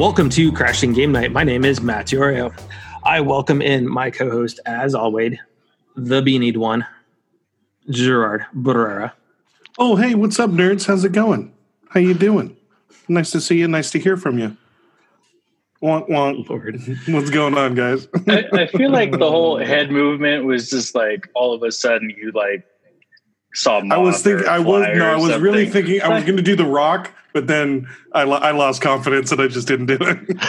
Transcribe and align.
Welcome 0.00 0.30
to 0.30 0.50
Crashing 0.50 0.94
Game 0.94 1.12
Night. 1.12 1.30
My 1.30 1.44
name 1.44 1.62
is 1.62 1.82
Matt 1.82 2.06
Diorio. 2.06 2.58
I 3.02 3.20
welcome 3.20 3.60
in 3.60 3.86
my 3.86 4.10
co-host, 4.10 4.58
as 4.64 4.94
always, 4.94 5.36
the 5.94 6.22
beanied 6.22 6.56
one, 6.56 6.86
Gerard 7.90 8.46
Barrera. 8.54 9.12
Oh, 9.78 9.96
hey, 9.96 10.14
what's 10.14 10.40
up, 10.40 10.48
nerds? 10.48 10.86
How's 10.86 11.04
it 11.04 11.12
going? 11.12 11.52
How 11.90 12.00
you 12.00 12.14
doing? 12.14 12.56
Nice 13.08 13.30
to 13.32 13.42
see 13.42 13.58
you. 13.58 13.68
Nice 13.68 13.90
to 13.90 13.98
hear 13.98 14.16
from 14.16 14.38
you. 14.38 14.56
Wonk, 15.82 16.08
wonk. 16.08 16.48
Lord. 16.48 16.80
What's 17.06 17.28
going 17.28 17.58
on, 17.58 17.74
guys? 17.74 18.08
I, 18.26 18.46
I 18.54 18.66
feel 18.68 18.90
like 18.90 19.10
the 19.12 19.18
whole 19.30 19.58
head 19.58 19.90
movement 19.90 20.46
was 20.46 20.70
just 20.70 20.94
like 20.94 21.28
all 21.34 21.52
of 21.52 21.62
a 21.62 21.70
sudden 21.70 22.08
you 22.08 22.32
like 22.34 22.64
saw. 23.54 23.82
I 23.90 23.98
was 23.98 24.22
thinking. 24.22 24.46
I 24.46 24.58
was 24.58 24.86
no. 24.94 25.04
I 25.06 25.16
was 25.16 25.38
really 25.38 25.68
thinking 25.68 26.02
I 26.02 26.08
was 26.08 26.24
going 26.24 26.36
to 26.36 26.42
do 26.42 26.56
the 26.56 26.64
rock, 26.64 27.12
but 27.32 27.46
then 27.46 27.88
I, 28.12 28.24
lo- 28.24 28.38
I 28.38 28.50
lost 28.52 28.82
confidence 28.82 29.32
and 29.32 29.40
I 29.40 29.48
just 29.48 29.66
didn't 29.68 29.86
do 29.86 29.98
it. 30.00 30.18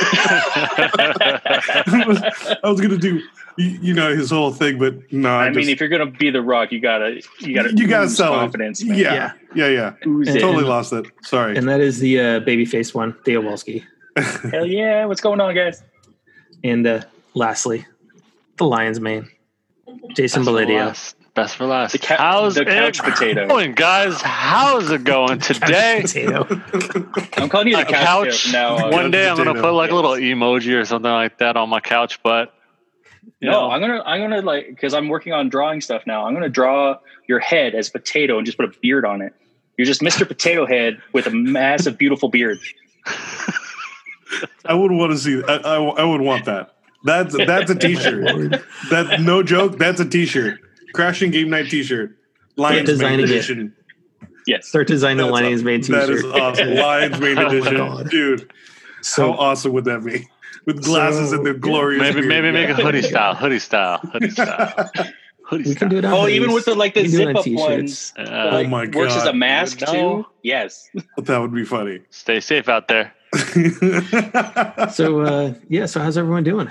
I 1.87 2.03
was, 2.07 2.21
was 2.63 2.79
going 2.81 2.91
to 2.91 2.97
do 2.97 3.21
you, 3.57 3.65
you 3.81 3.93
know 3.93 4.15
his 4.15 4.29
whole 4.29 4.51
thing, 4.51 4.79
but 4.79 5.11
no. 5.11 5.29
I, 5.29 5.45
I 5.45 5.49
mean, 5.49 5.55
just, 5.55 5.69
if 5.69 5.79
you're 5.79 5.89
gonna 5.89 6.05
be 6.05 6.29
the 6.29 6.41
rock, 6.41 6.71
you 6.71 6.79
gotta 6.79 7.21
you 7.39 7.53
gotta 7.53 7.75
you 7.75 7.87
gotta 7.87 8.09
sell 8.09 8.33
confidence. 8.33 8.81
it. 8.81 8.87
man. 8.87 8.97
Yeah, 8.97 9.31
yeah, 9.55 9.67
yeah. 9.67 9.93
And- 10.03 10.25
Totally 10.25 10.63
lost 10.63 10.93
it. 10.93 11.05
Sorry. 11.23 11.57
And 11.57 11.67
that 11.67 11.81
is 11.81 11.99
the 11.99 12.19
uh, 12.19 12.23
babyface 12.41 12.93
one, 12.93 13.15
Theo 13.25 13.41
Wolski. 13.41 13.83
Hell 14.51 14.65
yeah! 14.65 15.05
What's 15.05 15.21
going 15.21 15.39
on, 15.39 15.55
guys? 15.55 15.83
And 16.63 16.85
uh, 16.85 17.01
lastly, 17.33 17.85
the 18.57 18.65
Lion's 18.65 18.99
Mane, 18.99 19.29
Jason 20.13 20.41
Best 20.41 20.49
for 20.49 20.55
Belidio. 20.65 20.85
last. 20.87 21.15
Best 21.33 21.55
for 21.55 21.65
last. 21.65 21.93
The 21.93 21.97
ca- 21.99 22.17
How's 22.17 22.55
the 22.55 22.63
it 22.67 22.97
potato. 22.97 23.47
going, 23.47 23.71
guys? 23.73 24.21
How's 24.21 24.91
it 24.91 25.05
going 25.05 25.39
today? 25.39 25.99
Potato. 26.01 26.45
I'm 27.37 27.47
calling 27.47 27.67
you 27.69 27.77
the 27.77 27.83
A 27.83 27.85
couch, 27.85 27.93
couch. 28.03 28.25
potato 28.25 28.35
from 28.35 28.51
now 28.51 28.85
on. 28.87 28.91
One 28.91 29.11
day 29.11 29.29
I'm 29.29 29.37
gonna 29.37 29.53
put 29.61 29.71
like 29.71 29.91
a 29.91 29.95
little 29.95 30.11
emoji 30.11 30.73
or 30.79 30.83
something 30.83 31.09
like 31.09 31.37
that 31.37 31.55
on 31.55 31.69
my 31.69 31.79
couch, 31.79 32.21
but 32.21 32.53
you 33.39 33.49
no, 33.49 33.51
know, 33.51 33.71
I'm 33.71 33.79
gonna 33.79 34.03
I'm 34.05 34.19
gonna 34.19 34.41
like 34.41 34.67
because 34.67 34.93
I'm 34.93 35.07
working 35.07 35.31
on 35.31 35.47
drawing 35.47 35.79
stuff 35.79 36.03
now. 36.05 36.25
I'm 36.25 36.33
gonna 36.33 36.49
draw 36.49 36.97
your 37.27 37.39
head 37.39 37.75
as 37.75 37.89
potato 37.89 38.35
and 38.37 38.45
just 38.45 38.57
put 38.57 38.65
a 38.65 38.73
beard 38.81 39.05
on 39.05 39.21
it. 39.21 39.33
You're 39.77 39.85
just 39.85 40.01
Mr. 40.01 40.27
Potato 40.27 40.65
Head 40.67 41.01
with 41.13 41.27
a 41.27 41.31
massive, 41.31 41.97
beautiful 41.97 42.27
beard. 42.27 42.59
I 44.65 44.73
would 44.73 44.91
want 44.91 45.11
to 45.13 45.17
see. 45.17 45.41
I, 45.47 45.55
I, 45.55 45.75
I 45.81 46.03
would 46.03 46.21
want 46.21 46.43
that. 46.45 46.75
That's 47.05 47.35
that's 47.35 47.71
a 47.71 47.75
T-shirt. 47.79 48.61
That's 48.89 49.21
no 49.21 49.43
joke. 49.43 49.77
That's 49.77 49.99
a 50.01 50.05
T-shirt. 50.05 50.59
Crashing 50.93 51.31
Game 51.31 51.49
Night 51.49 51.69
T-shirt. 51.69 52.17
Lions 52.57 52.87
designing 52.89 53.17
Mane 53.17 53.25
it. 53.25 53.31
Edition. 53.31 53.75
Yes. 54.47 54.67
Start 54.67 54.87
designing 54.87 55.17
the 55.17 55.23
That's 55.23 55.33
Lion's 55.33 55.63
Mane 55.63 55.81
That 55.81 56.09
is 56.09 56.21
t-shirt. 56.21 56.39
awesome. 56.41 56.69
Lions 56.75 57.19
Mane 57.19 57.37
Oh 57.39 57.47
Edition, 57.47 58.07
dude. 58.09 58.51
So 59.01 59.31
How 59.31 59.37
awesome 59.39 59.73
would 59.73 59.85
that 59.85 60.03
be? 60.03 60.27
With 60.65 60.83
glasses 60.83 61.29
So, 61.31 61.37
and 61.37 61.45
the 61.45 61.53
glorious. 61.53 62.01
maybe 62.01 62.21
beard. 62.27 62.43
maybe 62.43 62.51
make 62.51 62.69
a 62.69 62.75
hoodie 62.75 63.01
style, 63.01 63.33
hoodie 63.33 63.57
style, 63.59 63.97
hoodie 63.97 64.29
style, 64.31 64.91
hoodie 65.43 65.63
we 65.63 65.75
can 65.75 65.75
style. 65.75 65.89
do 65.89 65.97
it 65.97 66.05
on 66.05 66.13
Oh, 66.13 66.17
hoodies. 66.25 66.29
even 66.31 66.51
with 66.51 66.65
the 66.65 66.75
like 66.75 66.93
the 66.93 67.01
We 67.03 67.09
can 67.09 67.17
do 67.17 67.21
it 67.23 67.27
zip 67.27 67.35
up 67.37 67.43
t-shirts. 67.45 68.13
ones. 68.17 68.29
Uh, 68.29 68.49
like, 68.53 68.67
Oh 68.67 68.69
my 68.69 68.85
god! 68.85 68.99
Works 68.99 69.15
as 69.15 69.25
a 69.25 69.33
mask 69.33 69.79
No. 69.87 69.91
too. 69.91 70.25
Yes. 70.43 70.87
that 71.17 71.39
would 71.41 71.53
be 71.53 71.65
funny. 71.65 72.01
Stay 72.11 72.39
safe 72.41 72.69
out 72.69 72.87
there. 72.89 73.13
So 74.91 75.21
uh, 75.21 75.53
yeah, 75.69 75.85
so 75.85 75.99
how's 75.99 76.17
everyone 76.17 76.43
doing? 76.43 76.69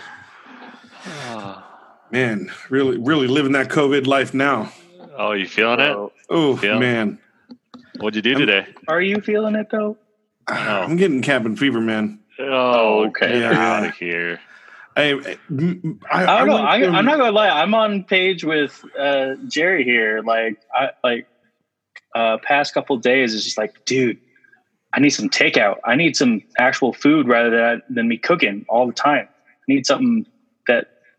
Man, 2.12 2.50
really, 2.68 2.98
really 2.98 3.26
living 3.26 3.52
that 3.52 3.68
COVID 3.68 4.06
life 4.06 4.34
now. 4.34 4.72
Oh, 5.16 5.32
you 5.32 5.46
feeling 5.46 5.80
it? 5.80 5.96
Oh 6.28 6.60
Yeah. 6.62 6.78
man, 6.78 7.18
What'd 7.98 8.16
you 8.16 8.22
do 8.22 8.38
today? 8.38 8.66
are 8.88 9.00
you 9.02 9.20
feeling 9.20 9.54
it 9.54 9.68
though? 9.70 9.96
I'm 10.46 10.96
getting 10.96 11.22
cabin 11.22 11.56
fever, 11.56 11.80
man. 11.80 12.20
Oh, 12.38 13.06
okay. 13.08 13.28
Get 13.28 13.52
Yeah. 13.52 13.76
out 13.76 13.86
of 13.86 13.94
here. 13.96 14.40
I, 14.96 15.02
I, 15.02 15.08
I 15.10 16.38
don't 16.38 16.48
know. 16.48 16.54
went 16.54 16.66
I, 16.68 16.82
from- 16.84 16.94
I'm 16.96 17.04
not 17.04 17.18
gonna 17.18 17.32
lie. 17.32 17.48
I'm 17.48 17.74
on 17.74 18.04
page 18.04 18.44
with 18.44 18.82
uh, 18.98 19.34
Jerry 19.48 19.84
here. 19.84 20.20
Like, 20.22 20.58
I 20.74 20.90
like 21.04 21.26
uh, 22.14 22.38
past 22.42 22.74
couple 22.74 22.96
days 22.96 23.32
is 23.34 23.44
just 23.44 23.56
like, 23.56 23.84
dude, 23.84 24.18
I 24.92 24.98
need 25.00 25.10
some 25.10 25.28
takeout. 25.30 25.76
I 25.84 25.94
need 25.94 26.16
some 26.16 26.42
actual 26.58 26.92
food 26.92 27.28
rather 27.28 27.50
than 27.50 27.82
than 27.88 28.08
me 28.08 28.16
cooking 28.18 28.64
all 28.68 28.86
the 28.86 28.92
time. 28.92 29.28
I 29.28 29.62
need 29.72 29.86
something 29.86 30.22
that 30.22 30.30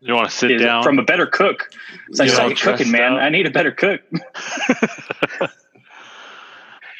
You 0.04 0.14
want 0.14 0.28
to 0.30 0.36
sit 0.36 0.58
down? 0.58 0.82
from 0.82 0.98
a 0.98 1.04
better 1.04 1.26
cook. 1.26 1.70
It's 2.08 2.18
like, 2.18 2.28
You 2.28 2.34
stop 2.34 2.76
cooking, 2.76 2.90
man. 2.90 3.14
out? 3.14 3.20
I 3.20 3.28
need 3.28 3.46
a 3.46 3.50
better 3.50 3.70
cook. 3.72 4.00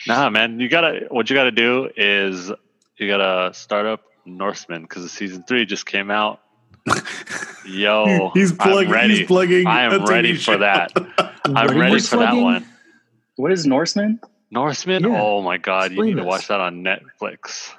Nah, 0.07 0.31
man, 0.31 0.59
you 0.59 0.69
gotta. 0.69 1.07
What 1.11 1.31
you 1.31 1.37
gotta 1.37 1.53
do 1.53 1.89
is 1.97 2.51
you 2.97 3.09
gotta 3.09 3.55
start 3.55 3.87
up 3.87 4.03
Norseman 4.25 4.83
because 4.83 5.05
the 5.05 5.09
season 5.09 5.45
three 5.45 5.65
just 5.65 5.87
came 5.87 6.11
out. 6.11 6.41
Yo, 7.65 8.31
he's 8.35 8.53
plugging. 8.53 8.89
I'm 8.89 8.93
ready. 8.93 9.19
He's 9.19 9.27
plugging. 9.27 9.67
I 9.67 9.85
a 9.85 9.93
am 9.93 10.05
ready 10.05 10.35
show. 10.35 10.55
for 10.55 10.59
that. 10.59 10.91
I'm 11.45 11.53
What 11.55 11.71
are 11.71 11.79
ready 11.79 11.95
you 11.95 12.01
for 12.01 12.17
that 12.17 12.35
one. 12.35 12.67
What 13.37 13.53
is 13.53 13.65
Norseman? 13.65 14.19
Norseman. 14.51 15.05
Yeah. 15.05 15.23
Oh 15.23 15.41
my 15.41 15.59
god, 15.59 15.93
you 15.93 15.99
Explain 15.99 16.17
need 16.17 16.21
to 16.21 16.27
watch 16.27 16.49
that 16.49 16.59
on 16.61 16.83
Netflix. 16.83 17.71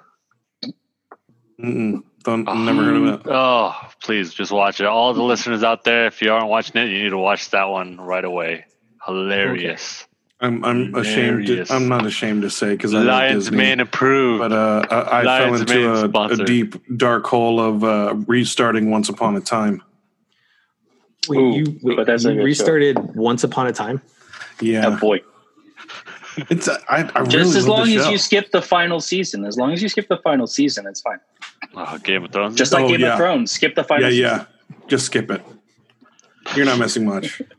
Mm-mm. 1.62 2.04
Don't 2.24 2.46
never 2.66 2.84
heard 2.84 2.96
of 2.96 3.24
that. 3.24 3.32
Oh, 3.34 3.76
please 4.02 4.34
just 4.34 4.52
watch 4.52 4.80
it. 4.80 4.86
All 4.86 5.14
the 5.14 5.22
listeners 5.24 5.64
out 5.64 5.84
there, 5.84 6.08
if 6.08 6.22
you 6.22 6.32
aren't 6.32 6.48
watching 6.48 6.82
it, 6.82 6.90
you 6.90 7.04
need 7.04 7.10
to 7.10 7.18
watch 7.18 7.50
that 7.52 7.66
one 7.66 7.98
right 8.00 8.24
away. 8.24 8.66
Hilarious. 9.06 10.08
I'm 10.40 10.64
I'm 10.66 10.94
ashamed. 10.96 11.48
To, 11.48 11.66
I'm 11.70 11.88
not 11.88 12.06
ashamed 12.06 12.42
to 12.42 12.50
say 12.50 12.72
because 12.72 12.94
I 12.94 13.00
like 13.00 13.08
Lions 13.08 13.44
Disney. 13.46 13.58
man 13.58 13.80
approved. 13.80 14.40
but 14.40 14.52
uh, 14.52 14.86
I, 14.90 15.22
I 15.22 15.24
fell 15.24 15.56
into 15.56 15.94
a, 15.94 16.26
a 16.42 16.46
deep 16.46 16.76
dark 16.98 17.26
hole 17.26 17.60
of 17.62 17.84
uh, 17.84 18.16
restarting 18.28 18.90
Once 18.90 19.08
Upon 19.10 19.36
a 19.38 19.42
Time. 19.42 19.82
Wait, 21.30 21.38
Ooh, 21.38 21.56
you, 21.58 21.80
wait, 21.82 21.96
but 21.96 22.06
that's 22.08 22.24
you 22.26 22.32
good 22.32 22.40
show. 22.40 22.44
restarted 22.44 23.16
Once 23.16 23.44
Upon 23.46 23.68
a 23.68 23.72
Time? 23.72 24.02
Yeah, 24.60 24.88
Oh 24.88 24.98
boy. 24.98 25.22
it's 26.50 26.68
I, 26.68 27.10
I 27.16 27.24
Just 27.24 27.36
really 27.36 27.58
as 27.60 27.68
long 27.68 27.88
as 27.90 28.04
show. 28.04 28.10
you 28.10 28.18
skip 28.18 28.52
the 28.52 28.62
final 28.62 29.00
season. 29.00 29.46
As 29.46 29.58
long 29.58 29.72
as 29.72 29.82
you 29.82 29.88
skip 29.88 30.10
the 30.10 30.18
final 30.18 30.48
season, 30.48 30.86
it's 30.88 31.00
fine. 31.00 31.20
Oh, 31.76 31.98
Game 32.00 32.24
of 32.24 32.32
Thrones. 32.32 32.56
Just 32.56 32.74
like 32.74 32.86
Oh, 32.86 32.88
Game 32.90 33.02
yeah. 33.02 33.14
of 33.14 33.18
Thrones, 33.18 33.52
skip 33.52 33.76
the 33.76 33.86
yeah, 33.90 33.98
season. 34.10 34.14
yeah. 34.24 34.46
Just 34.88 35.06
skip 35.06 35.30
it. 35.32 35.42
You're 36.56 36.66
not 36.66 36.80
missing 36.80 37.06
much. 37.06 37.42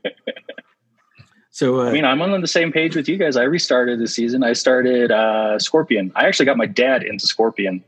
So 1.51 1.79
uh, 1.79 1.85
I 1.85 1.93
mean, 1.93 2.03
I'm 2.03 2.21
on 2.21 2.41
the 2.41 2.47
same 2.47 2.73
page 2.73 2.97
with 2.97 3.07
you 3.07 3.15
guys. 3.15 3.37
I 3.37 3.43
restarted 3.43 3.97
this 3.97 4.13
season. 4.13 4.43
I 4.43 4.51
started 4.51 5.09
uh, 5.09 5.57
Scorpion. 5.57 6.11
I 6.13 6.27
actually 6.27 6.47
got 6.47 6.57
my 6.57 6.65
dad 6.65 7.01
into 7.01 7.25
Scorpion. 7.27 7.81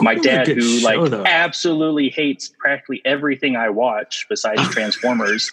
My 0.00 0.14
dad, 0.14 0.46
who 0.46 0.60
show, 0.60 0.86
like 0.88 1.10
though. 1.10 1.24
absolutely 1.24 2.08
hates 2.08 2.52
practically 2.56 3.02
everything 3.04 3.56
I 3.56 3.70
watch 3.70 4.26
besides 4.28 4.62
Transformers, 4.70 5.50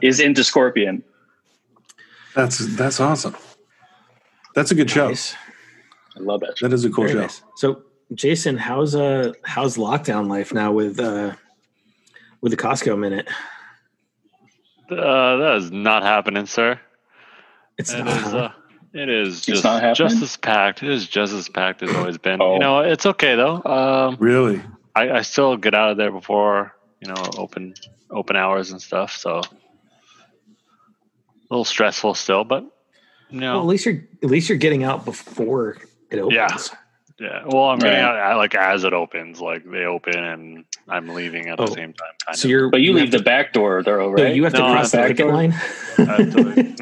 is 0.00 0.20
into 0.20 0.44
Scorpion. 0.44 1.02
That's 2.36 2.58
that's 2.76 3.00
awesome. 3.00 3.34
That's 4.54 4.70
a 4.70 4.76
good 4.76 4.92
show. 4.92 5.08
I 5.08 6.20
love 6.20 6.38
that. 6.42 6.56
show. 6.58 6.68
That 6.68 6.72
is 6.74 6.84
a 6.84 6.90
cool 6.90 7.02
Very 7.06 7.14
show. 7.16 7.20
nice. 7.22 7.42
So, 7.56 7.82
Jason, 8.14 8.56
how's 8.56 8.94
uh 8.94 9.32
how's 9.44 9.76
lockdown 9.76 10.28
life 10.28 10.52
now 10.52 10.72
with 10.72 10.98
uh 10.98 11.34
with 12.40 12.52
the 12.52 12.56
Costco 12.56 12.98
minute? 12.98 13.28
Uh, 14.90 15.36
that 15.36 15.56
is 15.58 15.70
not 15.70 16.02
happening, 16.02 16.46
sir. 16.46 16.80
It's 17.78 17.92
it 17.92 18.04
not. 18.04 18.26
Is, 18.26 18.34
uh, 18.34 18.52
it 18.92 19.08
is 19.08 19.40
just 19.42 19.62
just 19.96 20.22
as 20.22 20.36
packed. 20.36 20.82
It 20.82 20.90
is 20.90 21.06
just 21.06 21.32
as 21.32 21.48
packed 21.48 21.82
as 21.82 21.94
always 21.94 22.18
been. 22.18 22.42
Oh. 22.42 22.54
You 22.54 22.58
know, 22.58 22.80
it's 22.80 23.06
okay 23.06 23.36
though. 23.36 23.62
Um, 23.62 24.16
Really? 24.18 24.60
I, 24.96 25.10
I 25.10 25.22
still 25.22 25.56
get 25.56 25.74
out 25.74 25.92
of 25.92 25.96
there 25.96 26.10
before 26.10 26.74
you 27.00 27.08
know 27.08 27.22
open 27.38 27.74
open 28.10 28.34
hours 28.34 28.72
and 28.72 28.82
stuff. 28.82 29.16
So 29.16 29.38
a 29.38 29.44
little 31.48 31.64
stressful 31.64 32.14
still, 32.14 32.42
but 32.42 32.64
you 33.30 33.40
know, 33.40 33.54
well, 33.54 33.62
at 33.62 33.66
least 33.68 33.86
you're 33.86 34.02
at 34.22 34.28
least 34.28 34.48
you're 34.48 34.58
getting 34.58 34.82
out 34.82 35.04
before 35.04 35.76
it 36.10 36.18
opens. 36.18 36.34
Yeah. 36.34 36.78
Yeah. 37.20 37.42
Well, 37.46 37.64
I'm 37.64 37.78
getting 37.78 38.02
Right. 38.02 38.04
out 38.04 38.16
I- 38.16 38.34
like 38.34 38.54
as 38.54 38.84
it 38.84 38.92
opens, 38.92 39.40
like 39.40 39.62
they 39.70 39.84
open 39.84 40.18
and 40.18 40.64
I'm 40.88 41.08
leaving 41.08 41.48
at 41.48 41.60
Oh. 41.60 41.66
the 41.66 41.72
same 41.72 41.92
time. 41.92 42.08
Kind 42.26 42.36
So 42.38 42.46
of. 42.46 42.50
you're 42.50 42.70
But 42.70 42.80
you 42.80 42.92
leave 42.94 43.10
the 43.10 43.18
to, 43.18 43.24
back 43.24 43.52
door 43.52 43.82
though, 43.82 44.14
so 44.16 44.22
right? 44.24 44.34
you 44.34 44.42
have 44.44 44.54
to 44.54 44.58
cross 44.60 44.90
the 44.92 44.98
picket 45.02 45.18
door. 45.18 45.32
line. 45.32 45.54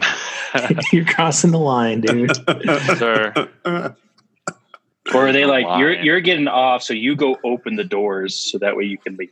You're 0.92 1.04
crossing 1.04 1.50
the 1.50 1.58
line, 1.58 2.00
dude. 2.00 2.34
Sir. 2.96 3.34
Or 3.66 5.26
are 5.28 5.32
they 5.32 5.44
like 5.46 5.64
you're 5.78 5.92
Lying. 5.94 6.04
you're 6.04 6.20
getting 6.20 6.48
off, 6.48 6.82
so 6.82 6.92
you 6.94 7.16
go 7.16 7.36
open 7.44 7.76
the 7.76 7.84
doors 7.84 8.34
so 8.34 8.58
that 8.58 8.76
way 8.76 8.84
you 8.84 8.98
can 8.98 9.16
leave. 9.16 9.30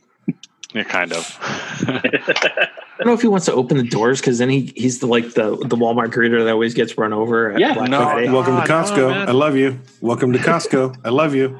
Yeah, 0.73 0.83
kind 0.83 1.13
of. 1.13 1.37
I 1.41 2.69
don't 2.99 3.07
know 3.07 3.13
if 3.13 3.21
he 3.21 3.27
wants 3.27 3.45
to 3.45 3.53
open 3.53 3.77
the 3.77 3.83
doors 3.83 4.19
because 4.19 4.37
then 4.39 4.49
he 4.49 4.73
he's 4.75 4.99
the 4.99 5.07
like 5.07 5.33
the 5.33 5.51
the 5.55 5.75
Walmart 5.75 6.07
greeter 6.11 6.43
that 6.43 6.51
always 6.51 6.73
gets 6.73 6.97
run 6.97 7.13
over. 7.13 7.51
At 7.53 7.59
Yeah. 7.59 7.73
Black 7.73 7.89
No, 7.89 8.01
Friday. 8.03 8.29
Welcome 8.29 8.55
to 8.57 8.61
Costco. 8.63 9.09
man. 9.11 9.29
I 9.29 9.31
love 9.31 9.55
you. 9.55 9.79
Welcome 10.01 10.33
to 10.33 10.39
Costco. 10.39 10.97
I 11.05 11.09
love 11.09 11.35
you. 11.35 11.57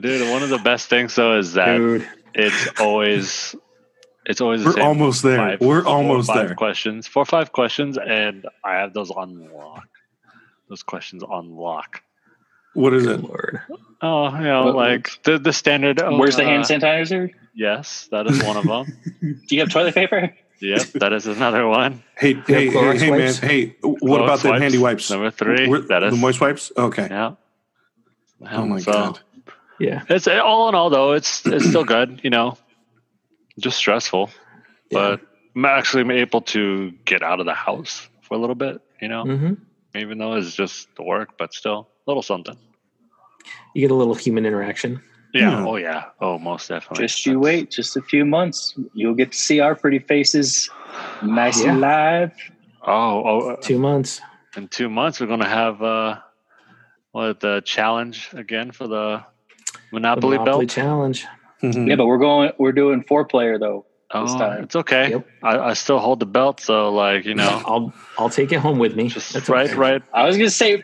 Dude, 0.00 0.30
one 0.30 0.42
of 0.42 0.50
the 0.50 0.58
best 0.58 0.88
things 0.88 1.14
though 1.14 1.38
is 1.38 1.54
that 1.54 1.76
dude. 1.76 2.06
it's 2.34 2.68
always 2.80 3.56
it's 4.26 4.40
always 4.40 4.60
the 4.62 4.68
We're 4.68 4.72
same 4.74 4.84
almost 4.84 5.22
there. 5.22 5.36
five- 5.36 5.60
We're 5.60 5.82
four 5.82 5.90
almost 5.92 6.28
five 6.28 6.48
there. 6.48 6.54
questions 6.54 7.06
four 7.08 7.22
or 7.22 7.26
five 7.26 7.50
questions 7.52 7.96
and 7.98 8.46
i 8.62 8.74
have 8.74 8.92
those 8.92 9.10
on 9.10 9.48
lock 9.52 9.88
those 10.68 10.82
questions 10.82 11.22
on 11.22 11.50
lock 11.56 12.02
What 12.78 12.94
is 12.94 13.06
it? 13.06 13.20
Lord. 13.22 13.60
Oh, 14.00 14.28
you 14.36 14.44
know, 14.44 14.66
What- 14.66 14.76
like 14.76 15.22
the 15.24 15.38
the 15.38 15.52
standard. 15.52 16.00
Oh, 16.00 16.16
Where's 16.16 16.36
the 16.36 16.44
uh, 16.44 16.46
hand 16.46 16.64
sanitizer? 16.64 17.32
Yes, 17.54 18.06
that 18.12 18.28
is 18.28 18.40
one 18.42 18.56
of 18.56 18.64
them. 18.64 18.86
Do 19.48 19.54
you 19.56 19.60
have 19.62 19.70
toilet 19.70 19.94
paper? 19.94 20.32
yep, 20.60 20.82
that 20.94 21.12
is 21.12 21.26
another 21.26 21.66
one. 21.66 22.04
Hey, 22.16 22.34
hey, 22.34 22.42
hey, 22.46 22.68
Clorox 22.68 23.00
hey, 23.00 23.10
man. 23.10 23.34
Hey, 23.34 23.76
what 23.82 23.98
Close 24.00 24.22
about 24.22 24.38
the 24.40 24.48
wipes, 24.50 24.62
handy 24.62 24.78
wipes? 24.78 25.10
Number 25.10 25.30
three. 25.32 25.68
Where- 25.68 25.80
that 25.80 26.04
is 26.04 26.12
the 26.14 26.20
moist 26.20 26.40
wipes. 26.40 26.70
Okay. 26.76 27.08
Yeah. 27.10 27.34
Oh 28.48 28.64
my 28.66 28.78
So, 28.78 28.92
god. 28.92 29.20
Yeah. 29.80 30.04
It's 30.08 30.28
all 30.28 30.68
in 30.68 30.76
all 30.76 30.90
though. 30.90 31.12
It's 31.12 31.44
it's 31.44 31.68
still 31.68 31.84
good. 31.84 32.20
You 32.22 32.30
know, 32.30 32.56
just 33.58 33.76
stressful, 33.76 34.30
but 34.92 35.20
I'm 35.56 35.64
actually 35.64 36.18
able 36.20 36.42
to 36.42 36.92
get 37.04 37.24
out 37.24 37.40
of 37.40 37.46
the 37.46 37.54
house 37.54 38.08
for 38.22 38.34
a 38.34 38.38
little 38.38 38.54
bit. 38.54 38.80
You 39.02 39.08
know, 39.08 39.24
hmm 39.24 39.54
even 39.96 40.18
though 40.18 40.34
it's 40.34 40.54
just 40.54 40.86
the 40.96 41.02
work, 41.02 41.30
but 41.38 41.52
still 41.52 41.88
a 42.06 42.10
little 42.10 42.22
something. 42.22 42.56
You 43.74 43.80
get 43.82 43.90
a 43.90 43.94
little 43.94 44.14
human 44.14 44.44
interaction. 44.46 45.00
Yeah. 45.34 45.50
Yeah. 45.50 45.66
Oh 45.66 45.76
yeah. 45.76 46.04
Oh, 46.20 46.38
most 46.38 46.68
definitely. 46.68 47.04
Just 47.06 47.24
you 47.26 47.38
wait, 47.38 47.70
just 47.70 47.96
a 47.96 48.02
few 48.02 48.24
months. 48.24 48.74
You'll 48.94 49.14
get 49.14 49.32
to 49.32 49.38
see 49.38 49.60
our 49.60 49.74
pretty 49.74 49.98
faces 49.98 50.70
nice 51.22 51.62
Yeah. 51.62 51.70
and 51.72 51.80
live. 51.80 52.32
Oh, 52.86 53.22
oh, 53.24 53.56
Two 53.60 53.78
months. 53.78 54.20
in 54.56 54.68
two 54.68 54.88
months 54.88 55.20
we're 55.20 55.26
gonna 55.26 55.48
have 55.48 55.82
uh, 55.82 56.18
what 57.12 57.40
the 57.40 57.60
challenge 57.64 58.30
again 58.32 58.70
for 58.72 58.86
the 58.88 59.22
Monopoly, 59.92 60.38
Monopoly 60.38 60.66
belt. 60.66 60.70
challenge. 60.70 61.26
Mhm. 61.62 61.88
Yeah, 61.88 61.96
but 61.96 62.06
we're 62.06 62.18
going. 62.18 62.52
We're 62.58 62.72
doing 62.72 63.02
four 63.08 63.24
player 63.26 63.58
though. 63.58 63.84
This 64.12 64.32
Oh, 64.32 64.38
time. 64.38 64.62
it's 64.64 64.76
okay. 64.76 65.10
Yep. 65.10 65.26
I, 65.42 65.58
I 65.58 65.72
still 65.74 65.98
hold 65.98 66.20
the 66.20 66.26
belt, 66.26 66.60
so 66.60 66.90
like 66.92 67.24
you 67.26 67.34
know, 67.34 67.62
I'll 67.66 67.92
I'll 68.18 68.30
take 68.30 68.52
it 68.52 68.58
home 68.60 68.78
with 68.78 68.96
me. 68.96 69.08
just 69.08 69.32
That's 69.32 69.48
right, 69.48 69.66
okay. 69.68 69.74
right. 69.78 70.02
I 70.14 70.26
was 70.26 70.36
gonna 70.36 70.48
say, 70.50 70.82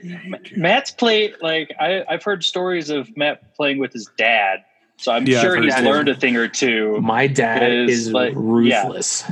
Matt's 0.56 0.90
played 0.90 1.34
like 1.40 1.74
I, 1.80 2.04
I've 2.08 2.22
heard 2.22 2.44
stories 2.44 2.90
of 2.90 3.16
Matt 3.16 3.54
playing 3.54 3.78
with 3.78 3.92
his 3.92 4.10
dad, 4.18 4.64
so 4.98 5.12
I'm 5.12 5.26
Yeah, 5.26 5.40
sure 5.40 5.60
he's 5.62 5.78
learned 5.80 6.08
a 6.10 6.14
thing 6.14 6.36
or 6.36 6.48
two. 6.48 7.00
My 7.00 7.26
dad 7.26 7.62
Is 7.88 8.08
is 8.08 8.12
like- 8.12 8.34
ruthless. 8.36 9.24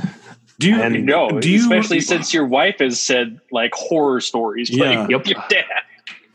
Do 0.59 0.69
you 0.69 0.81
And- 0.81 1.05
No, 1.05 1.39
do 1.39 1.49
you 1.49 1.59
especially 1.59 1.99
since 1.99 2.33
your 2.33 2.45
wife 2.45 2.77
has 2.79 2.99
said 2.99 3.39
like 3.51 3.73
horror 3.73 4.21
stories 4.21 4.69
playing 4.69 5.09
Yeah. 5.09 5.17
with 5.17 5.27
your 5.27 5.43
dad. 5.49 5.65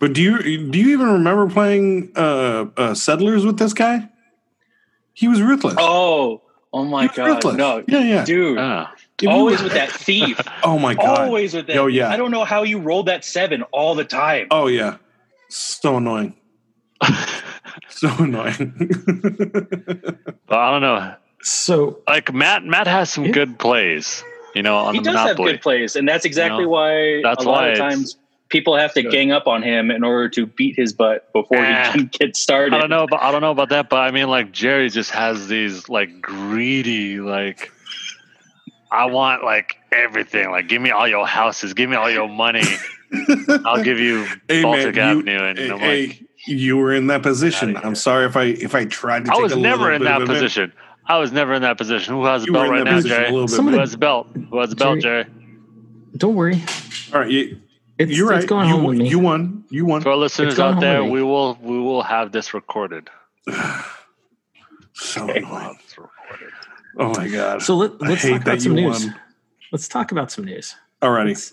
But 0.00 0.12
do 0.12 0.22
you 0.22 0.70
do 0.70 0.78
you 0.78 0.90
even 0.92 1.06
remember 1.08 1.48
playing 1.48 2.12
uh, 2.14 2.66
uh 2.76 2.94
Settlers 2.94 3.44
with 3.44 3.58
this 3.58 3.72
guy? 3.72 4.08
He 5.14 5.26
was 5.28 5.40
ruthless. 5.42 5.74
Oh, 5.78 6.42
oh 6.72 6.84
my 6.84 7.06
god, 7.08 7.26
ruthless. 7.26 7.56
no, 7.56 7.84
Yeah, 7.88 8.00
yeah. 8.00 8.24
dude. 8.24 8.58
Ah. 8.58 8.92
If 9.20 9.28
always 9.28 9.62
with 9.62 9.72
that 9.72 9.90
thief, 9.90 10.40
Oh 10.62 10.78
my 10.78 10.94
god. 10.94 11.26
always 11.26 11.52
with 11.54 11.66
that. 11.66 11.76
Oh, 11.76 11.86
yeah. 11.88 12.08
I 12.08 12.16
don't 12.16 12.30
know 12.30 12.44
how 12.44 12.62
you 12.62 12.78
rolled 12.78 13.06
that 13.06 13.24
seven 13.24 13.62
all 13.72 13.94
the 13.96 14.04
time. 14.04 14.46
Oh 14.50 14.66
yeah. 14.68 14.96
So 15.48 15.96
annoying. 15.96 16.34
So 17.90 18.08
annoying. 18.18 18.90
Well, 20.48 20.58
I 20.60 20.70
don't 20.70 20.82
know. 20.82 21.14
So 21.42 22.00
Like 22.08 22.32
Matt, 22.32 22.64
Matt 22.64 22.86
has 22.86 23.10
some 23.10 23.26
Yeah. 23.26 23.32
good 23.32 23.58
plays. 23.58 24.22
You 24.54 24.62
know, 24.62 24.76
on 24.76 24.94
he 24.94 25.00
the 25.00 25.10
does 25.10 25.16
have 25.20 25.36
good 25.36 25.60
plays, 25.60 25.94
and 25.94 26.08
that's 26.08 26.24
exactly 26.24 26.60
You 26.60 26.64
know, 26.64 26.70
why 26.70 27.20
that's 27.22 27.44
a 27.44 27.48
lot 27.48 27.62
why 27.62 27.68
of 27.68 27.78
times 27.78 28.16
people 28.48 28.76
have 28.76 28.94
to 28.94 29.02
gang 29.02 29.30
up 29.32 29.46
on 29.46 29.62
him 29.62 29.90
in 29.90 30.02
order 30.04 30.28
to 30.30 30.46
beat 30.46 30.76
his 30.76 30.92
butt 30.92 31.32
before 31.32 31.58
Ah. 31.58 31.90
he 31.92 31.98
can 31.98 32.06
get 32.12 32.36
started. 32.36 32.74
I 32.74 32.78
don't 32.78 32.90
know, 32.90 33.06
but 33.08 33.22
I 33.22 33.30
don't 33.32 33.40
know 33.42 33.50
about 33.50 33.68
that. 33.70 33.88
But 33.90 33.98
I 34.00 34.10
mean, 34.10 34.28
like 34.28 34.52
Jerry 34.52 34.88
just 34.90 35.10
has 35.10 35.48
these 35.48 35.88
like 35.88 36.20
greedy, 36.20 37.20
like 37.20 37.70
I 38.90 39.06
want 39.06 39.44
like 39.44 39.76
everything. 39.92 40.50
Like, 40.50 40.68
give 40.68 40.80
me 40.80 40.90
all 40.90 41.06
your 41.08 41.26
houses, 41.26 41.74
give 41.74 41.90
me 41.90 41.96
all 41.96 42.10
your 42.10 42.28
money. 42.28 42.62
I'll 43.64 43.82
give 43.82 43.98
you 43.98 44.26
Hey, 44.48 44.62
Baltic 44.62 44.94
man, 44.96 45.16
you- 45.16 45.20
Avenue, 45.32 45.44
and 45.44 45.58
hey, 45.58 45.70
I'm 45.70 45.78
hey, 45.78 46.20
you 46.46 46.76
were 46.76 46.92
in 46.94 47.06
that 47.08 47.22
position. 47.22 47.76
I'm 47.76 47.94
sorry 47.94 48.26
if 48.26 48.36
I 48.36 48.44
if 48.44 48.74
I 48.74 48.84
tried 48.86 49.24
to. 49.26 49.32
I 49.32 49.34
take 49.34 49.42
was 49.42 49.52
a 49.52 49.58
never 49.58 49.82
little 49.84 49.96
in 49.96 50.04
that 50.04 50.22
of 50.22 50.28
it. 50.30 50.32
position. 50.32 50.72
I 51.06 51.18
was 51.18 51.32
never 51.32 51.54
in 51.54 51.62
that 51.62 51.78
position. 51.78 52.14
Who 52.14 52.24
has 52.26 52.44
a 52.46 52.52
belt 52.52 52.68
right 52.70 52.84
now, 52.84 52.96
position 52.96 53.12
a 53.16 53.20
Jerry? 53.20 53.30
little 53.32 53.46
bit. 53.46 53.56
Some 53.56 53.68
of 53.68 53.74
Who 53.74 53.80
has 53.80 53.94
a 53.94 53.98
belt? 53.98 54.26
Who 54.50 54.58
has 54.60 54.68
the 54.70 54.76
belt, 54.76 55.00
Jerry- 55.00 55.24
Jerry? 55.24 55.34
don't 56.18 56.34
worry. 56.34 56.62
All 57.14 57.20
right, 57.20 57.30
you, 57.30 57.58
It's, 57.98 58.12
you're 58.12 58.32
it's 58.32 58.42
right. 58.42 58.48
going 58.48 58.68
you, 58.68 58.74
home 58.76 58.84
with 58.84 58.98
me. 58.98 59.08
you 59.08 59.18
won. 59.18 59.64
You 59.70 59.84
won. 59.84 60.00
For 60.02 60.10
our 60.10 60.16
listeners 60.16 60.58
out 60.58 60.80
there, 60.80 61.02
we 61.04 61.22
will 61.22 61.58
we 61.60 61.78
will 61.78 62.02
have 62.02 62.32
this 62.32 62.54
recorded. 62.54 63.10
So 64.94 65.26
We'll 65.26 65.36
annoying. 65.36 65.78
recorded. 65.96 66.52
Oh 66.98 67.14
my 67.14 67.28
god. 67.28 67.62
so 67.62 67.76
let, 67.76 68.00
let's 68.02 68.22
talk 68.28 68.40
about 68.42 68.60
some 68.60 68.74
news. 68.74 69.06
won. 69.06 69.14
Let's 69.70 69.86
talk 69.86 70.10
about 70.10 70.32
some 70.32 70.44
news. 70.44 70.74
Alrighty, 71.02 71.26
Let's- 71.28 71.52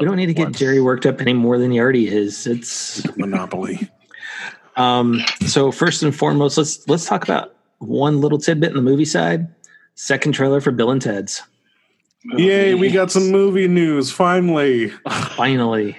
we 0.00 0.06
don't 0.06 0.16
need 0.16 0.26
to 0.26 0.34
get 0.34 0.44
Once. 0.44 0.58
Jerry 0.58 0.80
worked 0.80 1.04
up 1.04 1.20
any 1.20 1.34
more 1.34 1.58
than 1.58 1.70
he 1.70 1.78
already 1.78 2.08
is. 2.08 2.46
It's 2.46 3.04
Monopoly. 3.18 3.90
um 4.76 5.20
so 5.46 5.70
first 5.70 6.02
and 6.02 6.14
foremost, 6.16 6.56
let's 6.56 6.88
let's 6.88 7.04
talk 7.04 7.22
about 7.22 7.54
one 7.78 8.22
little 8.22 8.38
tidbit 8.38 8.70
in 8.70 8.76
the 8.76 8.82
movie 8.82 9.04
side. 9.04 9.46
Second 9.94 10.32
trailer 10.32 10.62
for 10.62 10.70
Bill 10.70 10.90
and 10.90 11.02
Ted's. 11.02 11.42
Yay, 12.36 12.74
we 12.74 12.90
got 12.90 13.10
some 13.10 13.30
movie 13.30 13.68
news 13.68 14.10
finally. 14.10 14.88
Finally. 15.36 15.98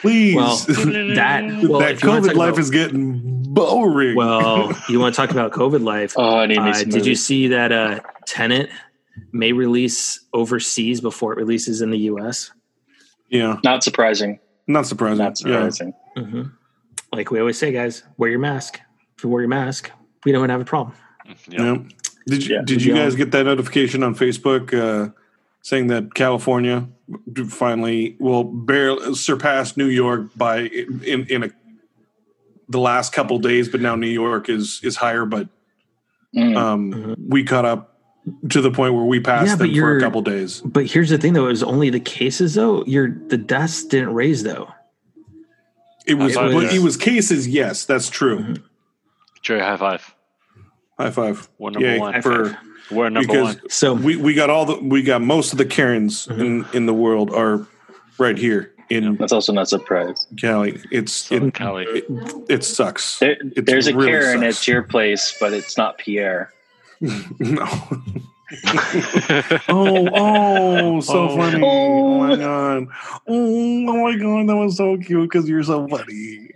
Please. 0.00 0.36
Well, 0.36 0.56
that 0.66 1.44
well, 1.68 1.80
that 1.80 1.92
if 1.92 2.02
you 2.02 2.08
wanna 2.08 2.22
COVID 2.28 2.34
life 2.34 2.48
about- 2.50 2.58
is 2.58 2.70
getting 2.70 3.42
boring. 3.54 4.16
well, 4.16 4.72
you 4.88 4.98
want 5.00 5.14
to 5.14 5.20
talk 5.20 5.30
about 5.30 5.52
COVID 5.52 5.82
life? 5.82 6.14
Oh, 6.16 6.38
I 6.38 6.46
need 6.46 6.58
Uh, 6.58 6.72
some 6.74 6.90
did 6.90 7.06
you 7.06 7.14
see 7.14 7.48
that 7.48 7.72
uh, 7.72 8.00
Tenet 8.26 8.68
may 9.32 9.52
release 9.52 10.20
overseas 10.32 11.00
before 11.00 11.32
it 11.32 11.36
releases 11.36 11.80
in 11.80 11.90
the 11.90 11.98
U.S.? 11.98 12.50
yeah, 13.30 13.58
Not 13.64 13.82
surprising. 13.84 14.38
not 14.66 14.86
surprising. 14.86 15.18
Not 15.18 15.38
surprising. 15.38 15.94
hmm 16.16 16.42
Like 17.12 17.30
we 17.30 17.38
always 17.40 17.58
say, 17.58 17.72
guys, 17.72 18.02
wear 18.18 18.30
your 18.30 18.38
mask. 18.40 18.80
If 19.16 19.24
you 19.24 19.30
wear 19.30 19.40
your 19.42 19.48
mask, 19.48 19.90
we 20.24 20.32
don't 20.32 20.48
have 20.48 20.60
a 20.60 20.64
problem. 20.64 20.96
Yeah. 21.48 21.62
Yeah. 21.62 21.62
yeah. 21.74 21.78
Did 22.26 22.46
you 22.46 22.54
Yeah. 22.56 22.62
did 22.64 22.84
you 22.84 22.94
guys 22.94 23.14
get 23.14 23.30
that 23.32 23.44
notification 23.44 24.02
on 24.02 24.14
Facebook 24.14 24.72
uh, 24.74 25.10
saying 25.64 25.86
that 25.88 26.14
California 26.14 26.86
finally 27.48 28.16
will 28.20 28.44
barely 28.44 29.14
surpass 29.14 29.76
New 29.78 29.86
York 29.86 30.26
by 30.36 30.60
in 30.60 31.26
in 31.28 31.42
a 31.44 31.50
the 32.68 32.78
last 32.78 33.12
couple 33.12 33.38
days, 33.38 33.68
but 33.68 33.80
now 33.80 33.96
New 33.96 34.06
York 34.08 34.48
is 34.48 34.80
is 34.84 34.96
higher, 34.96 35.24
but 35.24 35.48
Mm. 36.36 36.56
um, 36.56 36.92
Mhm. 36.92 37.14
we 37.28 37.44
caught 37.44 37.64
up 37.64 37.98
to 38.50 38.60
the 38.60 38.70
point 38.70 38.94
where 38.94 39.04
we 39.04 39.20
passed 39.20 39.46
Yeah, 39.48 39.54
but 39.56 39.58
them 39.66 39.68
for 39.68 39.72
a 39.72 39.76
you're- 39.76 40.00
couple 40.00 40.20
days. 40.22 40.60
But 40.64 40.86
here's 40.86 41.10
the 41.10 41.18
thing, 41.18 41.32
though: 41.32 41.46
it 41.46 41.50
was 41.50 41.62
only 41.62 41.90
the 41.90 42.00
cases, 42.00 42.54
though. 42.54 42.84
Your 42.86 43.08
the 43.28 43.36
deaths 43.38 43.84
didn't 43.84 44.12
raise, 44.14 44.42
though. 44.42 44.68
It 46.06 46.14
was, 46.14 46.36
It 46.36 46.42
was- 46.54 46.74
it 46.74 46.82
was 46.82 46.96
cases. 46.98 47.48
Yes, 47.48 47.84
that's 47.86 48.10
true. 48.10 48.38
Mhm. 48.40 48.62
Jerry, 49.42 49.60
high 49.60 49.76
five. 49.78 50.14
High 50.98 51.10
five. 51.10 51.48
We're 51.58 51.70
number 51.70 51.88
Yay, 51.88 51.98
one. 51.98 52.20
for 52.20 52.58
We're 52.90 53.08
number 53.08 53.26
because 53.26 53.56
one. 53.56 53.70
So 53.70 53.94
we 53.94 54.16
we 54.16 54.34
got 54.34 54.50
all 54.50 54.64
the 54.66 54.76
we 54.76 55.02
got 55.02 55.22
most 55.22 55.52
of 55.52 55.58
the 55.58 55.64
Karens 55.64 56.26
Mhm. 56.26 56.40
in 56.40 56.66
in 56.74 56.86
the 56.86 56.94
world 56.94 57.30
are 57.32 57.66
right 58.18 58.36
here 58.36 58.72
in 58.90 59.16
That's 59.16 59.32
also 59.32 59.52
not 59.52 59.68
surprise. 59.68 60.26
Cali. 60.38 60.78
It's 60.90 61.12
Southern 61.12 61.48
it, 61.48 61.54
Cali. 61.54 61.84
it, 61.86 62.04
it 62.48 62.64
sucks. 62.64 63.18
There, 63.18 63.36
It 63.56 63.64
there's 63.66 63.86
a 63.86 63.92
Karen 63.92 64.40
sucks. 64.42 64.60
at 64.60 64.68
your 64.68 64.82
place, 64.82 65.34
but 65.40 65.52
it's 65.54 65.76
not 65.78 65.96
Pierre. 65.98 66.52
no. 67.00 67.66
oh, 69.68 70.08
oh, 70.14 71.00
so 71.00 71.28
Oh. 71.30 71.36
funny. 71.36 71.62
Oh. 71.64 72.18
my 72.18 72.36
god. 72.36 72.86
Oh, 73.26 73.86
oh 73.88 74.04
my 74.04 74.16
god, 74.16 74.48
that 74.48 74.56
was 74.56 74.76
so 74.76 74.96
cute 74.98 75.30
because 75.30 75.48
you're 75.48 75.62
so 75.62 75.88
funny. 75.88 76.50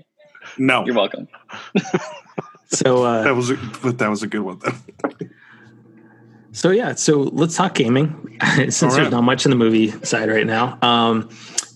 No. 0.58 0.84
You're 0.84 0.94
welcome. 0.94 1.28
so 2.68 3.04
uh, 3.04 3.22
That 3.22 3.34
was 3.34 3.50
a, 3.50 3.56
but 3.82 3.98
that 3.98 4.10
was 4.10 4.22
a 4.22 4.26
good 4.26 4.40
one 4.42 4.58
then. 4.60 5.30
So 6.52 6.70
yeah, 6.70 6.94
so 6.94 7.20
let's 7.20 7.56
talk 7.56 7.74
gaming 7.74 8.38
since 8.56 8.82
All 8.82 8.88
right. 8.88 8.96
there's 8.96 9.10
not 9.10 9.22
much 9.24 9.44
in 9.44 9.50
the 9.50 9.56
movie 9.56 9.90
side 10.04 10.28
right 10.30 10.46
now. 10.46 10.78
Um, 10.82 11.28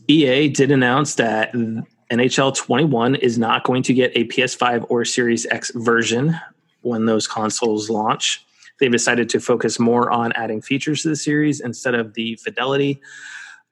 EA 0.08 0.48
did 0.48 0.70
announce 0.70 1.14
that 1.16 1.52
NHL 1.52 2.54
21 2.56 3.14
is 3.16 3.38
not 3.38 3.64
going 3.64 3.82
to 3.84 3.94
get 3.94 4.12
a 4.14 4.24
PS5 4.24 4.86
or 4.88 5.04
Series 5.04 5.46
X 5.46 5.70
version 5.74 6.38
when 6.80 7.06
those 7.06 7.26
consoles 7.26 7.88
launch. 7.90 8.44
They've 8.80 8.90
decided 8.90 9.28
to 9.30 9.40
focus 9.40 9.78
more 9.78 10.10
on 10.10 10.32
adding 10.32 10.60
features 10.60 11.02
to 11.02 11.08
the 11.10 11.16
series 11.16 11.60
instead 11.60 11.94
of 11.94 12.14
the 12.14 12.36
fidelity. 12.36 13.00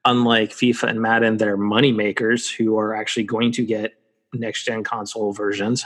Unlike 0.05 0.51
FIFA 0.51 0.83
and 0.89 1.01
Madden, 1.01 1.37
they're 1.37 1.57
money 1.57 1.91
makers 1.91 2.49
who 2.49 2.77
are 2.79 2.95
actually 2.95 3.23
going 3.23 3.51
to 3.53 3.65
get 3.65 3.95
next 4.33 4.63
gen 4.63 4.83
console 4.83 5.33
versions 5.33 5.83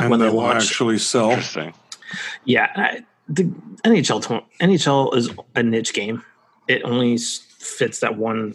And 0.00 0.10
when 0.10 0.18
they 0.18 0.26
they 0.26 0.30
will 0.32 0.38
launch. 0.42 0.64
actually 0.64 0.98
sell. 0.98 1.30
Interesting. 1.30 1.72
Yeah, 2.44 2.70
I, 2.74 3.04
the 3.28 3.44
NHL 3.84 4.44
NHL 4.60 5.16
is 5.16 5.30
a 5.54 5.62
niche 5.62 5.92
game. 5.94 6.22
It 6.66 6.82
only 6.84 7.18
fits 7.18 8.00
that 8.00 8.16
one 8.16 8.54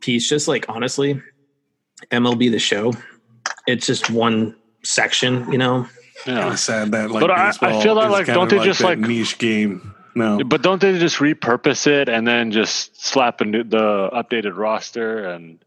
piece. 0.00 0.28
Just 0.28 0.48
like 0.48 0.66
honestly, 0.68 1.20
MLB 2.10 2.50
the 2.50 2.58
Show, 2.58 2.92
it's 3.66 3.86
just 3.86 4.10
one 4.10 4.56
section. 4.82 5.50
You 5.52 5.58
know, 5.58 5.86
Kind 6.24 6.36
Yeah. 6.38 6.52
of 6.52 6.58
sad 6.58 6.90
that 6.92 7.10
like 7.10 7.22
But 7.22 7.30
I- 7.30 7.48
I 7.48 7.82
feel 7.82 7.94
that, 7.94 8.06
is 8.06 8.12
like, 8.12 8.26
don't 8.26 8.42
of 8.44 8.50
they 8.50 8.62
just, 8.64 8.82
like- 8.82 8.98
niche 8.98 9.38
game? 9.38 9.94
No. 10.14 10.42
But 10.44 10.60
don't 10.60 10.78
they 10.80 10.98
just 10.98 11.16
repurpose 11.16 11.86
it 11.86 12.08
and 12.10 12.26
then 12.26 12.50
just 12.50 13.02
slap 13.02 13.40
a 13.40 13.44
new, 13.46 13.62
the 13.64 14.10
updated 14.12 14.54
roster 14.56 15.24
and 15.24 15.58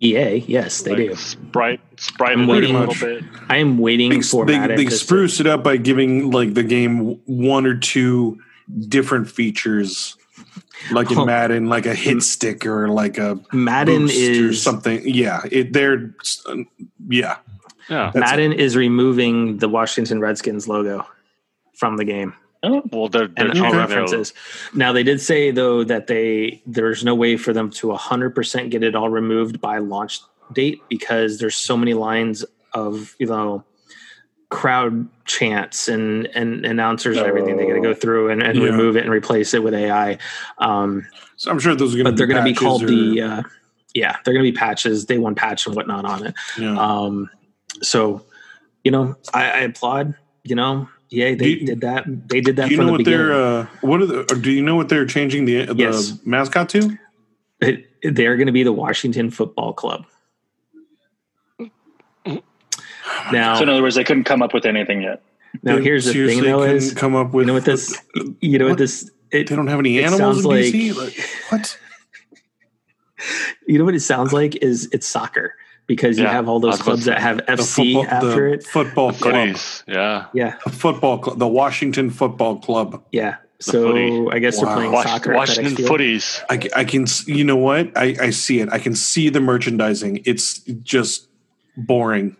EA, 0.00 0.36
yes, 0.46 0.82
they 0.82 0.90
like 0.90 1.08
do. 1.10 1.14
Sprite, 1.14 1.80
Sprite, 1.96 2.32
I'm 2.32 2.42
it 2.42 2.44
a 2.44 2.52
waiting- 2.52 2.78
little 2.78 2.94
bit. 2.94 3.24
I 3.48 3.56
am 3.58 3.78
waiting 3.78 4.10
They, 4.10 4.20
for 4.20 4.44
they, 4.44 4.58
Madden 4.58 4.76
they 4.76 4.84
to- 4.86 4.90
spruce 4.90 5.40
it 5.40 5.46
up 5.46 5.62
by 5.64 5.76
giving 5.76 6.30
like 6.30 6.54
the 6.54 6.62
game 6.62 7.18
one 7.26 7.64
or 7.66 7.76
two 7.76 8.38
different 8.88 9.30
features, 9.30 10.16
like 10.90 11.10
in 11.10 11.16
Huh. 11.18 11.24
Madden, 11.26 11.68
like 11.68 11.86
a 11.86 11.94
hit 11.94 12.22
stick 12.22 12.66
or 12.66 12.88
like 12.88 13.18
a 13.18 13.38
Madden 13.52 14.02
boost 14.02 14.16
or 14.18 14.48
is 14.50 14.62
something. 14.62 15.00
Yeah, 15.06 15.40
it 15.50 15.72
they're 15.72 16.14
yeah. 17.08 17.36
Yeah. 17.88 18.10
Madden 18.14 18.52
is 18.52 18.76
removing 18.76 19.58
the 19.58 19.68
Washington 19.68 20.18
Redskins 20.20 20.66
logo 20.66 21.06
from 21.74 21.96
the 21.98 22.04
game 22.04 22.34
Oh, 22.64 22.82
Well, 22.92 23.08
they're, 23.08 23.28
they're 23.28 23.48
and 23.50 23.50
all 23.50 23.54
changing 23.54 23.70
their- 23.72 23.80
references. 23.88 24.32
Now 24.74 24.92
they 24.92 25.02
did 25.02 25.20
say 25.20 25.50
though 25.50 25.84
that 25.84 26.06
they 26.06 26.62
there's 26.66 27.04
no 27.04 27.14
way 27.14 27.36
for 27.36 27.52
them 27.52 27.70
to 27.70 27.88
100% 27.88 28.70
get 28.70 28.82
it 28.82 28.94
all 28.94 29.08
removed 29.10 29.60
by 29.60 29.78
launch 29.78 30.20
date 30.52 30.82
because 30.88 31.38
there's 31.38 31.54
so 31.56 31.76
many 31.76 31.94
lines 31.94 32.44
of 32.72 33.14
you 33.18 33.26
know 33.26 33.64
crowd 34.50 35.08
chants 35.24 35.88
and 35.88 36.26
and 36.34 36.64
announcers 36.64 37.16
and 37.16 37.26
everything 37.26 37.56
they 37.56 37.66
got 37.66 37.74
to 37.74 37.80
go 37.80 37.94
through 37.94 38.30
and, 38.30 38.42
and 38.42 38.58
Yeah. 38.58 38.64
remove 38.66 38.96
it 38.96 39.02
and 39.04 39.10
replace 39.12 39.52
it 39.54 39.62
with 39.62 39.74
AI. 39.74 40.18
Um, 40.58 41.06
So 41.36 41.50
I'm 41.50 41.58
sure 41.58 41.74
those 41.74 41.94
are 41.94 41.98
going 41.98 42.04
to 42.04 42.10
but 42.12 42.16
they're 42.16 42.26
going 42.26 42.44
to 42.44 42.48
be 42.48 42.54
called 42.54 42.84
or, 42.84 42.86
the 42.86 43.20
uh, 43.22 43.42
yeah 43.94 44.16
they're 44.24 44.34
going 44.34 44.44
to 44.44 44.52
be 44.52 44.56
patches 44.56 45.04
day 45.04 45.18
one 45.18 45.34
patch 45.34 45.66
and 45.66 45.74
whatnot 45.74 46.04
on 46.04 46.26
it. 46.26 46.34
yeah. 46.58 46.78
Um, 46.78 47.30
so, 47.82 48.24
you 48.84 48.92
know, 48.92 49.16
I, 49.32 49.50
I 49.50 49.58
applaud. 49.60 50.14
You 50.44 50.54
know, 50.54 50.88
yeah, 51.10 51.34
they 51.34 51.48
you- 51.48 51.66
did 51.66 51.80
that. 51.82 52.04
They 52.28 52.40
did 52.40 52.56
that 52.56 52.66
do 52.68 52.70
you 52.72 52.76
from 52.76 52.86
know 52.86 52.86
the 52.86 52.92
what 52.92 52.98
beginning. 52.98 53.18
they're 53.28 53.34
uh, 53.34 53.66
what 53.82 54.00
are 54.02 54.06
the, 54.06 54.24
do 54.40 54.50
you 54.50 54.62
know 54.62 54.76
what 54.76 54.88
they're 54.88 55.06
changing 55.06 55.44
the 55.44 55.66
the 55.66 55.74
Yes. 55.74 56.18
mascot 56.24 56.68
to? 56.70 56.98
It- 57.60 57.86
they're 58.02 58.36
going 58.36 58.48
to 58.48 58.52
be 58.52 58.62
the 58.64 58.72
Washington 58.72 59.30
Football 59.30 59.72
Club. 59.72 60.04
Now, 63.32 63.54
so 63.56 63.62
in 63.62 63.68
other 63.68 63.82
words, 63.82 63.94
they 63.94 64.04
couldn't 64.04 64.24
come 64.24 64.42
up 64.42 64.52
with 64.52 64.66
anything 64.66 65.02
yet. 65.02 65.22
now 65.62 65.76
They 65.76 65.82
here's 65.82 66.04
the 66.04 66.12
thing, 66.26 66.42
though: 66.42 66.62
is 66.62 66.92
come 66.92 67.14
up 67.14 67.32
with 67.32 67.44
you 67.44 67.46
know 67.46 67.54
what 67.54 67.64
this, 67.64 67.98
you 68.40 68.58
know 68.58 68.66
what 68.66 68.72
what? 68.72 68.78
this, 68.78 69.10
it, 69.30 69.48
They 69.48 69.56
don't 69.56 69.66
have 69.68 69.78
any 69.78 70.02
animals 70.02 70.44
in 70.44 70.50
like- 70.50 70.64
DC. 70.66 70.94
Like, 70.94 71.16
what? 71.50 71.78
you 73.66 73.78
know 73.78 73.84
what 73.84 73.94
it 73.94 74.00
sounds 74.00 74.32
like 74.32 74.56
is 74.56 74.88
it's 74.92 75.06
soccer 75.06 75.54
because 75.86 76.18
you 76.18 76.24
Yeah, 76.24 76.32
have 76.32 76.48
all 76.48 76.60
those 76.60 76.72
was 76.72 76.82
clubs 76.82 77.04
that 77.06 77.18
have 77.20 77.38
The 77.38 77.42
FC 77.44 77.94
football, 77.94 78.06
after 78.06 78.48
the 78.50 78.54
it. 78.54 78.64
football 78.64 79.12
club, 79.12 79.34
Footies, 79.34 79.82
yeah. 79.86 80.26
Yeah, 80.32 80.56
the 80.64 80.70
football 80.70 81.18
club, 81.18 81.38
the 81.38 81.48
Washington 81.48 82.10
Football 82.10 82.58
Club. 82.60 83.04
yeah. 83.12 83.36
So 83.60 83.92
footy. 83.92 84.26
I 84.36 84.40
guess 84.40 84.60
they're 84.60 84.74
playing 84.74 84.92
Wash, 84.92 85.06
soccer. 85.06 85.32
Washington 85.32 85.76
footies. 85.86 86.42
I, 86.50 86.80
I 86.80 86.84
can, 86.84 87.06
you 87.26 87.44
know 87.44 87.56
what? 87.56 87.96
I, 87.96 88.14
I 88.20 88.30
see 88.30 88.60
it. 88.60 88.68
I 88.70 88.78
can 88.78 88.94
see 88.94 89.30
the 89.30 89.40
merchandising. 89.40 90.22
It's 90.26 90.58
just 90.58 91.28
boring. 91.76 92.36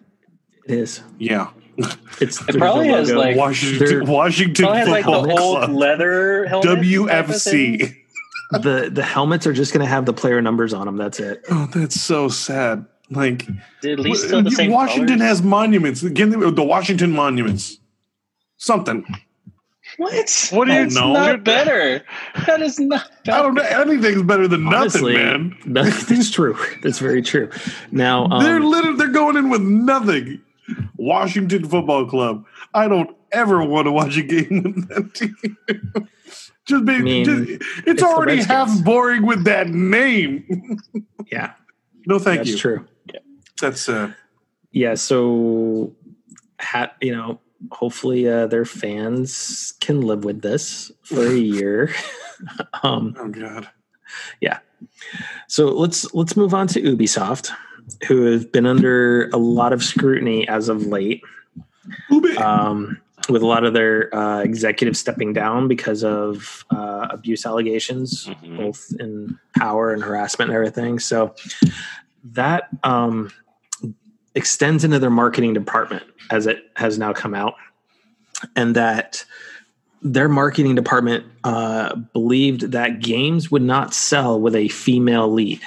It 0.66 0.72
is. 0.74 1.00
Yeah, 1.18 1.50
It's 2.20 2.40
It 2.48 2.56
probably 2.58 2.88
has, 2.88 3.10
like- 3.12 3.36
Washington, 3.36 4.06
Washington 4.06 4.64
Probably 4.64 4.80
has 4.80 4.88
like 4.88 5.04
the 5.06 5.12
Football 5.12 5.38
old 5.40 5.58
Club, 5.58 5.70
leather 5.70 6.46
helmet. 6.46 7.08
type 7.08 7.28
of 7.30 7.40
thing. 7.42 7.78
WFC. 7.78 7.96
the 8.62 8.90
the 8.92 9.02
helmets 9.02 9.46
are 9.46 9.52
just 9.54 9.72
going 9.72 9.84
to 9.84 9.88
have 9.90 10.04
the 10.04 10.12
player 10.12 10.42
numbers 10.42 10.74
on 10.74 10.84
them. 10.84 10.96
That's 10.96 11.20
it. 11.20 11.42
Oh, 11.50 11.66
that's 11.72 11.98
so 12.00 12.28
sad. 12.28 12.84
Like 13.11 13.46
Did 13.82 13.99
at 13.99 14.04
least 14.04 14.25
still 14.26 14.42
the 14.42 14.50
same 14.50 14.70
Washington 14.70 15.18
colors? 15.18 15.28
has 15.28 15.42
monuments. 15.42 16.02
Again, 16.02 16.30
them 16.30 16.54
the 16.54 16.62
Washington 16.64 17.12
monuments. 17.12 17.78
Something. 18.56 19.04
What? 19.96 20.49
What 20.52 20.66
do 20.66 20.73
you 20.73 20.82
That's 20.82 20.94
know? 20.94 21.12
not 21.12 21.44
better. 21.44 22.04
That 22.46 22.62
is 22.62 22.80
not. 22.80 23.08
I 23.28 23.42
don't 23.42 23.54
know. 23.54 23.62
Anything's 23.62 24.23
better 24.23 24.49
than 24.49 24.66
Honestly, 24.66 25.12
nothing, 25.14 25.50
man. 25.50 25.58
no, 25.66 25.84
that's 25.84 26.30
true. 26.30 26.56
That's 26.82 26.99
very 26.99 27.23
true. 27.23 27.50
Now, 27.92 28.26
they're 28.40 28.56
um, 28.56 28.64
literally 28.64 28.96
they're 28.96 29.08
going 29.08 29.37
in 29.37 29.50
with 29.50 29.61
nothing. 29.62 30.40
Washington 30.96 31.68
Football 31.68 32.06
Club. 32.06 32.44
I 32.73 32.88
don't 32.88 33.14
ever 33.30 33.62
want 33.62 33.87
to 33.87 33.92
watch 33.92 34.16
a 34.16 34.23
game 34.23 34.62
with 34.62 34.88
that 34.88 35.14
team. 35.14 36.08
just 36.64 36.84
be, 36.87 36.94
I 36.94 36.99
mean, 37.00 37.25
just, 37.25 37.50
it's, 37.50 37.66
it's 37.87 38.02
already 38.02 38.42
half 38.42 38.82
boring 38.82 39.26
with 39.26 39.44
that 39.44 39.68
name. 39.68 40.80
yeah, 41.30 41.52
no, 42.06 42.18
thank 42.18 42.38
that's 42.38 42.49
you. 42.49 42.54
That's 42.54 42.61
true. 42.61 42.87
That's 43.61 43.88
uh, 43.88 44.12
Yeah, 44.73 44.94
so, 44.94 45.94
ha, 46.61 46.92
you 47.00 47.14
know, 47.14 47.40
hopefully 47.70 48.28
uh, 48.28 48.46
their 48.46 48.64
fans 48.64 49.75
can 49.80 50.00
live 50.02 50.25
with 50.25 50.42
this 50.42 50.90
for 51.02 51.26
a 51.26 51.34
year. 51.34 51.94
um, 52.82 53.14
oh 53.18 53.28
god. 53.28 53.68
Yeah. 54.40 54.58
So 55.49 55.68
let's 55.68 56.12
let's 56.14 56.37
move 56.37 56.54
on 56.54 56.66
to 56.68 56.80
Ubisoft, 56.80 57.50
who 58.06 58.26
have 58.32 58.52
been 58.52 58.66
under 58.66 59.28
a 59.30 59.38
lot 59.38 59.73
of 59.73 59.82
scrutiny 59.82 60.46
as 60.49 60.68
of 60.68 60.87
late. 60.87 61.23
Um, 62.38 63.00
with 63.28 63.42
a 63.42 63.46
lot 63.46 63.64
of 63.64 63.72
their 63.72 64.14
uh, 64.14 64.40
executives 64.42 64.98
stepping 64.98 65.32
down 65.32 65.66
because 65.68 66.04
of 66.04 66.64
uh, 66.70 67.06
abuse 67.10 67.46
allegations, 67.46 68.26
Mhm. 68.26 68.56
both 68.56 68.92
in 69.00 69.38
power 69.56 69.92
and 69.92 70.02
harassment 70.02 70.50
and 70.50 70.56
everything. 70.56 70.98
So 70.98 71.34
that 72.32 72.68
um, 72.82 73.30
extends 74.34 74.84
into 74.84 74.98
their 74.98 75.10
marketing 75.10 75.54
department 75.54 76.02
as 76.30 76.46
it 76.46 76.64
has 76.76 76.98
now 76.98 77.12
come 77.12 77.34
out, 77.34 77.54
and 78.56 78.76
that 78.76 79.24
their 80.02 80.28
marketing 80.28 80.74
department 80.74 81.24
uh, 81.44 81.94
believed 81.96 82.72
that 82.72 83.00
games 83.00 83.50
would 83.50 83.62
not 83.62 83.94
sell 83.94 84.38
with 84.38 84.54
a 84.54 84.68
female 84.68 85.32
lead. 85.32 85.60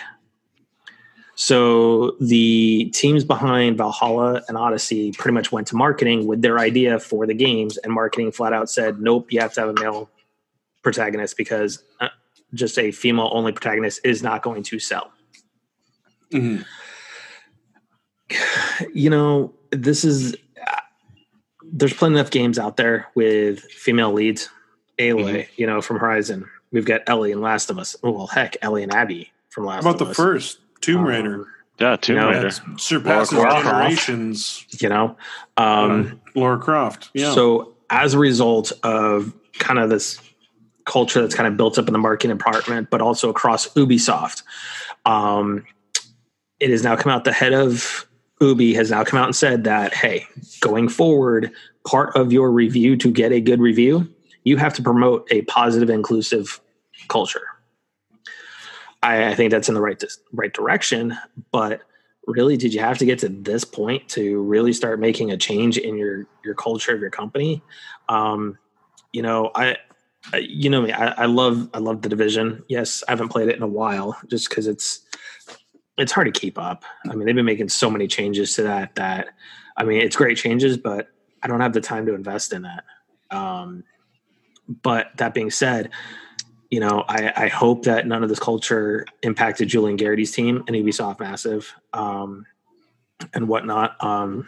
So 1.40 2.16
the 2.20 2.86
teams 2.96 3.24
behind 3.24 3.78
Valhalla 3.78 4.42
and 4.48 4.58
Odyssey 4.58 5.12
pretty 5.12 5.36
much 5.36 5.52
went 5.52 5.68
to 5.68 5.76
marketing 5.76 6.26
with 6.26 6.42
their 6.42 6.58
idea 6.58 7.00
for 7.00 7.28
the 7.28 7.36
games, 7.36 7.78
and 7.78 7.94
marketing 7.94 8.32
flat 8.32 8.54
out 8.54 8.72
said, 8.72 9.00
"Nope, 9.00 9.32
you 9.32 9.40
have 9.40 9.54
to 9.54 9.62
have 9.62 9.70
a 9.70 9.74
male 9.80 10.10
protagonist 10.82 11.38
because 11.38 11.84
uh, 12.02 12.10
just 12.56 12.80
a 12.80 12.90
female 12.92 13.30
only 13.32 13.52
protagonist 13.52 14.02
is 14.04 14.24
not 14.24 14.42
going 14.42 14.64
to 14.64 14.80
sell." 14.80 15.12
Mhm. 16.32 16.66
You 18.94 19.10
know, 19.10 19.54
this 19.72 20.04
is 20.04 20.36
uh, 20.62 20.80
there's 21.64 21.94
plenty 21.94 22.16
enough 22.16 22.30
games 22.32 22.60
out 22.60 22.78
there 22.78 23.08
with 23.16 23.62
female 23.62 24.12
leads. 24.14 24.50
Aloy, 25.00 25.48
you 25.56 25.66
know, 25.68 25.82
from 25.82 25.98
Horizon. 26.00 26.46
We've 26.72 26.86
got 26.86 27.02
Ellie 27.08 27.32
and 27.32 27.42
Last 27.42 27.70
of 27.70 27.78
Us. 27.80 27.96
Oh, 28.04 28.12
well, 28.12 28.28
heck, 28.28 28.58
Ellie 28.62 28.84
and 28.84 28.94
Abby 28.94 29.32
from 29.50 29.66
Last 29.66 29.84
How 29.84 29.92
about 29.92 30.02
of 30.02 30.08
the 30.08 30.12
Us. 30.12 30.18
first 30.18 30.60
Tomb 30.82 31.00
Um, 31.00 31.06
Raider? 31.06 31.48
Yeah, 31.80 31.96
Tomb 31.98 32.16
You 32.16 32.22
know, 32.22 32.30
Raider. 32.30 32.50
That 32.50 32.80
surpasses 32.80 33.34
Lara 33.34 33.62
Croft. 33.62 33.66
generations. 33.66 34.66
you 34.80 34.90
know, 34.90 35.16
um, 35.58 36.20
Laura 36.36 36.58
Croft. 36.58 37.10
Yeah. 37.14 37.34
So 37.34 37.74
as 37.90 38.14
a 38.14 38.20
result 38.20 38.72
of 38.84 39.34
kind 39.60 39.80
of 39.80 39.90
this 39.90 40.20
culture 40.86 41.22
that's 41.22 41.36
kind 41.36 41.48
of 41.48 41.58
built 41.58 41.78
up 41.78 41.88
in 41.88 41.94
the 41.94 42.00
marketing 42.00 42.36
department, 42.38 42.90
but 42.90 43.02
also 43.02 43.30
across 43.30 43.68
Ubisoft, 43.74 44.44
um, 45.06 45.66
it 46.60 46.70
has 46.70 46.84
now 46.84 46.96
come 46.96 47.12
out. 47.12 47.24
The 47.26 47.34
head 47.34 47.54
of 47.54 48.08
Ubi 48.42 48.74
has 48.74 48.90
now 48.92 49.04
come 49.04 49.20
out 49.20 49.26
and 49.26 49.36
said 49.36 49.64
that 49.66 49.94
hey, 49.94 50.26
going 50.62 50.90
forward, 50.90 51.52
part 51.86 52.16
of 52.16 52.32
your 52.34 52.52
review 52.52 52.96
to 52.98 53.12
get 53.12 53.32
a 53.32 53.40
good 53.42 53.60
review, 53.60 54.08
you 54.44 54.58
have 54.58 54.74
to 54.76 54.82
promote 54.82 55.28
a 55.32 55.42
positive, 55.44 55.90
inclusive 55.90 56.60
culture. 57.08 57.48
I, 59.04 59.30
I 59.30 59.36
think 59.36 59.52
that's 59.52 59.68
in 59.68 59.76
the 59.76 59.82
right 59.82 60.02
right 60.34 60.54
direction, 60.54 61.18
but 61.52 61.82
really 62.26 62.58
did 62.58 62.74
you 62.74 62.82
have 62.82 62.98
to 62.98 63.06
get 63.06 63.20
to 63.20 63.30
this 63.30 63.64
point 63.64 64.10
to 64.10 64.42
really 64.42 64.74
start 64.74 65.00
making 65.00 65.32
a 65.32 65.38
change 65.38 65.78
in 65.78 65.98
your 65.98 66.28
your 66.44 66.56
culture 66.56 66.94
of 66.94 67.02
your 67.02 67.10
company? 67.10 67.62
Um 68.10 68.58
you 69.14 69.22
know 69.22 69.52
i 69.56 69.78
you 70.38 70.70
know 70.70 70.82
me 70.82 70.92
I, 70.92 71.08
I 71.08 71.26
love 71.26 71.70
i 71.74 71.80
love 71.80 72.02
the 72.02 72.10
division. 72.10 72.64
Yes 72.68 73.04
i 73.08 73.12
haven't 73.12 73.30
played 73.30 73.50
it 73.50 73.56
in 73.56 73.64
a 73.64 73.68
while 73.68 74.20
just 74.28 74.50
because 74.50 74.68
it's 74.68 75.02
it's 75.98 76.12
hard 76.12 76.32
to 76.32 76.40
keep 76.40 76.60
up. 76.60 76.84
I 77.10 77.16
mean 77.16 77.26
they've 77.26 77.36
been 77.36 77.46
making 77.46 77.70
so 77.70 77.90
many 77.90 78.08
changes 78.08 78.54
to 78.56 78.64
that 78.64 78.96
that 78.96 79.30
i 79.78 79.84
mean 79.84 80.02
it's 80.02 80.16
great 80.16 80.38
changes 80.38 80.78
but 80.78 81.08
i 81.42 81.48
don't 81.48 81.62
have 81.62 81.74
the 81.74 81.82
time 81.82 82.06
to 82.08 82.14
invest 82.14 82.52
in 82.54 82.64
that. 82.64 82.84
Um 83.32 83.84
but 84.84 85.16
that 85.16 85.34
being 85.34 85.50
said 85.50 85.92
you 86.70 86.80
know, 86.80 87.06
I, 87.08 87.32
I 87.36 87.48
hope 87.48 87.84
that 87.84 88.08
none 88.08 88.24
of 88.24 88.30
this 88.30 88.40
culture 88.40 89.06
impacted 89.24 89.70
Julian 89.70 89.98
Gerighty's 89.98 90.32
team 90.32 90.64
and 90.68 90.76
Ubisoft 90.76 91.20
Massive 91.20 91.74
um, 91.94 92.46
and 93.34 93.48
whatnot, 93.48 94.02
um, 94.04 94.48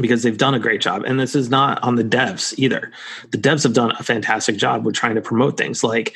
because 0.00 0.22
they've 0.22 0.38
done 0.38 0.54
a 0.54 0.58
great 0.58 0.80
job. 0.80 1.04
And 1.04 1.20
this 1.20 1.34
is 1.34 1.50
not 1.50 1.82
on 1.82 1.96
the 1.96 2.04
devs 2.04 2.58
either. 2.58 2.90
The 3.30 3.38
devs 3.38 3.62
have 3.64 3.74
done 3.74 3.92
a 3.98 4.02
fantastic 4.02 4.56
job 4.56 4.86
with 4.86 4.94
trying 4.94 5.14
to 5.16 5.20
promote 5.20 5.58
things 5.58 5.84
like 5.84 6.14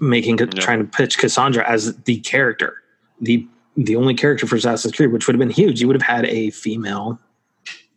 making, 0.00 0.38
trying 0.38 0.80
to 0.80 0.84
pitch 0.84 1.18
Kassandra 1.18 1.64
as 1.64 1.96
the 2.02 2.18
character, 2.20 2.82
the 3.20 3.46
the 3.74 3.96
only 3.96 4.12
character 4.12 4.46
for 4.46 4.56
Assassin's 4.56 4.94
Creed, 4.94 5.12
which 5.12 5.26
would 5.26 5.34
have 5.34 5.38
been 5.38 5.48
huge. 5.48 5.80
You 5.80 5.86
would 5.86 5.96
have 5.96 6.02
had 6.02 6.26
a 6.26 6.50
female 6.50 7.18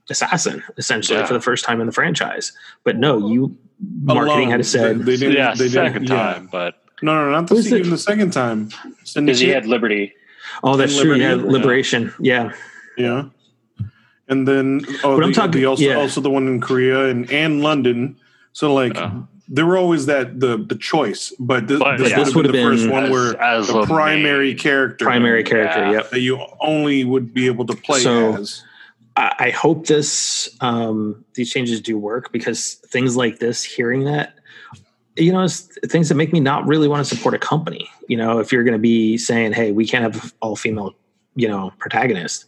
assassin 0.10 0.64
essentially 0.78 1.20
Yeah. 1.20 1.26
for 1.26 1.34
the 1.34 1.42
first 1.42 1.66
time 1.66 1.80
in 1.82 1.88
the 1.88 1.92
franchise. 1.94 2.52
But 2.84 2.98
no, 2.98 3.28
you 3.30 3.56
marketing 4.04 4.50
had 4.52 4.66
said 4.66 5.00
They- 5.00 5.04
they 5.04 5.18
didn't- 5.18 5.36
yeah, 5.36 5.52
they 5.52 5.66
didn't- 5.70 5.72
second 5.72 6.10
yeah. 6.10 6.16
time, 6.16 6.50
but 6.52 6.76
No, 7.02 7.14
no, 7.14 7.30
not 7.32 7.48
the, 7.48 7.56
Who's 7.56 7.66
second, 7.70 7.84
the- 7.86 7.90
the 7.92 7.98
second 7.98 8.32
time. 8.32 8.70
Because 9.16 9.40
he 9.40 9.50
had 9.50 9.66
Liberty. 9.66 10.14
Oh, 10.64 10.78
that's 10.78 10.96
In 10.96 11.02
true. 11.04 11.16
Liberty? 11.16 11.44
Yeah, 11.44 11.52
Liberation. 11.52 12.14
Yeah. 12.20 12.52
Yeah. 12.98 13.24
And 14.28 14.48
then 14.48 14.82
oh, 15.04 15.16
But 15.18 15.26
I'm 15.26 15.34
talking- 15.34 15.52
the 15.52 15.66
also 15.66 15.84
yeah. 15.84 15.96
also 15.96 16.22
the 16.22 16.30
one 16.30 16.48
in 16.48 16.62
Korea 16.62 17.06
and 17.10 17.30
and 17.32 17.62
London. 17.62 18.16
So 18.54 18.74
like 18.74 18.96
Yeah. 18.96 19.12
there 19.50 19.66
were 19.66 19.78
always 19.78 20.06
that 20.08 20.40
the 20.40 20.58
the 20.58 20.76
choice, 20.76 21.34
but 21.40 21.68
this, 21.68 21.80
But 21.80 21.98
this 21.98 22.10
yeah. 22.12 22.18
would 22.34 22.46
have 22.46 22.54
been 22.54 22.64
the 22.64 22.64
would've 22.64 22.72
first 22.72 22.84
been 22.86 22.92
one 22.94 23.04
as- 23.06 23.12
where 23.12 23.42
as 23.42 23.68
the 23.68 23.86
primary 23.86 24.48
main- 24.50 24.58
character 24.58 25.06
Primary 25.06 25.44
character. 25.44 25.80
Yeah. 25.82 25.92
Yep. 25.92 26.10
that 26.12 26.22
you 26.22 26.40
only 26.62 27.04
would 27.04 27.34
be 27.34 27.46
able 27.48 27.66
to 27.66 27.76
play 27.76 28.00
So- 28.00 28.36
as. 28.38 28.64
I, 29.18 29.36
I 29.40 29.50
hope 29.52 29.88
this 29.88 30.56
um, 30.62 31.24
these 31.36 31.52
changes 31.52 31.82
do 31.82 31.98
work 31.98 32.32
because 32.32 32.76
things 32.88 33.16
like 33.16 33.40
this, 33.40 33.64
hearing 33.64 34.04
that, 34.06 34.34
you 35.16 35.32
know, 35.32 35.44
it's 35.44 35.70
things 35.88 36.10
that 36.10 36.16
make 36.16 36.34
me 36.34 36.40
not 36.40 36.68
really 36.68 36.88
want 36.88 37.06
to 37.06 37.16
support 37.16 37.34
a 37.34 37.40
company. 37.40 37.90
You 38.08 38.18
know, 38.18 38.40
if 38.40 38.52
you're 38.52 38.64
going 38.64 38.74
to 38.74 38.80
be 38.80 39.18
saying, 39.18 39.54
"Hey, 39.54 39.72
we 39.72 39.88
can't 39.88 40.04
have 40.04 40.34
all 40.42 40.56
female," 40.56 40.94
you 41.36 41.48
know, 41.48 41.72
protagonist, 41.80 42.46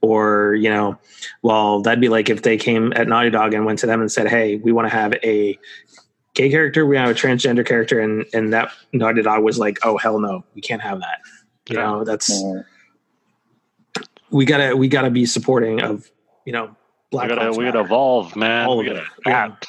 or 0.00 0.54
you 0.54 0.70
know, 0.70 0.98
well, 1.42 1.82
that'd 1.82 2.00
be 2.00 2.08
like 2.08 2.30
if 2.30 2.42
they 2.42 2.56
came 2.56 2.92
at 2.96 3.08
Naughty 3.08 3.30
Dog 3.30 3.52
and 3.54 3.66
went 3.66 3.78
to 3.80 3.86
them 3.86 4.00
and 4.00 4.10
said, 4.10 4.28
"Hey, 4.28 4.56
we 4.56 4.72
want 4.72 4.88
to 4.88 4.94
have 4.94 5.12
a 5.22 5.58
gay 6.34 6.50
character, 6.50 6.86
we 6.86 6.96
have 6.96 7.10
a 7.10 7.14
transgender 7.14 7.66
character," 7.66 8.00
and 8.00 8.24
and 8.32 8.52
that 8.54 8.70
Naughty 8.92 9.22
Dog 9.22 9.42
was 9.42 9.58
like, 9.58 9.78
"Oh 9.84 9.98
hell 9.98 10.18
no, 10.18 10.44
we 10.54 10.62
can't 10.62 10.80
have 10.82 11.00
that." 11.00 11.18
You 11.68 11.76
Yeah. 11.76 11.84
know, 11.84 12.04
that's 12.04 12.30
Yeah. 12.30 12.62
We 14.30 14.44
gotta 14.44 14.76
we 14.76 14.88
gotta 14.88 15.10
be 15.10 15.26
supporting 15.26 15.80
of 15.82 16.10
you 16.44 16.52
know 16.52 16.66
We 16.66 16.72
black 17.10 17.28
gotta, 17.28 17.52
we 17.52 17.64
gotta 17.64 17.80
evolve, 17.80 18.36
man. 18.36 18.66
All 18.66 18.78
we 18.78 18.88
of 18.88 18.96
gotta 18.96 19.06
it. 19.06 19.12
Yeah. 19.26 19.44
adapt. 19.46 19.66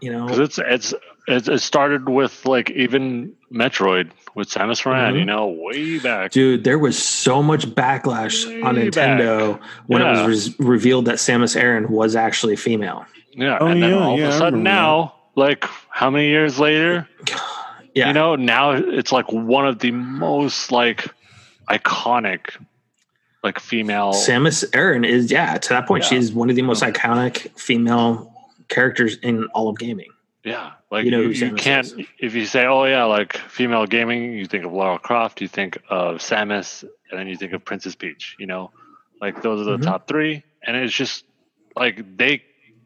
you 0.00 0.12
know 0.12 0.24
because 0.26 0.38
it's 0.38 0.58
it's 0.58 0.94
it, 1.28 1.48
it 1.48 1.58
started 1.60 2.08
with 2.08 2.46
like 2.46 2.70
even 2.70 3.32
Metroid 3.52 4.10
with 4.36 4.48
Samus 4.50 4.84
Aran, 4.86 5.14
Mhm. 5.14 5.18
you 5.18 5.24
know, 5.24 5.46
way 5.48 5.98
back. 5.98 6.30
dude 6.30 6.62
there 6.64 6.78
was 6.78 7.02
so 7.02 7.42
much 7.42 7.66
backlash 7.66 8.44
on 8.64 8.76
Way 8.76 8.90
nintendo 8.90 9.58
when 9.86 10.02
Yeah. 10.02 10.22
it 10.24 10.26
was 10.28 10.46
res- 10.48 10.60
revealed 10.60 11.06
that 11.06 11.16
samus 11.16 11.56
aran 11.56 11.88
was 11.88 12.14
actually 12.14 12.56
female 12.56 13.04
Yeah, 13.32 13.58
Oh, 13.60 13.66
and 13.66 13.82
then 13.82 13.90
yeah, 13.90 13.98
all 13.98 14.18
yeah, 14.18 14.28
of 14.28 14.34
a 14.34 14.38
sudden 14.38 14.58
remember 14.60 14.70
now, 14.70 15.14
like 15.34 15.64
how 15.90 16.10
many 16.10 16.28
years 16.28 16.58
later, 16.60 17.08
yeah 17.94 18.08
you 18.08 18.12
know, 18.12 18.36
now 18.36 18.70
it's 18.72 19.10
like 19.10 19.32
one 19.32 19.66
of 19.66 19.78
the 19.80 19.90
most 19.90 20.70
like 20.70 21.08
iconic 21.68 22.50
like 23.42 23.58
female. 23.60 24.12
samus 24.12 24.64
aran 24.74 25.04
is 25.04 25.30
yeah 25.30 25.56
to 25.58 25.68
that 25.70 25.86
point 25.86 26.02
Yeah. 26.04 26.08
she's 26.10 26.32
one 26.32 26.50
of 26.50 26.56
the 26.56 26.62
most 26.62 26.82
iconic 26.82 27.58
female 27.58 28.32
characters 28.68 29.16
in 29.18 29.44
all 29.54 29.68
of 29.68 29.78
gaming 29.78 30.10
Yeah, 30.44 30.72
like 30.90 31.04
You 31.04 31.10
know 31.10 31.20
you, 31.20 31.28
you 31.30 31.52
can't 31.54 31.86
is. 31.86 31.94
if 32.20 32.34
you 32.34 32.46
say, 32.46 32.66
"Oh 32.66 32.84
yeah, 32.84 33.04
like 33.04 33.36
female 33.36 33.86
gaming," 33.86 34.32
you 34.32 34.46
think 34.46 34.64
of 34.64 34.72
Lara 34.72 34.98
Croft, 34.98 35.40
you 35.40 35.48
think 35.48 35.78
of 35.90 36.18
Samus, 36.18 36.82
and 37.10 37.18
then 37.18 37.26
you 37.26 37.36
think 37.36 37.52
of 37.52 37.64
Princess 37.64 37.94
Peach. 37.96 38.36
You 38.38 38.46
know, 38.46 38.70
like 39.20 39.42
those 39.42 39.60
are 39.66 39.70
the 39.76 39.78
Mhm. 39.78 39.82
top 39.90 40.06
three, 40.06 40.42
and 40.64 40.76
it's 40.76 40.94
just 40.94 41.24
like 41.74 42.16
they 42.16 42.42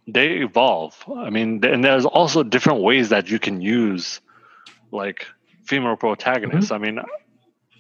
they 0.07 0.29
evolve. 0.49 0.97
I 1.27 1.29
mean, 1.31 1.63
and 1.65 1.85
there's 1.85 2.07
also 2.07 2.43
different 2.43 2.81
ways 2.81 3.11
that 3.11 3.29
you 3.31 3.39
can 3.39 3.61
use 3.61 4.21
like 4.91 5.27
female 5.67 5.97
protagonists. 5.97 6.73
I 6.73 6.79
mean, 6.79 6.99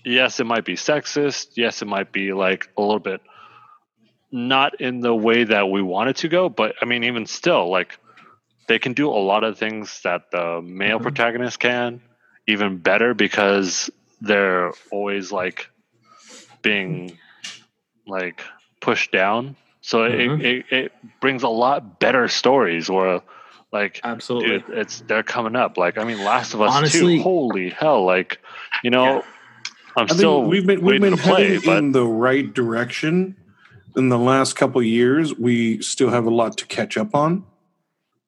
yes, 0.05 0.41
it 0.41 0.45
might 0.45 0.65
be 0.65 0.75
sexist. 0.75 1.51
Yes, 1.57 1.83
it 1.83 1.87
might 1.87 2.13
be 2.13 2.33
like 2.33 2.69
a 2.77 2.81
little 2.83 2.99
bit 3.01 3.21
not 4.33 4.81
in 4.81 5.01
the 5.01 5.15
way 5.15 5.43
that 5.45 5.69
we 5.71 5.83
want 5.83 6.09
it 6.09 6.17
to 6.17 6.29
go, 6.29 6.49
but 6.49 6.75
I 6.81 6.85
mean, 6.85 7.03
even 7.05 7.27
still, 7.27 7.69
like 7.69 7.99
they 8.69 8.79
can 8.79 8.93
do 8.93 9.09
a 9.09 9.19
lot 9.19 9.43
of 9.43 9.59
things 9.59 10.01
that 10.05 10.31
the 10.31 10.61
male 10.63 11.01
Mhm. 11.01 11.03
protagonist 11.03 11.59
can, 11.59 12.01
even 12.47 12.77
better 12.79 13.13
because 13.15 13.91
they're 14.21 14.73
always 14.93 15.33
like 15.33 15.69
being 16.63 17.19
like 18.07 18.43
pushed 18.81 19.11
down. 19.13 19.57
So 19.81 20.01
Mhm. 20.09 20.41
it, 20.41 20.47
it, 20.47 20.67
it 20.73 20.93
brings 21.21 21.43
a 21.43 21.49
lot 21.49 21.99
better 21.99 22.29
stories 22.29 22.89
where 22.91 23.23
like 23.73 24.01
absolutely 24.05 24.59
dude, 24.59 24.79
it's 24.79 25.01
they're 25.03 25.23
coming 25.23 25.57
up. 25.57 25.77
Like 25.77 25.97
I 25.99 26.05
mean 26.05 26.19
Last 26.23 26.55
of 26.55 26.63
Us 26.63 26.71
Honestly- 26.77 27.17
2, 27.19 27.23
holy 27.23 27.71
hell, 27.71 28.05
like 28.05 28.39
you 28.85 28.91
know 28.91 29.17
Yeah. 29.17 29.23
I'm 29.97 30.07
I 30.11 30.15
still 30.15 30.43
we've 30.45 30.67
been 30.67 30.81
we've 30.81 31.01
waiting 31.01 31.03
been 31.03 31.17
to 31.17 31.23
play, 31.23 31.43
heading 31.49 31.63
but 31.65 31.79
in 31.79 31.93
the 31.93 32.07
right 32.07 32.53
direction. 32.53 33.37
In 33.97 34.09
the 34.09 34.19
last 34.19 34.55
couple 34.55 34.81
of 34.81 34.87
years, 34.87 35.35
we 35.37 35.83
still 35.83 36.11
have 36.11 36.25
a 36.27 36.31
lot 36.31 36.57
to 36.59 36.67
catch 36.67 36.97
up 36.97 37.13
on. 37.15 37.45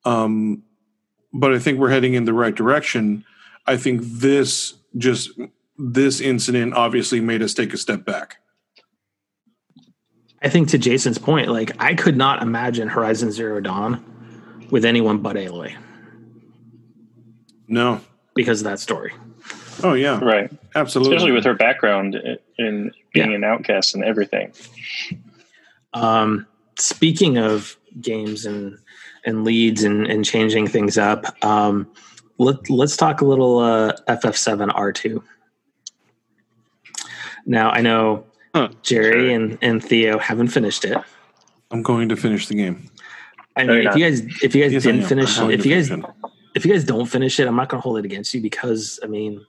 Um, 0.04 0.64
but 1.32 1.54
I 1.54 1.60
think 1.60 1.78
we're 1.78 1.90
heading 1.90 2.14
in 2.14 2.24
the 2.24 2.32
right 2.32 2.54
direction. 2.54 3.24
I 3.66 3.76
think 3.76 4.02
this 4.02 4.74
just 4.98 5.30
this 5.78 6.20
incident 6.20 6.74
obviously 6.74 7.20
made 7.20 7.42
us 7.42 7.54
take 7.54 7.72
a 7.72 7.78
step 7.78 8.04
back. 8.04 8.36
i 10.42 10.48
think 10.48 10.68
to 10.68 10.76
jason's 10.78 11.16
point 11.18 11.48
like 11.48 11.72
i 11.78 11.94
could 11.94 12.16
not 12.16 12.42
imagine 12.42 12.88
horizon 12.88 13.32
zero 13.32 13.58
dawn 13.60 14.04
with 14.70 14.84
anyone 14.84 15.18
but 15.18 15.34
aloy 15.36 15.72
No. 17.68 18.00
because 18.34 18.60
of 18.60 18.64
that 18.64 18.80
story 18.80 19.12
Oh 19.82 19.94
yeah, 19.94 20.18
Right. 20.22 20.50
Absolutely. 20.74 21.16
Especially 21.16 21.32
with 21.32 21.44
her 21.44 21.54
background 21.54 22.14
in- 22.14 22.38
in 22.58 22.92
being 23.12 23.30
Yeah. 23.30 23.36
an 23.36 23.44
outcast 23.44 23.94
and 23.94 24.04
everything. 24.04 24.52
Um, 25.94 26.46
speaking 26.78 27.38
of 27.38 27.76
games 28.00 28.46
and 28.46 28.78
and 29.24 29.44
leads 29.44 29.84
and, 29.84 30.06
and 30.06 30.24
changing 30.24 30.66
things 30.66 30.98
up, 30.98 31.24
um, 31.44 31.86
let 32.38 32.68
let's 32.70 32.96
talk 32.96 33.20
a 33.20 33.24
little 33.24 33.58
uh, 33.58 33.92
FF7 34.08 34.68
R2. 34.74 35.22
Now 37.46 37.70
I 37.70 37.80
know 37.82 38.24
Huh, 38.54 38.68
Jerry 38.82 39.28
sure. 39.28 39.30
and, 39.34 39.58
and 39.62 39.82
Theo 39.82 40.18
haven't 40.18 40.48
finished 40.48 40.84
it. 40.84 40.98
I'm 41.70 41.82
going 41.82 42.08
to 42.10 42.16
finish 42.16 42.48
the 42.48 42.54
game. 42.54 42.90
I 43.56 43.64
mean, 43.64 43.82
you're 43.82 43.90
if 43.92 43.96
you 43.96 44.04
guys 44.04 44.20
if 44.42 44.54
you 44.54 44.62
guys 44.62 44.72
Yes, 44.72 44.82
didn't 44.82 45.04
finish, 45.04 45.38
if 45.38 45.64
you 45.66 45.74
guys 45.74 45.88
finish 45.88 46.04
if 46.54 46.66
you 46.66 46.72
guys 46.72 46.84
don't 46.84 47.06
finish 47.06 47.40
it, 47.40 47.46
I'm 47.48 47.56
not 47.56 47.68
going 47.70 47.78
to 47.80 47.82
hold 47.82 47.98
it 47.98 48.04
against 48.04 48.34
you 48.34 48.40
because 48.42 49.00
I 49.02 49.06
mean, 49.06 49.44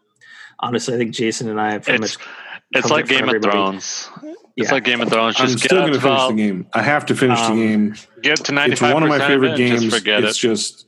honestly, 0.64 0.96
I 0.96 0.98
think 0.98 1.12
Jason 1.14 1.50
and 1.50 1.60
I 1.60 1.74
have 1.74 1.84
pretty 1.84 2.04
it's 2.04 2.18
much 2.18 2.28
it's 2.72 2.90
like 2.90 3.08
Game 3.08 3.24
of 3.24 3.30
everybody. 3.30 3.52
Thrones. 3.52 4.10
It's 4.56 4.72
like 4.72 4.84
Game 4.84 5.02
of 5.02 5.10
Thrones. 5.10 5.36
I'm 5.40 5.48
Just 5.48 5.60
get 5.64 5.66
still 5.70 5.80
going 5.82 5.94
to 5.94 6.00
finish 6.00 6.16
about, 6.20 6.30
the 6.30 6.36
game. 6.36 6.68
I 6.74 6.82
have 6.82 7.06
to 7.08 7.16
finish 7.16 7.40
Um, 7.40 7.58
the 7.58 7.66
game. 7.68 7.96
get 8.22 8.38
to 8.46 8.52
ninety 8.52 8.74
It's 8.74 8.82
one 8.82 9.04
of 9.04 9.10
my 9.10 9.20
favorite 9.20 9.58
Just 9.58 9.82
games. 9.82 9.94
forget 9.96 10.24
It's 10.24 10.38
it. 10.38 10.42
just. 10.42 10.86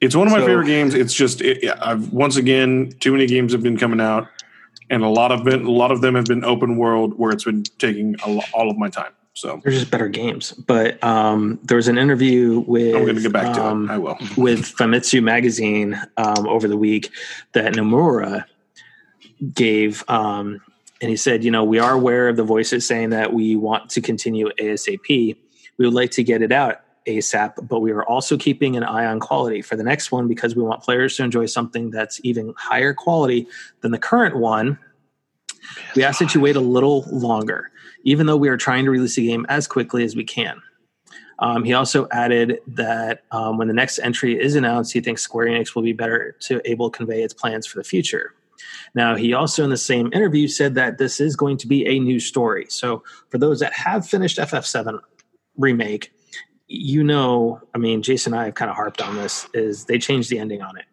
It's 0.00 0.14
one 0.14 0.26
of 0.26 0.32
my 0.32 0.40
So- 0.40 0.46
favorite 0.46 0.66
games. 0.66 0.94
It's 0.94 1.14
just 1.14 1.40
it, 1.40 1.64
I've 1.80 2.12
once 2.12 2.36
again 2.36 2.92
too 3.00 3.12
many 3.12 3.26
games 3.26 3.52
have 3.52 3.62
been 3.62 3.76
coming 3.78 4.00
out, 4.00 4.26
and 4.90 5.02
a 5.02 5.08
lot 5.08 5.32
of 5.32 5.44
been 5.44 5.64
a 5.64 5.70
lot 5.70 5.90
of 5.92 6.00
them 6.02 6.14
have 6.14 6.26
been 6.26 6.44
open 6.44 6.76
world 6.76 7.14
where 7.18 7.30
it's 7.32 7.44
been 7.44 7.62
taking 7.78 8.16
a, 8.26 8.40
all 8.52 8.70
of 8.70 8.76
my 8.76 8.88
time. 8.90 9.12
So 9.34 9.60
they're 9.62 9.72
just 9.72 9.90
better 9.90 10.08
games. 10.08 10.52
But 10.52 11.02
um, 11.02 11.58
there 11.64 11.76
was 11.76 11.88
an 11.88 11.98
interview 11.98 12.60
with 12.60 12.94
I'm 12.94 13.02
going 13.02 13.16
to 13.16 13.22
get 13.22 13.32
back 13.32 13.54
to 13.54 13.64
um, 13.64 13.90
it. 13.90 13.94
I 13.94 13.98
will. 13.98 14.16
with 14.36 14.60
Famitsu 14.60 15.22
magazine 15.22 16.00
um, 16.16 16.48
over 16.48 16.68
the 16.68 16.76
week 16.76 17.10
that 17.52 17.74
Nomura 17.74 18.44
gave, 19.52 20.08
um, 20.08 20.60
and 21.00 21.10
he 21.10 21.16
said, 21.16 21.44
you 21.44 21.50
know, 21.50 21.64
we 21.64 21.80
are 21.80 21.92
aware 21.92 22.28
of 22.28 22.36
the 22.36 22.44
voices 22.44 22.86
saying 22.86 23.10
that 23.10 23.32
we 23.32 23.56
want 23.56 23.90
to 23.90 24.00
continue 24.00 24.50
ASAP. 24.60 25.36
We 25.76 25.84
would 25.84 25.94
like 25.94 26.12
to 26.12 26.22
get 26.22 26.40
it 26.40 26.52
out 26.52 26.80
ASAP, 27.06 27.68
but 27.68 27.80
we 27.80 27.90
are 27.90 28.04
also 28.04 28.36
keeping 28.36 28.76
an 28.76 28.84
eye 28.84 29.04
on 29.04 29.18
quality 29.18 29.62
for 29.62 29.74
the 29.74 29.82
next 29.82 30.12
one 30.12 30.28
because 30.28 30.54
we 30.54 30.62
want 30.62 30.82
players 30.82 31.16
to 31.16 31.24
enjoy 31.24 31.46
something 31.46 31.90
that's 31.90 32.20
even 32.22 32.54
higher 32.56 32.94
quality 32.94 33.48
than 33.80 33.90
the 33.90 33.98
current 33.98 34.36
one. 34.36 34.78
We 35.96 36.04
ask 36.04 36.20
that 36.20 36.34
you 36.34 36.40
wait 36.40 36.56
a 36.56 36.60
little 36.60 37.04
longer, 37.10 37.70
even 38.04 38.26
though 38.26 38.36
we 38.36 38.48
are 38.48 38.56
trying 38.56 38.84
to 38.84 38.90
release 38.90 39.16
the 39.16 39.26
game 39.26 39.44
as 39.48 39.66
quickly 39.66 40.04
as 40.04 40.14
we 40.14 40.24
can. 40.24 40.62
Um, 41.40 41.64
he 41.64 41.72
also 41.74 42.06
added 42.12 42.60
that 42.68 43.24
um, 43.32 43.58
when 43.58 43.68
the 43.68 43.74
next 43.74 43.98
entry 43.98 44.40
is 44.40 44.54
announced, 44.54 44.92
he 44.92 45.00
thinks 45.00 45.22
Square 45.22 45.48
Enix 45.48 45.74
will 45.74 45.82
be 45.82 45.92
better 45.92 46.36
to 46.42 46.60
able 46.64 46.90
to 46.90 46.96
convey 46.96 47.22
its 47.22 47.34
plans 47.34 47.66
for 47.66 47.78
the 47.78 47.84
future. 47.84 48.34
Now, 48.94 49.16
he 49.16 49.34
also 49.34 49.64
in 49.64 49.70
the 49.70 49.76
same 49.76 50.12
interview 50.12 50.46
said 50.46 50.74
that 50.76 50.98
this 50.98 51.20
is 51.20 51.34
going 51.34 51.56
to 51.58 51.66
be 51.66 51.86
a 51.86 51.98
new 51.98 52.20
story. 52.20 52.66
So, 52.68 53.02
for 53.30 53.38
those 53.38 53.58
that 53.60 53.72
have 53.72 54.06
finished 54.06 54.38
FF7 54.38 55.00
remake, 55.56 56.12
you 56.68 57.02
know, 57.02 57.60
I 57.74 57.78
mean, 57.78 58.02
Jason 58.02 58.32
and 58.32 58.40
I 58.40 58.44
have 58.46 58.54
kind 58.54 58.70
of 58.70 58.76
harped 58.76 59.02
on 59.02 59.16
this. 59.16 59.48
Is 59.52 59.84
they 59.84 59.98
changed 59.98 60.30
the 60.30 60.38
ending 60.38 60.62
on 60.62 60.78
it. 60.78 60.84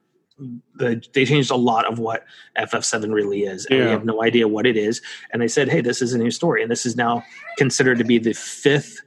The, 0.76 1.04
they 1.14 1.26
changed 1.26 1.52
a 1.52 1.56
lot 1.56 1.86
of 1.86 2.00
what 2.00 2.26
FF7 2.58 3.14
really 3.14 3.44
is, 3.44 3.66
and 3.68 3.80
we 3.80 3.86
have 3.86 4.06
no 4.06 4.24
idea 4.24 4.48
what 4.48 4.66
it 4.66 4.76
is. 4.76 5.02
And 5.32 5.42
they 5.42 5.48
said, 5.48 5.70
"Hey, 5.70 5.82
this 5.82 6.02
is 6.02 6.14
a 6.14 6.18
new 6.18 6.32
story, 6.32 6.62
and 6.62 6.72
this 6.72 6.86
is 6.86 6.96
now 6.96 7.24
considered 7.58 8.00
to 8.00 8.04
be 8.04 8.18
the 8.18 8.34
fifth 8.34 9.02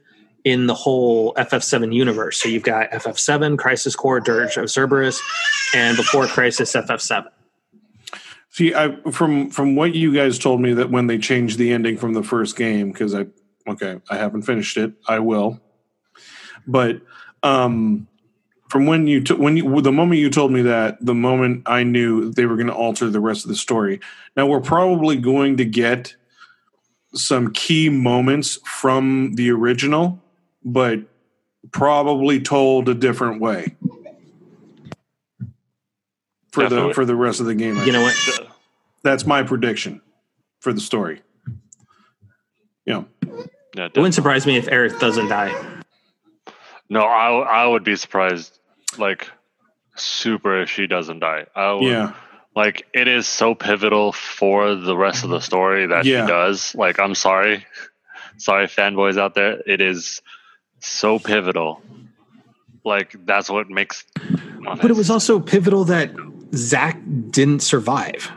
in 0.45 0.67
the 0.67 0.75
whole 0.75 1.33
FF7 1.33 1.93
universe. 1.93 2.37
So 2.37 2.47
you've 2.47 2.63
got 2.63 2.91
FF7, 2.91 3.57
Crisis 3.57 3.95
Core, 3.95 4.19
Dirge 4.19 4.57
of 4.57 4.69
Cerberus, 4.69 5.19
and 5.73 5.97
before 5.97 6.27
Crisis, 6.27 6.73
FF7. 6.73 7.25
See, 8.51 8.73
I 8.73 8.95
from 9.11 9.49
from 9.49 9.75
what 9.75 9.95
you 9.95 10.13
guys 10.13 10.39
told 10.39 10.61
me 10.61 10.73
that 10.75 10.89
when 10.89 11.07
they 11.07 11.17
changed 11.17 11.57
the 11.57 11.73
ending 11.73 11.97
from 11.97 12.13
the 12.13 12.23
first 12.23 12.55
game, 12.55 12.93
because 12.93 13.13
I 13.13 13.25
okay, 13.67 13.99
I 14.09 14.15
haven't 14.15 14.43
finished 14.43 14.77
it. 14.77 14.93
I 15.09 15.19
will, 15.19 15.59
but 16.65 17.01
um, 17.43 18.07
from 18.75 18.87
when 18.87 19.07
you 19.07 19.23
took 19.23 19.39
when 19.39 19.55
you 19.55 19.81
the 19.81 19.89
moment 19.89 20.19
you 20.19 20.29
told 20.29 20.51
me 20.51 20.61
that 20.63 20.97
the 20.99 21.15
moment 21.15 21.63
I 21.65 21.83
knew 21.83 22.29
they 22.29 22.45
were 22.45 22.57
going 22.57 22.67
to 22.67 22.73
alter 22.73 23.09
the 23.09 23.21
rest 23.21 23.45
of 23.45 23.47
the 23.49 23.55
story. 23.55 24.01
Now 24.35 24.47
we're 24.47 24.59
probably 24.59 25.15
going 25.15 25.55
to 25.55 25.63
get 25.63 26.13
some 27.13 27.53
key 27.53 27.87
moments 27.87 28.59
from 28.65 29.35
the 29.35 29.49
original, 29.49 30.21
but 30.65 30.99
probably 31.71 32.41
told 32.41 32.89
a 32.89 32.93
different 32.93 33.39
way 33.39 33.77
for 36.51 36.63
Definitely. 36.63 36.89
the 36.89 36.93
for 36.95 37.05
the 37.05 37.15
rest 37.15 37.39
of 37.39 37.45
the 37.45 37.55
game. 37.55 37.77
I 37.77 37.85
You 37.85 37.93
know 37.93 38.01
what? 38.01 38.49
That's 39.03 39.25
my 39.25 39.41
prediction 39.43 40.01
for 40.59 40.73
the 40.73 40.81
story. 40.81 41.21
Yeah. 42.85 43.05
Yeah, 43.73 43.85
It 43.85 43.95
wouldn't 43.95 44.15
surprise 44.15 44.45
me 44.45 44.57
if 44.57 44.65
Aerith 44.65 44.99
doesn't 44.99 45.29
die. 45.29 45.53
No, 46.89 47.03
I 47.03 47.29
I 47.63 47.67
would 47.67 47.85
be 47.85 47.95
surprised, 47.95 48.59
like 48.99 49.29
super, 49.95 50.61
if 50.61 50.69
she 50.69 50.87
doesn't 50.87 51.19
die. 51.19 51.45
I 51.55 51.73
would, 51.73 51.83
Yeah. 51.83 52.13
like 52.55 52.85
it 52.93 53.07
is 53.07 53.27
so 53.27 53.55
pivotal 53.55 54.11
for 54.11 54.75
the 54.75 54.95
rest 54.97 55.23
of 55.23 55.29
the 55.29 55.39
story 55.39 55.87
that 55.87 56.05
Yeah. 56.05 56.25
she 56.25 56.31
does. 56.31 56.75
Like, 56.75 56.99
I'm 56.99 57.15
sorry, 57.15 57.65
sorry, 58.37 58.67
fanboys 58.67 59.17
out 59.17 59.35
there. 59.35 59.61
It 59.65 59.81
is 59.81 60.21
so 60.79 61.19
pivotal. 61.19 61.81
Like 62.83 63.15
that's 63.25 63.49
what 63.49 63.69
makes. 63.69 64.03
But 64.81 64.91
it 64.91 64.95
was 64.95 65.09
also 65.09 65.39
pivotal 65.39 65.85
that 65.85 66.11
Zack 66.53 66.99
didn't 67.31 67.61
survive, 67.61 68.31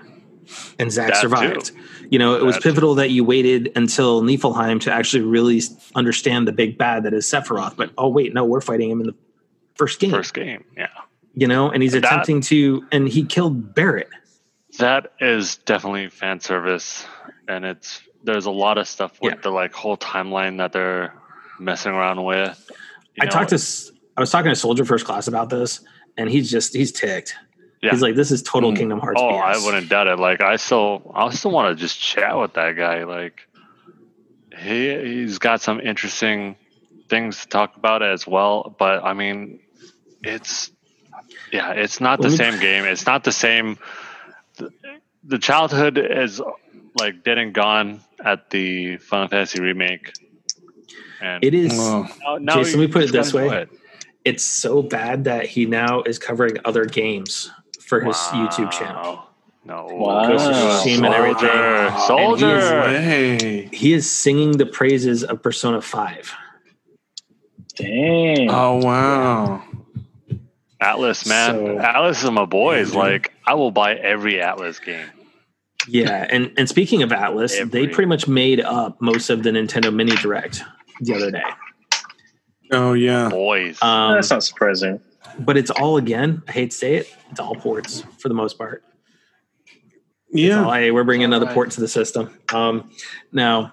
and 0.78 0.90
Zack 0.90 1.08
That 1.08 1.16
survived. 1.20 1.72
You 2.10 2.18
know, 2.18 2.36
it 2.36 2.42
was 2.44 2.54
That 2.56 2.62
too. 2.62 2.68
pivotal 2.70 2.94
that 2.96 3.10
you 3.10 3.22
waited 3.24 3.70
until 3.76 4.22
Nibelheim 4.22 4.78
to 4.80 4.92
actually 4.92 5.22
really 5.22 5.60
understand 5.94 6.48
the 6.48 6.52
big 6.52 6.78
bad 6.78 7.02
that 7.02 7.12
is 7.12 7.26
Sephiroth. 7.26 7.76
But 7.76 7.90
oh 7.98 8.08
wait, 8.08 8.32
no, 8.32 8.44
we're 8.46 8.62
fighting 8.62 8.90
him 8.90 9.00
in 9.02 9.06
the 9.08 9.14
first 9.78 10.00
game. 10.00 10.10
first 10.10 10.34
game. 10.34 10.64
Yeah, 10.76 10.88
You 11.34 11.46
know, 11.46 11.70
and 11.70 11.82
he's 11.82 11.94
attempting 11.94 12.40
to, 12.42 12.84
and 12.92 13.08
he 13.08 13.24
killed 13.24 13.74
Barrett. 13.74 14.08
that 14.78 15.12
is 15.20 15.56
definitely 15.58 16.08
fan 16.08 16.40
service, 16.40 17.06
and 17.48 17.64
it's 17.64 18.02
there's 18.24 18.46
a 18.46 18.50
lot 18.50 18.78
of 18.78 18.86
stuff 18.88 19.12
with 19.22 19.34
Yeah. 19.34 19.40
the 19.40 19.50
like 19.50 19.72
whole 19.72 19.96
timeline 19.96 20.58
that 20.58 20.72
they're 20.72 21.14
messing 21.58 21.92
around 21.92 22.22
with. 22.24 22.70
You 23.14 23.22
I 23.22 23.24
know, 23.26 23.30
talked 23.30 23.50
to, 23.50 23.56
I 24.16 24.20
was 24.20 24.30
talking 24.30 24.50
to 24.50 24.56
Soldier 24.56 24.84
First 24.84 25.04
Class 25.06 25.28
about 25.28 25.48
this, 25.50 25.80
and 26.16 26.28
he's 26.28 26.50
just 26.50 26.74
he's 26.74 26.92
ticked. 26.92 27.34
Yeah. 27.80 27.92
He's 27.92 28.02
like, 28.02 28.16
this 28.16 28.32
is 28.32 28.42
total 28.42 28.72
Mm. 28.72 28.76
Kingdom 28.76 28.98
Hearts. 28.98 29.20
Oh, 29.22 29.28
BS. 29.30 29.40
I 29.40 29.64
wouldn't 29.64 29.88
doubt 29.88 30.08
it. 30.08 30.18
Like 30.18 30.42
I 30.42 30.56
still, 30.56 31.12
I 31.14 31.30
still 31.30 31.52
want 31.52 31.76
to 31.76 31.80
just 31.80 31.98
chat 32.00 32.36
with 32.36 32.54
that 32.54 32.76
guy. 32.76 33.04
Like 33.04 33.46
he 34.58 34.94
he's 34.98 35.38
got 35.38 35.60
some 35.60 35.80
interesting 35.80 36.56
things 37.08 37.42
to 37.42 37.48
talk 37.48 37.76
about 37.76 38.02
as 38.02 38.26
well. 38.26 38.74
But 38.78 39.04
I 39.04 39.14
mean, 39.14 39.60
it's 40.22 40.70
yeah, 41.52 41.72
it's 41.72 42.00
not 42.00 42.20
the 42.20 42.30
same 42.30 42.58
game. 42.60 42.84
It's 42.84 43.06
not 43.06 43.24
the 43.24 43.32
same. 43.32 43.78
The, 44.56 44.72
the 45.24 45.38
childhood 45.38 45.98
is 45.98 46.40
like 46.98 47.22
dead 47.24 47.38
and 47.38 47.52
gone 47.52 48.00
at 48.24 48.50
the 48.50 48.98
Final 48.98 49.28
Fantasy 49.28 49.60
remake. 49.60 50.12
And 51.20 51.42
It 51.42 51.54
is. 51.54 51.72
Oh, 51.74 52.08
now, 52.22 52.36
now 52.38 52.54
Jason, 52.56 52.80
let 52.80 52.86
me 52.86 52.92
put 52.92 53.02
it 53.04 53.12
this 53.12 53.32
way. 53.32 53.48
it. 53.62 53.70
It's 54.24 54.44
so 54.44 54.82
bad 54.82 55.24
that 55.24 55.46
he 55.46 55.66
now 55.66 56.02
is 56.02 56.18
covering 56.18 56.58
other 56.64 56.84
games 56.84 57.50
for 57.80 58.00
his 58.00 58.16
YouTube 58.16 58.70
channel. 58.70 59.14
Wow. 59.14 59.28
No. 59.64 59.86
Wow. 59.90 60.28
Ghost 60.28 60.46
of 60.46 60.54
Tsushima 60.54 61.06
and 61.06 61.14
everything. 61.14 61.98
Soldier. 62.06 62.46
And 62.46 62.62
Soldier. 62.62 62.80
way. 62.80 63.68
He 63.72 63.92
is 63.92 64.10
singing 64.10 64.58
the 64.58 64.66
praises 64.66 65.24
of 65.24 65.42
Persona 65.42 65.80
Five. 65.80 66.32
Dang. 67.76 68.50
Oh 68.50 68.80
wow. 68.82 69.62
Atlus, 70.82 71.26
man. 71.28 71.54
So- 71.54 71.78
Atlus 71.78 72.24
is 72.24 72.30
my 72.30 72.44
boys. 72.44 72.88
Yeah, 72.88 72.92
dude. 72.92 72.96
like, 72.96 73.32
I 73.46 73.54
will 73.54 73.70
buy 73.70 73.94
every 73.94 74.34
Atlus 74.34 74.82
game. 74.84 75.06
Yeah, 75.86 76.26
and 76.28 76.52
and 76.58 76.68
speaking 76.68 77.02
of 77.02 77.10
Atlus, 77.10 77.70
they 77.70 77.86
pretty 77.86 78.08
much 78.08 78.28
made 78.28 78.60
up 78.60 79.00
most 79.00 79.30
of 79.30 79.42
the 79.42 79.50
Nintendo 79.50 79.94
Mini 79.94 80.14
Direct 80.16 80.62
the 81.00 81.14
other 81.14 81.30
day. 81.30 81.42
Oh 82.70 82.92
yeah. 82.92 83.30
Boys. 83.30 83.80
Um, 83.82 84.14
That's 84.14 84.28
not 84.30 84.44
surprising. 84.44 85.00
but 85.38 85.56
it's 85.56 85.70
all 85.70 85.96
again. 85.96 86.42
I 86.46 86.52
hate 86.52 86.72
to 86.72 86.76
say 86.76 86.96
it. 86.96 87.14
It's 87.30 87.40
all 87.40 87.54
ports 87.54 88.04
for 88.18 88.28
the 88.28 88.34
most 88.34 88.58
part. 88.58 88.84
Yeah. 90.30 90.66
Oh, 90.66 90.70
hey, 90.72 90.90
we're 90.90 91.04
bringing 91.04 91.24
another 91.24 91.44
Alright. 91.46 91.54
port 91.54 91.70
to 91.72 91.80
the 91.80 91.88
system. 91.88 92.38
Um, 92.52 92.90
now, 93.32 93.72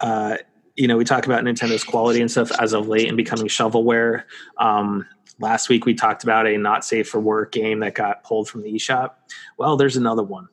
uh, 0.00 0.36
you 0.76 0.86
know, 0.86 0.96
we 0.96 1.04
talk 1.04 1.26
about 1.26 1.42
Nintendo's 1.42 1.82
quality 1.82 2.20
and 2.20 2.30
stuff 2.30 2.52
as 2.60 2.72
of 2.72 2.86
late 2.86 3.08
and 3.08 3.16
becoming 3.16 3.46
shovelware. 3.48 4.24
Um, 4.58 5.06
last 5.42 5.68
week 5.68 5.84
we 5.84 5.92
talked 5.94 6.22
about 6.24 6.46
a 6.46 6.56
not 6.56 6.84
safe 6.84 7.08
for 7.08 7.20
work 7.20 7.52
game 7.52 7.80
that 7.80 7.94
got 7.94 8.24
pulled 8.24 8.48
from 8.48 8.62
the 8.62 8.72
eShop. 8.72 9.10
Well, 9.58 9.76
there's 9.76 9.96
another 9.96 10.22
one, 10.22 10.48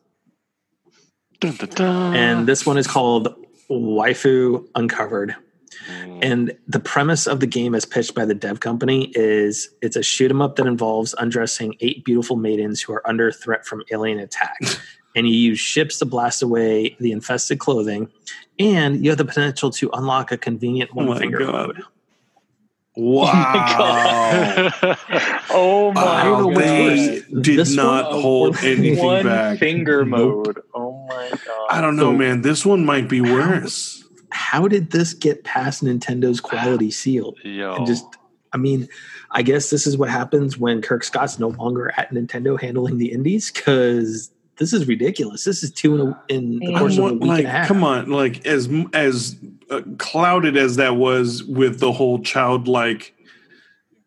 Dun, 1.40 1.56
dun, 1.56 1.70
dun. 1.70 2.16
and 2.16 2.48
this 2.48 2.66
one 2.66 2.78
is 2.78 2.88
called 2.88 3.34
Waifu 3.70 4.68
Uncovered. 4.76 5.36
Mm. 5.90 6.20
And 6.22 6.58
the 6.68 6.80
premise 6.80 7.26
of 7.28 7.40
the 7.40 7.48
game, 7.48 7.74
as 7.74 7.86
pitched 7.86 8.14
by 8.14 8.26
the 8.26 8.34
dev 8.36 8.60
company, 8.60 9.12
is 9.16 9.70
it's 9.82 9.96
a 9.96 10.04
shoot 10.04 10.30
'em 10.30 10.42
up 10.42 10.58
that 10.58 10.66
involves 10.68 11.16
undressing 11.18 11.76
eight 11.80 12.04
beautiful 12.04 12.36
maidens 12.36 12.82
who 12.82 12.92
are 12.94 13.08
under 13.08 13.32
threat 13.32 13.66
from 13.66 13.84
alien 13.92 14.20
attack. 14.20 14.58
and 15.16 15.28
you 15.28 15.34
use 15.34 15.60
ships 15.60 15.98
to 16.00 16.06
blast 16.06 16.42
away 16.44 16.96
the 17.00 17.12
infested 17.12 17.60
clothing, 17.60 18.10
and 18.60 19.04
you 19.04 19.10
have 19.10 19.18
the 19.18 19.26
potential 19.26 19.70
to 19.72 19.90
unlock 19.94 20.32
a 20.32 20.38
convenient 20.38 20.90
Oh 20.96 21.06
one 21.06 21.18
finger 21.18 21.40
God. 21.40 21.52
mode. 21.68 21.84
Wow. 22.96 24.70
Oh 25.52 25.92
my 25.94 26.02
I 26.02 26.24
don't 26.26 26.54
they 26.54 27.22
did 27.42 27.58
This 27.60 27.76
not 27.76 28.12
one- 28.12 28.22
hold 28.22 28.58
anything 28.64 29.04
One 29.04 29.24
back. 29.26 29.58
finger 29.60 30.06
Nope. 30.06 30.48
mode. 30.48 30.62
Oh 30.76 31.06
my 31.10 31.30
god. 31.30 31.68
I 31.70 31.82
don't 31.82 31.96
know, 31.96 32.12
So- 32.12 32.18
man. 32.18 32.42
This 32.42 32.66
one 32.66 32.86
might 32.86 33.08
be 33.10 33.22
worse. 33.22 34.04
How 34.32 34.68
did 34.68 34.92
this 34.92 35.14
get 35.14 35.44
past 35.44 35.84
Nintendo's 35.84 36.40
quality 36.40 36.92
seal? 36.92 37.34
Yo. 37.44 37.74
And 37.76 37.88
just, 37.88 38.06
I 38.54 38.58
mean, 38.58 38.88
I 39.32 39.42
guess 39.42 39.70
this 39.72 39.88
is 39.88 39.98
what 39.98 40.10
happens 40.10 40.58
when 40.58 40.82
Kirk 40.84 41.04
Scott's 41.04 41.40
no 41.40 41.48
longer 41.50 41.92
at 41.98 42.12
Nintendo 42.12 42.60
handling 42.62 42.98
the 43.00 43.12
indies 43.12 43.50
because 43.52 44.30
this 44.58 44.72
is 44.72 44.88
ridiculous. 44.88 45.46
This 45.46 45.64
is 45.64 45.72
two 45.72 45.96
in, 45.96 46.02
a, 46.02 46.22
in 46.30 46.60
the 46.60 46.78
course 46.78 46.98
of 47.00 47.06
a 47.06 47.14
week 47.14 47.24
like, 47.24 47.40
and 47.40 47.48
a 47.48 47.52
half. 47.52 47.68
come 47.68 47.84
on, 47.84 48.10
like 48.12 48.46
as 48.46 48.70
as 48.94 49.36
uh, 49.70 49.82
clouded 49.98 50.58
as 50.58 50.76
that 50.78 50.96
was 50.96 51.44
with 51.44 51.80
the 51.80 51.92
whole 51.92 52.20
childlike 52.20 53.14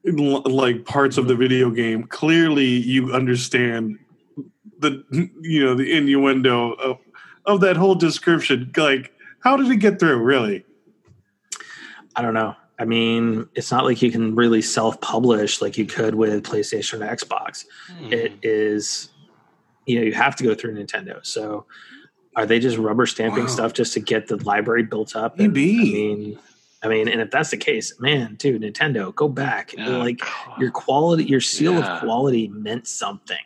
l- 0.06 0.42
like 0.42 0.84
parts 0.84 1.18
of 1.18 1.28
the 1.28 1.36
video 1.36 1.70
game. 1.70 2.04
Clearly, 2.04 2.66
you 2.66 3.12
understand 3.12 3.98
the 4.78 5.04
you 5.40 5.64
know 5.64 5.74
the 5.74 5.92
innuendo 5.96 6.72
of 6.72 6.98
of 7.46 7.60
that 7.60 7.76
whole 7.76 7.94
description. 7.94 8.70
Like, 8.76 9.12
how 9.40 9.56
did 9.56 9.70
it 9.70 9.76
get 9.76 9.98
through? 9.98 10.18
Really? 10.18 10.64
I 12.14 12.22
don't 12.22 12.34
know. 12.34 12.54
I 12.78 12.84
mean, 12.84 13.48
it's 13.54 13.70
not 13.70 13.84
like 13.84 14.02
you 14.02 14.10
can 14.10 14.34
really 14.34 14.60
self-publish 14.60 15.62
like 15.62 15.78
you 15.78 15.86
could 15.86 16.14
with 16.16 16.42
PlayStation 16.42 17.00
or 17.00 17.16
Xbox. 17.16 17.64
Mm. 18.00 18.12
It 18.12 18.32
is, 18.42 19.10
you 19.86 19.98
know, 19.98 20.02
you 20.04 20.12
have 20.14 20.34
to 20.36 20.44
go 20.44 20.54
through 20.54 20.74
Nintendo. 20.74 21.24
So, 21.24 21.66
are 22.36 22.46
they 22.46 22.58
just 22.58 22.78
rubber 22.78 23.06
stamping 23.06 23.44
Wow. 23.44 23.50
stuff 23.50 23.72
just 23.72 23.92
to 23.94 24.00
get 24.00 24.28
the 24.28 24.36
library 24.44 24.82
built 24.84 25.14
up? 25.16 25.38
And, 25.38 25.52
Maybe. 25.52 25.78
I 25.78 25.82
mean, 25.82 26.38
I 26.84 26.88
mean, 26.88 27.08
and 27.08 27.20
if 27.20 27.30
that's 27.30 27.50
the 27.50 27.56
case, 27.56 27.98
man, 28.00 28.34
dude, 28.36 28.62
Nintendo, 28.62 29.14
go 29.14 29.28
back. 29.28 29.74
Yeah, 29.76 29.98
Like 29.98 30.20
your 30.58 30.70
quality, 30.70 31.24
your 31.24 31.40
seal 31.40 31.74
Yeah. 31.74 31.94
of 31.96 32.00
quality 32.00 32.48
meant 32.48 32.86
something. 32.88 33.36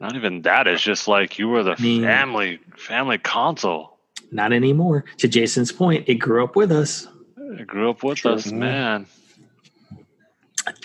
Not 0.00 0.14
even 0.14 0.42
that. 0.42 0.68
It's 0.68 0.82
just 0.82 1.08
like 1.08 1.38
you 1.38 1.48
were 1.48 1.62
the 1.64 1.72
I 1.72 1.82
mean- 1.82 2.02
family 2.02 2.60
family 2.76 3.18
console. 3.18 3.98
Not 4.30 4.52
anymore. 4.52 5.04
To 5.18 5.28
Jason's 5.28 5.72
point, 5.72 6.04
it 6.06 6.16
grew 6.16 6.44
up 6.44 6.54
with 6.54 6.70
us. 6.70 7.08
It 7.36 7.66
grew 7.66 7.88
up 7.90 8.02
with 8.04 8.18
True. 8.18 8.32
us, 8.32 8.46
mm-hmm. 8.46 8.58
man. 8.58 9.06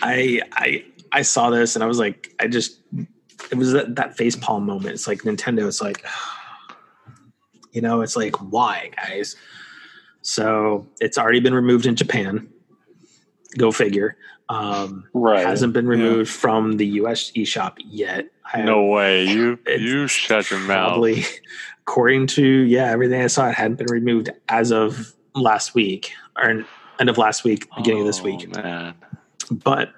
I 0.02 0.42
I 0.54 0.86
I 1.12 1.22
saw 1.24 1.50
this 1.50 1.76
and 1.76 1.84
I 1.84 1.88
was 1.88 2.00
like, 2.00 2.34
I 2.40 2.48
just 2.48 2.80
it 3.52 3.56
was 3.58 3.74
that, 3.74 3.96
that 3.98 4.16
face 4.18 4.36
palm 4.36 4.66
moment. 4.66 4.94
It's 4.94 5.08
like 5.08 5.20
Nintendo. 5.24 5.68
It's 5.68 5.82
like, 5.82 6.04
you 7.74 7.82
know, 7.82 8.02
it's 8.02 8.16
like 8.16 8.36
why, 8.38 8.92
guys? 8.96 9.36
So 10.22 10.88
it's 11.02 11.18
already 11.18 11.42
been 11.42 11.54
removed 11.54 11.86
in 11.86 11.96
Japan. 11.96 12.48
Go 13.58 13.72
figure. 13.72 14.16
Um, 14.50 15.06
Right. 15.14 15.46
hasn't 15.46 15.74
been 15.74 15.88
removed 15.88 16.30
from 16.30 16.78
the 16.78 16.86
US 17.02 17.32
eShop 17.32 17.78
yet. 17.86 18.30
I 18.54 18.62
No 18.62 18.86
way. 18.86 19.26
You 19.26 19.60
you 19.68 20.08
shut 20.08 20.50
your 20.52 20.60
mouth. 20.62 20.90
probably, 20.90 21.24
according 21.82 22.28
to 22.28 22.44
yeah, 22.46 22.92
everything 22.92 23.22
I 23.22 23.28
saw, 23.28 23.50
it 23.50 23.56
hadn't 23.56 23.78
been 23.78 23.88
removed 23.92 24.30
as 24.50 24.72
of 24.72 25.14
last 25.36 25.74
week 25.76 26.12
or 26.38 26.64
end 27.00 27.10
of 27.10 27.18
last 27.18 27.44
week, 27.44 27.68
beginning 27.76 28.02
of 28.02 28.08
this 28.08 28.20
Oh, 28.22 28.24
week. 28.24 28.54
man. 28.56 28.94
But 29.52 29.94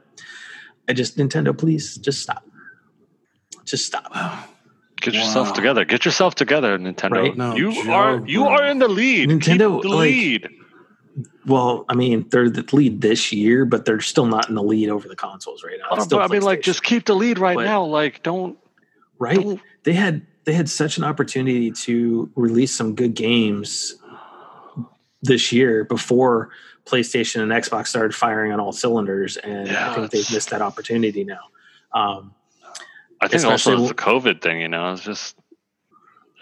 I 0.87 0.93
just 0.93 1.17
Nintendo, 1.17 1.57
please 1.57 1.97
just 1.97 2.21
stop. 2.21 2.45
Just 3.65 3.85
stop. 3.85 4.11
Get 5.05 5.13
Wow. 5.13 5.19
yourself 5.19 5.53
together. 5.53 5.85
Get 5.85 6.03
yourself 6.03 6.33
together, 6.33 6.77
Nintendo. 6.79 7.11
Right? 7.11 7.37
No 7.37 7.55
you 7.55 7.71
joke, 7.73 7.87
are 7.87 8.23
you 8.25 8.39
bro. 8.39 8.49
are 8.49 8.65
in 8.65 8.79
the 8.79 8.87
lead. 8.87 9.29
Nintendo, 9.29 9.75
Keep 9.81 9.83
the 9.83 9.95
like- 9.95 10.09
lead. 10.09 10.49
Well, 11.45 11.85
I 11.87 11.93
mean, 11.95 12.25
they're 12.31 12.49
the 12.49 12.65
lead 12.75 13.01
this 13.01 13.31
year, 13.31 13.65
but 13.65 13.85
they're 13.85 14.01
still 14.01 14.25
not 14.25 14.49
in 14.49 14.55
the 14.55 14.63
lead 14.63 14.89
over 14.89 15.07
the 15.07 15.15
consoles 15.15 15.63
right 15.63 15.77
now. 15.79 15.85
Oh, 15.91 16.03
still 16.03 16.17
but 16.19 16.29
I 16.29 16.33
mean, 16.33 16.41
like, 16.41 16.61
just 16.61 16.83
keep 16.83 17.05
the 17.05 17.13
lead 17.15 17.37
right 17.39 17.55
But- 17.55 17.65
now. 17.65 17.83
Like, 17.85 18.23
don't. 18.23 18.57
right. 19.19 19.35
don't 19.39 19.59
They 19.83 19.93
had 19.93 20.25
they 20.45 20.53
had 20.53 20.69
such 20.69 20.97
an 20.97 21.03
opportunity 21.03 21.71
to 21.71 22.29
release 22.35 22.71
some 22.73 22.93
good 22.95 23.13
games 23.15 23.95
this 25.23 25.51
year 25.51 25.83
before 25.85 26.49
PlayStation 26.85 27.41
and 27.41 27.51
Xbox 27.51 27.87
started 27.87 28.13
firing 28.13 28.51
on 28.51 28.59
all 28.59 28.71
cylinders, 28.71 29.37
and 29.37 29.67
Yeah, 29.67 29.89
I 29.91 29.95
think 29.95 30.11
they've 30.11 30.31
missed 30.31 30.51
that 30.51 30.61
opportunity 30.61 31.23
now. 31.23 31.39
Um, 31.93 32.34
I 33.25 33.27
think 33.27 33.43
also 33.45 33.53
Especially- 33.71 33.83
it's 33.85 33.89
the 33.89 33.95
COVID 33.95 34.41
thing. 34.41 34.61
You 34.61 34.67
know, 34.67 34.93
it's 34.93 35.03
just 35.03 35.35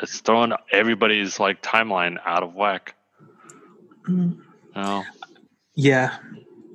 it's 0.01 0.19
throwing 0.19 0.53
everybody's 0.71 1.39
like 1.39 1.61
timeline 1.61 2.17
out 2.25 2.43
of 2.43 2.53
whack. 2.55 2.95
Mm. 4.07 4.37
You 4.75 4.81
know? 4.81 5.03
Yeah, 5.75 6.17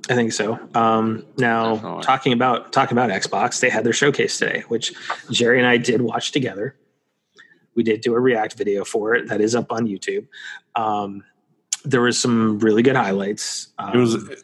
I 0.09 0.15
think 0.15 0.33
so. 0.33 0.59
Um, 0.73 1.25
now 1.37 1.75
Definitely. 1.75 2.03
talking 2.03 2.33
about 2.33 2.71
talking 2.73 2.97
about 2.97 3.09
Xbox, 3.11 3.59
they 3.59 3.69
had 3.69 3.83
their 3.83 3.93
showcase 3.93 4.37
today, 4.37 4.63
which 4.67 4.93
Jerry 5.29 5.59
and 5.59 5.67
I 5.67 5.77
did 5.77 6.01
watch 6.01 6.31
together. 6.31 6.75
We 7.75 7.83
did 7.83 8.01
do 8.01 8.13
a 8.15 8.19
react 8.19 8.55
video 8.57 8.83
for 8.83 9.13
it 9.15 9.27
that 9.29 9.41
is 9.41 9.55
up 9.55 9.71
on 9.71 9.85
YouTube. 9.87 10.27
Um, 10.75 11.23
there 11.85 12.01
was 12.01 12.19
some 12.19 12.59
really 12.59 12.81
good 12.81 12.95
highlights. 12.95 13.67
Um, 13.77 13.93
It 13.93 13.97
was 13.99 14.43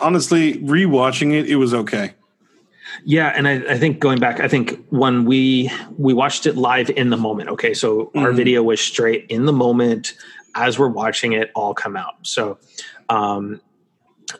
honestly 0.00 0.54
rewatching 0.54 1.32
it. 1.32 1.48
It 1.48 1.56
was 1.56 1.74
okay. 1.74 2.14
Yeah, 3.04 3.32
and 3.36 3.46
I, 3.48 3.54
I 3.72 3.78
think 3.78 3.98
going 3.98 4.18
back, 4.18 4.40
I 4.40 4.48
think 4.48 4.84
when 4.90 5.24
we 5.24 5.70
we 5.98 6.12
watched 6.14 6.46
it 6.46 6.56
live 6.56 6.90
in 6.90 7.10
the 7.10 7.16
moment. 7.16 7.48
Okay, 7.50 7.74
so 7.74 8.10
our 8.14 8.30
Mhm. 8.32 8.36
video 8.36 8.62
was 8.62 8.80
straight 8.80 9.26
in 9.28 9.46
the 9.46 9.52
moment 9.52 10.14
as 10.54 10.78
we're 10.78 10.88
watching 10.88 11.32
it 11.32 11.50
all 11.54 11.74
come 11.74 11.96
out. 11.96 12.14
So 12.22 12.58
um, 13.08 13.60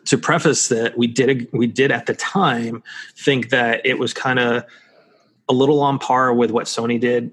to 0.06 0.18
preface 0.18 0.68
that, 0.68 0.96
we 0.98 1.06
did 1.06 1.48
we 1.52 1.66
did 1.66 1.90
at 1.90 2.06
the 2.06 2.14
time 2.14 2.82
think 3.16 3.50
that 3.50 3.80
it 3.84 3.98
was 3.98 4.12
kind 4.14 4.38
of 4.38 4.64
a 5.48 5.52
little 5.52 5.80
on 5.80 5.98
par 5.98 6.32
with 6.34 6.50
what 6.50 6.66
Sony 6.66 7.00
did. 7.00 7.32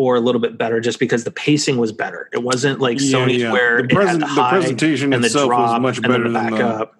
Or 0.00 0.14
a 0.14 0.20
little 0.20 0.40
bit 0.40 0.56
better, 0.56 0.78
just 0.78 1.00
because 1.00 1.24
the 1.24 1.32
pacing 1.32 1.76
was 1.76 1.90
better. 1.90 2.28
It 2.32 2.44
wasn't 2.44 2.78
like 2.78 3.00
Yeah, 3.00 3.18
Sony's 3.18 3.42
yeah. 3.42 3.52
where 3.52 3.82
the, 3.82 3.92
present, 3.92 4.20
the 4.20 4.26
the 4.32 4.48
presentation 4.48 5.12
and 5.12 5.24
the 5.24 5.26
itself 5.26 5.48
drop 5.48 5.72
was 5.72 5.80
much 5.80 5.96
and 5.96 6.06
better 6.06 6.22
the 6.28 6.38
than 6.38 6.50
the. 6.52 6.90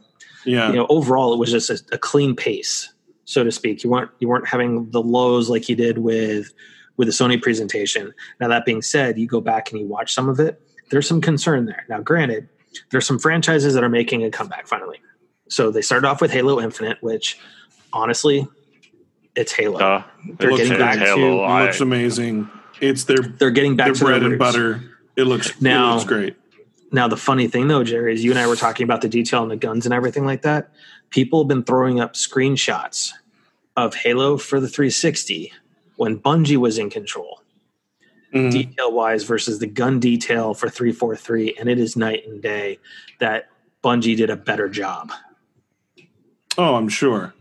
Yeah, 0.44 0.70
you 0.70 0.74
know 0.74 0.86
overall 0.90 1.32
it 1.32 1.38
was 1.38 1.52
just 1.52 1.70
a, 1.70 1.80
a 1.92 1.98
clean 1.98 2.34
pace 2.34 2.92
so 3.28 3.44
to 3.44 3.52
speak 3.52 3.84
you 3.84 3.90
weren't 3.90 4.10
you 4.20 4.26
weren't 4.28 4.46
having 4.48 4.90
the 4.90 5.02
lows 5.02 5.50
like 5.50 5.68
you 5.68 5.76
did 5.76 5.98
with 5.98 6.52
with 6.96 7.06
the 7.08 7.12
sony 7.12 7.40
presentation 7.40 8.12
now 8.40 8.48
that 8.48 8.64
being 8.64 8.80
said 8.80 9.18
you 9.18 9.26
go 9.26 9.40
back 9.40 9.70
and 9.70 9.78
you 9.80 9.86
watch 9.86 10.14
some 10.14 10.28
of 10.30 10.40
it 10.40 10.60
there's 10.90 11.06
some 11.06 11.20
concern 11.20 11.66
there 11.66 11.84
now 11.90 12.00
granted 12.00 12.48
there's 12.90 13.06
some 13.06 13.18
franchises 13.18 13.74
that 13.74 13.84
are 13.84 13.88
making 13.90 14.24
a 14.24 14.30
comeback 14.30 14.66
finally 14.66 14.98
so 15.48 15.70
they 15.70 15.82
started 15.82 16.08
off 16.08 16.22
with 16.22 16.30
halo 16.30 16.58
infinite 16.58 16.96
which 17.02 17.38
honestly 17.92 18.48
it's 19.36 19.52
halo 19.52 19.78
Duh. 19.78 20.02
They're 20.38 20.50
It's- 20.50 20.56
getting 20.68 20.72
it's 20.72 20.80
back 20.82 20.98
to- 20.98 21.04
Halo. 21.04 21.44
it 21.44 21.64
looks 21.64 21.80
amazing. 21.80 22.50
It's 22.80 23.04
their 23.04 23.18
they're 23.18 23.50
getting 23.50 23.76
back 23.76 23.86
their 23.88 23.94
to 23.94 24.04
bread 24.04 24.22
their 24.22 24.30
and 24.32 24.40
roots. 24.40 24.52
butter. 24.52 24.82
It 25.16 25.24
looks 25.24 25.60
Now- 25.60 25.90
it 25.90 25.94
looks 25.94 26.04
great. 26.08 26.36
Now, 26.90 27.06
the 27.06 27.16
funny 27.18 27.46
thing 27.48 27.68
though, 27.68 27.84
Jerry, 27.84 28.14
is 28.14 28.24
you 28.24 28.30
and 28.30 28.38
I 28.40 28.46
were 28.48 28.56
talking 28.56 28.82
about 28.84 29.00
the 29.02 29.08
detail 29.08 29.42
on 29.42 29.48
the 29.48 29.56
guns 29.56 29.84
and 29.84 29.92
everything 29.94 30.24
like 30.24 30.42
that. 30.42 30.70
People 31.10 31.42
have 31.42 31.48
been 31.48 31.62
throwing 31.64 32.00
up 32.00 32.14
screenshots 32.14 33.12
of 33.76 33.94
Halo 33.94 34.36
for 34.36 34.60
the 34.60 34.68
360 34.68 35.52
when 35.96 36.18
Bungie 36.18 36.56
was 36.56 36.78
in 36.78 36.90
control, 36.90 37.42
Mhm. 38.34 38.50
detail 38.50 38.92
wise, 38.92 39.24
versus 39.24 39.58
the 39.58 39.66
gun 39.66 40.00
detail 40.00 40.54
for 40.54 40.68
343. 40.68 41.54
And 41.58 41.68
it 41.68 41.78
is 41.78 41.96
night 41.96 42.24
and 42.26 42.42
day 42.42 42.78
that 43.20 43.48
Bungie 43.82 44.16
did 44.16 44.30
a 44.30 44.36
better 44.36 44.68
job. 44.68 45.12
Oh, 46.56 46.74
I'm 46.74 46.88
sure. 46.88 47.34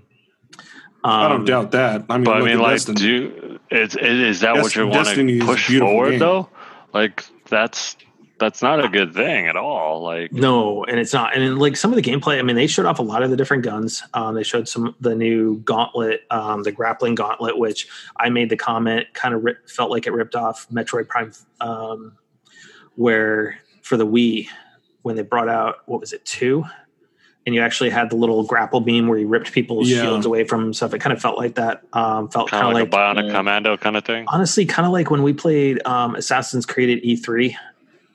I 1.04 1.26
Um, 1.26 1.32
don't 1.32 1.46
doubt 1.46 1.72
that. 1.72 2.06
I 2.10 2.18
mean, 2.18 2.24
But 2.26 2.38
I 2.38 2.46
mean, 2.46 2.60
like, 2.60 2.74
Destiny. 2.74 2.96
do 3.00 3.08
you, 3.12 3.60
is 3.72 3.96
is 3.96 4.40
that 4.42 4.56
Des- 4.56 4.62
what 4.62 4.76
you 4.76 4.84
want 4.88 5.06
Destiny 5.06 5.40
to 5.40 5.46
push 5.46 5.78
forward 5.78 6.12
game. 6.12 6.20
though? 6.20 6.50
Like 6.94 7.24
that's 7.50 7.96
that's 8.40 8.62
not 8.62 8.84
a 8.84 8.88
good 8.88 9.14
thing 9.14 9.48
at 9.48 9.56
all. 9.58 10.02
Like 10.04 10.32
No, 10.32 10.84
and 10.84 11.00
it's 11.00 11.14
not. 11.14 11.34
And 11.36 11.44
in, 11.44 11.58
like 11.58 11.76
some 11.76 11.92
of 11.92 11.96
the 11.96 12.02
gameplay, 12.02 12.40
I 12.40 12.42
mean, 12.44 12.56
they 12.56 12.68
showed 12.68 12.86
off 12.86 13.00
a 13.00 13.04
lot 13.04 13.24
of 13.24 13.30
the 13.30 13.38
different 13.38 13.64
guns. 13.64 14.04
Um, 14.14 14.36
they 14.36 14.44
showed 14.44 14.68
some 14.68 14.96
the 15.02 15.16
new 15.16 15.58
gauntlet, 15.60 16.22
um, 16.32 16.64
the 16.64 16.72
grappling 16.72 17.16
gauntlet, 17.16 17.58
which 17.58 17.88
I 18.18 18.30
made 18.30 18.50
the 18.50 18.58
comment 18.58 19.08
kind 19.14 19.34
of 19.34 19.44
rip, 19.44 19.68
felt 19.70 19.90
like 19.92 20.08
it 20.08 20.14
ripped 20.14 20.36
off 20.36 20.68
Metroid 20.70 21.08
Prime, 21.08 21.32
um, 21.62 22.18
where 22.96 23.58
for 23.82 23.98
the 23.98 24.06
Wii 24.08 24.48
when 25.02 25.16
they 25.16 25.22
brought 25.24 25.50
out 25.50 25.78
what 25.86 26.00
was 26.00 26.14
it 26.14 26.26
two, 26.26 26.66
and 27.46 27.56
you 27.56 27.62
actually 27.62 27.90
had 27.90 28.10
the 28.10 28.16
little 28.16 28.44
grapple 28.44 28.82
beam 28.82 29.08
where 29.08 29.18
you 29.18 29.28
ripped 29.28 29.54
people's 29.54 29.90
Yeah. 29.90 30.02
shields 30.02 30.26
away 30.26 30.44
from 30.44 30.74
stuff. 30.74 30.94
It 30.94 31.00
kind 31.00 31.14
of 31.14 31.22
felt 31.22 31.38
like 31.38 31.56
that. 31.56 31.82
Um, 31.94 32.28
felt 32.30 32.50
kind 32.52 32.62
kind 32.62 32.64
of 32.64 32.70
of 32.70 32.74
like, 32.74 32.94
like 32.94 33.16
a 33.16 33.22
bionic 33.22 33.28
Yeah. 33.32 33.38
commando 33.38 33.78
kind 33.78 33.96
of 33.96 34.04
thing. 34.04 34.26
honestly 34.28 34.66
kind 34.66 34.86
of 34.86 34.92
like 34.92 35.10
when 35.10 35.24
we 35.24 35.32
played 35.34 35.82
um, 35.88 36.16
Assassin's 36.16 36.66
Creed 36.66 36.98
at 36.98 37.04
E3, 37.06 37.56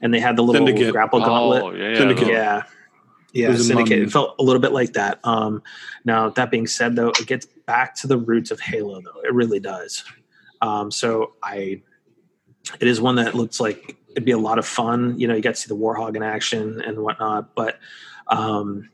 and 0.03 0.13
they 0.13 0.21
had 0.21 0.37
the 0.37 0.43
little 0.43 0.67
Syndicate. 0.67 0.93
grapple 0.93 1.21
gauntlet. 1.21 1.63
Oh, 1.63 1.73
yeah, 1.73 1.89
yeah. 1.91 1.97
Syndicate. 1.97 2.29
Yeah. 2.29 2.63
Yeah, 3.33 3.51
It 3.51 3.59
Syndicate. 3.59 3.91
London. 3.91 4.03
It 4.09 4.13
felt 4.13 4.35
a 4.39 4.43
little 4.43 4.61
bit 4.61 4.73
like 4.73 4.93
that. 4.93 5.19
Um, 5.25 5.63
now, 6.05 6.29
that 6.31 6.51
being 6.51 6.67
said, 6.67 6.97
though, 6.97 7.09
it 7.09 7.27
gets 7.27 7.47
back 7.47 7.95
to 7.97 8.07
the 8.07 8.19
roots 8.19 8.51
of 8.51 8.61
Halo, 8.61 9.01
though. 9.01 9.21
It 9.25 9.33
really 9.33 9.59
does. 9.61 10.05
Um, 10.61 10.91
so 10.91 11.33
I, 11.43 11.81
it 12.79 12.87
is 12.89 13.01
one 13.01 13.15
that 13.17 13.35
looks 13.35 13.59
like 13.59 13.97
it'd 14.11 14.27
be 14.27 14.33
a 14.33 14.39
lot 14.39 14.59
of 14.59 14.67
fun. 14.67 15.19
You 15.19 15.29
know, 15.29 15.35
you 15.35 15.41
get 15.41 15.55
to 15.55 15.61
see 15.63 15.69
the 15.69 15.77
Warthog 15.77 16.15
in 16.15 16.23
action 16.23 16.83
and 16.83 16.99
whatnot, 16.99 17.55
but, 17.55 17.79
um, 18.29 18.91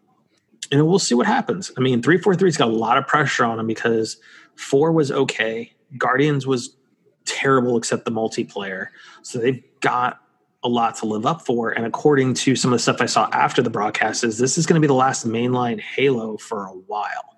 you 0.70 0.78
know, 0.78 0.84
we'll 0.84 1.00
see 1.00 1.14
what 1.16 1.26
happens. 1.26 1.72
I 1.76 1.80
mean, 1.80 2.00
343's 2.00 2.56
got 2.56 2.68
a 2.68 2.72
lot 2.72 2.96
of 2.96 3.06
pressure 3.08 3.44
on 3.44 3.58
him 3.58 3.66
because 3.66 4.18
four 4.54 4.92
was 4.92 5.10
okay. 5.10 5.72
Guardians 5.96 6.46
was 6.46 6.76
terrible 7.24 7.76
except 7.76 8.04
the 8.04 8.12
multiplayer. 8.12 8.88
So 9.22 9.38
they've 9.38 9.62
got 9.80 10.20
a 10.64 10.68
lot 10.68 10.96
to 10.96 11.06
live 11.06 11.24
up 11.26 11.44
for. 11.46 11.70
And 11.70 11.86
according 11.86 12.34
to 12.34 12.56
some 12.56 12.72
of 12.72 12.76
the 12.76 12.82
stuff 12.82 12.96
I 13.00 13.06
saw 13.06 13.28
after 13.32 13.62
the 13.62 13.70
broadcast, 13.70 14.24
is 14.24 14.38
this 14.38 14.58
is 14.58 14.66
going 14.66 14.74
to 14.74 14.80
be 14.80 14.88
the 14.88 14.94
last 14.94 15.26
mainline 15.26 15.80
Halo 15.80 16.36
for 16.36 16.66
a 16.66 16.70
while. 16.72 17.36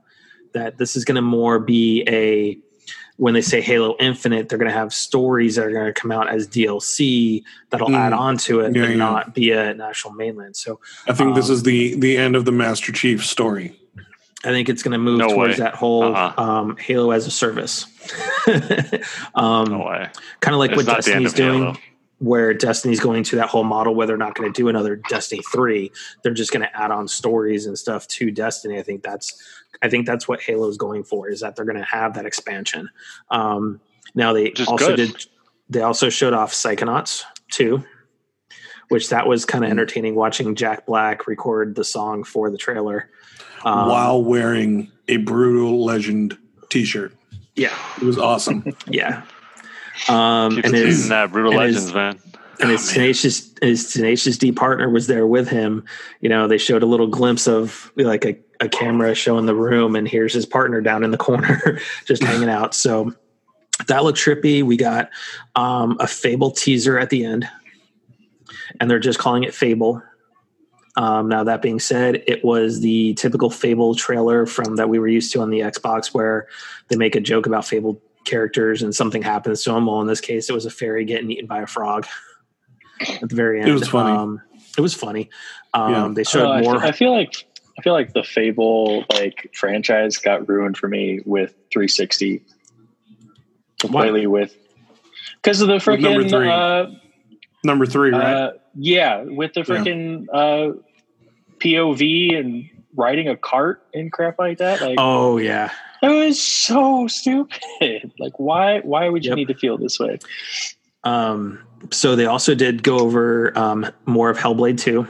That 0.52 0.78
this 0.78 0.96
is 0.96 1.04
going 1.04 1.16
to 1.16 1.22
more 1.22 1.59
be 1.59 2.04
a 2.09 2.59
when 3.18 3.35
they 3.35 3.42
say 3.42 3.61
Halo 3.61 3.96
Infinite, 4.00 4.48
they're 4.48 4.56
going 4.59 4.70
to 4.70 4.76
have 4.76 4.94
stories 4.94 5.56
that 5.56 5.66
are 5.66 5.70
going 5.70 5.85
to 5.85 5.92
come 5.92 6.11
out 6.11 6.28
as 6.30 6.48
DLC 6.48 7.42
that'll 7.68 7.88
Mm. 7.90 7.96
add 7.98 8.12
on 8.14 8.38
to 8.38 8.61
it, 8.61 8.74
Yeah, 8.74 8.83
but 8.83 8.90
yeah. 8.90 8.96
not 8.96 9.35
be 9.35 9.50
a 9.52 9.74
national 9.74 10.14
mainland. 10.14 10.56
So 10.56 10.80
I 11.06 11.12
think 11.12 11.35
this 11.35 11.48
um, 11.50 11.54
is 11.56 11.62
the 11.64 11.94
the 11.96 12.16
end 12.16 12.35
of 12.35 12.46
the 12.46 12.52
Master 12.52 12.90
Chief 12.92 13.24
story. 13.26 13.76
I 14.42 14.48
think 14.48 14.70
it's 14.70 14.83
going 14.83 14.92
to 14.92 14.98
move 14.98 15.18
No 15.18 15.28
towards 15.28 15.59
way. 15.59 15.64
that 15.64 15.74
whole 15.74 16.16
Uh-uh. 16.16 16.33
um, 16.42 16.76
Halo 16.78 17.11
as 17.11 17.26
a 17.26 17.30
service, 17.30 17.85
um, 19.35 19.64
No 19.66 19.78
way. 19.87 20.09
kind 20.40 20.54
of 20.54 20.59
like 20.59 20.70
It's 20.70 20.76
what 20.78 20.87
not 20.87 20.96
the 21.04 21.11
Destiny's 21.11 21.33
doing. 21.35 21.59
Halo. 21.62 21.76
Where 22.20 22.52
Destiny's 22.52 23.00
going 23.00 23.24
to 23.24 23.37
that 23.37 23.48
whole 23.48 23.64
model 23.64 23.94
where 23.94 24.06
they're 24.06 24.18
not 24.18 24.35
going 24.35 24.52
to 24.52 24.56
do 24.56 24.68
another 24.68 24.96
Destiny 25.09 25.42
3 25.50 25.90
they're 26.22 26.35
just 26.35 26.52
going 26.52 26.62
to 26.62 26.76
add 26.76 26.90
on 26.90 27.09
stories 27.09 27.66
and 27.66 27.76
stuff 27.78 28.06
to 28.09 28.30
Destiny 28.30 28.78
I 28.78 28.83
think 28.83 29.02
that's 29.02 29.42
I 29.83 29.88
think 29.88 30.06
that's 30.06 30.28
what 30.28 30.40
Halo's 30.40 30.76
going 30.76 31.02
for 31.02 31.28
is 31.28 31.40
that 31.40 31.56
they're 31.56 31.64
going 31.64 31.78
to 31.78 31.85
have 31.85 32.14
that 32.14 32.26
expansion 32.26 32.88
um 33.30 33.80
now 34.14 34.33
they 34.33 34.44
Which 34.44 34.61
is 34.61 34.68
also 34.68 34.94
good. 34.94 34.96
did 34.96 35.26
they 35.68 35.80
also 35.80 36.09
showed 36.11 36.35
off 36.35 36.52
Psychonauts 36.52 37.24
2 37.52 37.83
which 38.88 39.09
that 39.09 39.26
was 39.26 39.44
kind 39.44 39.64
of 39.64 39.70
entertaining 39.70 40.14
watching 40.14 40.54
Jack 40.54 40.85
Black 40.85 41.26
record 41.26 41.74
the 41.74 41.85
song 41.85 42.24
for 42.24 42.50
the 42.50 42.59
trailer 42.59 43.09
um, 43.64 43.88
while 43.88 44.22
wearing 44.22 44.90
a 45.09 45.18
brutal 45.18 45.85
legend 45.85 46.37
T-shirt. 46.68 47.14
yeah 47.56 47.74
It 47.96 48.04
was 48.04 48.18
awesome. 48.18 48.76
yeah 48.87 49.22
um 50.09 50.57
Keep 50.57 50.64
and 50.64 50.74
teasing 50.74 50.87
his, 50.88 51.09
that 51.11 51.33
brutal 51.33 51.59
and 51.61 51.74
his- 51.74 51.92
man. 51.92 52.18
and 52.61 52.70
his 52.70 52.83
Oh, 52.83 52.87
man. 52.87 52.94
tenacious 52.94 53.50
his 53.62 53.92
tenacious 53.92 54.38
D 54.38 54.53
partner 54.53 54.88
was 54.88 55.07
there 55.07 55.26
with 55.26 55.48
him. 55.48 55.85
You 56.20 56.29
know, 56.29 56.48
they 56.48 56.59
showed 56.59 56.83
a 56.83 56.87
little 56.87 57.07
glimpse 57.09 57.46
of 57.46 57.92
like 57.96 58.24
a, 58.24 58.38
a 58.61 58.68
camera 58.68 59.14
showing 59.14 59.46
the 59.46 59.55
room, 59.55 59.96
and 59.96 60.07
here's 60.09 60.33
his 60.35 60.46
partner 60.46 60.81
down 60.81 61.05
in 61.05 61.11
the 61.11 61.18
corner 61.18 61.79
just 62.07 62.22
hanging 62.22 62.48
out. 62.48 62.74
So 62.74 63.14
that 63.88 64.05
looked 64.05 64.18
trippy. 64.18 64.62
We 64.62 64.76
got 64.76 65.11
um, 65.57 65.96
a 66.00 66.07
Fable 66.07 66.50
teaser 66.50 66.98
at 66.98 67.11
the 67.11 67.24
end, 67.24 67.48
and 68.81 68.90
they're 68.90 68.98
just 68.98 69.18
calling 69.18 69.42
it 69.44 69.55
Fable. 69.55 70.03
Um, 70.96 71.29
now 71.29 71.44
that 71.44 71.62
being 71.62 71.81
said, 71.81 72.22
it 72.26 72.44
was 72.44 72.81
the 72.81 73.14
typical 73.14 73.48
Fable 73.48 73.94
trailer 73.94 74.44
from 74.44 74.76
that 74.76 74.88
we 74.88 74.98
were 74.98 75.09
used 75.09 75.33
to 75.33 75.40
on 75.40 75.50
the 75.50 75.61
Xbox, 75.61 76.12
where 76.12 76.46
they 76.88 76.96
make 76.96 77.14
a 77.14 77.20
joke 77.20 77.46
about 77.46 77.64
Fable 77.66 78.00
characters 78.24 78.83
and 78.83 78.94
something 78.94 79.22
happens 79.22 79.62
to 79.64 79.72
them. 79.72 79.87
Well, 79.87 80.00
in 80.00 80.06
this 80.06 80.20
case, 80.20 80.48
it 80.50 80.52
was 80.52 80.66
a 80.66 80.70
fairy 80.70 81.04
getting 81.04 81.30
eaten 81.30 81.46
by 81.46 81.62
a 81.62 81.66
frog 81.66 82.06
at 83.00 83.28
the 83.28 83.35
very 83.35 83.61
end. 83.61 83.68
It 83.68 83.72
was 83.72 83.88
funny. 83.88 84.12
Um, 84.12 84.40
it 84.76 84.80
was 84.80 84.94
funny. 84.94 85.30
Um, 85.74 85.92
Yeah. 85.92 86.09
They 86.14 86.24
showed 86.24 86.46
Uh, 86.46 86.50
I 86.52 86.61
more. 86.62 86.76
I 86.85 86.92
feel 86.92 87.12
like 87.12 87.35
I 87.78 87.83
feel 87.83 87.92
like 87.94 88.12
the 88.12 88.22
Fable 88.22 89.04
like 89.11 89.50
franchise 89.54 90.18
got 90.18 90.48
ruined 90.48 90.76
for 90.76 90.87
me 90.88 91.20
with 91.24 91.50
360 91.72 92.42
completely 93.80 94.26
with 94.26 94.54
because 95.42 95.61
of 95.62 95.68
the 95.68 95.74
With 95.90 96.00
number 96.00 96.28
three, 96.28 96.50
uh, 96.50 96.87
Number 97.64 97.87
three, 97.87 98.11
right? 98.11 98.35
uh, 98.37 98.52
yeah 98.74 99.22
with 99.22 99.54
the 99.54 99.61
Yeah. 99.61 99.64
freaking 99.66 100.26
uh, 100.33 100.72
POV 101.59 102.38
and 102.38 102.68
riding 102.94 103.28
a 103.28 103.37
cart 103.37 103.83
and 103.94 104.12
crap 104.12 104.38
like 104.38 104.59
that. 104.59 104.80
Like 104.83 104.96
Oh 104.98 105.38
yeah. 105.38 105.70
It 106.03 106.09
was 106.09 106.43
so 106.43 107.07
stupid. 107.07 107.61
Like 108.19 108.39
why 108.39 108.81
why 108.81 109.09
would 109.09 109.25
you 109.25 109.31
Yep. 109.31 109.37
need 109.37 109.49
to 109.49 109.55
feel 109.55 109.79
this 109.79 109.99
way? 109.99 110.19
Um, 111.05 111.59
so 111.91 112.15
they 112.17 112.27
also 112.27 112.55
did 112.55 112.83
go 112.83 112.99
over 112.99 113.57
um, 113.59 113.87
more 114.07 114.29
of 114.29 114.37
Hellblade 114.39 114.79
2. 114.79 115.07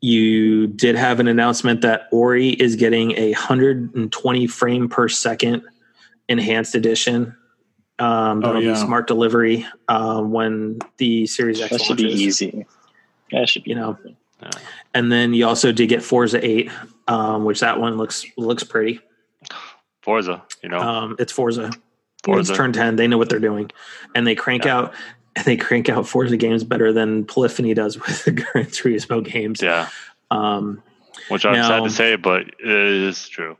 You 0.00 0.66
did 0.68 0.94
have 0.94 1.18
an 1.20 1.26
announcement 1.26 1.80
that 1.80 2.08
Ori 2.12 2.50
is 2.50 2.76
getting 2.76 3.12
a 3.12 3.32
120 3.32 4.46
frame 4.46 4.88
per 4.88 5.08
second 5.08 5.62
enhanced 6.28 6.74
edition. 6.74 7.34
Um, 7.98 8.40
that'll 8.40 8.62
yeah. 8.62 8.74
be 8.74 8.78
smart 8.78 9.08
delivery 9.08 9.66
um, 9.88 10.30
when 10.30 10.78
the 10.98 11.26
Series 11.26 11.60
X 11.60 11.70
That 11.72 11.80
should 11.80 11.96
be 11.96 12.04
easy. 12.04 12.64
That 13.32 13.48
should 13.48 13.64
be 13.64 13.70
You 13.70 13.76
know, 13.76 13.98
Yeah. 14.42 14.50
and 14.94 15.10
then 15.10 15.34
you 15.34 15.46
also 15.48 15.72
did 15.72 15.88
get 15.88 16.02
Forza 16.02 16.44
8, 16.46 16.70
um, 17.08 17.44
which 17.44 17.58
that 17.60 17.80
one 17.80 17.96
looks 17.96 18.24
looks 18.36 18.62
pretty. 18.62 19.00
Forza, 20.02 20.42
you 20.62 20.68
know, 20.68 20.78
Um, 20.80 21.16
it's 21.18 21.32
Forza. 21.32 21.70
Forza. 22.24 22.52
It's 22.52 22.56
turn 22.56 22.72
10. 22.72 22.96
They 22.96 23.06
know 23.06 23.18
what 23.18 23.28
they're 23.28 23.38
doing. 23.38 23.70
And 24.14 24.26
they 24.26 24.34
crank 24.34 24.64
Yeah. 24.64 24.76
out 24.78 24.94
and 25.36 25.44
they 25.44 25.56
crank 25.56 25.88
out 25.88 26.06
Forza 26.08 26.36
games 26.36 26.64
better 26.64 26.92
than 26.92 27.24
Polyphony 27.24 27.74
does 27.74 27.96
with 28.06 28.24
the 28.24 28.32
Gran 28.32 28.66
Turismo 28.66 29.22
games. 29.24 29.62
yeah, 29.62 29.88
Um, 30.30 30.82
which 31.28 31.44
I'm 31.46 31.54
sad 31.54 31.84
to 31.84 31.90
say, 31.90 32.16
but 32.16 32.42
it 32.58 32.68
is 32.68 33.28
true. 33.28 33.56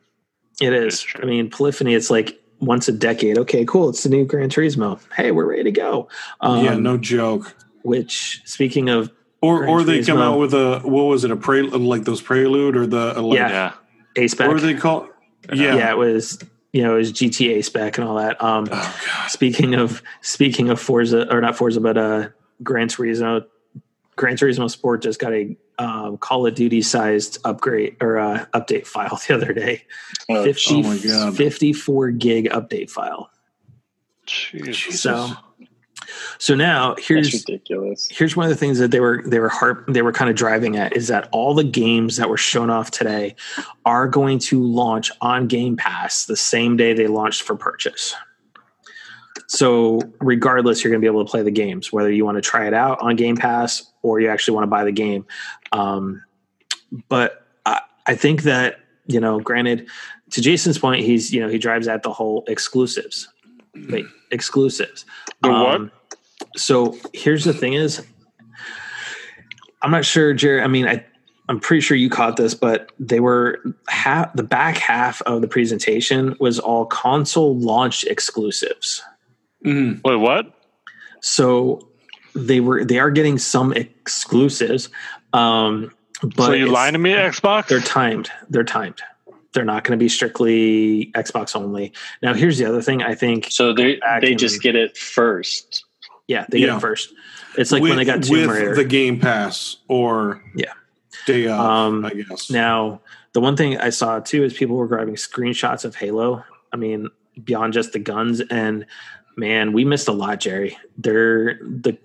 it 0.61 0.73
It's 0.73 1.03
true. 1.03 1.21
I 1.23 1.27
mean, 1.27 1.51
Polyphony, 1.51 1.95
it's 1.95 2.11
like 2.11 2.39
once 2.61 2.89
a 2.89 2.93
decade. 2.93 3.39
Okay, 3.39 3.65
cool. 3.65 3.89
It's 3.91 4.03
the 4.03 4.09
new 4.09 4.25
Gran 4.25 4.49
Turismo. 4.49 4.99
Hey, 5.15 5.31
we're 5.31 5.45
ready 5.49 5.65
to 5.65 5.71
go. 5.71 6.09
Um, 6.41 6.65
yeah, 6.65 6.75
no 6.75 6.97
joke. 6.97 7.55
Which, 7.83 8.43
speaking 8.45 8.89
of, 8.89 9.13
Or 9.41 9.59
Gran 9.61 9.71
or 9.71 9.83
they 9.85 10.03
come 10.03 10.19
out 10.19 10.39
with 10.41 10.53
a 10.55 10.81
what 10.81 11.05
was 11.05 11.23
it 11.25 11.31
a 11.31 11.37
pre 11.37 11.63
like 11.63 12.03
those 12.05 12.21
prelude 12.21 12.77
or 12.77 12.87
the 12.89 13.21
like, 13.23 13.37
Yeah. 13.39 13.49
Yeah, 13.51 13.73
A 14.17 14.27
spec, 14.29 14.49
what 14.49 14.55
were 14.55 14.61
they 14.61 14.75
called? 14.75 15.07
Yeah. 15.53 15.77
Yeah. 15.77 15.91
it 15.93 15.99
was, 15.99 16.39
you 16.73 16.83
know, 16.83 16.95
it 16.95 16.99
was 16.99 17.13
GTA 17.13 17.65
spec 17.65 17.99
and 17.99 18.07
all 18.09 18.17
that. 18.17 18.43
Um, 18.43 18.69
Oh. 18.71 19.27
Speaking 19.29 19.75
of 19.75 20.03
speaking 20.23 20.71
of 20.71 20.81
Forza 20.81 21.33
or 21.33 21.41
not 21.41 21.57
Forza, 21.57 21.81
but 21.81 21.99
uh, 21.99 22.29
Gran 22.63 22.89
Turismo, 22.89 23.45
Gran 24.17 24.37
Turismo 24.37 24.71
Sport 24.71 25.03
just 25.03 25.21
got 25.21 25.33
a 25.33 25.57
um, 25.79 26.19
Call 26.19 26.47
of 26.47 26.55
Duty 26.55 26.83
sized 26.83 27.39
upgrade 27.45 27.97
or 28.01 28.19
uh, 28.19 28.47
update 28.55 28.87
file 28.87 29.21
the 29.29 29.35
other 29.35 29.53
day. 29.53 29.85
Oh, 30.29 30.45
50, 30.45 30.75
oh 30.75 30.83
my 30.83 30.99
God. 30.99 31.37
54 31.37 32.11
gig 32.13 32.49
update 32.51 32.91
file. 32.91 33.31
Jesus. 34.27 35.01
So 35.01 35.31
so 36.39 36.55
now 36.55 36.95
that's 36.95 37.07
here's 37.07 37.33
ridiculous. 37.33 38.09
here's 38.11 38.37
one 38.37 38.45
of 38.45 38.51
the 38.51 38.57
things 38.57 38.79
that 38.79 38.91
they 38.91 39.01
were 39.01 39.23
they 39.27 39.39
were 39.39 39.49
harp 39.49 39.85
they 39.89 40.03
were 40.03 40.13
kind 40.13 40.31
of 40.31 40.37
driving 40.37 40.77
at 40.77 40.97
is 40.97 41.09
that 41.09 41.29
all 41.33 41.55
the 41.55 41.65
games 41.65 42.17
that 42.17 42.29
were 42.29 42.37
shown 42.37 42.71
off 42.71 42.91
today 42.91 43.35
are 43.85 44.09
going 44.09 44.39
to 44.39 44.63
launch 44.63 45.11
on 45.21 45.47
Game 45.47 45.77
Pass 45.77 46.27
the 46.27 46.37
same 46.37 46.77
day 46.77 46.93
they 46.93 47.07
launched 47.07 47.43
for 47.43 47.57
purchase. 47.57 48.15
So 49.47 50.01
regardless, 50.21 50.85
you're 50.85 50.91
going 50.91 51.01
to 51.01 51.05
be 51.05 51.11
able 51.11 51.25
to 51.25 51.31
play 51.31 51.43
the 51.43 51.51
games, 51.51 51.93
whether 51.93 52.11
you 52.11 52.25
want 52.25 52.37
to 52.37 52.43
try 52.43 52.67
it 52.67 52.75
out 52.75 53.01
on 53.01 53.17
Game 53.17 53.37
Pass 53.37 53.91
or 54.03 54.21
you 54.21 54.29
actually 54.29 54.55
want 54.55 54.65
to 54.65 54.69
buy 54.69 54.85
the 54.85 54.93
game. 54.93 55.27
Um, 55.73 56.23
but 57.09 57.47
I, 57.65 57.81
I 58.07 58.15
think 58.15 58.43
that 58.43 58.81
you 59.09 59.21
know, 59.21 59.41
granted, 59.41 59.89
to 60.31 60.41
Jason's 60.41 60.79
point, 60.79 61.05
he's 61.05 61.33
you 61.33 61.41
know 61.41 61.49
he 61.49 61.59
drives 61.59 61.89
at 61.89 62.03
the 62.03 62.13
whole 62.13 62.45
exclusives. 62.47 63.27
Wait, 63.89 64.05
exclusives. 64.31 65.05
The 65.43 65.51
what? 65.51 65.91
So 66.57 66.97
here's 67.13 67.45
the 67.45 67.53
thing: 67.53 67.75
is 67.75 68.05
I'm 69.83 69.91
not 69.91 70.05
sure, 70.05 70.35
Jerry. 70.35 70.61
I 70.61 70.67
mean, 70.67 70.87
I 70.87 71.05
I'm 71.49 71.61
pretty 71.61 71.81
sure 71.81 71.97
you 71.97 72.11
caught 72.11 72.37
this, 72.37 72.55
but 72.55 72.93
they 72.99 73.21
were 73.21 73.61
half 73.89 74.33
the 74.35 74.43
back 74.43 74.77
half 74.77 75.23
of 75.23 75.41
the 75.41 75.49
presentation 75.49 76.37
was 76.39 76.59
all 76.59 76.87
console 76.87 77.57
launch 77.57 78.05
exclusives. 78.05 79.03
Mhm. 79.65 80.03
Wait, 80.05 80.17
what? 80.17 80.53
So 81.21 81.89
they 82.35 82.61
were 82.61 82.85
they 82.85 82.99
are 82.99 83.11
getting 83.11 83.39
some 83.39 83.73
exclusives, 83.73 84.89
um, 85.33 85.91
but 86.23 86.47
so 86.47 86.53
you 86.53 86.67
lying 86.67 86.93
to 86.93 86.99
me, 86.99 87.13
Xbox? 87.13 87.69
They're 87.69 87.81
timed. 87.81 88.31
They're 88.51 88.65
timed. 88.65 89.01
They're 89.55 89.65
not 89.65 89.83
going 89.85 89.99
to 89.99 90.03
be 90.03 90.09
strictly 90.09 91.11
Xbox 91.15 91.57
only. 91.57 91.93
Now, 92.23 92.35
here's 92.35 92.59
the 92.59 92.67
other 92.67 92.83
thing. 92.83 93.03
I 93.03 93.15
think, 93.15 93.47
So 93.51 93.73
they 93.73 93.99
they 94.21 94.35
just 94.35 94.61
get 94.61 94.77
it 94.77 94.97
first. 94.97 95.85
Yeah, 96.29 96.47
they 96.49 96.61
get 96.61 96.69
Yeah. 96.69 96.77
it 96.77 96.81
first. 96.81 97.13
It's 97.57 97.73
like 97.73 97.83
when 97.83 97.97
they 97.97 98.05
got 98.05 98.23
Tomb 98.23 98.49
Raider. 98.49 98.75
the 98.75 98.85
Game 98.85 99.19
Pass 99.19 99.79
or 99.89 100.41
Yeah. 100.55 100.73
day 101.27 101.49
Um, 101.49 102.05
I 102.05 102.11
guess. 102.11 102.51
Now, 102.51 103.01
the 103.33 103.41
one 103.41 103.57
thing 103.57 103.77
I 103.79 103.91
saw 103.91 104.21
too 104.21 104.45
is 104.45 104.53
people 104.55 104.77
were 104.77 104.87
grabbing 104.87 105.17
screenshots 105.17 105.85
of 105.85 105.97
Halo. 105.97 106.45
I 106.73 106.77
mean, 106.77 107.09
beyond 107.43 107.73
just 107.73 107.93
the 107.93 107.99
guns, 107.99 108.41
and 108.51 108.87
man, 109.37 109.73
we 109.73 109.85
missed 109.85 110.07
a 110.09 110.13
lot, 110.13 110.39
Jerry. 110.41 110.77
They're 110.97 111.59
the 111.63 111.97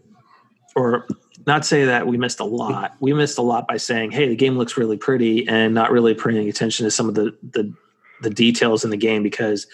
or 0.76 1.06
not 1.46 1.66
say 1.66 1.86
that 1.86 2.08
we 2.08 2.18
missed 2.18 2.40
a 2.40 2.46
lot. 2.46 2.96
We 3.00 3.14
missed 3.14 3.38
a 3.38 3.42
lot 3.42 3.68
by 3.68 3.78
saying, 3.78 4.12
"Hey, 4.12 4.28
the 4.30 4.36
game 4.36 4.58
looks 4.58 4.78
really 4.78 4.98
pretty," 4.98 5.48
and 5.48 5.74
not 5.74 5.92
really 5.92 6.14
paying 6.14 6.48
attention 6.48 6.86
to 6.86 6.92
some 6.92 7.10
of 7.10 7.16
the 7.16 7.36
the 7.52 7.74
the 8.22 8.30
details 8.30 8.86
in 8.86 8.90
the 8.92 8.98
game 8.98 9.22
because, 9.24 9.68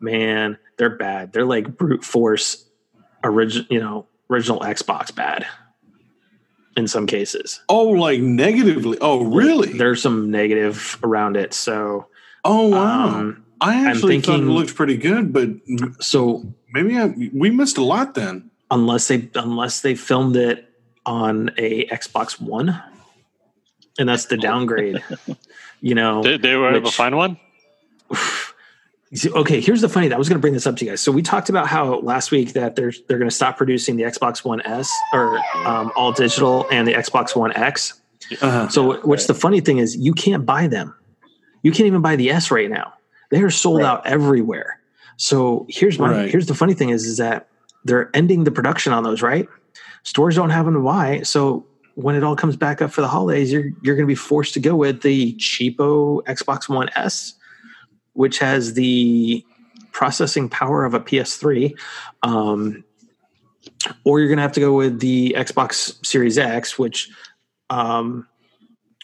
man, 0.00 0.56
they're 0.78 0.96
bad. 0.96 1.32
They're 1.32 1.44
like 1.44 1.76
brute 1.76 2.02
force 2.04 2.64
original, 3.24 3.66
you 3.70 3.80
know, 3.80 4.06
original 4.30 4.60
Xbox 4.60 5.14
bad 5.14 5.46
in 6.76 6.86
some 6.86 7.06
cases. 7.06 7.60
oh, 7.68 7.88
like 7.88 8.20
negatively. 8.20 8.96
Oh, 9.00 9.24
really? 9.24 9.72
There's 9.72 10.00
some 10.00 10.30
negative 10.30 10.98
around 11.02 11.36
it. 11.36 11.52
So, 11.52 12.06
oh, 12.44 12.68
wow. 12.68 13.08
um, 13.08 13.44
I 13.60 13.86
actually 13.88 14.20
thought 14.20 14.34
it 14.34 14.36
thinking- 14.38 14.54
looked 14.54 14.74
pretty 14.74 14.96
good, 14.96 15.32
but 15.32 15.48
so 16.00 16.44
maybe 16.72 16.96
I, 16.96 17.06
we 17.34 17.50
missed 17.50 17.76
a 17.76 17.84
lot 17.84 18.14
then. 18.14 18.50
unless 18.70 19.08
they 19.08 19.28
unless 19.34 19.80
they 19.80 19.94
filmed 19.94 20.36
it 20.36 20.66
on 21.04 21.50
a 21.58 21.86
Xbox 21.86 22.40
One, 22.40 22.80
and 23.98 24.08
that's 24.08 24.26
the 24.26 24.36
downgrade. 24.36 25.02
you 25.80 25.94
know, 25.94 26.22
They, 26.22 26.36
they 26.38 26.54
were 26.56 26.72
able 26.74 26.90
to 26.90 26.96
find 26.96 27.16
one? 27.16 27.38
okay. 29.34 29.60
Here's 29.60 29.80
the 29.80 29.88
funny. 29.88 30.06
Thing. 30.06 30.14
I 30.14 30.18
was 30.18 30.28
going 30.28 30.38
to 30.38 30.40
bring 30.40 30.52
this 30.54 30.66
up 30.66 30.76
to 30.76 30.84
you 30.84 30.90
guys. 30.92 31.00
So 31.00 31.10
we 31.12 31.22
talked 31.22 31.48
about 31.48 31.66
how 31.66 32.00
last 32.00 32.30
week 32.30 32.52
that 32.52 32.76
they're 32.76 32.92
they're 33.08 33.18
going 33.18 33.28
to 33.30 33.34
stop 33.34 33.56
producing 33.56 33.96
the 33.96 34.04
Xbox 34.04 34.44
One 34.44 34.60
S 34.62 34.90
or 35.12 35.38
um, 35.66 35.90
all 35.96 36.12
digital 36.12 36.66
and 36.70 36.86
the 36.86 36.92
Xbox 36.94 37.34
One 37.34 37.52
X. 37.52 38.00
Uh-huh. 38.40 38.68
So, 38.68 39.00
which 39.00 39.26
the 39.26 39.34
funny 39.34 39.60
thing 39.60 39.78
is, 39.78 39.96
you 39.96 40.12
can't 40.12 40.46
buy 40.46 40.66
them. 40.68 40.94
You 41.62 41.72
can't 41.72 41.86
even 41.86 42.02
buy 42.02 42.16
the 42.16 42.30
S 42.30 42.50
right 42.50 42.70
now. 42.70 42.92
They 43.30 43.42
are 43.42 43.50
sold 43.50 43.78
Right. 43.80 43.86
out 43.86 44.06
everywhere. 44.06 44.80
So 45.16 45.66
here's 45.68 45.98
my 45.98 46.10
Right. 46.10 46.30
here's 46.30 46.46
the 46.46 46.54
funny 46.54 46.74
thing 46.74 46.90
is 46.90 47.04
is 47.04 47.16
that 47.18 47.48
they're 47.84 48.10
ending 48.14 48.44
the 48.44 48.50
production 48.50 48.92
on 48.92 49.02
those. 49.02 49.22
Right, 49.22 49.48
stores 50.04 50.36
don't 50.36 50.50
have 50.50 50.64
them 50.66 50.74
to 50.74 50.80
buy. 50.80 51.22
So 51.22 51.66
when 51.94 52.14
it 52.14 52.22
all 52.22 52.36
comes 52.36 52.56
back 52.56 52.80
up 52.80 52.90
for 52.92 53.00
the 53.00 53.08
holidays, 53.08 53.52
you're 53.52 53.70
you're 53.82 53.96
going 53.96 54.06
to 54.06 54.10
be 54.10 54.14
forced 54.14 54.54
to 54.54 54.60
go 54.60 54.76
with 54.76 55.02
the 55.02 55.34
cheapo 55.34 56.22
Xbox 56.24 56.68
One 56.68 56.88
S, 56.94 57.34
which 58.14 58.38
has 58.38 58.74
the 58.74 59.44
processing 59.92 60.48
power 60.48 60.84
of 60.84 60.94
a 60.94 61.00
PS3. 61.00 61.76
Um, 62.22 62.84
or 64.04 64.18
you're 64.18 64.28
going 64.28 64.38
to 64.38 64.42
have 64.42 64.52
to 64.52 64.60
go 64.60 64.74
with 64.74 65.00
the 65.00 65.34
Xbox 65.36 66.04
Series 66.04 66.38
X, 66.38 66.78
which 66.78 67.10
um, 67.70 68.26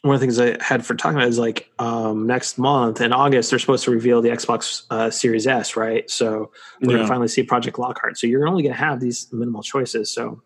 one 0.02 0.14
of 0.14 0.20
the 0.20 0.26
things 0.26 0.38
I 0.38 0.56
had 0.62 0.84
for 0.84 0.94
talking 0.94 1.16
about 1.18 1.28
is 1.28 1.38
like 1.38 1.70
um, 1.78 2.26
next 2.26 2.58
month 2.58 3.00
in 3.00 3.12
August 3.12 3.50
they're 3.50 3.58
supposed 3.58 3.84
to 3.84 3.90
reveal 3.90 4.22
the 4.22 4.28
Xbox 4.28 4.82
uh, 4.90 5.10
Series 5.10 5.46
S, 5.46 5.76
right? 5.76 6.08
So 6.10 6.50
we're 6.80 6.92
Yeah. 6.92 6.96
gonna 6.98 7.08
finally 7.08 7.28
see 7.28 7.42
Project 7.42 7.78
Lockhart. 7.78 8.18
So 8.18 8.26
you're 8.26 8.46
only 8.46 8.62
gonna 8.62 8.74
have 8.74 9.00
these 9.00 9.28
minimal 9.32 9.62
choices. 9.62 10.12
So 10.12 10.42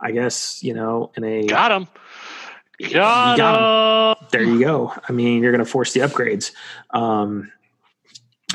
I 0.00 0.12
guess 0.12 0.62
you 0.62 0.74
know 0.74 1.10
in 1.16 1.24
a 1.24 1.46
Got 1.46 1.72
him. 1.72 1.88
Got, 2.92 3.36
got 3.36 4.18
him. 4.20 4.28
there 4.30 4.42
you 4.42 4.60
go. 4.60 4.92
I 5.08 5.12
mean 5.12 5.42
you're 5.42 5.52
gonna 5.52 5.64
force 5.64 5.92
the 5.92 6.00
upgrades, 6.00 6.52
um, 6.90 7.50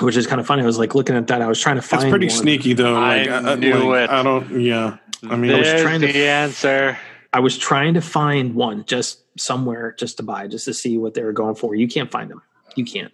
which 0.02 0.16
is 0.18 0.28
kind 0.28 0.40
of 0.40 0.48
funny. 0.48 0.64
I 0.64 0.66
was 0.66 0.78
like 0.78 0.96
looking 0.96 1.16
at 1.16 1.28
that. 1.28 1.42
I 1.42 1.48
was 1.48 1.60
trying 1.60 1.76
to 1.78 1.82
find 1.82 2.04
That's 2.04 2.10
pretty 2.12 2.28
one. 2.28 2.36
sneaky, 2.36 2.74
though. 2.74 2.96
I 2.96 3.24
Like, 3.26 3.60
knew 3.60 3.92
like, 3.92 4.04
it. 4.06 4.10
I 4.10 4.24
don't. 4.24 4.62
Yeah. 4.62 4.98
I 5.30 5.36
mean, 5.36 5.52
was 5.58 5.66
There's 5.68 5.82
trying 5.82 6.02
to- 6.02 6.08
the 6.08 6.28
answer. 6.28 6.98
I 7.34 7.40
was 7.40 7.58
trying 7.58 7.96
to 7.96 8.02
find 8.02 8.56
one 8.56 8.86
just 8.86 9.20
somewhere 9.40 9.94
just 9.98 10.18
to 10.18 10.24
buy, 10.24 10.48
just 10.48 10.66
to 10.66 10.74
see 10.74 10.98
what 10.98 11.14
they 11.14 11.24
were 11.24 11.34
going 11.34 11.56
for. 11.56 11.76
You 11.76 11.88
can't 11.88 12.10
find 12.10 12.30
them. 12.32 12.42
You 12.76 12.86
can't. 12.86 13.12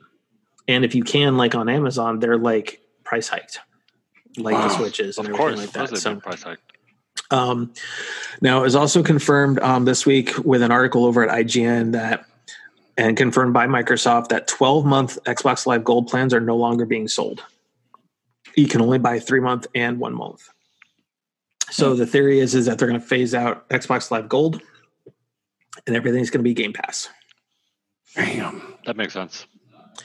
And 0.68 0.86
if 0.86 0.96
you 0.96 1.04
can, 1.04 1.36
like 1.38 1.56
on 1.56 1.68
Amazon, 1.68 2.20
they're 2.20 2.38
like 2.38 2.80
price 3.04 3.28
hiked, 3.28 3.60
like 4.38 4.56
the 4.56 4.70
switches 4.70 5.18
and 5.18 5.28
Of 5.28 5.34
everything 5.34 5.56
course. 5.58 5.58
like 5.60 5.68
Of 5.68 5.74
course 5.74 5.90
that. 5.90 5.96
they've 5.96 6.02
So, 6.02 6.12
been 6.12 6.22
price 6.22 6.44
hiked. 6.44 6.62
um, 7.32 7.74
now 8.42 8.60
it 8.60 8.64
was 8.64 8.76
also 8.76 9.04
confirmed 9.04 9.60
um, 9.60 9.86
this 9.86 10.06
week 10.06 10.32
with 10.46 10.62
an 10.62 10.72
article 10.72 11.06
over 11.06 11.28
at 11.28 11.46
IGN 11.46 11.92
that, 11.94 12.26
and 12.98 13.18
confirmed 13.18 13.54
by 13.54 13.68
Microsoft 13.68 14.30
that 14.30 14.48
12 14.48 14.86
month 14.86 15.18
Xbox 15.26 15.66
Live 15.66 15.84
Gold 15.84 16.08
plans 16.08 16.34
are 16.34 16.40
no 16.40 16.56
longer 16.56 16.86
being 16.86 17.08
sold. 17.08 17.44
You 18.56 18.68
can 18.68 18.82
only 18.82 19.00
buy 19.00 19.20
three 19.20 19.40
month 19.40 19.66
and 19.74 20.00
one 20.00 20.14
month. 20.14 20.48
So 21.72 21.96
the 21.96 22.06
theory 22.06 22.40
is 22.40 22.54
is 22.56 22.66
that 22.68 22.78
they're 22.78 22.88
going 22.88 23.00
to 23.00 23.06
phase 23.06 23.34
out 23.34 23.68
Xbox 23.70 24.12
Live 24.12 24.30
Gold, 24.30 24.62
and 25.88 25.96
everything's 25.96 26.30
going 26.30 26.40
to 26.40 26.44
be 26.44 26.54
Game 26.54 26.74
Pass. 26.74 27.10
Damn. 28.16 28.76
That 28.86 28.96
makes 28.96 29.14
sense. 29.14 29.48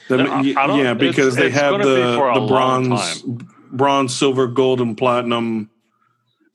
That 0.07 0.17
No, 0.17 0.23
ma- 0.25 0.33
I- 0.37 0.41
y- 0.41 0.53
I 0.57 0.67
don't- 0.67 0.79
yeah, 0.79 0.91
it's- 0.91 0.97
because 1.15 1.35
they 1.35 1.47
it's 1.47 1.55
have 1.55 1.71
gonna 1.71 1.83
be 1.83 1.89
the 1.91 2.31
the 2.41 2.47
bronze, 2.47 3.23
bronze, 3.71 4.15
silver, 4.15 4.47
gold, 4.47 4.81
and 4.81 4.97
platinum 4.97 5.69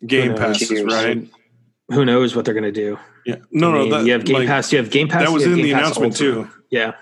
game 0.04 0.34
passes, 0.34 0.68
Cheers. 0.68 0.84
right? 0.92 1.28
Who 1.92 2.04
knows 2.04 2.34
what 2.34 2.44
they're 2.44 2.54
going 2.54 2.64
to 2.64 2.72
do? 2.72 2.98
Yeah. 3.26 3.36
No, 3.50 3.70
I 3.70 3.72
no, 3.84 3.90
that, 3.90 4.06
you 4.06 4.12
have 4.12 4.24
Game 4.24 4.36
like, 4.36 4.46
Pass. 4.48 4.72
You 4.72 4.78
have 4.78 4.90
Game 4.90 5.08
Pass. 5.08 5.24
that 5.24 5.32
was 5.32 5.44
in 5.44 5.54
Game 5.56 5.64
the 5.64 5.72
Pass 5.72 5.80
announcement 5.98 6.12
Ultimate. 6.20 6.44
too. 6.48 6.50
Yeah. 6.70 6.92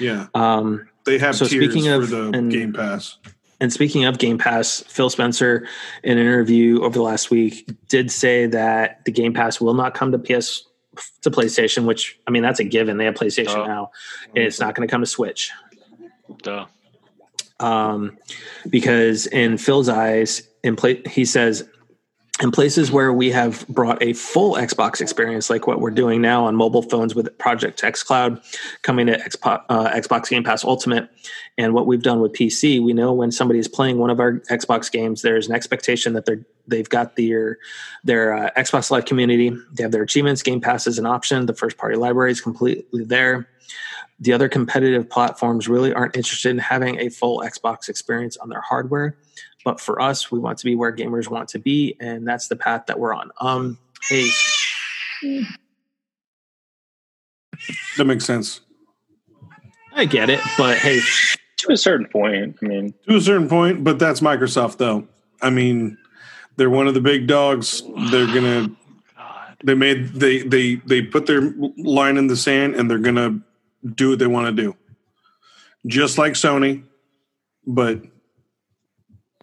Yeah, 0.00 0.26
Um, 0.34 0.88
they 1.06 1.18
have 1.18 1.36
So 1.36 1.46
tiers 1.46 1.70
speaking 1.72 1.88
for 1.88 2.02
of- 2.02 2.10
the 2.10 2.30
and- 2.36 2.50
Game 2.50 2.72
Pass. 2.72 3.18
And 3.60 3.72
speaking 3.72 4.04
of 4.04 4.18
Game 4.18 4.36
Pass, 4.36 4.82
Phil 4.88 5.08
Spencer, 5.08 5.66
in 6.02 6.18
an 6.18 6.26
interview 6.26 6.82
over 6.82 6.94
the 6.94 7.02
last 7.02 7.30
week, 7.30 7.70
did 7.88 8.10
say 8.10 8.46
that 8.46 9.04
the 9.04 9.12
Game 9.12 9.32
Pass 9.32 9.60
will 9.60 9.72
not 9.74 9.94
come 9.94 10.10
to 10.10 10.18
PS 10.18 10.64
to 11.22 11.30
PlayStation. 11.30 11.84
Which 11.84 12.18
I 12.26 12.32
mean, 12.32 12.42
that's 12.42 12.58
a 12.58 12.64
given. 12.64 12.96
They 12.98 13.04
have 13.04 13.14
PlayStation 13.14 13.56
Oh. 13.58 13.66
now, 13.66 13.90
and 14.34 14.44
it's 14.44 14.58
not 14.58 14.74
going 14.74 14.86
to 14.86 14.90
come 14.90 15.00
to 15.00 15.06
Switch. 15.06 15.52
Duh. 16.42 16.66
Um, 17.60 18.18
because 18.68 19.26
in 19.28 19.56
Phil's 19.56 19.88
eyes, 19.88 20.42
in 20.64 20.74
play, 20.74 21.00
he 21.08 21.24
says, 21.24 21.66
in 22.40 22.50
places 22.50 22.90
where 22.90 23.12
we 23.12 23.30
have 23.30 23.66
brought 23.68 24.02
a 24.02 24.12
full 24.12 24.54
Xbox 24.54 25.00
experience, 25.00 25.50
like 25.50 25.68
what 25.68 25.80
we're 25.80 25.92
doing 25.92 26.20
now 26.20 26.46
on 26.46 26.56
mobile 26.56 26.82
phones 26.82 27.14
with 27.14 27.36
Project 27.38 27.80
xCloud, 27.82 28.42
coming 28.82 29.06
to 29.06 29.16
Xbox, 29.16 29.62
uh, 29.68 29.90
Xbox 29.90 30.28
Game 30.28 30.42
Pass 30.42 30.64
Ultimate, 30.64 31.08
and 31.56 31.74
what 31.74 31.86
we've 31.86 32.02
done 32.02 32.20
with 32.20 32.32
PC, 32.32 32.82
we 32.82 32.92
know 32.92 33.12
when 33.12 33.30
somebody 33.30 33.60
is 33.60 33.68
playing 33.68 33.98
one 33.98 34.10
of 34.10 34.18
our 34.18 34.40
Xbox 34.50 34.90
games, 34.90 35.22
there's 35.22 35.48
an 35.48 35.54
expectation 35.54 36.14
that 36.14 36.26
they're 36.26 36.44
they've 36.66 36.88
got 36.88 37.14
their 37.14 37.58
their 38.02 38.34
uh, 38.34 38.50
Xbox 38.56 38.90
Live 38.90 39.04
community, 39.04 39.56
they 39.72 39.84
have 39.84 39.92
their 39.92 40.02
achievements, 40.02 40.42
Game 40.42 40.60
Pass 40.60 40.88
is 40.88 40.98
an 40.98 41.06
option, 41.06 41.46
the 41.46 41.54
first 41.54 41.76
party 41.76 41.96
library 41.96 42.32
is 42.32 42.40
completely 42.40 43.04
there. 43.04 43.48
The 44.18 44.32
other 44.32 44.48
competitive 44.48 45.08
platforms 45.08 45.68
really 45.68 45.92
aren't 45.92 46.16
interested 46.16 46.50
in 46.50 46.58
having 46.58 46.98
a 46.98 47.10
full 47.10 47.40
Xbox 47.40 47.88
experience 47.88 48.36
on 48.36 48.48
their 48.48 48.60
hardware. 48.60 49.16
But 49.64 49.80
for 49.80 50.00
us, 50.00 50.30
we 50.30 50.38
want 50.38 50.58
to 50.58 50.64
be 50.64 50.74
where 50.74 50.94
gamers 50.94 51.28
want 51.28 51.48
to 51.50 51.58
be, 51.58 51.96
and 52.00 52.26
that's 52.28 52.48
the 52.48 52.56
path 52.56 52.86
that 52.86 52.98
we're 52.98 53.14
on. 53.14 53.30
Um, 53.40 53.78
hey, 54.08 54.28
That 57.96 58.04
makes 58.04 58.24
sense 58.24 58.60
I 59.94 60.04
get 60.04 60.28
it, 60.28 60.40
but 60.58 60.76
hey, 60.78 61.00
to 61.58 61.72
a 61.72 61.76
certain 61.76 62.06
point. 62.06 62.56
I 62.62 62.66
mean, 62.66 62.94
to 63.08 63.16
a 63.16 63.20
certain 63.20 63.48
point, 63.48 63.84
but 63.84 63.98
that's 63.98 64.20
Microsoft, 64.20 64.78
though. 64.78 65.06
I 65.40 65.50
mean, 65.50 65.96
they're 66.56 66.70
one 66.70 66.88
of 66.88 66.94
the 66.94 67.00
big 67.00 67.26
dogs. 67.26 67.82
They're 68.10 68.26
gonna. 68.26 68.70
God. 69.16 69.56
They 69.62 69.74
made 69.74 70.14
they 70.14 70.42
they 70.42 70.76
they 70.76 71.02
put 71.02 71.26
their 71.26 71.54
line 71.76 72.16
in 72.16 72.26
the 72.26 72.36
sand, 72.36 72.74
and 72.74 72.90
they're 72.90 72.98
gonna 72.98 73.40
do 73.94 74.10
what 74.10 74.18
they 74.18 74.26
want 74.26 74.54
to 74.54 74.62
do. 74.62 74.76
Just 75.86 76.18
like 76.18 76.32
Sony, 76.32 76.82
but 77.66 78.02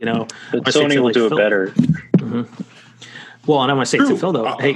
you 0.02 0.08
know, 0.08 0.28
but 0.52 0.68
I 0.68 0.72
say 0.72 0.84
Sony 0.84 0.94
to, 0.94 1.00
will 1.00 1.06
like, 1.06 1.14
do 1.14 1.26
it 1.28 1.30
Phil- 1.30 1.38
better. 1.38 1.74
well, 3.46 3.62
and 3.62 3.72
I 3.72 3.76
want 3.76 3.88
to 3.88 3.98
say 3.98 3.98
to 4.00 4.18
Phil 4.18 4.34
though, 4.34 4.46
Uh, 4.46 4.58
hey, 4.58 4.74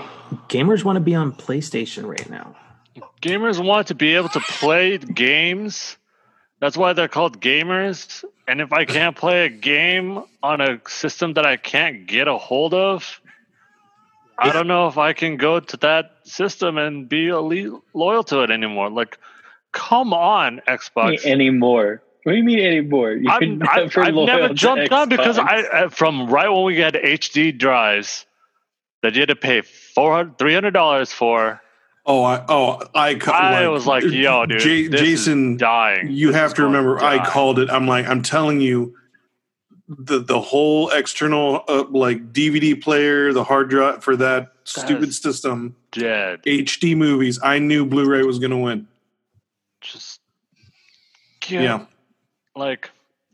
gamers 0.48 0.84
want 0.84 0.98
to 0.98 1.02
be 1.02 1.16
on 1.16 1.34
PlayStation 1.34 2.08
right 2.08 2.30
now. 2.30 2.56
Gamers 3.22 3.64
want 3.64 3.88
to 3.88 3.96
be 3.96 4.16
able 4.16 4.30
to 4.30 4.40
play 4.40 5.00
games. 5.00 5.98
That's 6.60 6.78
why 6.78 6.94
they're 6.94 7.08
called 7.08 7.42
gamers. 7.42 8.24
And 8.48 8.62
if 8.62 8.72
I 8.72 8.86
can't 8.86 9.16
play 9.16 9.46
a 9.46 9.50
game 9.50 10.24
on 10.44 10.62
a 10.62 10.80
system 10.88 11.34
that 11.34 11.46
I 11.46 11.58
can't 11.58 12.06
get 12.06 12.28
a 12.28 12.38
hold 12.38 12.76
of, 12.76 13.20
I 14.38 14.52
don't 14.52 14.68
know 14.68 14.88
if 14.88 14.98
I 14.98 15.14
can 15.14 15.38
go 15.38 15.60
to 15.60 15.78
that 15.78 16.12
system 16.24 16.78
and 16.78 17.10
be 17.10 17.30
elite, 17.30 17.72
loyal 17.94 18.24
to 18.26 18.42
it 18.42 18.52
anymore. 18.52 18.92
Like, 18.92 19.18
come 19.72 20.14
on, 20.14 20.62
Xbox. 20.68 21.26
Anymore. 21.26 22.04
What 22.26 22.32
do 22.32 22.38
you 22.40 22.44
mean 22.44 22.60
anymore? 22.60 23.12
You're 23.12 23.32
I'm, 23.32 23.62
I've, 23.70 23.96
I've 23.98 24.14
loyal 24.16 24.26
never 24.26 24.48
to 24.50 24.54
jumped 24.56 24.92
on 24.92 25.10
because 25.10 25.38
I 25.38 25.62
uh, 25.62 25.90
from 25.90 26.28
right 26.28 26.50
when 26.50 26.64
we 26.64 26.80
had 26.80 26.96
HD 26.96 27.56
drives 27.56 28.26
that 29.04 29.14
you 29.14 29.22
had 29.22 29.30
to 29.30 29.36
pay 29.36 29.62
400 29.62 30.38
$300 30.40 31.14
for. 31.14 31.62
oh, 32.08 32.24
I 32.24 32.44
oh 32.50 32.82
I 32.96 33.14
ca- 33.14 33.32
I 33.32 33.68
was 33.68 33.86
like, 33.86 34.04
yo, 34.06 34.48
dude, 34.48 34.64
Ja- 34.64 34.90
this 34.90 35.02
Jason, 35.02 35.54
is 35.54 35.60
dying. 35.60 36.08
you 36.10 36.28
This 36.28 36.36
have 36.38 36.56
to 36.56 36.64
remember 36.64 36.98
die. 36.98 37.18
i 37.24 37.26
called 37.26 37.60
it 37.60 37.70
i'm 37.70 37.88
like 37.88 38.08
i'm 38.08 38.24
telling 38.24 38.60
you 38.60 38.96
the 39.88 40.18
the 40.18 40.42
whole 40.42 40.90
external 40.90 41.64
uh, 41.68 41.84
like 41.92 42.34
dvd 42.34 42.82
player 42.82 43.32
the 43.34 43.44
hard 43.44 43.70
drive 43.70 44.04
for 44.04 44.16
that 44.16 44.52
stupid 44.64 45.14
system 45.14 45.76
dead. 45.92 46.42
hd 46.44 46.98
movies 46.98 47.40
i 47.44 47.60
knew 47.60 47.86
blu-ray 47.86 48.24
was 48.24 48.40
going 48.40 48.50
to 48.50 48.58
win 48.58 48.88
Just 49.82 50.22
yeah. 51.48 51.86
Like 52.56 52.90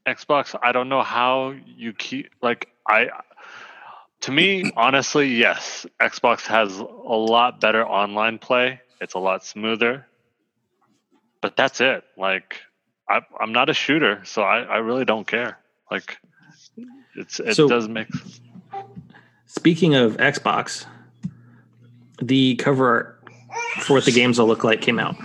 Xbox. 0.06 0.56
I 0.62 0.72
don't 0.72 0.90
know 0.90 1.04
how 1.04 1.54
you 1.66 1.94
keep 1.94 2.32
like 2.42 2.70
I. 2.88 3.10
To 4.22 4.32
me, 4.32 4.72
honestly, 4.78 5.36
yes, 5.36 5.86
Xbox 6.00 6.46
has 6.48 6.78
a 6.78 6.84
lot 6.84 7.60
better 7.62 7.86
online 7.86 8.40
play. 8.40 8.82
It's 9.00 9.14
a 9.16 9.20
lot 9.20 9.44
smoother, 9.44 10.06
but 11.42 11.56
that's 11.56 11.82
it. 11.82 12.04
Like 12.18 12.62
I, 13.10 13.22
I'm 13.40 13.52
not 13.52 13.70
a 13.70 13.74
shooter, 13.74 14.22
so 14.26 14.44
I, 14.44 14.60
I 14.62 14.78
really 14.78 15.06
don't 15.06 15.26
care. 15.26 15.58
Like 15.90 16.18
it's 17.16 17.40
it 17.40 17.56
So- 17.56 17.68
does 17.68 17.88
make 17.88 18.08
Speaking 19.46 19.96
of 19.96 20.16
Xbox, 20.16 20.86
the 22.22 22.56
cover 22.56 22.88
art 22.88 23.24
for 23.82 23.96
what 23.96 24.06
the 24.06 24.12
games 24.14 24.40
will 24.40 24.48
look 24.48 24.64
like 24.64 24.80
came 24.82 24.98
out. 24.98 25.16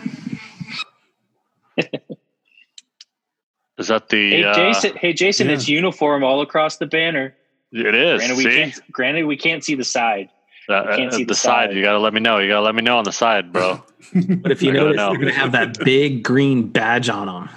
Is 3.79 3.89
that 3.89 4.09
the 4.09 4.31
Hey 4.31 4.45
uh, 4.45 4.55
Jason, 4.55 4.97
hey 4.97 5.12
Jason, 5.12 5.49
yeah. 5.49 5.55
it's 5.55 5.68
uniform 5.68 6.24
all 6.24 6.41
across 6.41 6.77
the 6.77 6.87
banner. 6.87 7.35
It 7.72 7.95
is. 7.95 8.20
Granted, 8.20 8.37
we 8.37 8.43
see? 8.45 8.51
can't. 8.51 8.93
Granted, 8.93 9.24
we 9.27 9.37
can't 9.37 9.64
see 9.64 9.74
the 9.74 9.85
side. 9.85 10.31
Uh, 10.68 10.97
can't 10.97 11.12
uh, 11.12 11.16
see 11.16 11.24
the 11.24 11.29
the 11.29 11.35
side. 11.35 11.70
side. 11.70 11.77
You 11.77 11.83
gotta 11.83 11.99
let 11.99 12.14
me 12.14 12.20
know. 12.20 12.39
You 12.39 12.49
gotta 12.49 12.64
let 12.64 12.74
me 12.74 12.83
know 12.83 12.99
on 12.99 13.05
the 13.05 13.12
side, 13.12 13.53
bro. 13.53 13.83
But 14.14 14.53
if 14.53 14.62
you 14.62 14.72
notice, 14.72 14.97
know. 14.97 15.11
they're 15.11 15.18
going 15.18 15.35
to 15.35 15.39
have 15.39 15.53
that 15.53 15.79
big 15.85 16.22
green 16.22 16.68
badge 16.68 17.09
on 17.09 17.27
them. 17.27 17.51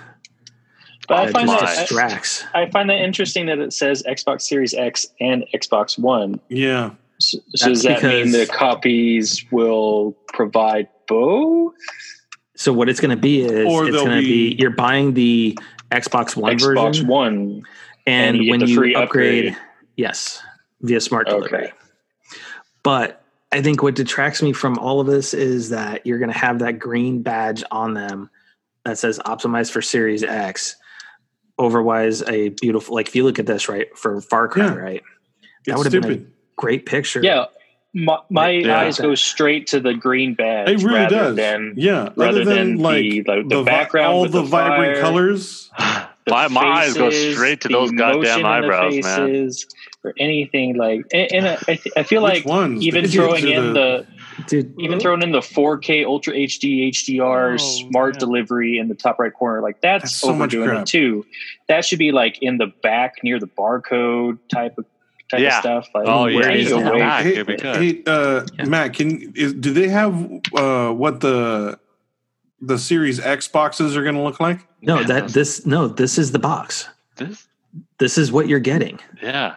But 1.08 1.18
I 1.18 1.32
find 1.32 1.50
that 1.50 1.64
I, 1.64 1.76
distracts. 1.76 2.44
I 2.54 2.70
find 2.70 2.90
that 2.90 3.00
interesting 3.00 3.46
that 3.48 3.60
it 3.60 3.74
says 3.74 4.04
Xbox 4.08 4.44
Series 4.44 4.74
X 4.74 5.08
and 5.20 5.46
Xbox 5.54 5.98
One. 5.98 6.40
yeah 6.50 6.92
So, 7.20 7.40
so 7.56 7.70
does 7.70 7.84
That's 7.84 8.02
that 8.02 8.08
mean 8.08 8.32
the 8.32 8.46
copies 8.46 9.46
will 9.52 10.14
provide 10.34 10.88
both? 11.08 11.74
So 12.56 12.74
what 12.74 12.90
it's 12.90 13.00
going 13.00 13.16
to 13.16 13.22
be 13.22 13.42
is 13.42 13.66
Or 13.68 13.88
it's 13.88 13.96
going 13.96 14.10
to 14.10 14.22
be, 14.22 14.56
be- 14.56 14.62
you're 14.62 14.72
buying 14.72 15.14
the 15.14 15.58
Xbox 15.92 16.36
One 16.36 16.58
Xbox 16.58 16.86
version, 16.88 17.08
One. 17.08 17.64
and, 18.06 18.36
and 18.38 18.44
you 18.44 18.52
when 18.52 18.62
you 18.62 18.76
free 18.76 18.96
upgrade, 18.96 19.48
upgrade. 19.50 19.66
yes, 19.96 20.42
via 20.82 21.02
smart 21.02 21.28
delivery. 21.28 21.66
Okay. 21.66 21.74
But 22.84 23.24
I 23.52 23.62
think 23.62 23.82
what 23.82 23.96
detracts 23.96 24.42
me 24.42 24.54
from 24.54 24.78
all 24.78 25.00
of 25.02 25.08
this 25.08 25.34
is 25.34 25.70
that 25.70 26.06
you're 26.06 26.20
going 26.20 26.32
to 26.32 26.38
have 26.38 26.60
that 26.60 26.80
green 26.80 27.22
badge 27.24 27.64
on 27.72 27.94
them 27.94 28.30
that 28.86 28.98
says 28.98 29.20
optimized 29.26 29.72
for 29.72 29.82
Series 29.82 30.24
X. 30.24 30.76
Otherwise, 31.58 32.22
a 32.24 32.50
beautiful 32.50 32.96
like 32.96 33.08
if 33.08 33.16
you 33.16 33.24
look 33.24 33.38
at 33.40 33.46
this 33.46 33.68
right 33.68 33.96
for 33.98 34.22
Far 34.22 34.48
Cry, 34.48 34.66
Yeah. 34.66 34.76
right? 34.76 35.04
That 35.66 35.78
would 35.78 35.92
have 35.92 36.02
been 36.04 36.12
a 36.14 36.26
great 36.56 36.86
picture. 36.86 37.22
Yeah, 37.22 37.46
my, 37.94 38.20
my 38.30 38.50
Yeah. 38.52 38.80
eyes 38.82 39.00
go 39.00 39.16
straight 39.16 39.68
to 39.68 39.80
the 39.80 39.94
green 39.94 40.36
badge. 40.36 40.70
it 40.70 40.78
really 40.84 41.00
rather 41.00 41.16
does 41.16 41.36
Than, 41.36 41.74
yeah 41.76 42.10
rather 42.16 42.42
other 42.42 42.46
than, 42.46 42.56
than 42.76 42.78
like 42.78 43.02
the- 43.04 43.22
the- 43.22 43.46
the 43.58 43.64
background 43.64 44.14
all 44.14 44.22
with 44.22 44.32
the, 44.32 44.42
the 44.42 44.48
vibrant 44.48 44.94
fire. 44.98 45.02
colors 45.02 45.70
the 45.80 46.32
My- 46.32 46.48
my 46.50 46.62
eyes 46.62 46.94
go 46.94 47.10
straight 47.10 47.62
to 47.62 47.68
those 47.70 47.92
goddamn 47.92 48.20
emotion 48.22 48.36
in 48.38 48.42
the 48.44 48.48
eyebrows, 48.48 48.94
man. 49.04 49.28
faces, 49.28 49.66
Or 50.04 50.14
anything 50.20 50.78
like, 50.78 51.02
and, 51.12 51.34
and 51.34 51.48
I, 51.48 51.56
th- 51.76 51.88
I 51.98 52.04
feel 52.04 52.24
Which 52.24 52.34
like 52.36 52.46
ones? 52.46 52.84
even 52.86 53.04
The 53.04 53.10
throwing 53.10 53.48
in 53.48 53.74
the- 53.74 54.06
the 54.38 54.44
dude. 54.48 54.74
even 54.80 55.00
throwing 55.00 55.22
in 55.24 55.32
the 55.32 55.40
4K 55.42 56.06
Ultra 56.06 56.34
HD 56.36 56.90
HDR 56.90 57.56
Oh, 57.56 57.58
smart 57.58 58.16
yeah. 58.16 58.20
delivery 58.20 58.78
in 58.78 58.88
the 58.88 58.96
top 58.96 59.18
right 59.20 59.34
corner, 59.34 59.62
like 59.62 59.82
that's, 59.82 60.04
That's 60.04 60.16
so 60.16 60.30
overdoing 60.30 60.70
crap. 60.70 60.82
it 60.84 60.86
too. 60.88 61.26
That 61.68 61.84
should 61.84 62.00
be 62.00 62.12
like 62.12 62.38
in 62.42 62.58
the 62.60 62.68
back 62.84 63.16
near 63.24 63.40
the 63.40 63.48
barcode 63.48 64.38
type 64.48 64.78
of 64.78 64.86
type 65.30 65.40
Yeah. 65.42 65.58
of 65.58 65.62
stuff. 65.62 65.88
Like, 65.94 66.06
Oh, 66.08 66.26
yeah, 66.28 66.42
take 66.42 66.68
it 66.68 67.00
back. 67.00 67.24
hey, 67.24 67.32
it'd 67.34 67.48
be 67.48 67.56
good. 67.56 67.76
hey, 67.82 68.04
uh, 68.06 68.46
Yeah. 68.58 68.66
Matt, 68.66 68.94
can 68.94 69.32
is, 69.36 69.54
do 69.54 69.72
they 69.74 69.88
have 69.88 70.14
uh, 70.56 70.92
what 70.92 71.20
the 71.22 71.80
the 72.62 72.78
Series 72.78 73.20
X 73.22 73.48
boxes 73.48 73.96
are 73.96 74.04
going 74.04 74.16
to 74.16 74.22
look 74.22 74.40
like? 74.42 74.60
No, 74.82 75.00
Yeah, 75.00 75.08
that 75.08 75.30
this 75.30 75.66
no, 75.66 75.88
this 75.88 76.18
is 76.18 76.32
the 76.32 76.40
box. 76.40 76.88
This, 77.16 77.48
This 78.00 78.18
is 78.18 78.32
what 78.32 78.48
you're 78.48 78.60
getting. 78.60 79.00
yeah. 79.22 79.56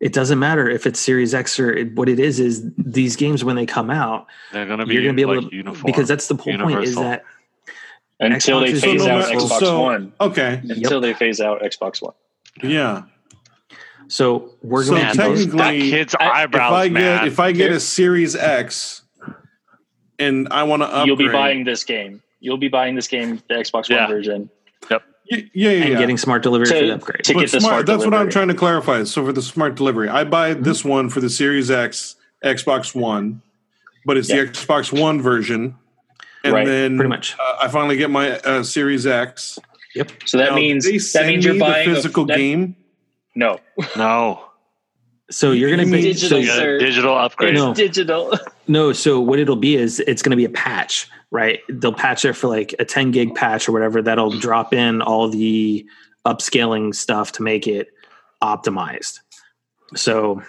It 0.00 0.12
doesn't 0.12 0.40
matter 0.40 0.68
if 0.68 0.84
it's 0.84 0.98
Series 0.98 1.32
X 1.32 1.60
or 1.60 1.72
it, 1.72 1.94
what 1.94 2.08
it 2.08 2.18
is. 2.18 2.40
Is 2.40 2.64
these 2.76 3.14
games 3.14 3.44
when 3.44 3.54
they 3.54 3.66
come 3.66 3.88
out, 3.90 4.26
They're 4.52 4.66
gonna 4.66 4.84
be 4.84 4.94
you're 4.94 5.04
going 5.04 5.14
to 5.14 5.16
be 5.16 5.22
able 5.22 5.40
like 5.42 5.50
to 5.50 5.56
uniform. 5.56 5.84
because 5.86 6.08
that's 6.08 6.26
the 6.26 6.34
whole 6.34 6.58
point. 6.58 6.82
Is 6.82 6.96
that 6.96 7.22
until 8.18 8.58
they 8.60 8.72
Xbox 8.72 8.74
is 8.74 8.82
phase 8.84 9.02
so 9.04 9.10
out 9.10 9.32
no- 9.32 9.38
Xbox 9.38 9.58
so- 9.60 9.80
One. 9.80 10.12
Okay, 10.20 10.60
Until 10.68 11.00
they 11.00 11.14
phase 11.14 11.40
out 11.40 11.62
Xbox 11.62 12.02
One. 12.02 12.14
yeah. 12.64 13.02
So 14.08 14.54
we're 14.62 14.82
So 14.84 14.90
going 14.92 15.02
Man, 15.02 15.12
to 15.12 15.18
those, 15.22 15.38
technically, 15.46 15.58
that 15.58 15.90
kid's 15.96 16.14
if 16.14 16.20
eyebrows, 16.20 16.72
if 16.72 16.76
I 16.76 16.88
man. 16.88 17.18
get 17.18 17.26
if 17.28 17.40
I 17.40 17.52
get 17.52 17.72
a 17.72 17.80
Series 17.80 18.34
X 18.36 19.02
and 20.18 20.48
I 20.50 20.62
want 20.64 20.82
to 20.82 20.86
upgrade, 20.88 21.06
You'll 21.06 21.16
be 21.16 21.28
buying 21.28 21.64
this 21.64 21.84
game. 21.84 22.22
You'll 22.40 22.58
be 22.58 22.68
buying 22.68 22.94
this 22.94 23.08
game, 23.08 23.42
the 23.48 23.54
Xbox 23.54 23.88
Yeah. 23.88 24.02
One 24.06 24.10
version. 24.10 24.50
Yeah, 24.90 24.98
yeah, 25.30 25.70
yeah. 25.70 25.70
and 25.84 25.92
yeah. 25.94 25.98
getting 25.98 26.18
smart 26.18 26.42
delivery 26.42 26.66
for 26.66 26.74
To- 26.74 26.86
the 26.86 26.94
upgrade. 26.94 27.24
to 27.24 27.32
But 27.34 27.40
get 27.40 27.50
the 27.52 27.60
smart, 27.60 27.72
smart 27.72 27.86
that's 27.86 28.04
what 28.04 28.12
I'm 28.12 28.28
trying 28.28 28.48
to 28.48 28.54
clarify. 28.54 29.04
So 29.04 29.24
for 29.24 29.32
the 29.32 29.40
smart 29.40 29.76
delivery, 29.76 30.08
I 30.08 30.24
buy 30.24 30.52
Mm-hmm. 30.52 30.62
this 30.64 30.84
one 30.84 31.08
for 31.08 31.20
the 31.20 31.30
Series 31.30 31.70
X, 31.70 32.16
Xbox 32.44 32.94
One, 32.94 33.40
but 34.04 34.16
it's 34.18 34.28
Yeah. 34.28 34.42
the 34.44 34.48
Xbox 34.48 34.92
One 34.98 35.22
version. 35.22 35.76
And 36.44 36.52
Right, 36.52 36.66
then 36.66 36.96
pretty 36.96 37.08
much. 37.08 37.36
uh, 37.38 37.56
I 37.62 37.68
finally 37.68 37.96
get 37.96 38.10
my 38.10 38.32
uh, 38.40 38.64
Series 38.64 39.06
X. 39.06 39.58
Yep. 39.94 40.10
So 40.24 40.38
that 40.38 40.50
Now, 40.50 40.56
means 40.56 40.84
they 40.84 40.98
that 41.18 41.26
means 41.26 41.44
you're 41.44 41.54
me 41.54 41.60
buying 41.60 41.86
the 41.88 41.92
a- 41.92 41.94
physical 41.94 42.24
that- 42.26 42.36
game. 42.36 42.74
No, 43.34 43.58
No. 43.96 44.44
So 45.30 45.52
you're 45.52 45.70
gonna 45.70 45.84
be 45.84 46.12
so 46.12 46.28
Digital, 46.28 46.38
You 46.40 46.46
got 46.46 46.56
sir. 46.56 46.78
digital 46.78 47.16
upgrade. 47.16 47.54
No. 47.54 47.72
digital. 47.72 48.34
no. 48.68 48.92
So 48.92 49.18
what 49.20 49.38
it'll 49.38 49.56
be 49.56 49.76
is 49.76 50.00
it's 50.00 50.20
gonna 50.20 50.36
be 50.36 50.44
a 50.44 50.50
patch, 50.50 51.08
right? 51.30 51.60
They'll 51.70 51.94
patch 51.94 52.26
it 52.26 52.34
for 52.34 52.48
like 52.48 52.74
a 52.78 52.84
10 52.84 53.12
gig 53.12 53.34
patch 53.34 53.66
or 53.66 53.72
whatever. 53.72 54.02
That'll 54.02 54.30
drop 54.30 54.74
in 54.74 55.00
all 55.00 55.28
the 55.28 55.86
upscaling 56.26 56.94
stuff 56.94 57.32
to 57.32 57.42
make 57.42 57.66
it 57.66 57.88
optimized. 58.42 59.20
So 59.96 60.42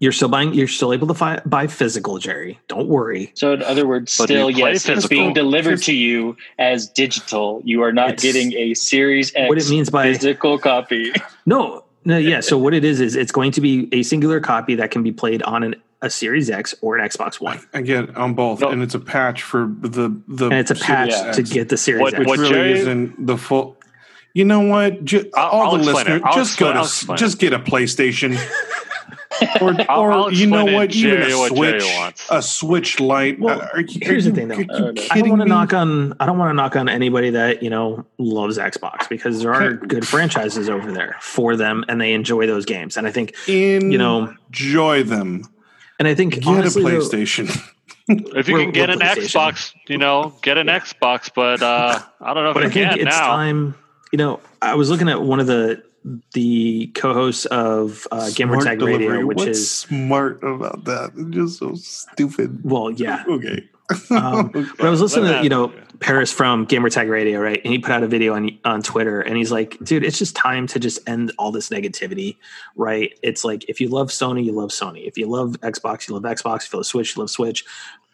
you're 0.00 0.12
still 0.12 0.28
buying. 0.28 0.52
You're 0.54 0.68
still 0.68 0.92
able 0.92 1.06
to 1.08 1.14
fi- 1.14 1.40
buy 1.46 1.66
physical, 1.66 2.18
Jerry. 2.18 2.58
Don't 2.68 2.88
worry. 2.88 3.32
So 3.34 3.52
in 3.52 3.62
other 3.62 3.86
words, 3.86 4.16
But 4.16 4.24
still 4.24 4.50
you 4.50 4.56
play 4.62 4.72
yes, 4.72 4.88
it's 4.88 5.06
being 5.06 5.32
delivered 5.34 5.82
to 5.82 5.92
you 5.94 6.36
as 6.58 6.88
digital. 6.88 7.60
You 7.64 7.82
are 7.82 7.92
not 7.92 8.10
It's- 8.10 8.22
getting 8.22 8.52
a 8.54 8.74
Series 8.74 9.32
X 9.34 9.48
What 9.48 9.58
it 9.58 9.68
means 9.70 9.90
by 9.90 10.12
physical 10.12 10.58
copy. 10.58 11.12
No, 11.46 11.84
no, 12.04 12.18
yeah. 12.18 12.40
So 12.40 12.58
what 12.58 12.74
it 12.74 12.84
is 12.84 13.00
is 13.00 13.16
it's 13.16 13.32
going 13.32 13.52
to 13.52 13.60
be 13.60 13.88
a 13.92 14.02
singular 14.02 14.40
copy 14.40 14.74
that 14.76 14.90
can 14.90 15.02
be 15.02 15.12
played 15.12 15.42
on 15.42 15.62
an, 15.62 15.76
a 16.02 16.10
Series 16.10 16.48
X 16.50 16.74
or 16.82 16.96
an 16.96 17.08
Xbox 17.08 17.40
One, 17.40 17.58
Again, 17.72 18.14
on 18.16 18.34
both, 18.34 18.60
No. 18.60 18.68
and 18.70 18.82
it's 18.82 18.94
a 18.94 19.00
patch 19.00 19.42
for 19.42 19.70
the 19.80 20.14
the. 20.28 20.44
and 20.46 20.54
it's 20.54 20.70
a 20.70 20.74
patch 20.74 21.12
Series 21.12 21.36
to 21.36 21.42
X, 21.42 21.50
get 21.52 21.68
the 21.70 21.76
Series 21.76 22.02
What- 22.02 22.14
X. 22.14 22.18
which 22.20 22.28
what 22.28 22.38
really 22.38 22.52
Jerry- 22.54 22.78
isn't 22.80 23.26
the 23.26 23.36
full. 23.38 23.76
You 24.34 24.44
know 24.44 24.60
what? 24.60 25.04
Ju- 25.04 25.28
I'll- 25.34 25.48
all 25.48 25.62
I'll 25.74 25.78
the 25.78 25.84
listeners, 25.92 26.22
just 26.34 26.58
go 26.58 26.68
I'll 26.70 26.84
to 26.84 27.14
just 27.16 27.38
get 27.38 27.52
a 27.54 27.58
PlayStation. 27.58 28.36
or, 29.60 29.74
I'll- 29.90 30.12
I'll 30.12 30.32
you 30.32 30.46
know 30.46 30.66
explain 30.66 30.68
it, 30.68 30.74
what? 30.74 30.94
Even 30.94 31.10
Jerry, 31.20 31.32
a 31.32 31.38
what 31.38 31.48
Switch, 31.56 31.84
wants. 31.84 32.26
a 32.30 32.42
Switch 32.42 33.00
Lite. 33.00 33.38
Well, 33.40 33.60
Uh, 33.60 33.68
are 33.74 33.80
you- 33.80 33.98
here's 34.02 34.26
are 34.26 34.30
the 34.30 34.36
thing, 34.36 34.48
though. 34.48 34.56
are 34.56 34.60
you 34.60 34.66
I 34.70 34.78
don't 34.78 34.80
know. 34.80 34.88
I 34.88 34.92
don't 34.92 35.08
kidding 35.16 35.28
want 35.30 35.42
to 35.42 35.48
knock 35.48 35.72
on 35.72 36.14
I 36.20 36.26
don't 36.26 36.38
want 36.38 36.50
to 36.50 36.54
knock 36.54 36.76
on 36.76 36.88
anybody 36.88 37.30
that 37.30 37.62
you 37.62 37.70
know 37.70 38.04
loves 38.18 38.58
Xbox 38.58 39.08
because 39.08 39.42
there 39.42 39.52
are 39.54 39.72
good 39.74 40.06
franchises 40.06 40.68
over 40.68 40.90
there 40.92 41.16
for 41.20 41.56
them 41.56 41.84
and 41.88 42.00
they 42.00 42.12
enjoy 42.12 42.46
those 42.46 42.64
games 42.64 42.96
and 42.96 43.06
I 43.06 43.10
think 43.12 43.34
In 43.48 43.90
you 43.90 43.98
know 43.98 44.34
enjoy 44.48 45.02
them. 45.02 45.44
and 45.98 46.06
I 46.08 46.14
think 46.14 46.34
Get 46.34 46.46
honestly, 46.46 46.82
a 46.82 46.84
though- 46.84 46.98
PlayStation. 47.00 47.50
If 48.10 48.48
you 48.48 48.54
We're- 48.54 48.64
can 48.64 48.72
get 48.72 48.88
an 48.88 49.00
Xbox, 49.00 49.74
you 49.86 49.98
know, 49.98 50.32
get 50.40 50.56
an 50.56 50.68
Xbox. 50.68 51.28
But 51.34 51.62
uh, 51.62 51.98
I 52.22 52.32
don't 52.32 52.42
know 52.42 52.50
if 52.50 52.54
but 52.54 52.62
you 52.62 52.68
I 52.70 52.72
think 52.72 52.90
can 52.92 52.98
it's 53.06 53.16
now. 53.18 53.26
time. 53.26 53.74
You 54.12 54.16
know, 54.16 54.40
I 54.62 54.76
was 54.76 54.88
looking 54.88 55.10
at 55.10 55.20
one 55.20 55.40
of 55.40 55.46
the 55.46 55.82
the 56.32 56.90
co-hosts 56.94 57.46
of 57.46 58.06
uh, 58.10 58.28
Smart 58.28 58.62
Gamertag 58.62 58.78
delivery. 58.78 59.08
Radio, 59.08 59.26
which 59.26 59.38
What's 59.38 59.58
is 59.58 59.70
smart 59.70 60.42
about 60.42 60.84
that? 60.84 61.12
It's 61.16 61.30
just 61.30 61.58
so 61.58 61.74
stupid. 61.74 62.60
well, 62.64 62.90
yeah. 62.90 63.24
Okay. 63.28 63.68
Um, 64.10 64.48
but 64.48 64.80
I 64.84 64.90
was 64.90 65.00
listening 65.00 65.32
to 65.32 65.42
you 65.42 65.48
know. 65.48 65.72
Paris 66.00 66.30
from 66.30 66.64
Gamertag 66.66 67.10
Radio, 67.10 67.40
right? 67.40 67.60
And 67.64 67.72
he 67.72 67.78
put 67.80 67.90
out 67.90 68.02
a 68.04 68.06
video 68.06 68.34
on 68.34 68.56
on 68.64 68.82
Twitter, 68.82 69.20
and 69.20 69.36
he's 69.36 69.50
like, 69.50 69.76
"Dude, 69.82 70.04
it's 70.04 70.18
just 70.18 70.36
time 70.36 70.66
to 70.68 70.78
just 70.78 71.00
end 71.08 71.32
all 71.38 71.50
this 71.50 71.70
negativity, 71.70 72.36
right? 72.76 73.18
It's 73.22 73.44
like 73.44 73.64
if 73.68 73.80
you 73.80 73.88
love 73.88 74.08
Sony, 74.10 74.44
you 74.44 74.52
love 74.52 74.70
Sony. 74.70 75.08
If 75.08 75.18
you 75.18 75.26
love 75.26 75.56
Xbox, 75.60 76.08
you 76.08 76.14
love 76.14 76.22
Xbox. 76.22 76.66
If 76.66 76.72
you 76.72 76.78
love 76.78 76.86
Switch, 76.86 77.16
you 77.16 77.22
love 77.22 77.30
Switch. 77.30 77.64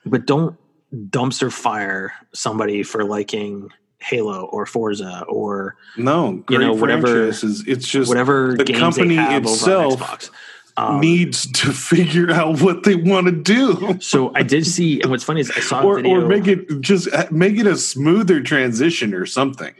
But 0.07 0.27
don't 0.27 0.57
dumpster 0.95 1.53
fire 1.53 2.15
somebody 2.33 2.83
for 2.83 3.05
liking 3.05 3.71
Halo 4.05 4.45
or 4.47 4.67
Forza 4.67 5.25
or 5.29 5.77
No, 5.97 6.43
great 6.47 6.61
know, 6.61 6.75
whatever- 6.75 7.07
franchises. 7.07 7.65
It's 7.67 7.89
just 7.89 8.09
whatever 8.09 8.55
the 8.59 8.73
company 8.73 9.17
itself 9.17 9.95
over 9.95 10.05
on 10.05 10.09
Xbox." 10.19 10.31
Um, 10.77 10.99
needs 11.01 11.47
to 11.53 11.73
figure 11.93 12.33
out 12.33 12.61
what 12.61 12.83
they 12.83 12.97
want 12.97 13.27
to 13.27 13.33
do. 13.33 13.97
so 14.01 14.33
I 14.35 14.43
did 14.43 14.67
see, 14.67 15.01
and 15.01 15.09
what's 15.09 15.23
funny 15.23 15.41
is 15.41 15.51
I 15.53 15.61
saw 15.61 15.83
Or, 15.83 16.05
or 16.05 16.27
make 16.27 16.49
it 16.49 16.81
just 16.81 17.09
make 17.31 17.57
it 17.59 17.67
a 17.69 17.77
smoother 17.77 18.41
transition 18.43 19.15
or 19.15 19.25
something. 19.25 19.73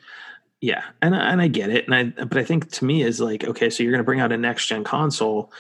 Yeah, 0.61 0.85
and 1.03 1.13
and 1.15 1.43
I 1.43 1.49
get 1.49 1.71
it, 1.71 1.87
and 1.89 1.95
I 2.19 2.25
but 2.25 2.39
I 2.39 2.45
think 2.45 2.71
to 2.73 2.85
me 2.85 3.03
is 3.03 3.21
like 3.21 3.43
okay, 3.45 3.71
so 3.71 3.83
you're 3.83 3.91
going 3.93 3.99
to 3.99 4.05
bring 4.05 4.21
out 4.21 4.31
a 4.31 4.37
next 4.37 4.67
gen 4.69 4.85
console, 4.85 5.51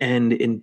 and 0.00 0.32
in 0.32 0.62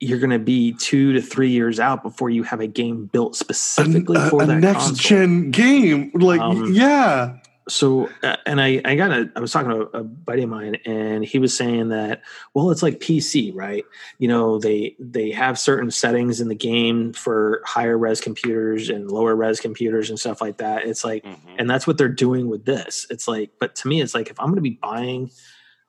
you're 0.00 0.18
going 0.18 0.30
to 0.30 0.38
be 0.38 0.72
two 0.74 1.12
to 1.14 1.20
three 1.22 1.50
years 1.50 1.80
out 1.80 2.02
before 2.02 2.30
you 2.30 2.42
have 2.42 2.60
a 2.60 2.66
game 2.66 3.06
built 3.06 3.34
specifically 3.36 4.16
a- 4.18 4.28
for 4.30 4.42
a 4.42 4.46
that 4.46 4.60
next 4.60 4.84
console. 4.86 4.94
gen 5.18 5.50
game, 5.50 6.10
like 6.14 6.40
Um, 6.40 6.72
yeah, 6.72 7.36
So, 7.68 8.08
uh, 8.22 8.36
and 8.46 8.60
I 8.60 8.80
I 8.84 8.94
got 8.94 9.10
a 9.10 9.28
I 9.34 9.40
was 9.40 9.50
talking 9.50 9.70
to 9.70 9.80
a 9.96 10.04
buddy 10.04 10.42
of 10.44 10.48
mine, 10.50 10.76
and 10.86 11.24
he 11.24 11.40
was 11.40 11.56
saying 11.56 11.88
that 11.88 12.22
well, 12.54 12.70
it's 12.70 12.80
like 12.82 13.00
PC, 13.00 13.50
right? 13.54 13.84
You 14.18 14.28
know, 14.28 14.58
they 14.60 14.94
they 15.00 15.32
have 15.32 15.58
certain 15.58 15.90
settings 15.90 16.40
in 16.40 16.46
the 16.46 16.54
game 16.54 17.12
for 17.12 17.62
higher 17.64 17.98
res 17.98 18.20
computers 18.20 18.88
and 18.88 19.10
lower 19.10 19.34
res 19.34 19.58
computers 19.58 20.10
and 20.10 20.18
stuff 20.20 20.40
like 20.40 20.58
that. 20.58 20.86
It's 20.86 21.04
like 21.04 21.24
Mhm. 21.24 21.38
and 21.58 21.68
that's 21.68 21.86
what 21.88 21.98
they're 21.98 22.08
doing 22.08 22.48
with 22.48 22.66
this 22.66 23.06
it's 23.10 23.26
like 23.26 23.50
but 23.58 23.74
to 23.76 23.88
me 23.88 24.00
it's 24.02 24.14
like 24.14 24.28
if 24.30 24.38
i'm 24.38 24.46
going 24.46 24.56
to 24.56 24.60
be 24.60 24.78
buying 24.82 25.30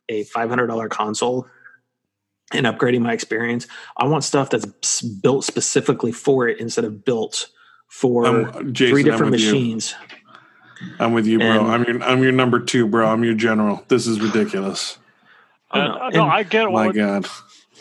a 0.10 0.24
$500 0.24 0.90
console 0.90 1.46
and 2.54 2.66
upgrading 2.66 3.02
my 3.02 3.12
experience 3.14 3.68
i 3.98 4.06
want 4.06 4.24
stuff 4.24 4.50
that's 4.50 5.02
built 5.02 5.44
specifically 5.44 6.12
for 6.12 6.48
it 6.48 6.60
instead 6.60 6.86
of 6.86 7.04
built 7.04 7.48
for 7.90 8.26
I'm, 8.26 8.74
Jason, 8.74 8.94
three 8.94 9.04
different 9.04 9.32
with 9.32 9.40
you. 9.42 9.52
machines 9.52 9.96
I'm 11.00 11.14
with 11.14 11.26
you, 11.26 11.40
bro. 11.40 11.48
And- 11.48 11.72
I'm 11.72 11.84
your 11.86 12.04
I'm 12.04 12.22
your 12.22 12.32
number 12.32 12.60
two, 12.60 12.86
bro. 12.86 13.08
I'm 13.08 13.24
your 13.24 13.34
general. 13.34 13.84
This 13.88 14.06
is 14.06 14.22
ridiculous. 14.22 15.00
Oh, 15.72 15.80
Uh, 15.80 16.10
no. 16.14 16.20
no, 16.20 16.24
I 16.28 16.44
get 16.44 16.66
it. 16.66 16.72
My 16.72 16.86
what 16.86 16.96
God, 16.96 17.26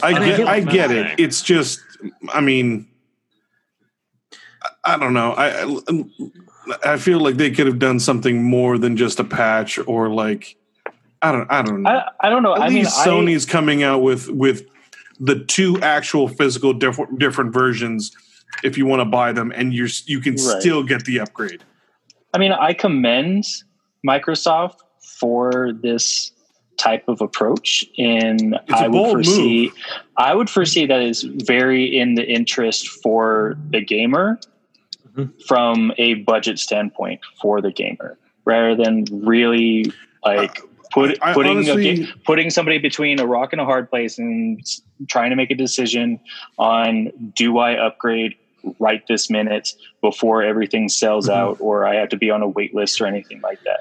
I 0.02 0.08
I 0.08 0.12
get 0.14 0.36
get 0.38 0.48
I 0.48 0.60
get 0.60 0.90
it. 0.90 1.04
saying. 1.04 1.14
It's 1.18 1.42
just, 1.42 1.80
I 2.32 2.40
mean, 2.40 2.86
I- 4.62 4.94
I 4.94 4.98
don't 4.98 5.12
know. 5.12 5.32
I 5.32 5.64
I- 5.64 6.92
I 6.92 6.96
feel 6.96 7.20
like 7.20 7.36
they 7.36 7.50
could 7.50 7.66
have 7.66 7.78
done 7.78 8.00
something 8.00 8.42
more 8.42 8.78
than 8.78 8.96
just 8.96 9.20
a 9.20 9.24
patch 9.24 9.78
or 9.86 10.08
like 10.08 10.56
I 11.28 11.32
don't 11.32 11.50
I 11.52 11.62
don't 11.62 11.82
know. 11.82 11.90
I, 11.90 12.10
I 12.20 12.28
don't 12.30 12.42
know. 12.42 12.54
At 12.54 12.62
I 12.62 12.68
mean, 12.68 12.78
least 12.84 12.98
I, 12.98 13.06
Sony's 13.06 13.44
coming 13.46 13.82
out 13.82 14.02
with 14.02 14.28
with 14.28 14.66
the 15.18 15.44
two 15.44 15.78
actual 15.82 16.28
physical 16.28 16.72
different 16.72 17.18
different 17.18 17.52
versions 17.52 18.12
if 18.62 18.78
you 18.78 18.86
want 18.86 19.00
to 19.00 19.04
buy 19.04 19.32
them 19.32 19.52
and 19.54 19.72
you're 19.74 19.88
you 20.06 20.20
can 20.20 20.34
Right. 20.34 20.60
still 20.60 20.82
get 20.82 21.04
the 21.04 21.20
upgrade. 21.20 21.62
I 22.34 22.38
mean, 22.38 22.52
I 22.52 22.72
commend 22.74 23.44
Microsoft 24.06 24.76
for 25.18 25.72
this 25.82 26.32
type 26.76 27.04
of 27.08 27.20
approach. 27.22 27.84
And 27.96 28.54
It's 28.68 28.72
a 28.80 28.84
I 28.84 28.88
would 28.88 29.10
foresee, 29.10 29.64
move. 29.66 29.72
I 30.18 30.34
would 30.34 30.50
foresee 30.50 30.84
that 30.86 31.00
is 31.00 31.22
very 31.22 31.98
in 31.98 32.14
the 32.14 32.24
interest 32.30 32.88
for 33.02 33.56
the 33.70 33.80
gamer 33.80 34.38
Mhm. 35.14 35.32
from 35.46 35.92
a 35.96 36.14
budget 36.14 36.58
standpoint 36.58 37.20
for 37.40 37.62
the 37.62 37.72
gamer, 37.72 38.18
rather 38.44 38.74
than 38.76 39.06
really 39.10 39.90
like 40.24 40.60
put, 40.93 41.18
I- 41.22 41.30
I 41.30 41.34
putting 41.34 41.53
honestly- 41.59 41.97
ga- 42.05 42.12
putting 42.24 42.51
somebody 42.51 42.78
between 42.78 43.18
a 43.20 43.26
rock 43.26 43.53
and 43.53 43.61
a 43.61 43.64
hard 43.64 43.91
place 43.91 44.18
and 44.18 44.61
trying 45.09 45.30
to 45.30 45.37
make 45.37 45.51
a 45.51 45.55
decision 45.55 46.20
on 46.59 47.11
do 47.34 47.59
I 47.59 47.72
upgrade 47.74 48.34
right 48.80 49.03
this 49.07 49.30
minute 49.30 49.74
before 50.01 50.43
everything 50.43 50.89
sells 50.89 51.28
Mhm. 51.28 51.34
out 51.34 51.57
or 51.61 51.87
I 51.87 51.95
have 51.97 52.09
to 52.11 52.16
be 52.16 52.30
on 52.30 52.43
a 52.43 52.49
wait 52.49 52.74
list 52.74 53.01
or 53.01 53.07
anything 53.07 53.41
like 53.41 53.62
that. 53.64 53.80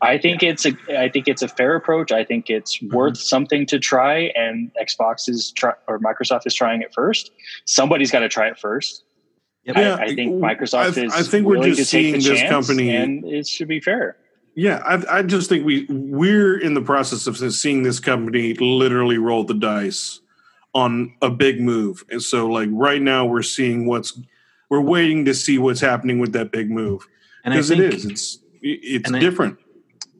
I 0.00 0.18
think 0.18 0.42
it's 0.42 0.66
a 0.66 0.72
I 0.98 1.08
think 1.08 1.28
it's 1.28 1.42
a 1.42 1.48
fair 1.48 1.76
approach. 1.76 2.10
I 2.12 2.24
think 2.24 2.50
it's 2.50 2.80
worth 2.82 3.16
something 3.16 3.64
to 3.66 3.78
try 3.78 4.32
and 4.34 4.70
Xbox 4.80 5.28
is 5.28 5.52
try 5.52 5.72
or 5.88 5.98
Microsoft 5.98 6.42
is 6.46 6.54
trying 6.54 6.82
it 6.82 6.92
first. 6.94 7.30
Somebody's 7.64 8.10
got 8.10 8.20
to 8.20 8.28
try 8.28 8.48
it 8.48 8.58
first. 8.58 9.04
Yep. 9.64 9.76
I, 9.76 9.80
Yeah, 9.82 9.96
I 9.98 10.14
think 10.14 10.32
Microsoft 10.42 10.98
I- 10.98 11.04
is 11.04 11.12
I 11.14 11.22
think 11.22 11.46
we're 11.46 11.62
just 11.64 11.90
to 11.90 11.96
take 11.96 12.14
the 12.14 12.20
seeing 12.20 12.34
this 12.34 12.50
company- 12.50 12.94
and 12.96 13.24
it 13.24 13.46
should 13.46 13.68
be 13.68 13.80
fair. 13.80 14.16
Yeah, 14.56 14.82
I, 14.86 15.18
I 15.18 15.22
just 15.22 15.48
think 15.48 15.64
we 15.66 15.86
we're 15.88 16.58
in 16.58 16.74
the 16.74 16.80
process 16.82 17.26
of 17.26 17.36
seeing 17.54 17.82
this 17.82 17.98
company 17.98 18.54
literally 18.54 19.18
roll 19.18 19.44
the 19.44 19.54
dice 19.54 20.20
on 20.74 21.14
a 21.22 21.30
big 21.30 21.60
move, 21.60 22.04
and 22.10 22.22
so 22.22 22.46
like 22.46 22.68
right 22.72 23.02
now 23.02 23.24
we're 23.26 23.42
seeing 23.42 23.86
what's 23.86 24.18
we're 24.70 24.80
waiting 24.80 25.24
to 25.24 25.34
see 25.34 25.58
what's 25.58 25.80
happening 25.80 26.18
with 26.18 26.32
that 26.32 26.50
big 26.52 26.70
move 26.70 27.06
and 27.44 27.52
because 27.52 27.70
it 27.70 27.78
is 27.80 28.04
it's 28.06 28.38
it's 28.62 29.06
and 29.06 29.16
I- 29.16 29.20
different. 29.20 29.58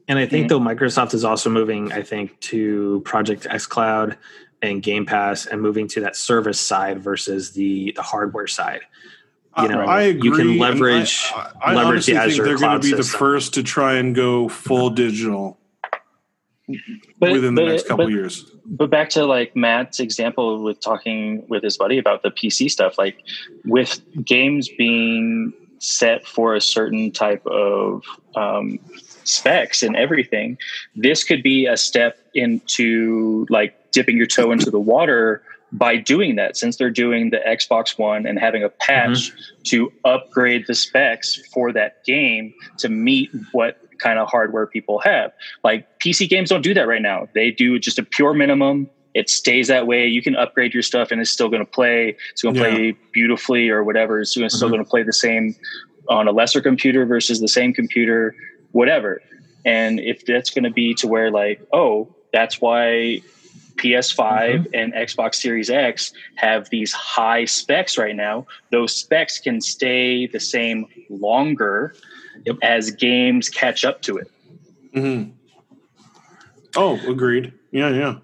and 0.07 0.19
i 0.19 0.25
think 0.25 0.45
Mhm. 0.45 0.49
though 0.49 0.59
microsoft 0.59 1.13
is 1.13 1.25
also 1.25 1.49
moving 1.49 1.91
i 1.91 2.01
think 2.01 2.39
to 2.41 3.01
project 3.05 3.47
xCloud 3.49 4.15
and 4.61 4.81
game 4.83 5.05
pass 5.05 5.45
and 5.47 5.61
moving 5.61 5.87
to 5.89 5.99
that 6.01 6.15
service 6.15 6.59
side 6.59 7.03
versus 7.03 7.51
the 7.51 7.91
the 7.95 8.01
hardware 8.03 8.47
side 8.47 8.81
you 9.61 9.67
know, 9.69 9.81
I 9.81 10.01
agree. 10.03 10.29
you 10.29 10.35
can 10.35 10.57
leverage- 10.57 11.31
I, 11.35 11.51
I, 11.63 11.71
I 11.71 11.73
leverage 11.75 12.05
the 12.05 12.13
honestly 12.17 12.33
Azure 12.33 12.45
think 12.45 12.59
they're 12.59 12.67
going 12.69 12.81
to 12.81 12.87
be 12.91 12.93
the 12.95 13.03
first 13.03 13.53
to 13.55 13.63
try 13.63 13.95
and 13.95 14.13
go 14.15 14.49
full 14.49 14.89
digital 14.89 15.57
But, 17.19 17.31
within 17.31 17.55
the 17.55 17.63
next 17.65 17.87
couple 17.87 18.05
but- 18.05 18.11
years. 18.11 18.43
but 18.65 18.89
back 18.89 19.09
to 19.11 19.25
like 19.25 19.55
Matt's 19.55 19.99
example 19.99 20.61
with 20.63 20.79
talking 20.81 21.45
with 21.47 21.63
his 21.63 21.77
buddy 21.77 21.97
about 21.97 22.23
the 22.23 22.31
PC 22.31 22.69
stuff, 22.71 22.97
like 22.97 23.17
with 23.65 24.01
games 24.25 24.67
being 24.77 25.53
set 25.79 26.25
for 26.25 26.55
a 26.55 26.61
certain 26.61 27.11
type 27.11 27.45
of 27.45 28.03
um, 28.35 28.79
specs 29.23 29.83
and 29.83 29.95
everything. 29.95 30.57
This 30.95 31.23
could 31.23 31.43
be 31.43 31.67
a 31.67 31.77
step 31.77 32.17
into 32.33 33.45
like 33.49 33.91
dipping 33.91 34.17
your 34.17 34.25
toe 34.25 34.51
into 34.51 34.71
the 34.71 34.79
water 34.79 35.43
by 35.71 35.97
doing 35.97 36.35
that 36.35 36.55
since 36.57 36.77
they're 36.77 36.89
doing 36.89 37.31
the 37.31 37.39
Xbox 37.45 37.97
One 37.97 38.25
and 38.25 38.39
having 38.39 38.63
a 38.63 38.69
patch 38.69 39.31
mm-hmm. 39.31 39.61
to 39.63 39.93
upgrade 40.05 40.67
the 40.67 40.75
specs 40.75 41.35
for 41.53 41.71
that 41.73 42.03
game 42.05 42.53
to 42.77 42.89
meet 42.89 43.29
what 43.51 43.79
kind 43.99 44.19
of 44.19 44.27
hardware 44.29 44.67
people 44.67 44.99
have. 44.99 45.33
Like 45.63 45.87
PC 45.99 46.29
games 46.29 46.49
don't 46.49 46.61
do 46.61 46.73
that 46.73 46.87
right 46.87 47.01
now. 47.01 47.27
They 47.33 47.51
do 47.51 47.79
just 47.79 47.99
a 47.99 48.03
pure 48.03 48.33
minimum. 48.33 48.89
It 49.13 49.29
stays 49.29 49.67
that 49.69 49.87
way. 49.87 50.05
You 50.05 50.21
can 50.21 50.35
upgrade 50.35 50.73
your 50.73 50.83
stuff 50.83 51.11
and 51.11 51.21
it's 51.21 51.31
still 51.31 51.49
going 51.49 51.65
to 51.65 51.71
play. 51.71 52.17
It's 52.31 52.41
going 52.41 52.55
to 52.55 52.61
yeah. 52.61 52.69
play 52.69 52.97
beautifully 53.13 53.69
or 53.69 53.83
whatever. 53.83 54.19
It's 54.19 54.37
mm-hmm. 54.37 54.47
still 54.49 54.69
going 54.69 54.83
to 54.83 54.89
play 54.89 55.03
the 55.03 55.13
same 55.13 55.55
on 56.09 56.27
a 56.27 56.31
lesser 56.31 56.61
computer 56.61 57.05
versus 57.05 57.39
the 57.39 57.47
same 57.47 57.73
computer, 57.73 58.35
whatever. 58.71 59.21
And 59.65 59.99
if 59.99 60.25
that's 60.25 60.49
going 60.49 60.63
to 60.63 60.69
be 60.69 60.93
to 60.95 61.07
where 61.07 61.31
like, 61.31 61.65
oh, 61.73 62.13
that's 62.31 62.61
why 62.61 63.21
PS5 63.77 64.17
mm-hmm. 64.17 64.63
and 64.73 64.93
Xbox 64.93 65.35
Series 65.35 65.69
X 65.69 66.13
have 66.35 66.69
these 66.69 66.91
high 66.93 67.45
specs 67.45 67.97
right 67.97 68.15
now. 68.15 68.45
Those 68.71 68.95
specs 68.95 69.39
can 69.39 69.61
stay 69.61 70.27
the 70.27 70.39
same 70.39 70.87
longer 71.09 71.95
yep. 72.45 72.57
as 72.61 72.91
games 72.91 73.49
catch 73.49 73.83
up 73.85 74.01
to 74.03 74.17
it. 74.17 74.31
Mm-hmm. 74.95 75.31
Oh, 76.75 76.99
agreed. 77.09 77.53
Yeah, 77.71 77.89
yeah. 77.89 78.15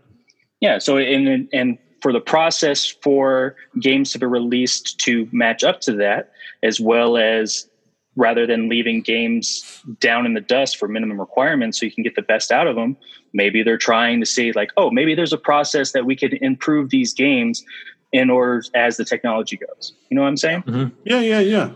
Yeah. 0.59 0.79
So, 0.79 0.97
and, 0.97 1.49
and 1.53 1.77
for 2.01 2.11
the 2.11 2.19
process 2.19 2.85
for 2.85 3.55
games 3.79 4.11
to 4.11 4.19
be 4.19 4.25
released 4.25 4.99
to 4.99 5.27
match 5.31 5.63
up 5.63 5.81
to 5.81 5.93
that, 5.93 6.31
as 6.63 6.79
well 6.79 7.17
as 7.17 7.67
rather 8.15 8.45
than 8.45 8.67
leaving 8.67 9.01
games 9.01 9.81
down 9.99 10.25
in 10.25 10.33
the 10.33 10.41
dust 10.41 10.77
for 10.77 10.87
minimum 10.87 11.19
requirements 11.19 11.79
so 11.79 11.85
you 11.85 11.91
can 11.91 12.03
get 12.03 12.15
the 12.15 12.21
best 12.21 12.51
out 12.51 12.67
of 12.67 12.75
them 12.75 12.97
maybe 13.33 13.63
they're 13.63 13.77
trying 13.77 14.19
to 14.19 14.25
see 14.25 14.51
like 14.53 14.71
oh 14.77 14.91
maybe 14.91 15.15
there's 15.15 15.33
a 15.33 15.37
process 15.37 15.91
that 15.91 16.05
we 16.05 16.15
could 16.15 16.33
improve 16.41 16.89
these 16.89 17.13
games 17.13 17.63
in 18.11 18.29
order 18.29 18.61
as 18.75 18.97
the 18.97 19.05
technology 19.05 19.57
goes. 19.57 19.93
You 20.09 20.15
know 20.15 20.21
what 20.21 20.27
i'm 20.27 20.37
saying? 20.37 20.63
Mm-hmm. 20.63 20.95
yeah 21.05 21.19
yeah 21.19 21.39
yeah. 21.39 21.71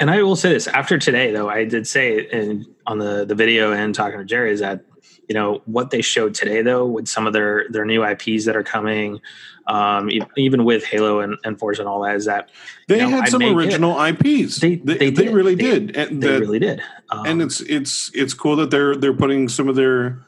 And 0.00 0.10
i 0.10 0.22
will 0.22 0.36
say 0.36 0.52
this 0.52 0.66
after 0.66 0.98
today 0.98 1.30
though 1.30 1.48
i 1.48 1.64
did 1.64 1.86
say 1.86 2.20
in, 2.32 2.66
on 2.86 2.98
the 2.98 3.24
the 3.24 3.34
video 3.34 3.72
and 3.72 3.94
talking 3.94 4.18
to 4.18 4.24
jerry 4.24 4.52
is 4.52 4.60
that 4.60 4.84
you 5.28 5.34
know 5.34 5.62
what 5.66 5.90
they 5.90 6.00
showed 6.00 6.34
today 6.34 6.62
though 6.62 6.86
with 6.86 7.06
some 7.06 7.26
of 7.26 7.32
their 7.32 7.66
their 7.70 7.84
new 7.84 8.02
ips 8.02 8.46
that 8.46 8.56
are 8.56 8.62
coming 8.62 9.20
um, 9.66 10.08
even 10.38 10.64
with 10.64 10.82
halo 10.82 11.20
and, 11.20 11.36
and 11.44 11.58
forza 11.58 11.82
and 11.82 11.88
all 11.88 12.02
that 12.02 12.16
is 12.16 12.24
that 12.24 12.48
they 12.88 13.00
you 13.00 13.10
know, 13.10 13.20
had 13.20 13.28
some 13.28 13.42
original 13.42 14.02
it. 14.02 14.24
ips 14.24 14.60
they 14.60 14.76
they, 14.76 14.96
they, 14.96 15.10
they 15.10 15.28
really 15.28 15.54
they, 15.54 15.62
did. 15.62 15.96
And 15.96 16.22
they 16.22 16.28
that, 16.28 16.40
really 16.40 16.58
did. 16.58 16.80
um, 17.10 17.26
and 17.26 17.42
it's 17.42 17.60
it's 17.60 18.10
it's 18.14 18.32
cool 18.32 18.56
that 18.56 18.70
they're 18.70 18.96
they're 18.96 19.12
putting 19.12 19.46
some 19.48 19.68
of 19.68 19.76
their 19.76 20.20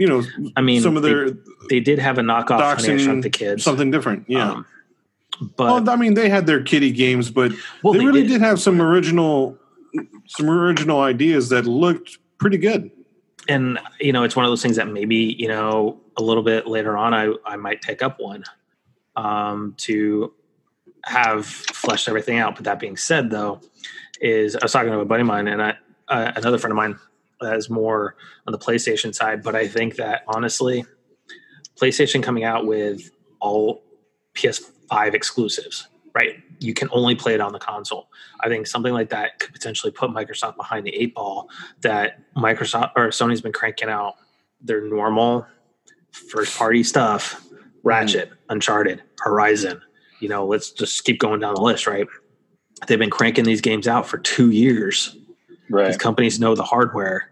you 0.00 0.06
know 0.08 0.24
i 0.56 0.60
mean 0.60 0.80
some 0.82 0.96
of 0.96 1.04
their 1.04 1.30
they, 1.68 1.78
did 1.78 2.00
have 2.00 2.18
a 2.18 2.22
knockoff 2.22 2.84
Honey, 2.84 3.20
the 3.20 3.30
Kids 3.30 3.62
something 3.62 3.90
different 3.90 4.24
yeah 4.26 4.50
um, 4.50 4.66
but 5.56 5.64
well, 5.64 5.90
I 5.90 5.96
mean, 5.96 6.14
they 6.14 6.28
had 6.28 6.44
their 6.44 6.62
kiddie 6.62 6.90
games, 6.90 7.30
but 7.30 7.52
well, 7.82 7.94
they, 7.94 8.00
they, 8.00 8.04
really 8.04 8.22
did. 8.22 8.28
did 8.28 8.40
have 8.42 8.60
some 8.60 8.82
original, 8.82 9.56
some 10.26 10.50
original 10.50 11.00
ideas 11.00 11.48
that 11.48 11.64
looked 11.64 12.18
pretty 12.36 12.58
good 12.58 12.90
and 13.50 13.78
you 14.00 14.12
know, 14.12 14.22
it's 14.22 14.36
one 14.36 14.44
of 14.44 14.50
those 14.50 14.62
things 14.62 14.76
that 14.76 14.88
maybe 14.88 15.16
you 15.16 15.48
know 15.48 16.00
a 16.16 16.22
little 16.22 16.42
bit 16.42 16.66
later 16.66 16.96
on, 16.96 17.12
I 17.12 17.34
I 17.44 17.56
might 17.56 17.82
pick 17.82 18.02
up 18.02 18.20
one 18.20 18.44
um, 19.16 19.74
to 19.78 20.32
have 21.04 21.46
fleshed 21.46 22.08
everything 22.08 22.38
out. 22.38 22.54
But 22.54 22.64
that 22.64 22.78
being 22.78 22.96
said, 22.96 23.30
though, 23.30 23.60
is 24.20 24.56
I 24.56 24.60
was 24.62 24.72
talking 24.72 24.92
to 24.92 25.00
a 25.00 25.04
buddy 25.04 25.22
of 25.22 25.26
mine 25.26 25.48
and 25.48 25.62
I, 25.62 25.74
uh, 26.08 26.32
another 26.36 26.58
friend 26.58 26.72
of 26.72 26.76
mine 26.76 26.98
that 27.40 27.56
is 27.56 27.70
more 27.70 28.16
on 28.46 28.52
the 28.52 28.58
PlayStation 28.58 29.14
side. 29.14 29.42
But 29.42 29.54
I 29.54 29.66
think 29.66 29.96
that 29.96 30.22
honestly, 30.28 30.84
PlayStation 31.80 32.22
coming 32.22 32.44
out 32.44 32.66
with 32.66 33.10
all 33.40 33.82
PS5 34.34 35.14
exclusives, 35.14 35.88
right? 36.14 36.36
You 36.58 36.74
can 36.74 36.88
only 36.92 37.14
play 37.14 37.34
it 37.34 37.40
on 37.40 37.52
the 37.52 37.58
console. 37.58 38.08
I 38.40 38.48
think 38.48 38.66
something 38.66 38.92
like 38.92 39.10
that 39.10 39.38
could 39.38 39.52
potentially 39.52 39.90
put 39.90 40.10
Microsoft 40.10 40.56
behind 40.56 40.86
the 40.86 40.94
eight 40.94 41.14
ball 41.14 41.48
that 41.80 42.18
Microsoft 42.36 42.92
or 42.96 43.08
Sony's 43.08 43.40
been 43.40 43.52
cranking 43.52 43.88
out 43.88 44.16
their 44.60 44.82
normal 44.82 45.46
first 46.12 46.56
party 46.56 46.82
stuff, 46.82 47.46
Ratchet, 47.82 48.30
mm. 48.30 48.36
Uncharted, 48.50 49.02
Horizon. 49.20 49.80
You 50.20 50.28
know, 50.28 50.46
let's 50.46 50.70
just 50.70 51.04
keep 51.04 51.18
going 51.18 51.40
down 51.40 51.54
the 51.54 51.62
list, 51.62 51.86
right? 51.86 52.06
They've 52.86 52.98
been 52.98 53.10
cranking 53.10 53.44
these 53.44 53.60
games 53.60 53.88
out 53.88 54.06
for 54.06 54.18
two 54.18 54.50
years. 54.50 55.16
Right. 55.70 55.86
These 55.86 55.96
companies 55.96 56.40
know 56.40 56.54
the 56.54 56.64
hardware, 56.64 57.30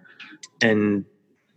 and 0.63 1.05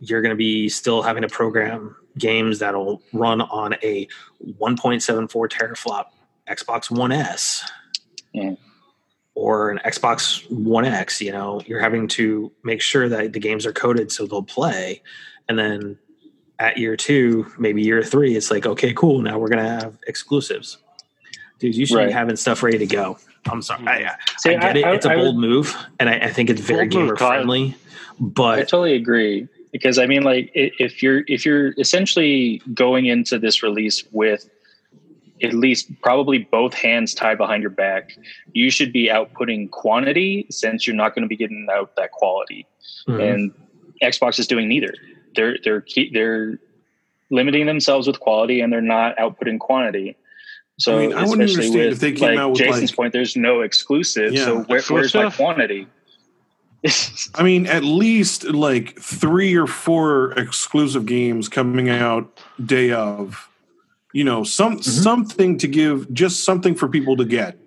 you're 0.00 0.20
going 0.20 0.30
to 0.30 0.36
be 0.36 0.68
still 0.68 1.02
having 1.02 1.22
to 1.22 1.28
program 1.28 1.96
games 2.18 2.58
that'll 2.58 3.00
run 3.12 3.40
on 3.40 3.74
a 3.82 4.06
1.74 4.60 5.28
teraflop 5.48 6.06
Xbox 6.48 6.90
One 6.90 7.12
S. 7.12 7.70
Mm 8.34 8.58
or 9.34 9.70
an 9.70 9.80
Xbox 9.84 10.48
One 10.50 10.84
X, 10.84 11.20
you 11.20 11.32
know, 11.32 11.60
you're 11.66 11.80
having 11.80 12.08
to 12.08 12.52
make 12.64 12.80
sure 12.80 13.08
that 13.08 13.32
the 13.32 13.40
games 13.40 13.64
are 13.66 13.72
coded 13.72 14.12
so 14.12 14.26
they'll 14.26 14.42
play. 14.42 15.02
And 15.48 15.58
then 15.58 15.98
at 16.58 16.76
year 16.78 16.96
two, 16.96 17.50
maybe 17.58 17.82
year 17.82 18.02
three, 18.02 18.36
it's 18.36 18.50
like, 18.50 18.66
okay, 18.66 18.92
cool. 18.92 19.20
Now 19.22 19.38
we're 19.38 19.48
going 19.48 19.64
to 19.64 19.70
have 19.70 19.98
exclusives. 20.06 20.78
Dude, 21.58 21.74
you 21.74 21.86
should 21.86 21.96
right. 21.96 22.08
be 22.08 22.12
having 22.12 22.36
stuff 22.36 22.62
ready 22.62 22.78
to 22.78 22.86
go. 22.86 23.18
I'm 23.50 23.62
sorry. 23.62 23.86
I, 23.86 24.16
See, 24.38 24.54
I 24.54 24.60
get 24.60 24.76
it. 24.76 24.84
I, 24.84 24.94
it's 24.94 25.06
a 25.06 25.10
bold 25.10 25.36
move, 25.36 25.76
and 25.98 26.08
I, 26.08 26.28
think 26.28 26.50
it's 26.50 26.60
very 26.60 26.86
gamer 26.86 27.16
friendly. 27.16 27.74
But 28.20 28.58
I 28.58 28.62
totally 28.62 28.94
agree 28.94 29.48
because 29.72 29.98
I 29.98 30.06
mean, 30.06 30.22
like, 30.22 30.50
if 30.54 31.02
you're 31.02 31.24
if 31.26 31.44
you're 31.44 31.72
essentially 31.78 32.62
going 32.72 33.06
into 33.06 33.38
this 33.38 33.62
release 33.62 34.04
with 34.12 34.48
at 35.42 35.54
least 35.54 35.90
probably 36.02 36.38
both 36.38 36.72
hands 36.72 37.14
tied 37.14 37.36
behind 37.36 37.62
your 37.62 37.70
back, 37.70 38.16
you 38.52 38.70
should 38.70 38.92
be 38.92 39.08
outputting 39.08 39.70
quantity 39.70 40.46
since 40.50 40.86
you're 40.86 40.94
not 40.94 41.14
going 41.14 41.22
to 41.22 41.28
be 41.28 41.36
getting 41.36 41.66
out 41.72 41.96
that 41.96 42.12
quality. 42.12 42.66
Mm-hmm. 43.08 43.20
And 43.20 43.54
Xbox 44.02 44.38
is 44.38 44.46
doing 44.46 44.68
neither. 44.68 44.94
They're 45.34 45.56
they're 45.64 45.84
they're 46.12 46.58
limiting 47.30 47.66
themselves 47.66 48.06
with 48.06 48.20
quality 48.20 48.60
and 48.60 48.72
they're 48.72 48.80
not 48.80 49.16
outputting 49.16 49.58
quantity. 49.58 50.16
So 50.82 50.98
I 50.98 51.06
mean, 51.06 51.14
I 51.14 51.22
especially 51.22 51.70
with 51.70 51.92
if 51.92 52.00
they 52.00 52.12
came 52.12 52.30
like 52.30 52.38
out 52.38 52.50
with 52.50 52.58
Jason's 52.58 52.90
like, 52.90 52.96
point, 52.96 53.12
there's 53.12 53.36
no 53.36 53.60
exclusive. 53.60 54.32
Yeah, 54.32 54.44
so 54.44 54.62
where, 54.62 54.82
where's 54.88 55.14
my 55.14 55.30
quantity? 55.30 55.86
I 57.36 57.44
mean, 57.44 57.66
at 57.66 57.84
least 57.84 58.44
like 58.44 58.98
three 58.98 59.54
or 59.54 59.68
four 59.68 60.32
exclusive 60.32 61.06
games 61.06 61.48
coming 61.48 61.88
out 61.88 62.40
day 62.64 62.90
of 62.90 63.48
you 64.12 64.24
know 64.24 64.42
some 64.42 64.72
mm-hmm. 64.72 64.82
something 64.82 65.58
to 65.58 65.68
give 65.68 66.12
just 66.12 66.44
something 66.44 66.74
for 66.74 66.88
people 66.88 67.16
to 67.16 67.24
get 67.24 67.58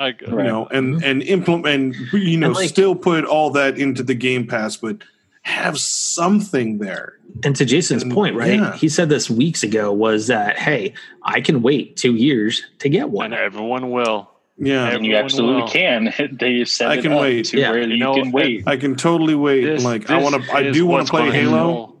I, 0.00 0.08
you 0.08 0.36
right. 0.36 0.46
know 0.46 0.66
and 0.66 0.96
mm-hmm. 0.96 1.04
and 1.04 1.22
implement 1.22 1.94
and 1.94 2.12
you 2.12 2.36
know 2.36 2.48
and 2.48 2.56
like, 2.56 2.68
still 2.68 2.94
put 2.94 3.24
all 3.24 3.50
that 3.50 3.78
into 3.78 4.02
the 4.02 4.14
game 4.14 4.46
pass 4.46 4.76
but 4.76 4.98
have 5.44 5.78
something 5.78 6.78
there 6.78 7.18
and 7.44 7.54
to 7.54 7.64
jason's 7.64 8.02
and, 8.02 8.12
point 8.12 8.34
right 8.34 8.58
yeah. 8.58 8.74
he 8.76 8.88
said 8.88 9.08
this 9.08 9.28
weeks 9.28 9.62
ago 9.62 9.92
was 9.92 10.26
that 10.26 10.58
hey 10.58 10.92
i 11.22 11.40
can 11.40 11.62
wait 11.62 11.96
two 11.96 12.14
years 12.14 12.62
to 12.78 12.88
get 12.88 13.10
one 13.10 13.32
and 13.32 13.34
everyone 13.34 13.90
will 13.90 14.30
yeah, 14.56 14.88
and 14.88 15.04
you 15.04 15.16
absolutely 15.16 15.62
will. 15.62 15.68
can. 15.68 16.14
They 16.38 16.64
said 16.64 16.88
I 16.88 17.00
can 17.00 17.14
wait. 17.14 17.52
yeah, 17.52 17.72
you, 17.72 17.88
you 17.88 17.96
know, 17.96 18.14
can 18.14 18.30
wait. 18.30 18.66
I 18.66 18.76
can 18.76 18.94
totally 18.94 19.34
wait. 19.34 19.64
This, 19.64 19.84
like 19.84 20.10
I 20.10 20.22
want 20.22 20.42
to. 20.42 20.52
I 20.52 20.70
do 20.70 20.86
want 20.86 21.06
to 21.06 21.10
play 21.10 21.30
Halo, 21.30 21.96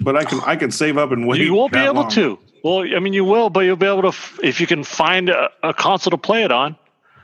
but 0.00 0.16
I 0.16 0.24
can. 0.24 0.40
I 0.44 0.56
can 0.56 0.70
save 0.70 0.98
up 0.98 1.12
and 1.12 1.26
wait. 1.26 1.40
You 1.40 1.54
won't 1.54 1.72
be 1.72 1.78
able 1.78 2.02
long. 2.02 2.10
to. 2.10 2.38
Well, 2.64 2.80
I 2.80 2.98
mean, 2.98 3.12
you 3.12 3.24
will, 3.24 3.50
but 3.50 3.60
you'll 3.60 3.76
be 3.76 3.86
able 3.86 4.10
to 4.10 4.18
if 4.42 4.60
you 4.60 4.66
can 4.66 4.82
find 4.82 5.28
a, 5.28 5.50
a 5.62 5.74
console 5.74 6.10
to 6.10 6.18
play 6.18 6.44
it 6.44 6.50
on. 6.50 6.76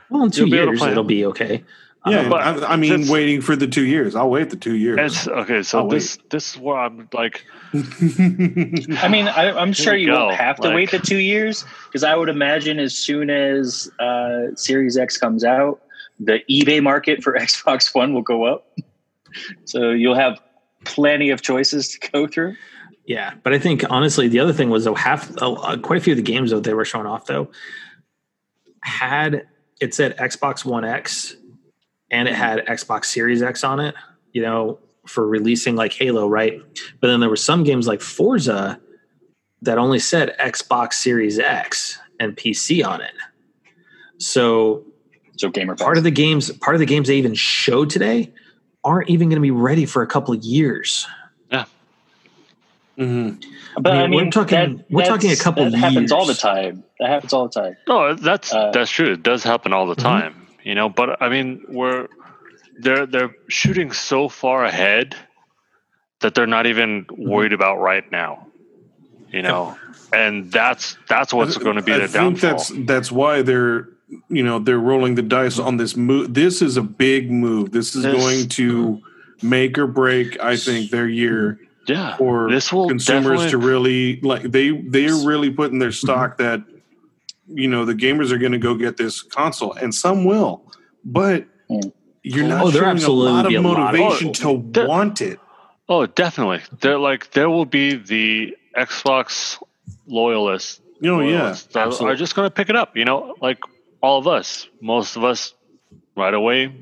Well, 0.09 0.25
in 0.25 0.31
2 0.31 0.47
years, 0.47 0.81
it'll 0.81 1.03
be 1.03 1.25
okay. 1.27 1.63
Yeah, 2.05 2.21
um, 2.21 2.29
but 2.29 2.41
I, 2.41 2.73
I 2.73 2.75
mean, 2.77 3.07
waiting 3.09 3.41
for 3.41 3.55
the 3.55 3.67
two 3.67 3.85
years. 3.85 4.15
I'll 4.15 4.29
wait 4.29 4.49
the 4.49 4.55
two 4.55 4.75
years. 4.75 5.27
okay, 5.27 5.61
so 5.61 5.79
I'll 5.79 5.87
this 5.87 6.17
wait. 6.17 6.29
this 6.31 6.51
is 6.51 6.57
where 6.57 6.77
I'm 6.77 7.07
like. 7.13 7.45
I 7.73 9.07
mean, 9.07 9.27
I, 9.27 9.61
am 9.61 9.71
sure 9.71 9.95
you 9.95 10.07
go. 10.07 10.27
won't 10.27 10.35
have 10.35 10.57
to 10.57 10.69
like, 10.69 10.75
wait 10.75 10.91
the 10.91 10.99
two 10.99 11.19
years 11.19 11.63
because 11.85 12.03
I 12.03 12.15
would 12.15 12.29
imagine 12.29 12.79
as 12.79 12.97
soon 12.97 13.29
as 13.29 13.89
uh, 13.99 14.47
Series 14.55 14.97
X 14.97 15.17
comes 15.17 15.43
out, 15.43 15.81
the 16.19 16.39
eBay 16.49 16.81
market 16.81 17.23
for 17.23 17.33
Xbox 17.39 17.93
One 17.93 18.13
will 18.15 18.23
go 18.23 18.45
up. 18.45 18.67
So 19.65 19.91
you'll 19.91 20.15
have 20.15 20.41
plenty 20.85 21.29
of 21.29 21.41
choices 21.43 21.89
to 21.89 22.09
go 22.11 22.27
through. 22.27 22.55
Yeah, 23.05 23.33
but 23.43 23.53
I 23.53 23.59
think 23.59 23.83
honestly, 23.91 24.27
the 24.27 24.39
other 24.39 24.53
thing 24.53 24.71
was 24.71 24.85
though 24.85 24.95
half, 24.95 25.31
uh, 25.39 25.77
quite 25.77 25.99
a 25.99 26.01
few 26.01 26.13
of 26.13 26.17
the 26.17 26.23
games 26.23 26.49
that 26.49 26.63
they 26.63 26.73
were 26.73 26.85
showing 26.85 27.05
off 27.05 27.27
though 27.27 27.51
had 28.81 29.47
it 29.79 29.93
said 29.93 30.17
Xbox 30.17 30.65
One 30.65 30.83
X 30.83 31.35
and 32.11 32.27
it 32.27 32.35
had 32.35 32.59
Xbox 32.67 33.05
Series 33.05 33.41
X 33.41 33.63
on 33.63 33.79
it. 33.79 33.95
You 34.33 34.41
know, 34.43 34.79
for 35.07 35.27
releasing 35.27 35.75
like 35.75 35.93
Halo, 35.93 36.27
right? 36.27 36.61
But 36.99 37.07
then 37.07 37.19
there 37.19 37.29
were 37.29 37.35
some 37.35 37.63
games 37.63 37.87
like 37.87 38.01
Forza 38.01 38.79
that 39.63 39.77
only 39.77 39.99
said 39.99 40.35
Xbox 40.39 40.93
Series 40.93 41.39
X 41.39 41.99
and 42.19 42.35
PC 42.37 42.85
on 42.85 43.01
it. 43.01 43.13
So 44.17 44.83
So 45.37 45.49
Gamer 45.49 45.75
part 45.75 45.97
of 45.97 46.03
the 46.03 46.11
games 46.11 46.51
part 46.51 46.75
of 46.75 46.79
the 46.79 46.85
games 46.85 47.07
they 47.07 47.17
even 47.17 47.33
showed 47.33 47.89
today 47.89 48.31
aren't 48.83 49.09
even 49.09 49.29
going 49.29 49.37
to 49.37 49.41
be 49.41 49.51
ready 49.51 49.85
for 49.85 50.01
a 50.01 50.07
couple 50.07 50.33
of 50.33 50.43
years. 50.43 51.07
Yeah. 51.51 51.65
Mm-hmm. 52.97 53.81
but 53.81 53.93
I 53.93 54.03
I 54.03 54.07
mean, 54.07 54.25
we're 54.25 54.29
talking- 54.31 54.77
that- 54.77 54.85
we're 54.91 55.05
talking 55.05 55.29
a 55.29 55.33
that's- 55.33 55.41
couple 55.41 55.63
That 55.69 55.77
happens 55.77 56.11
all 56.11 56.25
the 56.25 56.33
time. 56.33 56.83
That 56.99 57.09
happens 57.09 57.33
all 57.33 57.47
the 57.47 57.53
time. 57.61 57.77
No, 57.87 58.13
that's 58.13 58.53
Uh, 58.53 58.69
that's 58.71 58.91
true. 58.91 59.13
It 59.13 59.23
does 59.23 59.43
happen 59.43 59.73
all 59.73 59.87
the 59.87 59.95
Mhm. 59.95 60.01
time, 60.03 60.40
you 60.63 60.75
know. 60.75 60.89
But 60.89 61.21
I 61.21 61.29
mean, 61.29 61.63
we're 61.67 62.07
they're 62.79 63.05
they're 63.05 63.35
shooting 63.47 63.91
so 63.91 64.29
far 64.29 64.63
ahead 64.65 65.15
that 66.19 66.35
they're 66.35 66.47
not 66.47 66.67
even 66.67 67.05
worried 67.17 67.53
about 67.53 67.79
right 67.79 68.09
now, 68.11 68.47
you 69.31 69.41
know. 69.41 69.77
And 70.13 70.51
that's 70.51 70.97
that's 71.07 71.33
what's 71.33 71.57
going 71.57 71.77
to 71.77 71.81
be 71.81 71.93
I 71.93 71.99
the 71.99 72.07
think 72.07 72.39
downfall. 72.41 72.49
that's 72.51 72.71
that's 72.85 73.11
why 73.11 73.41
they're 73.41 73.87
you 74.29 74.43
know 74.43 74.59
they're 74.59 74.79
rolling 74.79 75.15
the 75.15 75.21
dice 75.21 75.57
on 75.57 75.77
this 75.77 75.95
move. 75.95 76.33
This 76.33 76.61
is 76.61 76.75
a 76.77 76.81
big 76.81 77.31
move. 77.31 77.71
This 77.71 77.95
is 77.95 78.03
This- 78.03 78.15
going 78.15 78.49
to 78.49 79.01
make 79.41 79.77
or 79.77 79.87
break. 79.87 80.39
I 80.39 80.57
think 80.57 80.91
their 80.91 81.07
year 81.07 81.59
yeah, 81.87 82.15
for 82.17 82.49
this 82.51 82.71
will 82.71 82.87
consumers 82.87 83.49
to 83.51 83.57
really 83.57 84.19
like 84.21 84.43
they 84.43 84.71
they're 84.71 85.15
really 85.15 85.49
putting 85.49 85.79
their 85.79 85.91
stock 85.91 86.37
that 86.37 86.61
you 87.53 87.67
know 87.67 87.85
the 87.85 87.93
gamers 87.95 88.31
are 88.31 88.37
going 88.37 88.51
to 88.53 88.57
go 88.57 88.75
get 88.75 88.97
this 88.97 89.21
console 89.21 89.73
and 89.73 89.93
some 89.93 90.25
will, 90.25 90.63
but 91.03 91.45
Mm. 91.69 91.91
you're 92.23 92.47
not 92.47 92.65
Oh, 92.65 92.71
showing 92.71 93.01
a 93.03 93.09
lot 93.09 93.45
of 93.45 93.49
be 93.49 93.55
a 93.55 93.61
lot 93.61 93.93
of 93.93 93.99
motivation 93.99 94.33
to 94.33 94.61
There- 94.71 94.87
want 94.87 95.21
it. 95.21 95.39
Oh, 95.87 96.05
definitely. 96.05 96.61
There 96.81 96.97
like 96.99 97.31
there 97.31 97.49
will 97.49 97.65
be 97.65 97.95
the 97.95 98.55
Xbox 98.77 99.61
loyalists 100.07 100.81
You 100.99 101.11
know, 101.11 101.21
yeah. 101.21 101.39
loyalists 101.41 101.73
that 101.73 102.01
are 102.01 102.15
just 102.15 102.35
going 102.35 102.45
to 102.47 102.51
pick 102.53 102.69
it 102.69 102.75
up. 102.75 102.95
You 102.97 103.05
know, 103.05 103.35
like 103.41 103.59
all 104.01 104.17
of 104.19 104.27
us, 104.27 104.67
most 104.81 105.15
of 105.15 105.23
us, 105.23 105.53
right 106.15 106.33
away, 106.33 106.73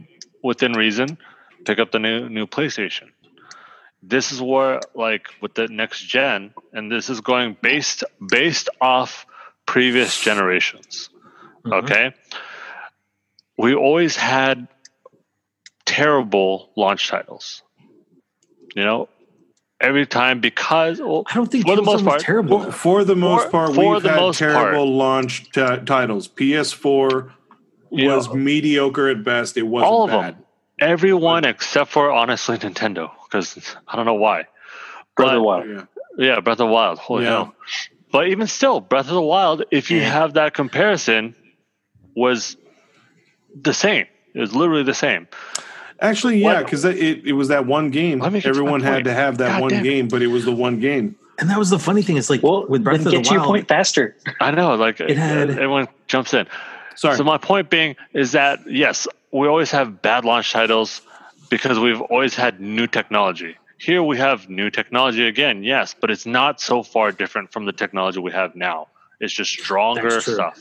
within 0.44 0.74
reason, 0.74 1.18
pick 1.66 1.80
up 1.80 1.92
the 1.92 2.00
new 2.00 2.30
new 2.30 2.48
PlayStation. 2.48 3.10
This 4.02 4.32
is 4.32 4.42
where, 4.42 4.80
like, 4.96 5.28
with 5.42 5.56
the 5.56 5.68
next 5.68 6.00
gen, 6.02 6.54
and 6.72 6.90
this 6.92 7.10
is 7.10 7.20
going 7.22 7.58
based 7.62 8.04
based 8.30 8.70
off 8.80 9.26
previous 9.74 10.20
generations. 10.20 11.10
Mhm. 11.64 11.84
Okay, 11.84 12.12
we 13.58 13.76
always 13.76 14.16
had 14.16 14.68
terrible 15.86 16.72
launch 16.76 17.08
titles. 17.08 17.62
You 18.76 18.84
know, 18.84 19.10
every 19.82 20.06
time 20.06 20.40
because 20.40 21.00
well, 21.02 21.24
I 21.30 21.36
don't 21.36 21.52
think 21.52 21.66
For 21.68 21.76
the 21.76 21.82
most 21.84 22.04
part- 22.06 22.22
terrible. 22.22 22.58
Well, 22.60 22.72
for 22.72 23.04
the 23.04 23.16
most 23.16 23.46
For- 23.46 23.52
part, 23.52 23.76
for 23.76 23.94
we've 23.94 24.04
the 24.04 24.10
had 24.12 24.20
most 24.20 24.40
terrible 24.40 24.86
part. 24.86 24.88
launch 24.88 25.52
t- 25.52 25.78
titles. 25.86 26.28
PS4 26.28 27.32
you 27.92 28.08
know, 28.08 28.16
was 28.18 28.34
mediocre 28.34 29.08
at 29.10 29.24
best. 29.24 29.58
It 29.58 29.64
wasn't 29.64 29.92
all 29.92 30.04
of 30.06 30.10
bad. 30.12 30.36
them. 30.36 30.44
Everyone 30.80 31.46
except 31.46 31.92
for 31.92 32.12
honestly 32.12 32.58
Nintendo, 32.58 33.12
because 33.26 33.76
I 33.88 33.96
don't 33.98 34.06
know 34.06 34.14
why. 34.14 34.46
Breath 35.16 35.34
of 35.36 35.42
Wild. 35.44 35.66
Yeah. 35.68 35.86
Yeah, 36.18 36.40
Breath 36.40 36.60
of 36.60 36.70
Wild. 36.70 36.98
Holy 37.00 37.24
Yeah. 37.26 37.30
hell! 37.32 37.56
But 38.12 38.28
even 38.30 38.48
still, 38.48 38.80
Breath 38.80 39.08
of 39.08 39.14
the 39.14 39.22
Wild, 39.22 39.64
if 39.72 39.92
you 39.92 40.02
have 40.02 40.34
that 40.34 40.54
comparison, 40.54 41.36
was 42.16 42.58
the 43.60 43.74
same. 43.74 44.06
It 44.34 44.40
was 44.40 44.54
literally 44.56 44.84
the 44.84 44.94
same. 44.94 45.28
Actually, 46.02 46.38
yeah, 46.40 46.64
because 46.64 46.86
it, 46.86 46.98
it 47.26 47.34
was 47.34 47.50
that 47.50 47.66
one 47.66 47.90
game. 47.92 48.20
Let 48.20 48.32
to 48.42 48.48
Everyone 48.48 48.82
had 48.82 48.94
point. 48.94 49.06
to 49.06 49.14
have 49.14 49.38
that 49.40 49.50
God 49.54 49.62
one 49.62 49.70
damn 49.70 49.82
it. 49.82 49.90
game, 49.90 50.08
but 50.08 50.22
it 50.22 50.28
was 50.28 50.46
the 50.46 50.52
one 50.54 50.80
game. 50.80 51.16
and 51.40 51.50
that 51.50 51.60
was 51.60 51.70
the 51.70 51.80
funny 51.80 52.02
thing. 52.02 52.16
It's 52.18 52.30
like 52.30 52.42
Well, 52.42 52.66
with 52.68 52.84
Breath 52.84 53.00
then 53.00 53.08
of 53.08 53.12
get 53.14 53.18
the 53.20 53.24
to 53.26 53.32
your 53.34 53.42
Wild. 53.42 53.50
point 53.52 53.68
faster. 53.68 54.16
I 54.40 54.52
know, 54.52 54.76
like 54.76 55.00
It 55.02 55.18
had- 55.18 55.50
uh, 55.50 55.54
everyone 55.54 55.88
jumps 56.08 56.34
in. 56.34 56.48
Sorry. 56.96 57.16
So 57.18 57.24
my 57.24 57.38
point 57.38 57.70
being 57.70 57.96
is 58.14 58.32
that 58.32 58.60
yes, 58.70 59.08
we 59.32 59.48
always 59.48 59.72
have 59.72 60.02
bad 60.02 60.26
launch 60.26 60.52
titles 60.52 61.02
because 61.50 61.78
we've 61.80 62.02
always 62.02 62.34
had 62.36 62.60
new 62.62 62.88
technology. 62.88 63.56
Here 63.80 64.04
we 64.04 64.18
have 64.18 64.50
new 64.50 64.70
technology 64.70 65.26
again, 65.26 65.64
yes, 65.64 65.96
but 66.00 66.12
it's 66.12 66.26
not 66.26 66.60
so 66.60 66.84
far 66.84 67.12
different 67.12 67.54
from 67.54 67.66
the 67.66 67.72
technology 67.72 68.20
we 68.20 68.32
have 68.34 68.56
now. 68.56 68.88
It's 69.22 69.34
just 69.34 69.52
stronger 69.52 70.20
stuff. 70.22 70.60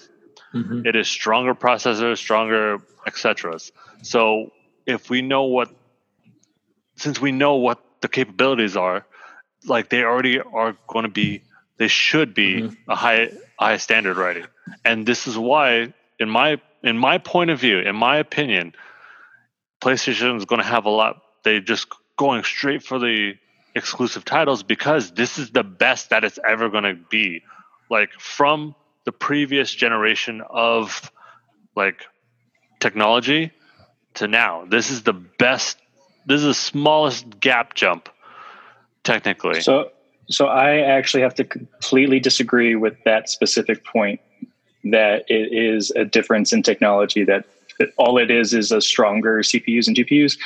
Mhm. 0.54 0.86
It 0.86 0.94
is 0.96 1.08
stronger 1.08 1.54
processors, 1.54 2.18
stronger 2.18 2.78
etc. 3.06 3.58
So 4.02 4.52
if 4.86 5.10
we 5.10 5.22
know 5.22 5.44
what, 5.44 5.68
since 6.96 7.20
we 7.20 7.32
know 7.32 7.56
what 7.56 7.82
the 8.00 8.08
capabilities 8.08 8.76
are, 8.76 9.04
like 9.66 9.88
they 9.88 10.04
already 10.04 10.40
are 10.40 10.76
going 10.86 11.04
to 11.04 11.10
be, 11.10 11.42
they 11.76 11.88
should 11.88 12.34
be 12.34 12.62
Mhm. 12.62 12.76
a 12.88 12.94
high 12.94 13.32
high 13.58 13.76
standard 13.78 14.16
already. 14.16 14.44
And 14.84 15.04
this 15.04 15.26
is 15.26 15.36
why, 15.36 15.92
in 16.20 16.30
my 16.30 16.60
in 16.84 16.96
my 16.96 17.18
point 17.18 17.50
of 17.50 17.58
view, 17.60 17.80
in 17.80 17.96
my 17.96 18.18
opinion, 18.18 18.74
PlayStation 19.80 20.36
is 20.36 20.44
going 20.44 20.60
to 20.60 20.66
have 20.66 20.84
a 20.86 20.90
lot. 20.90 21.20
They 21.42 21.60
just 21.60 21.88
going 22.18 22.44
straight 22.44 22.82
for 22.82 22.98
the 22.98 23.32
exclusive 23.74 24.26
titles 24.26 24.62
because 24.62 25.12
this 25.12 25.38
is 25.38 25.50
the 25.50 25.62
best 25.62 26.10
that 26.10 26.24
it's 26.24 26.38
ever 26.46 26.68
going 26.68 26.84
to 26.84 26.98
be. 27.08 27.42
Like 27.88 28.10
from 28.18 28.74
the 29.04 29.12
previous 29.12 29.74
generation 29.74 30.42
of 30.50 31.10
like 31.74 32.02
technology 32.80 33.52
to 34.14 34.28
now, 34.28 34.66
this 34.66 34.90
is 34.90 35.04
the 35.04 35.14
best. 35.14 35.78
This 36.26 36.40
is 36.40 36.46
the 36.46 36.54
smallest 36.54 37.40
gap 37.40 37.72
jump, 37.72 38.10
technically. 39.02 39.62
So, 39.62 39.92
so 40.28 40.46
I 40.46 40.80
actually 40.80 41.22
have 41.22 41.34
to 41.36 41.44
completely 41.44 42.20
disagree 42.20 42.76
with 42.76 43.02
that 43.04 43.30
specific 43.30 43.86
point. 43.86 44.20
That 44.84 45.24
it 45.28 45.52
is 45.52 45.90
a 45.96 46.04
difference 46.04 46.52
in 46.52 46.62
technology. 46.62 47.24
That, 47.24 47.44
all 47.96 48.18
it 48.18 48.30
is 48.30 48.54
is 48.54 48.72
a 48.72 48.80
stronger 48.80 49.38
CPUs 49.38 49.86
and 49.86 49.96
GPUs. 49.96 50.36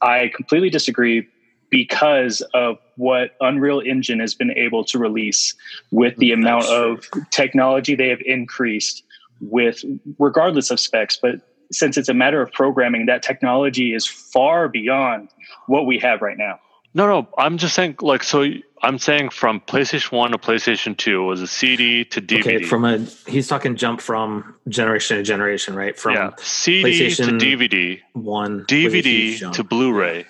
I 0.00 0.30
completely 0.34 0.70
disagree 0.70 1.28
because 1.70 2.40
of 2.54 2.78
what 2.96 3.32
Unreal 3.40 3.80
Engine 3.80 4.20
has 4.20 4.34
been 4.34 4.50
able 4.52 4.84
to 4.84 4.98
release 4.98 5.54
with 5.90 6.16
the 6.16 6.32
amount 6.32 6.64
That's 6.64 7.08
of 7.14 7.30
technology 7.30 7.94
they 7.94 8.08
have 8.08 8.22
increased 8.24 9.04
with 9.40 9.84
regardless 10.18 10.70
of 10.70 10.80
specs 10.80 11.16
but 11.20 11.36
since 11.70 11.96
it's 11.96 12.08
a 12.08 12.14
matter 12.14 12.42
of 12.42 12.50
programming 12.52 13.06
that 13.06 13.22
technology 13.22 13.94
is 13.94 14.06
far 14.06 14.68
beyond 14.68 15.28
what 15.66 15.86
we 15.86 15.98
have 15.98 16.22
right 16.22 16.38
now 16.38 16.58
No, 16.94 17.06
no, 17.06 17.28
I'm 17.36 17.58
just 17.58 17.74
saying, 17.74 17.96
like, 18.00 18.22
so 18.22 18.44
I'm 18.82 18.98
saying 18.98 19.30
from 19.30 19.60
PlayStation 19.60 20.12
1 20.12 20.30
to 20.32 20.38
PlayStation 20.38 20.96
2 20.96 21.22
was 21.24 21.42
a 21.42 21.46
CD 21.46 22.04
to 22.06 22.20
DVD. 22.20 22.40
Okay, 22.40 22.64
from 22.64 22.84
a 22.84 22.98
he's 23.26 23.46
talking 23.48 23.76
jump 23.76 24.00
from 24.00 24.54
generation 24.68 25.16
to 25.18 25.22
generation, 25.22 25.74
right? 25.74 25.98
From 25.98 26.14
yeah, 26.14 26.30
CD 26.38 27.14
to 27.14 27.22
DVD, 27.24 28.00
one 28.14 28.58
was 28.58 28.72
a 28.72 28.74
huge 28.90 29.40
DVD 29.40 29.52
to 29.52 29.64
Blu 29.64 29.92
ray. 29.92 30.26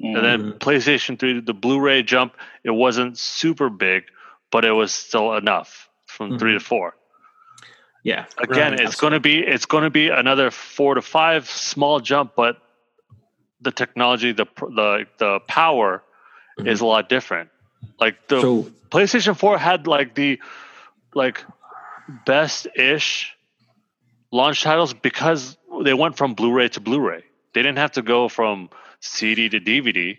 And 0.00 0.16
then 0.16 0.42
Mhm. 0.42 0.58
PlayStation 0.58 1.16
3, 1.18 1.40
the 1.40 1.54
Blu 1.54 1.78
ray 1.78 2.02
jump, 2.02 2.34
it 2.64 2.72
wasn't 2.72 3.16
super 3.16 3.70
big, 3.70 4.02
but 4.50 4.64
it 4.64 4.72
was 4.72 4.92
still 4.92 5.34
enough 5.34 5.88
from 6.06 6.38
3 6.38 6.54
to 6.54 6.60
4. 6.60 6.96
yeah, 8.04 8.24
Again, 8.38 8.72
Right. 8.72 8.80
it's 8.80 8.96
going 8.96 9.12
to 9.12 9.20
be 9.20 9.38
it's 9.38 9.66
going 9.66 9.84
to 9.84 9.90
be 9.90 10.08
another 10.08 10.50
4 10.50 10.96
to 10.96 11.02
5 11.02 11.48
small 11.48 12.00
jump, 12.00 12.32
but 12.34 12.56
the 13.62 13.72
technology, 13.72 14.32
the 14.32 14.46
the 14.60 15.06
the 15.18 15.40
power 15.46 16.02
Mhm. 16.58 16.68
is 16.68 16.80
a 16.80 16.86
lot 16.86 17.08
different. 17.08 17.48
Like 18.00 18.28
the 18.28 18.40
so 18.40 18.70
PlayStation 18.90 19.36
4 19.36 19.58
had 19.58 19.86
like 19.86 20.14
the 20.14 20.38
like 21.14 21.44
best 22.26 22.66
ish 22.76 23.32
launch 24.30 24.62
titles 24.62 24.92
because 24.92 25.56
they 25.84 25.94
went 25.94 26.16
from 26.16 26.34
Blu-ray 26.34 26.68
to 26.70 26.80
Blu-ray. 26.80 27.22
They 27.54 27.62
didn't 27.62 27.78
have 27.78 27.92
to 27.92 28.02
go 28.02 28.28
from 28.28 28.70
CD 29.00 29.48
to 29.48 29.60
DVD. 29.60 30.18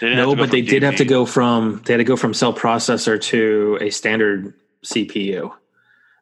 They 0.00 0.06
didn't 0.06 0.18
have 0.18 0.28
no, 0.28 0.36
but 0.36 0.50
they 0.50 0.62
did 0.62 0.82
have 0.82 0.96
to 0.96 1.04
go 1.04 1.26
from 1.26 1.82
they 1.84 1.92
had 1.92 1.98
to 1.98 2.04
go 2.04 2.16
from 2.16 2.34
cell 2.34 2.52
processor 2.54 3.20
to 3.20 3.78
a 3.80 3.90
standard 3.90 4.54
CPU, 4.84 5.52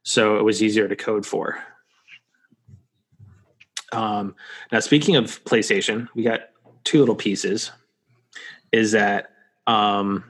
so 0.03 0.37
it 0.37 0.45
was 0.45 0.63
easier 0.63 0.89
to 0.89 0.97
code 0.97 1.27
for. 1.27 1.63
Um, 3.93 4.35
now, 4.71 4.81
speaking 4.81 5.17
of 5.17 5.43
PlayStation, 5.45 6.09
we 6.15 6.23
got 6.23 6.41
two 6.85 6.99
little 6.99 7.15
pieces. 7.15 7.71
Is 8.73 8.93
that 8.93 9.31
um, 9.67 10.25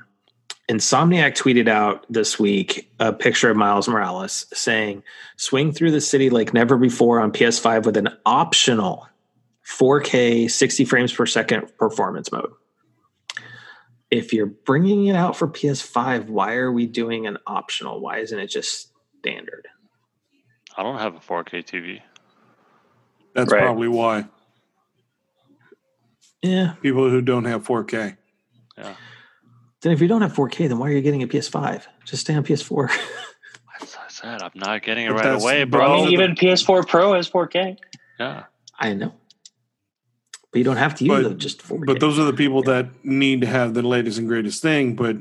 Insomniac 0.69 1.37
tweeted 1.37 1.69
out 1.69 2.07
this 2.09 2.39
week 2.39 2.91
a 2.99 3.13
picture 3.13 3.51
of 3.51 3.57
Miles 3.57 3.89
Morales 3.89 4.47
saying, 4.53 5.03
"Swing 5.37 5.73
through 5.73 5.93
the 5.93 6.01
city 6.01 6.31
like 6.31 6.53
never 6.53 6.77
before 6.77 7.21
on 7.21 7.33
PS5 7.33 7.85
with 7.85 7.97
an 7.97 8.09
optional 8.27 9.09
4K 9.65 10.51
60 10.51 10.85
frames 10.85 11.13
per 11.13 11.27
second 11.27 11.71
performance 11.79 12.33
mode." 12.33 12.51
If 14.11 14.33
you're 14.33 14.47
bringing 14.47 15.07
it 15.07 15.17
out 15.17 15.37
for 15.37 15.49
PS5, 15.49 16.27
why 16.27 16.55
are 16.55 16.71
we 16.71 16.87
doing 16.87 17.27
an 17.27 17.39
optional? 17.47 18.01
Why 18.01 18.19
isn't 18.19 18.39
it 18.39 18.49
just 18.49 18.93
standard? 19.21 19.69
I 20.77 20.83
don't 20.83 20.99
have 20.99 21.15
a 21.15 21.21
4K 21.21 21.65
TV. 21.65 22.03
That's 23.35 23.51
Right. 23.53 23.63
probably 23.63 23.89
why 23.89 24.27
Yeah. 26.43 26.75
people 26.83 27.09
who 27.09 27.21
don't 27.23 27.45
have 27.45 27.65
4K. 27.65 28.17
Yeah. 28.77 28.95
Then 29.83 29.93
if 29.93 30.01
you 30.01 30.09
don't 30.09 30.23
have 30.23 30.33
4K, 30.35 30.69
then 30.69 30.79
why 30.79 30.89
are 30.89 30.93
you 30.93 31.01
getting 31.01 31.23
a 31.23 31.27
PS5? 31.27 31.87
Just 32.05 32.23
stay 32.23 32.35
on 32.35 32.45
PS4. 32.45 32.89
As 33.81 33.97
I 34.05 34.09
said, 34.09 34.43
I'm 34.43 34.51
not 34.55 34.83
getting 34.83 35.07
it 35.07 35.13
But 35.13 35.25
right 35.25 35.41
away, 35.43 35.65
bro. 35.65 35.93
I 35.93 35.97
mean, 36.05 36.13
even 36.13 36.35
PS4 36.35 36.87
Pro 36.87 37.15
has 37.15 37.29
4K. 37.29 37.77
yeah. 38.19 38.45
I 38.79 38.95
know. 38.95 39.13
But 40.51 40.59
you 40.59 40.65
don't 40.65 40.77
have 40.77 40.95
to 40.97 41.05
use 41.05 41.15
But- 41.15 41.23
them 41.29 41.39
just 41.39 41.63
4K. 41.63 41.87
But 41.87 42.01
those 42.01 42.19
are 42.19 42.25
the 42.25 42.33
people 42.33 42.63
that 42.65 42.89
need 43.05 43.41
to 43.43 43.47
have 43.47 43.75
the 43.75 43.83
latest 43.83 44.19
and 44.19 44.29
greatest 44.29 44.61
thing, 44.63 44.95
but 44.97 45.17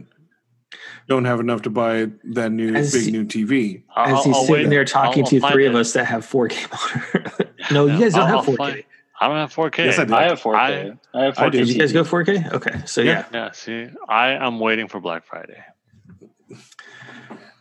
don't 1.11 1.25
have 1.25 1.39
enough 1.39 1.61
to 1.63 1.69
buy 1.69 2.07
that 2.31 2.51
new 2.51 2.73
As 2.73 2.93
big 2.93 3.03
he- 3.05 3.11
new 3.11 3.25
TV. 3.25 3.83
I'll, 3.95 4.17
As 4.19 4.25
he's 4.25 4.35
I'll 4.35 4.41
sitting 4.45 4.63
wait- 4.65 4.69
there 4.69 4.85
talking 4.85 5.23
I'll- 5.23 5.29
to 5.29 5.35
I'll 5.37 5.41
find 5.41 5.53
three 5.53 5.65
of 5.67 5.75
it. 5.75 5.79
us 5.79 5.93
that 5.93 6.05
have 6.05 6.25
4K 6.25 6.71
monitor. 6.71 7.53
no, 7.71 7.85
you 7.87 7.99
guys 7.99 8.13
don't 8.13 8.29
I'll- 8.29 8.37
have 8.41 8.45
4K. 8.45 8.57
find- 8.57 8.83
I 9.19 9.27
don't 9.27 9.37
have 9.37 9.53
4K. 9.53 9.77
Yes, 9.85 9.99
I 9.99 10.05
do. 10.05 10.13
I 10.15 10.23
have 10.23 10.41
4K. 10.41 10.55
I- 10.55 11.19
I, 11.19 11.23
have 11.25 11.35
4K. 11.35 11.41
I 11.45 11.49
do. 11.49 11.57
Did 11.59 11.67
you 11.69 11.77
guys 11.79 11.91
go 11.93 12.03
4K? 12.03 12.53
Okay, 12.53 12.81
so 12.85 13.01
Yeah. 13.01 13.11
yeah. 13.11 13.25
Yeah, 13.45 13.51
see, 13.51 13.87
I 14.09 14.29
am 14.29 14.59
waiting 14.59 14.87
for 14.87 14.99
Black 14.99 15.25
Friday. 15.25 15.61
It's 16.49 16.61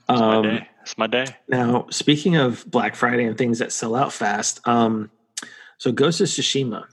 Um, 0.09 0.19
my 0.19 0.43
day. 0.43 0.69
It's 0.83 0.99
my 0.99 1.07
day. 1.07 1.27
Now, 1.49 1.87
speaking 1.91 2.37
of 2.37 2.65
Black 2.67 2.95
Friday 2.97 3.25
and 3.25 3.37
things 3.37 3.59
that 3.59 3.73
sell 3.73 3.95
out 3.95 4.13
fast, 4.13 4.67
um, 4.67 5.11
so 5.79 5.93
Ghost 5.93 6.21
of 6.21 6.29
Tsushima 6.29 6.85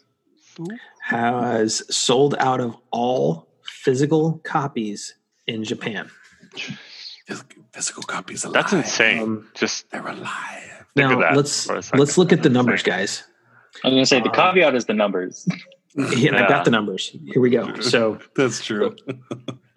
has 1.03 1.83
sold 1.95 2.35
out 2.39 2.59
of 2.59 2.75
all 2.91 3.47
physical 3.63 4.39
copies 4.43 5.15
in 5.47 5.63
Japan. 5.63 6.09
Physical 7.73 8.03
copies 8.03 8.45
alive. 8.45 8.53
That's 8.53 8.71
insane. 8.73 9.21
Um, 9.21 9.49
Just 9.53 9.91
They're 9.91 10.07
alive. 10.07 10.85
Think 10.95 11.11
of 11.11 11.11
now 11.11 11.19
that 11.19 11.35
let's 11.35 11.65
for 11.65 11.75
a 11.75 11.83
second. 11.83 11.99
let's 11.99 12.17
look 12.17 12.31
at 12.31 12.41
the 12.43 12.49
numbers, 12.49 12.81
guys. 12.83 13.23
I 13.83 13.89
was 13.89 13.95
gonna 13.95 14.05
say 14.05 14.21
the 14.21 14.29
Uh, 14.29 14.33
caveat 14.33 14.73
is 14.75 14.85
the 14.85 14.93
numbers. 14.93 15.45
Yeah, 15.95 16.35
I 16.35 16.41
Yeah. 16.41 16.47
got 16.47 16.63
the 16.63 16.69
numbers. 16.69 17.09
Here 17.25 17.41
we 17.41 17.49
go. 17.49 17.73
So 17.79 18.19
That's 18.35 18.63
true. 18.63 18.95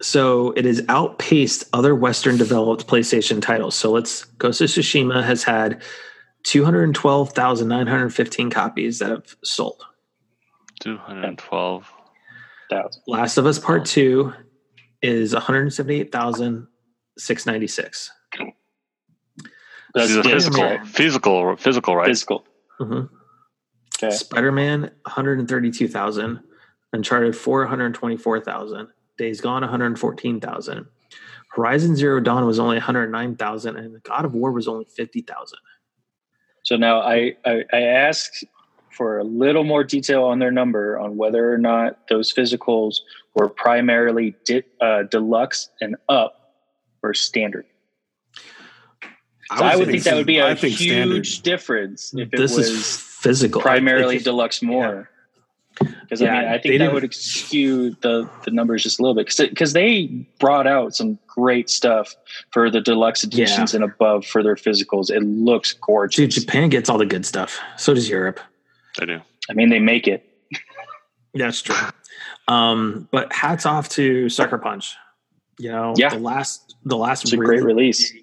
so 0.03 0.51
it 0.51 0.65
has 0.65 0.83
outpaced 0.87 1.63
other 1.73 1.95
Western 1.95 2.37
developed 2.37 2.85
PlayStation 2.85 3.41
titles. 3.41 3.73
So 3.75 3.91
let's 3.91 4.25
Ghost 4.37 4.61
of 4.61 4.69
Tsushima 4.69 5.23
has 5.23 5.43
had 5.43 5.81
212,915 6.43 8.51
copies 8.51 8.99
that 8.99 9.09
have 9.09 9.35
sold. 9.43 9.81
212. 10.81 11.91
Last 13.07 13.37
of 13.37 13.45
Us 13.47 13.57
Part 13.59 13.85
2 13.85 14.31
is 15.01 15.33
178,696. 17.17 18.11
That's 19.93 20.07
These 20.07 20.17
are 20.17 20.27
yeah, 20.27 20.33
physical, 20.33 20.85
physical, 20.85 21.55
physical, 21.57 21.95
right? 21.95 22.07
Physical. 22.07 22.45
Mm-hmm. 22.79 23.13
Okay. 24.03 24.15
Spider 24.15 24.51
Man, 24.51 24.81
132,000. 25.03 26.39
Uncharted 26.93 27.35
4, 27.35 27.59
124,000. 27.61 28.87
Days 29.17 29.41
Gone, 29.41 29.61
114,000. 29.61 30.85
Horizon 31.53 31.95
Zero 31.95 32.19
Dawn 32.21 32.45
was 32.45 32.59
only 32.59 32.77
109,000. 32.77 33.75
And 33.75 34.01
God 34.03 34.25
of 34.25 34.33
War 34.33 34.51
was 34.51 34.67
only 34.67 34.85
50,000. 34.85 35.59
So 36.63 36.77
now 36.77 37.01
I, 37.01 37.35
I 37.45 37.63
I 37.73 37.81
asked 37.81 38.45
for 38.91 39.17
a 39.17 39.23
little 39.23 39.63
more 39.63 39.83
detail 39.83 40.23
on 40.23 40.39
their 40.39 40.51
number 40.51 40.99
on 40.99 41.17
whether 41.17 41.51
or 41.51 41.57
not 41.57 42.07
those 42.07 42.33
physicals 42.33 42.97
were 43.33 43.49
primarily 43.49 44.35
di- 44.45 44.63
uh, 44.79 45.03
deluxe 45.03 45.69
and 45.81 45.95
up 46.07 46.40
or 47.03 47.13
standard. 47.13 47.65
So 49.57 49.63
I 49.65 49.75
would 49.75 49.87
think 49.87 50.03
that 50.03 50.15
would 50.15 50.25
be 50.27 50.37
a 50.37 50.53
huge 50.55 51.35
standard. 51.35 51.43
difference 51.43 52.13
if 52.13 52.33
it 52.33 52.37
This 52.37 52.55
was 52.55 52.69
is 52.69 52.97
physical. 52.97 53.61
primarily 53.61 54.15
It's- 54.15 54.23
deluxe 54.23 54.61
more. 54.61 55.09
Because 55.79 56.21
Yeah, 56.21 56.35
I 56.35 56.39
mean, 56.41 56.49
I 56.51 56.57
think 56.59 56.79
that 56.79 56.93
would 56.93 57.13
skew 57.13 57.91
the, 58.01 58.29
the 58.43 58.51
numbers 58.51 58.83
just 58.83 58.99
a 58.99 59.01
little 59.01 59.15
bit. 59.15 59.33
Because 59.49 59.73
they 59.73 60.27
brought 60.39 60.67
out 60.67 60.93
some 60.95 61.17
great 61.27 61.69
stuff 61.69 62.13
for 62.51 62.69
the 62.69 62.81
deluxe 62.81 63.23
editions 63.23 63.73
and 63.73 63.83
above 63.83 64.25
for 64.25 64.43
their 64.43 64.55
physicals. 64.55 65.09
It 65.09 65.21
looks 65.23 65.73
gorgeous. 65.73 66.17
Dude, 66.17 66.31
Japan 66.31 66.69
gets 66.69 66.89
all 66.89 66.97
the 66.97 67.05
good 67.05 67.25
stuff. 67.25 67.59
So 67.77 67.93
does 67.93 68.09
Europe. 68.09 68.39
They 68.99 69.05
do. 69.05 69.21
I 69.49 69.53
mean, 69.53 69.69
they 69.69 69.79
make 69.79 70.07
it. 70.07 70.25
That's 71.33 71.61
true. 71.61 71.75
Um, 72.47 73.07
but 73.11 73.31
hats 73.33 73.65
off 73.65 73.87
to 73.89 74.27
Sucker 74.29 74.57
Punch. 74.57 74.95
You 75.59 75.71
know, 75.71 75.93
Yeah. 75.97 76.09
the 76.09 76.19
last 76.19 76.75
the 76.85 76.97
last 76.97 77.23
It's 77.25 77.33
a 77.33 77.37
great 77.37 77.63
release. 77.63 78.13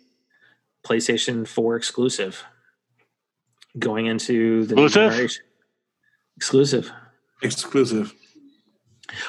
PlayStation 0.86 1.46
4 1.46 1.76
exclusive 1.76 2.42
going 3.78 4.06
into 4.06 4.64
the 4.64 4.74
new 4.74 4.84
Exclusive? 4.86 5.12
generation. 5.12 5.44
Exclusive. 6.36 6.92
Exclusive. 7.42 8.14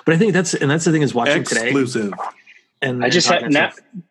But 0.05 0.15
I 0.15 0.17
think 0.17 0.33
that's 0.33 0.53
and 0.53 0.69
that's 0.71 0.85
the 0.85 0.91
thing 0.91 1.01
is 1.01 1.13
watching 1.13 1.43
today. 1.43 1.65
Exclusive. 1.67 2.13
And 2.81 3.03
I 3.03 3.09
just 3.09 3.29
and 3.29 3.43
have 3.55 3.75
now 3.85 4.01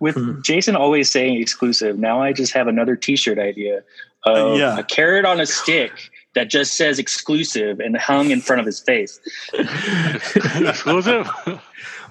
with 0.00 0.16
Mhm. 0.16 0.42
Jason 0.44 0.76
always 0.76 1.08
saying 1.08 1.40
exclusive. 1.40 1.98
Now 1.98 2.20
I 2.22 2.32
just 2.32 2.52
have 2.52 2.66
another 2.68 2.96
T-shirt 2.96 3.38
idea 3.38 3.82
of 4.24 4.52
Uh, 4.52 4.56
yeah. 4.56 4.78
a 4.78 4.82
carrot 4.84 5.24
on 5.24 5.40
a 5.40 5.46
stick 5.46 5.92
that 6.34 6.48
just 6.50 6.76
says 6.76 6.98
exclusive 6.98 7.78
and 7.80 7.96
hung 7.96 8.30
in 8.30 8.40
front 8.40 8.60
of 8.60 8.66
his 8.66 8.80
face. 8.80 9.20
Exclusive? 9.54 11.28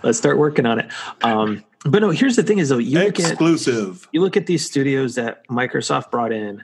Let's 0.04 0.18
start 0.18 0.38
working 0.38 0.66
on 0.66 0.80
it. 0.80 0.92
Um, 1.22 1.64
but 1.86 2.02
no, 2.02 2.10
here's 2.10 2.36
the 2.36 2.44
thing: 2.44 2.60
is 2.60 2.70
though 2.70 2.78
you 2.78 3.00
look 3.00 3.20
at 3.20 3.32
Exclusive. 3.32 4.08
you 4.12 4.22
look 4.22 4.38
at 4.38 4.46
these 4.46 4.66
studios 4.66 5.16
that 5.16 5.48
Microsoft 5.48 6.12
brought 6.12 6.32
in, 6.32 6.64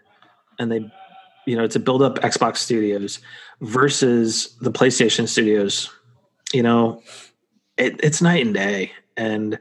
and 0.59 0.71
they, 0.71 0.91
you 1.45 1.55
know, 1.55 1.67
to 1.67 1.79
build 1.79 2.01
up 2.01 2.19
Xbox 2.19 2.57
studios 2.57 3.19
versus 3.61 4.55
the 4.61 4.71
PlayStation 4.71 5.27
studios. 5.27 5.89
You 6.53 6.63
know, 6.63 7.01
it, 7.77 7.99
it's 8.03 8.21
night 8.21 8.45
and 8.45 8.53
day. 8.53 8.91
And 9.15 9.59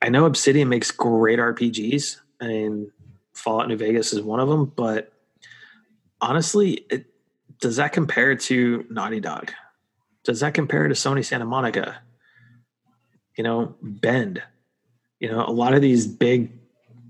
I 0.00 0.08
know 0.08 0.24
Obsidian 0.24 0.68
makes 0.68 0.90
great 0.90 1.38
RPGs, 1.38 2.20
and 2.40 2.90
Fallout 3.34 3.68
New 3.68 3.76
Vegas 3.76 4.12
is 4.12 4.22
one 4.22 4.40
of 4.40 4.48
them. 4.48 4.72
But 4.76 5.12
honestly, 6.20 6.86
it, 6.90 7.06
does 7.60 7.76
that 7.76 7.92
compare 7.92 8.34
to 8.34 8.86
Naughty 8.90 9.20
Dog? 9.20 9.52
Does 10.24 10.40
that 10.40 10.54
compare 10.54 10.88
to 10.88 10.94
Sony 10.94 11.24
Santa 11.24 11.44
Monica? 11.44 12.00
You 13.36 13.44
know, 13.44 13.74
Bend. 13.82 14.42
You 15.20 15.30
know, 15.30 15.44
a 15.44 15.50
lot 15.50 15.74
of 15.74 15.82
these 15.82 16.06
big 16.06 16.52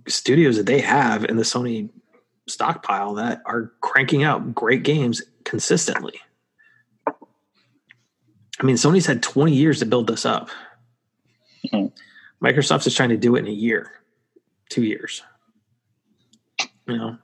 studios 0.07 0.57
that 0.57 0.67
they 0.67 0.81
have 0.81 1.25
in 1.25 1.37
the 1.37 1.43
Sony 1.43 1.91
stockpile 2.47 3.15
that 3.15 3.43
are 3.47 3.73
cranking 3.81 4.23
out 4.23 4.55
great 4.55 4.83
games 4.83 5.23
consistently. 5.45 6.21
I 7.07 8.63
mean, 8.63 8.77
Sony's 8.77 9.07
had 9.07 9.23
20 9.23 9.53
years 9.53 9.79
to 9.81 9.87
build 9.87 10.07
this 10.07 10.25
up. 10.25 10.49
Mhm. 11.73 11.93
Microsoft's 12.43 12.85
just 12.85 12.97
trying 12.97 13.09
to 13.09 13.17
do 13.17 13.37
it 13.37 13.41
in 13.41 13.47
a 13.47 13.51
year, 13.51 13.91
two 14.69 14.85
years. 14.85 15.23
You 16.87 16.97
know, 16.99 17.19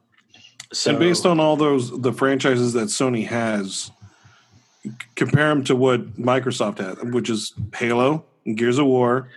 so 0.72 0.90
and 0.90 0.98
based 0.98 1.26
on 1.26 1.38
all 1.38 1.56
those 1.56 2.00
the 2.00 2.12
franchises 2.12 2.72
that 2.72 2.88
Sony 2.88 3.26
has, 3.26 3.90
compare 5.16 5.48
them 5.48 5.62
to 5.64 5.76
what 5.76 6.14
Microsoft 6.14 6.78
has, 6.78 6.96
which 7.12 7.28
is 7.28 7.52
Halo, 7.74 8.24
Gears 8.54 8.78
of 8.78 8.86
War. 8.86 9.28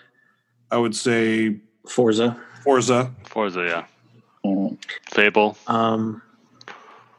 I 0.72 0.78
would 0.78 0.96
say 0.96 1.58
Forza, 1.88 2.38
Forza. 2.64 3.12
Forza, 3.26 3.62
yeah. 3.64 3.86
Mm. 4.46 4.78
Fable. 5.12 5.58
um, 5.68 6.22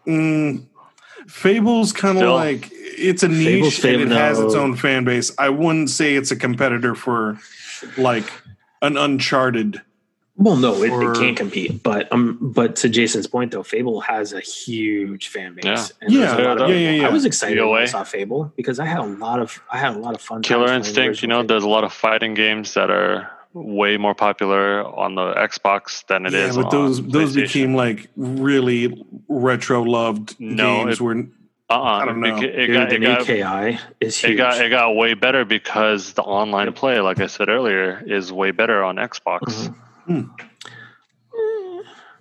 Mm, 0.07 0.65
Fable's 1.27 1.93
kind 1.95 2.19
of 2.19 2.35
like 2.35 2.69
it's 2.73 3.23
a 3.23 3.29
niche 3.29 3.81
Fable's 3.81 3.85
and 3.85 3.95
it 3.95 3.99
Fable, 4.09 4.17
has 4.17 4.39
its 4.39 4.55
own 4.55 4.77
fan 4.77 5.05
base. 5.05 5.33
I 5.39 5.49
wouldn't 5.49 5.89
say 5.89 6.15
it's 6.15 6.31
a 6.31 6.37
competitor 6.37 6.95
for 6.95 7.39
like 7.97 8.31
an 8.83 8.97
Uncharted. 8.99 9.81
Well, 10.37 10.57
no, 10.57 10.83
it, 10.83 10.91
Or- 10.91 11.13
it 11.13 11.17
can't 11.19 11.37
compete. 11.37 11.83
But 11.83 12.11
um, 12.13 12.39
but 12.41 12.77
to 12.77 12.89
Jason's 12.89 13.27
point, 13.27 13.53
though, 13.53 13.63
Fable 13.63 14.01
has 14.01 14.33
a 14.33 14.41
huge 14.41 15.29
fan 15.29 15.55
base. 15.55 15.65
Yeah. 15.65 15.87
And 16.01 16.15
there's 16.15 16.33
a 16.33 16.37
Yeah, 16.43 16.53
of- 16.53 16.69
yeah, 16.71 16.75
yeah, 16.77 16.91
yeah. 16.91 17.07
I 17.07 17.11
was 17.11 17.25
excited 17.25 17.63
when 17.65 17.83
I 17.83 17.85
saw 17.85 18.03
Fable 18.05 18.53
because 18.57 18.79
I 18.81 18.85
had 18.87 18.99
a 18.99 19.05
lot 19.05 19.41
of 19.41 19.61
I 19.71 19.79
had 19.79 19.95
a 19.97 19.99
lot 19.99 20.15
of 20.15 20.21
fun. 20.21 20.43
Killer 20.43 20.65
playing 20.67 20.79
Instinct, 20.81 21.23
you 21.23 21.29
know, 21.29 21.39
Fable. 21.39 21.49
there's 21.49 21.65
a 21.65 21.69
lot 21.69 21.85
of 21.85 21.93
fighting 21.93 22.35
games 22.35 22.75
that 22.75 22.91
are 22.91 23.31
way 23.53 23.97
more 23.97 24.15
popular 24.17 24.85
on 24.85 25.15
the 25.15 25.33
Xbox 25.35 26.05
than 26.09 26.27
it 26.27 26.33
yeah, 26.33 26.49
is 26.49 26.57
but 26.57 26.71
those 26.73 26.99
on 26.99 27.09
those 27.11 27.37
PlayStation. 27.37 27.43
became 27.43 27.75
like 27.77 28.09
really 28.17 29.05
retro 29.29 29.83
loved 29.83 30.35
No, 30.41 30.85
games. 30.85 30.95
it- 30.97 31.01
where 31.01 31.27
uh-uh. 31.71 31.81
I 31.83 32.05
don't 32.05 32.21
know. 32.21 32.37
It, 32.37 32.45
it 32.45 32.67
Dude, 32.67 32.75
got, 32.77 32.89
the 32.91 32.95
it, 32.97 33.01
got, 33.01 33.27
KI 33.27 33.79
is 33.99 34.19
huge. 34.19 34.33
it 34.33 34.37
got 34.37 34.61
it 34.61 34.69
got 34.69 34.97
way 34.97 35.15
better 35.15 35.45
because 35.47 36.13
the 36.13 36.23
online 36.23 36.73
play, 36.75 37.01
like 37.01 37.21
I 37.21 37.27
said 37.27 37.49
earlier, 37.49 38.03
is 38.07 38.31
way 38.33 38.51
better 38.51 38.85
on 38.85 38.97
Xbox. 38.97 39.75
Mhm. 40.09 40.31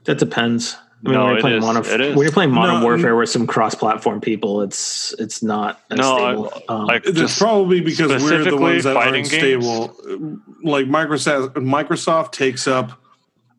That 0.06 0.18
depends. 0.18 0.76
I 1.06 1.10
mean, 1.10 1.14
No, 1.18 1.20
when 1.26 1.30
you're 1.30 1.38
it 1.38 1.42
playing 1.42 1.58
is. 1.58 1.64
Modern, 1.64 1.86
It 1.86 2.02
is. 2.02 2.16
when 2.16 2.24
you're 2.26 2.32
playing 2.34 2.52
Modern 2.52 2.80
No, 2.80 2.86
Warfare 2.86 3.16
with 3.16 3.30
some 3.30 3.46
cross-platform 3.46 4.22
people, 4.22 4.62
it's 4.62 5.14
it's 5.20 5.44
not 5.44 5.82
as 5.92 5.98
No, 6.00 6.18
stable. 6.18 6.54
um, 6.70 6.86
like 6.86 7.04
It's 7.06 7.38
probably 7.38 7.82
because 7.82 8.24
we're 8.24 8.44
the 8.44 8.56
ones 8.58 8.86
that 8.86 8.96
aren't 8.96 9.28
stable. 9.28 9.96
Like 10.64 10.86
Microsoft, 10.88 11.54
Microsoft 11.56 12.32
takes 12.32 12.68
up 12.68 13.00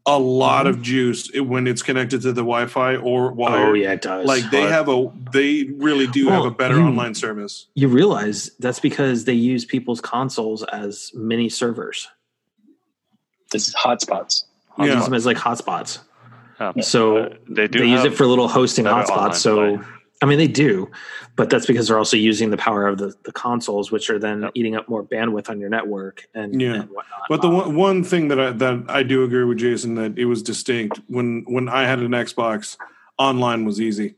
a 0.07 0.19
lot 0.19 0.67
of 0.67 0.83
juice 0.83 1.31
when 1.35 1.67
it's 1.67 1.83
connected 1.83 2.21
to 2.23 2.29
the 2.33 2.43
Wi-Fi 2.43 2.97
or 2.97 3.33
wired. 3.33 3.69
oh 3.69 3.73
yeah, 3.75 3.93
it 3.93 4.03
does. 4.03 4.27
Like 4.27 4.51
they 4.51 4.63
But- 4.65 4.71
have 4.71 4.89
a, 4.89 5.11
they 5.33 5.65
really 5.77 6.07
do 6.07 6.29
have 6.29 6.45
a 6.45 6.51
better 6.51 6.77
you- 6.77 6.83
online 6.83 7.15
service. 7.15 7.67
you 7.75 7.89
realize 7.89 8.51
that's 8.59 8.81
because 8.81 9.25
they 9.25 9.33
use 9.35 9.65
people's 9.65 10.01
consoles 10.03 10.63
as 10.65 11.11
mini 11.15 11.49
servers. 11.51 12.09
This 13.55 13.69
is 13.69 13.75
hotspots. 13.75 14.45
They 14.79 14.87
Yeah. 14.89 14.97
use 14.97 15.05
them 15.05 15.15
as 15.15 15.25
like 15.25 15.37
hotspots. 15.39 16.01
yeah, 16.61 16.73
So 16.83 17.17
uh, 17.19 17.29
they 17.49 17.67
do 17.69 17.79
they 17.79 17.87
use 17.87 18.05
it 18.05 18.15
for 18.15 18.27
little 18.27 18.49
hosting 18.49 18.85
hotspots. 18.85 19.37
So 19.37 19.77
play. 19.77 19.87
I 20.23 20.27
mean, 20.27 20.39
they 20.39 20.47
do, 20.49 20.91
but 21.37 21.51
that's 21.51 21.67
because 21.67 21.89
they're 21.89 21.99
also 21.99 22.17
using 22.17 22.49
the 22.51 22.57
power 22.57 22.87
of 22.87 22.99
the, 22.99 23.13
the 23.25 23.33
consoles, 23.33 23.91
which 23.93 24.09
are 24.11 24.19
then 24.19 24.43
Yep. 24.43 24.51
eating 24.55 24.75
up 24.77 24.89
more 24.89 25.03
bandwidth 25.05 25.51
on 25.51 25.61
your 25.61 25.69
network 25.69 26.27
and, 26.35 26.61
Yeah. 26.61 26.75
and 26.75 26.83
whatnot. 26.91 27.21
But 27.29 27.43
the 27.43 27.49
Um, 27.49 27.55
one, 27.55 27.77
one 27.77 28.05
thing 28.05 28.29
that 28.29 28.41
I 28.41 28.51
that 28.51 28.85
I 28.89 29.03
do 29.03 29.23
agree 29.25 29.45
with 29.45 29.59
Jason 29.59 29.95
that 29.97 30.19
it 30.19 30.25
was 30.27 30.43
distinct 30.43 31.01
when 31.09 31.45
when 31.47 31.69
I 31.69 31.83
had 31.87 31.99
an 32.01 32.11
Xbox, 32.13 32.77
online 33.19 33.65
was 33.65 33.81
easy. 33.81 34.15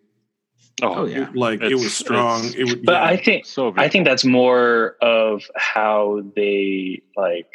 oh 0.82 1.07
yeah, 1.07 1.28
Like 1.34 1.62
it 1.62 1.74
was 1.74 1.95
strong. 1.95 2.45
It 2.57 2.64
was, 2.64 2.74
But 2.76 2.93
yeah. 3.01 3.05
I 3.05 3.16
think 3.16 3.47
So. 3.47 3.72
I 3.76 3.89
think 3.89 4.05
that's 4.07 4.24
more 4.26 4.97
of 5.01 5.43
how 5.57 6.22
they 6.37 7.03
like 7.16 7.49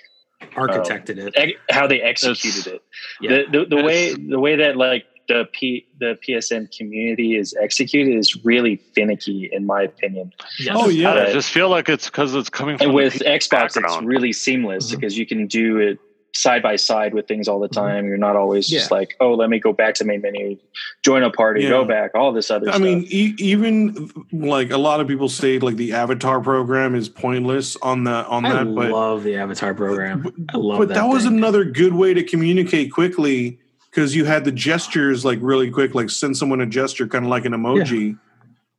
architected 0.56 1.18
it. 1.18 1.34
ex- 1.36 1.60
how 1.70 1.88
they 1.88 2.02
executed 2.02 2.68
it. 2.68 2.84
Yeah. 3.20 3.44
The 3.52 3.60
the, 3.60 3.76
the 3.78 3.84
way 3.84 4.14
the 4.14 4.40
way 4.40 4.56
that 4.58 4.78
like 4.78 5.06
the 5.28 5.48
P 5.52 5.88
the 6.00 6.18
PSN 6.28 6.76
community 6.76 7.36
is 7.38 7.56
executed 7.62 8.18
is 8.18 8.44
really 8.44 8.76
finicky 8.96 9.50
in 9.52 9.66
my 9.66 9.84
opinion. 9.84 10.34
Yes. 10.60 10.76
Oh, 10.78 10.90
yeah. 10.90 11.14
I 11.14 11.32
just 11.32 11.52
feel 11.52 11.70
like 11.70 11.88
it's 11.90 12.06
because 12.08 12.34
it's 12.36 12.50
coming 12.50 12.78
from 12.78 12.88
And 12.88 12.96
with 12.96 13.20
pe- 13.22 13.38
Xbox, 13.40 13.78
it's 13.82 14.02
really 14.04 14.34
seamless 14.34 14.88
Mhm. 14.92 14.96
because 15.00 15.18
you 15.18 15.26
can 15.26 15.48
do 15.48 15.78
it 15.78 16.00
side 16.34 16.64
by 16.64 16.78
side 16.78 17.14
with 17.14 17.28
things 17.28 17.48
all 17.48 17.60
the 17.60 17.68
Mhm. 17.68 17.74
time. 17.74 18.08
You're 18.08 18.18
not 18.18 18.36
always 18.38 18.68
just 18.68 18.90
like, 18.90 19.16
oh, 19.20 19.34
let 19.34 19.50
me 19.50 19.60
go 19.60 19.74
back 19.74 19.96
to 19.96 20.06
main 20.06 20.22
menu, 20.22 20.58
join 21.04 21.24
a 21.24 21.30
party, 21.30 21.64
Yeah. 21.64 21.70
go 21.72 21.86
back, 21.86 22.12
all 22.16 22.32
this 22.32 22.50
other 22.50 22.70
I 22.70 22.72
stuff. 22.72 22.82
mean, 22.82 23.06
e- 23.10 23.36
even 23.38 24.10
like 24.32 24.72
a 24.72 24.78
lot 24.78 25.02
of 25.02 25.08
people 25.08 25.28
say, 25.28 25.60
like 25.60 25.76
the 25.76 25.92
Avatar 25.92 26.40
program 26.40 26.96
is 26.96 27.10
pointless 27.10 27.76
on 27.82 28.06
the 28.06 28.26
on 28.28 28.46
I 28.46 28.54
that, 28.64 28.74
but 28.76 28.88
I 28.88 28.90
love 28.92 29.24
the 29.24 29.36
Avatar 29.36 29.74
program. 29.74 30.26
I 30.54 30.58
love 30.58 30.80
but 30.80 30.88
that. 30.90 30.94
that, 30.96 31.08
was 31.08 31.26
thing. 31.26 31.38
another 31.38 31.66
good 31.66 31.94
way 31.94 32.14
to 32.14 32.24
communicate 32.24 32.92
quickly 32.94 33.60
because 33.90 34.16
you 34.16 34.24
had 34.24 34.46
the 34.46 34.52
gestures 34.54 35.26
like 35.26 35.40
really 35.42 35.70
quick, 35.70 35.94
like 35.94 36.10
send 36.10 36.38
someone 36.38 36.62
a 36.62 36.66
gesture, 36.66 37.08
kind 37.08 37.26
of 37.26 37.30
like 37.30 37.44
an 37.44 37.52
emoji 37.52 38.18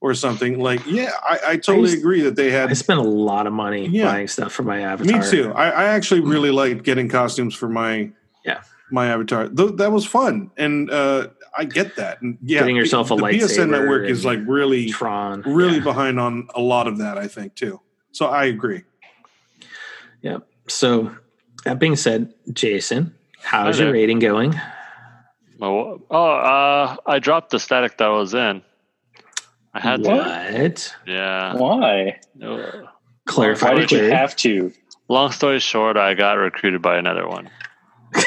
or 0.03 0.13
something. 0.15 0.59
Like, 0.59 0.85
yeah, 0.87 1.13
I, 1.23 1.39
I 1.51 1.57
totally 1.57 1.91
used- 1.91 1.99
agree 2.01 2.21
that 2.23 2.37
they 2.37 2.51
had. 2.51 2.65
I 2.67 2.69
had. 2.69 2.77
spent 2.77 2.99
a 3.01 3.05
lot 3.05 3.47
of 3.47 3.53
money 3.53 3.87
Yeah. 3.89 4.07
buying 4.07 4.29
stuff 4.29 4.53
for 4.53 4.65
my 4.65 4.81
Avatar. 4.81 5.19
Me 5.21 5.31
too. 5.31 5.53
I, 5.53 5.71
I 5.71 5.85
actually 5.85 6.21
really 6.21 6.51
liked 6.51 6.83
getting 6.83 7.09
costumes 7.09 7.55
for 7.55 7.69
my 7.69 8.11
Yeah. 8.45 8.63
my 8.91 9.07
avatar. 9.07 9.49
Th- 9.49 9.77
that 9.77 9.93
was 9.93 10.05
fun, 10.05 10.51
and 10.59 10.91
uh, 10.91 11.29
I 11.57 11.65
get 11.65 11.97
that. 11.97 12.21
And 12.21 12.37
yeah, 12.43 12.59
Getting 12.61 12.77
yourself 12.77 13.11
a 13.11 13.17
the 13.17 13.23
PSN 13.23 13.39
lightsaber 13.69 13.71
network 13.71 14.09
is 14.11 14.25
like 14.25 14.41
really 14.47 14.91
Tron. 14.91 15.43
really 15.47 15.77
Yeah. 15.79 15.85
behind 15.85 16.19
on 16.21 16.49
a 16.55 16.61
lot 16.61 16.87
of 16.89 16.99
that. 16.99 17.17
I 17.17 17.29
think 17.29 17.55
too. 17.55 17.81
So 18.11 18.27
I 18.27 18.45
agree. 18.47 18.83
yeah. 20.21 20.39
So 20.69 21.15
that 21.65 21.79
being 21.79 21.97
said, 21.97 22.35
Jason, 22.53 23.15
how's 23.41 23.79
your 23.79 23.93
rating 23.93 24.19
going? 24.19 24.55
Oh, 25.61 26.03
oh, 26.11 26.31
uh, 26.35 26.97
I 27.07 27.19
dropped 27.21 27.51
the 27.51 27.61
static 27.61 27.99
that 27.99 28.09
I 28.09 28.11
was 28.11 28.35
in. 28.35 28.63
I 29.75 29.81
had 29.81 30.05
to. 30.05 30.11
What? 30.11 30.95
Yeah. 31.07 31.55
Why? 31.55 32.21
Uh, 32.43 32.83
Clarify. 33.27 33.73
Why 33.73 33.81
did 33.81 33.91
you 33.93 34.05
have 34.11 34.37
to? 34.37 34.73
Long 35.09 35.31
story 35.33 35.61
short, 35.61 35.97
I 35.97 36.15
got 36.15 36.35
recruited 36.35 36.83
by 36.83 36.97
another 36.99 37.27
one. 37.29 37.49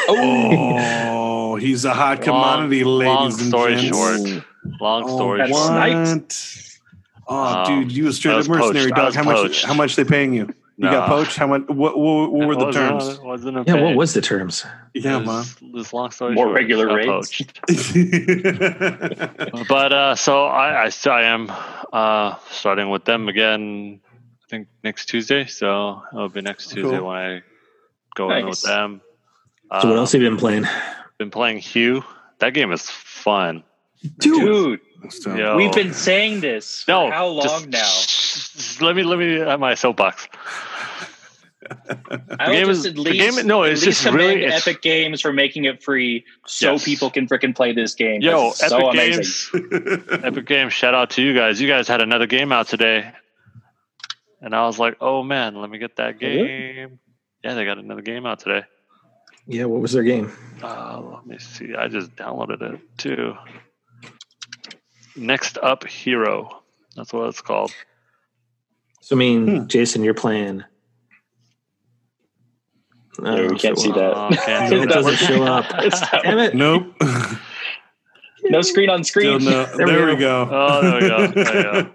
Oh, 0.07 1.55
he's 1.55 1.85
a 1.85 1.93
hot 1.93 2.21
commodity, 2.21 2.83
Long- 2.83 3.03
long 3.05 3.21
ladies 3.23 3.39
and 3.39 3.47
story 3.49 3.75
gents. 3.75 3.97
short. 3.97 4.43
Long 4.81 5.03
Oh, 5.05 5.15
story 5.15 5.37
that's 5.39 5.51
short. 5.51 5.67
sniped. 5.67 6.79
Oh, 7.27 7.45
Um, 7.45 7.65
dude, 7.65 7.91
you 7.91 8.07
a 8.07 8.13
straight 8.13 8.35
up 8.35 8.47
mercenary 8.47 8.91
poached. 8.91 8.95
Dog. 8.95 9.05
was 9.05 9.15
How 9.15 9.23
much? 9.23 9.35
poached. 9.37 9.65
How 9.65 9.73
much 9.73 9.95
they 9.95 10.03
paying 10.03 10.33
you? 10.33 10.53
You 10.77 10.89
got 10.89 11.07
poached. 11.07 11.37
How 11.37 11.47
much? 11.47 11.63
What? 11.67 11.97
What, 11.97 12.31
what 12.33 12.47
were 12.47 12.55
the 12.55 12.71
terms? 12.71 13.07
it 13.07 13.23
Wasn't 13.23 13.55
a 13.57 13.63
Yeah. 13.65 13.75
pay. 13.75 13.83
What 13.83 13.95
was 13.95 14.13
the 14.13 14.21
terms? 14.21 14.65
Yeah, 14.93 15.17
It 15.17 15.19
man. 15.19 15.25
was- 15.27 15.55
This 15.73 15.93
long 15.93 16.11
story 16.11 16.33
More 16.35 16.47
short, 16.47 16.55
regular 16.55 16.87
got 16.87 16.95
rates. 16.95 17.07
poached. 17.07 17.61
But 19.69 19.93
uh, 19.93 20.15
so 20.15 20.45
I, 20.45 20.83
I 20.85 20.89
still 20.89 21.13
I 21.13 21.23
am 21.23 21.51
uh, 21.93 22.35
starting 22.51 22.89
with 22.89 23.05
them 23.05 23.27
again. 23.29 24.01
I 24.43 24.47
think 24.49 24.67
next 24.83 25.05
Tuesday. 25.07 25.45
So 25.45 26.01
it'll 26.13 26.29
be 26.29 26.41
next 26.41 26.67
Tuesday 26.71 26.97
Cool. 26.97 27.07
when 27.07 27.17
I 27.17 27.41
go 28.15 28.31
in 28.31 28.45
with 28.47 28.61
them. 28.61 29.01
So 29.81 29.87
what 29.87 29.95
Uh, 29.95 29.99
else 29.99 30.11
have 30.11 30.21
you 30.21 30.29
been 30.29 30.37
playing? 30.37 30.65
Been 31.17 31.31
playing 31.31 31.59
Hue. 31.59 32.03
That 32.39 32.53
game 32.53 32.71
is 32.71 32.89
fun. 32.89 33.63
Dude, 34.19 34.81
So- 35.09 35.35
Yo. 35.35 35.55
we've 35.57 35.71
been 35.73 35.93
saying 35.93 36.41
this 36.41 36.83
for 36.83 36.91
No, 36.91 37.11
how 37.11 37.27
long 37.27 37.43
just- 37.43 37.69
now? 37.69 37.79
just 37.79 38.81
let 38.85 38.95
me 38.95 39.03
let 39.03 39.19
me 39.19 39.37
have 39.39 39.59
my 39.59 39.73
soapbox. 39.75 40.27
I 42.39 42.49
will 42.49 42.53
game 42.53 42.65
just 42.67 42.79
is- 42.81 42.85
at 42.85 42.97
least, 42.99 43.37
game- 43.37 43.47
no, 43.47 43.63
at 43.63 43.71
it's 43.71 43.85
least 43.85 44.03
just 44.03 44.13
really- 44.15 44.43
it's- 44.43 44.67
Epic 44.67 44.81
Games 44.83 45.21
for 45.21 45.33
making 45.33 45.65
it 45.65 45.81
free 45.81 46.23
so 46.45 46.73
Yes. 46.73 46.85
people 46.85 47.09
can 47.09 47.27
freaking 47.27 47.55
play 47.55 47.73
this 47.73 47.95
game. 47.95 48.21
Yo, 48.21 48.47
That's 48.59 48.69
so 48.69 48.89
Epic. 48.89 48.99
Games, 49.13 49.49
Epic 50.23 50.45
Games. 50.45 50.73
Shout 50.73 50.93
out 50.93 51.09
to 51.11 51.21
you 51.23 51.33
guys. 51.33 51.59
You 51.59 51.67
guys 51.67 51.87
had 51.87 52.01
another 52.01 52.27
game 52.27 52.51
out 52.51 52.67
today, 52.67 53.11
and 54.41 54.53
I 54.55 54.65
was 54.67 54.77
like, 54.77 54.97
oh 55.01 55.23
man, 55.23 55.55
let 55.55 55.69
me 55.71 55.79
get 55.79 55.95
that 55.95 56.19
game. 56.19 56.99
Yeah, 57.43 57.53
they 57.55 57.65
got 57.65 57.77
another 57.79 58.01
game 58.01 58.25
out 58.27 58.39
today. 58.39 58.63
Yeah. 59.47 59.65
What 59.65 59.81
was 59.81 59.91
their 59.93 60.03
game? 60.03 60.31
Uh, 60.63 61.01
let 61.01 61.25
me 61.25 61.37
see. 61.39 61.73
I 61.75 61.87
just 61.87 62.15
downloaded 62.15 62.61
it 62.61 62.79
too. 62.97 63.35
Next 65.15 65.57
up, 65.57 65.85
Hero. 65.87 66.61
That's 66.95 67.13
what 67.13 67.27
it's 67.29 67.41
called. 67.41 67.71
So 69.01 69.15
I 69.15 69.19
mean, 69.19 69.47
Hmm. 69.61 69.67
Jason, 69.67 70.03
you're 70.03 70.13
playing. 70.13 70.63
I 73.23 73.29
Yeah, 73.31 73.35
don't 73.37 73.51
we 73.53 73.59
can't 73.59 73.79
see 73.79 73.91
that. 73.91 74.13
Oh, 74.15 74.29
can't 74.45 74.73
It 74.83 74.89
doesn't 74.89 75.15
show 75.17 75.43
up. 75.43 75.65
Damn 76.23 76.39
it! 76.39 76.55
nope. 76.55 76.93
no 78.43 78.61
screen 78.61 78.89
on 78.89 79.03
screen. 79.03 79.43
no. 79.43 79.65
There 79.65 79.85
There, 79.87 80.05
we 80.07 80.13
we 80.15 80.19
go. 80.19 80.47
Oh, 80.51 80.81
there 80.81 81.01
we 81.01 81.07
go. 81.07 81.27
There 81.27 81.55
we 81.55 81.63
go. 81.83 81.91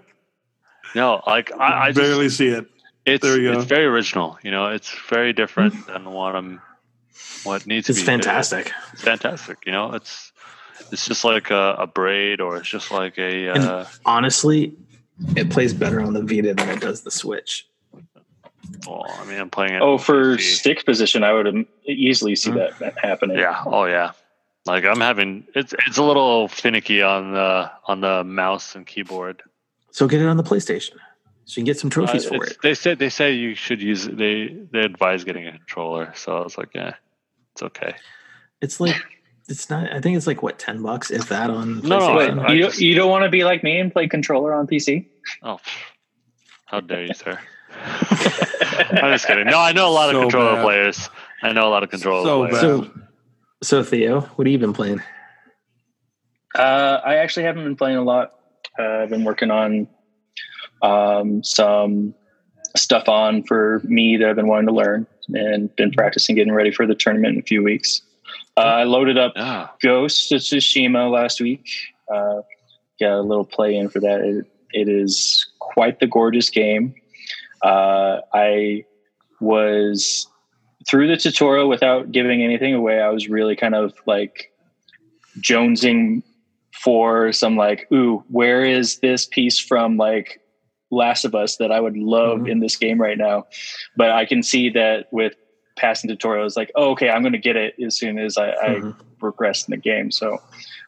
No, 0.95 1.21
like 1.27 1.51
I, 1.57 1.85
I 1.85 1.91
just, 1.91 1.99
barely 1.99 2.29
see 2.29 2.47
it. 2.47 2.65
it's 3.05 3.21
there 3.21 3.39
you 3.39 3.51
go. 3.53 3.59
it's 3.59 3.67
very 3.69 3.85
original. 3.85 4.37
You 4.43 4.51
know, 4.51 4.67
it's 4.67 4.91
very 5.09 5.31
different 5.31 5.87
than 5.87 6.05
what 6.11 6.35
I'm, 6.35 6.61
what 7.43 7.65
needs 7.65 7.89
It's 7.89 7.99
to 7.99 8.05
be. 8.05 8.13
It's 8.13 8.25
fantastic. 8.25 8.71
It's 8.93 9.01
fantastic. 9.01 9.59
You 9.65 9.71
know, 9.71 9.93
it's 9.93 10.31
it's 10.91 11.05
just 11.05 11.23
like 11.23 11.51
a, 11.51 11.75
a 11.79 11.87
braid, 11.87 12.41
or 12.41 12.57
it's 12.57 12.69
just 12.69 12.91
like 12.91 13.17
a. 13.17 13.49
Uh, 13.49 13.85
Honestly, 14.05 14.73
it 15.35 15.49
plays 15.49 15.73
better 15.73 16.01
on 16.01 16.13
the 16.13 16.21
Vita 16.21 16.53
than 16.53 16.69
it 16.69 16.79
does 16.81 17.01
the 17.01 17.11
Switch. 17.11 17.67
well, 18.87 19.05
I 19.07 19.25
mean, 19.25 19.39
I'm 19.39 19.49
playing 19.49 19.73
it. 19.75 19.81
Oh, 19.81 19.97
for 19.97 20.37
PC. 20.37 20.57
stick 20.57 20.85
position, 20.85 21.23
I 21.23 21.33
would 21.33 21.65
easily 21.85 22.35
see 22.35 22.51
that, 22.51 22.77
that 22.79 22.97
happening. 22.97 23.37
Yeah. 23.37 23.61
Oh, 23.65 23.85
yeah. 23.85 24.11
Like 24.65 24.85
I'm 24.85 24.99
having 24.99 25.45
it's 25.55 25.73
it's 25.87 25.97
a 25.97 26.03
little 26.03 26.47
finicky 26.47 27.01
on 27.01 27.33
the 27.33 27.71
on 27.85 28.01
the 28.01 28.23
mouse 28.23 28.75
and 28.75 28.85
keyboard. 28.85 29.41
So 29.89 30.07
get 30.07 30.21
it 30.21 30.27
on 30.27 30.37
the 30.37 30.43
PlayStation, 30.43 30.97
so 31.45 31.53
you 31.53 31.55
can 31.55 31.65
get 31.65 31.79
some 31.79 31.89
trophies 31.89 32.27
Uh, 32.27 32.29
for 32.29 32.45
it. 32.45 32.57
They 32.61 32.75
said 32.75 32.99
they 32.99 33.09
say 33.09 33.33
you 33.33 33.55
should 33.55 33.81
use 33.81 34.05
they 34.05 34.55
they 34.71 34.81
advise 34.81 35.23
getting 35.23 35.47
a 35.47 35.51
controller. 35.51 36.13
So 36.15 36.37
I 36.37 36.41
was 36.43 36.59
like, 36.59 36.69
yeah, 36.75 36.93
it's 37.53 37.63
okay. 37.63 37.95
It's 38.61 38.79
like 38.79 38.95
it's 39.51 39.69
not. 39.69 39.91
I 39.93 39.99
think 40.01 40.17
it's 40.17 40.25
like 40.27 40.41
what 40.41 40.57
ten 40.57 40.81
bucks, 40.81 41.11
if 41.11 41.29
that, 41.29 41.49
on 41.49 41.81
No, 41.81 41.99
no, 41.99 42.15
Wait, 42.17 42.31
I 42.31 42.53
you, 42.53 42.63
just- 42.63 42.81
you 42.81 42.95
don't 42.95 43.09
want 43.11 43.23
to 43.25 43.29
be 43.29 43.43
like 43.43 43.63
me 43.63 43.77
and 43.79 43.91
play 43.91 44.07
controller 44.07 44.53
on 44.53 44.65
PC? 44.65 45.05
Oh, 45.43 45.59
how 46.65 46.79
dare 46.79 47.05
you, 47.05 47.13
sir? 47.13 47.37
I'm 47.83 49.11
just 49.13 49.27
kidding. 49.27 49.45
No, 49.47 49.59
I 49.59 49.71
know 49.73 49.87
a 49.87 49.91
lot 49.93 50.13
of 50.13 50.19
controller 50.21 50.55
bad. 50.55 50.63
players. 50.63 51.09
I 51.43 51.53
know 51.53 51.67
a 51.67 51.69
lot 51.69 51.83
of 51.83 51.89
controller 51.89 52.25
So 52.25 52.47
players. 52.47 52.61
So, 52.61 52.91
so 53.63 53.83
Theo, 53.83 54.21
what 54.21 54.47
have 54.47 54.51
you 54.51 54.57
been 54.59 54.73
playing? 54.73 55.01
Uh, 56.55 56.99
I 57.05 57.15
actually 57.17 57.43
haven't 57.43 57.63
been 57.63 57.75
playing 57.75 57.97
a 57.97 58.03
lot. 58.03 58.33
Uh, 58.77 58.83
I've 59.03 59.09
been 59.09 59.23
working 59.23 59.51
on 59.51 59.87
um, 60.81 61.43
some 61.43 62.13
stuff 62.75 63.07
on 63.09 63.43
for 63.43 63.81
me 63.83 64.17
that 64.17 64.29
I've 64.29 64.35
been 64.35 64.47
wanting 64.47 64.67
to 64.67 64.73
learn 64.73 65.07
and 65.33 65.73
been 65.75 65.91
practicing 65.91 66.35
getting 66.35 66.53
ready 66.53 66.71
for 66.71 66.85
the 66.85 66.95
tournament 66.95 67.35
in 67.35 67.39
a 67.39 67.43
few 67.43 67.63
weeks. 67.63 68.01
Uh, 68.61 68.75
I 68.75 68.83
loaded 68.83 69.17
up 69.17 69.33
Yeah. 69.35 69.67
Ghost 69.81 70.31
of 70.31 70.41
Tsushima 70.41 71.09
last 71.11 71.41
week. 71.41 71.67
Uh, 72.13 72.41
got 72.99 73.13
a 73.13 73.21
little 73.21 73.45
play 73.45 73.75
in 73.75 73.89
for 73.89 73.99
that. 74.01 74.21
It, 74.21 74.45
it 74.73 74.89
is 74.89 75.45
quite 75.59 75.99
the 75.99 76.07
gorgeous 76.07 76.49
game. 76.49 76.93
Uh, 77.63 78.19
I 78.33 78.85
was 79.39 80.27
through 80.89 81.07
the 81.07 81.17
tutorial 81.17 81.67
without 81.69 82.11
giving 82.11 82.43
anything 82.43 82.73
away. 82.73 83.01
I 83.01 83.09
was 83.09 83.29
really 83.29 83.55
kind 83.55 83.75
of 83.75 83.93
like 84.07 84.51
jonesing 85.39 86.23
for 86.83 87.31
some 87.31 87.55
like, 87.55 87.87
ooh, 87.91 88.23
where 88.29 88.65
is 88.65 88.99
this 88.99 89.25
piece 89.25 89.59
from 89.59 89.97
like 89.97 90.39
Last 90.89 91.23
of 91.23 91.35
Us 91.35 91.57
that 91.57 91.71
I 91.71 91.79
would 91.79 91.95
love 91.97 92.39
Mhm. 92.41 92.49
in 92.51 92.59
this 92.59 92.75
game 92.75 92.99
right 92.99 93.17
now? 93.17 93.45
But 93.95 94.11
I 94.11 94.25
can 94.25 94.43
see 94.43 94.69
that 94.71 95.07
with 95.11 95.35
passing 95.77 96.09
tutorials, 96.09 96.55
like, 96.57 96.71
oh, 96.75 96.91
okay, 96.91 97.09
I'm 97.09 97.21
going 97.21 97.33
to 97.33 97.39
get 97.39 97.55
it 97.55 97.75
as 97.85 97.97
soon 97.97 98.17
as 98.19 98.37
I, 98.37 98.49
I 98.51 98.67
Mhm. 98.81 98.95
progress 99.19 99.67
in 99.67 99.71
the 99.71 99.77
game. 99.77 100.11
So 100.11 100.37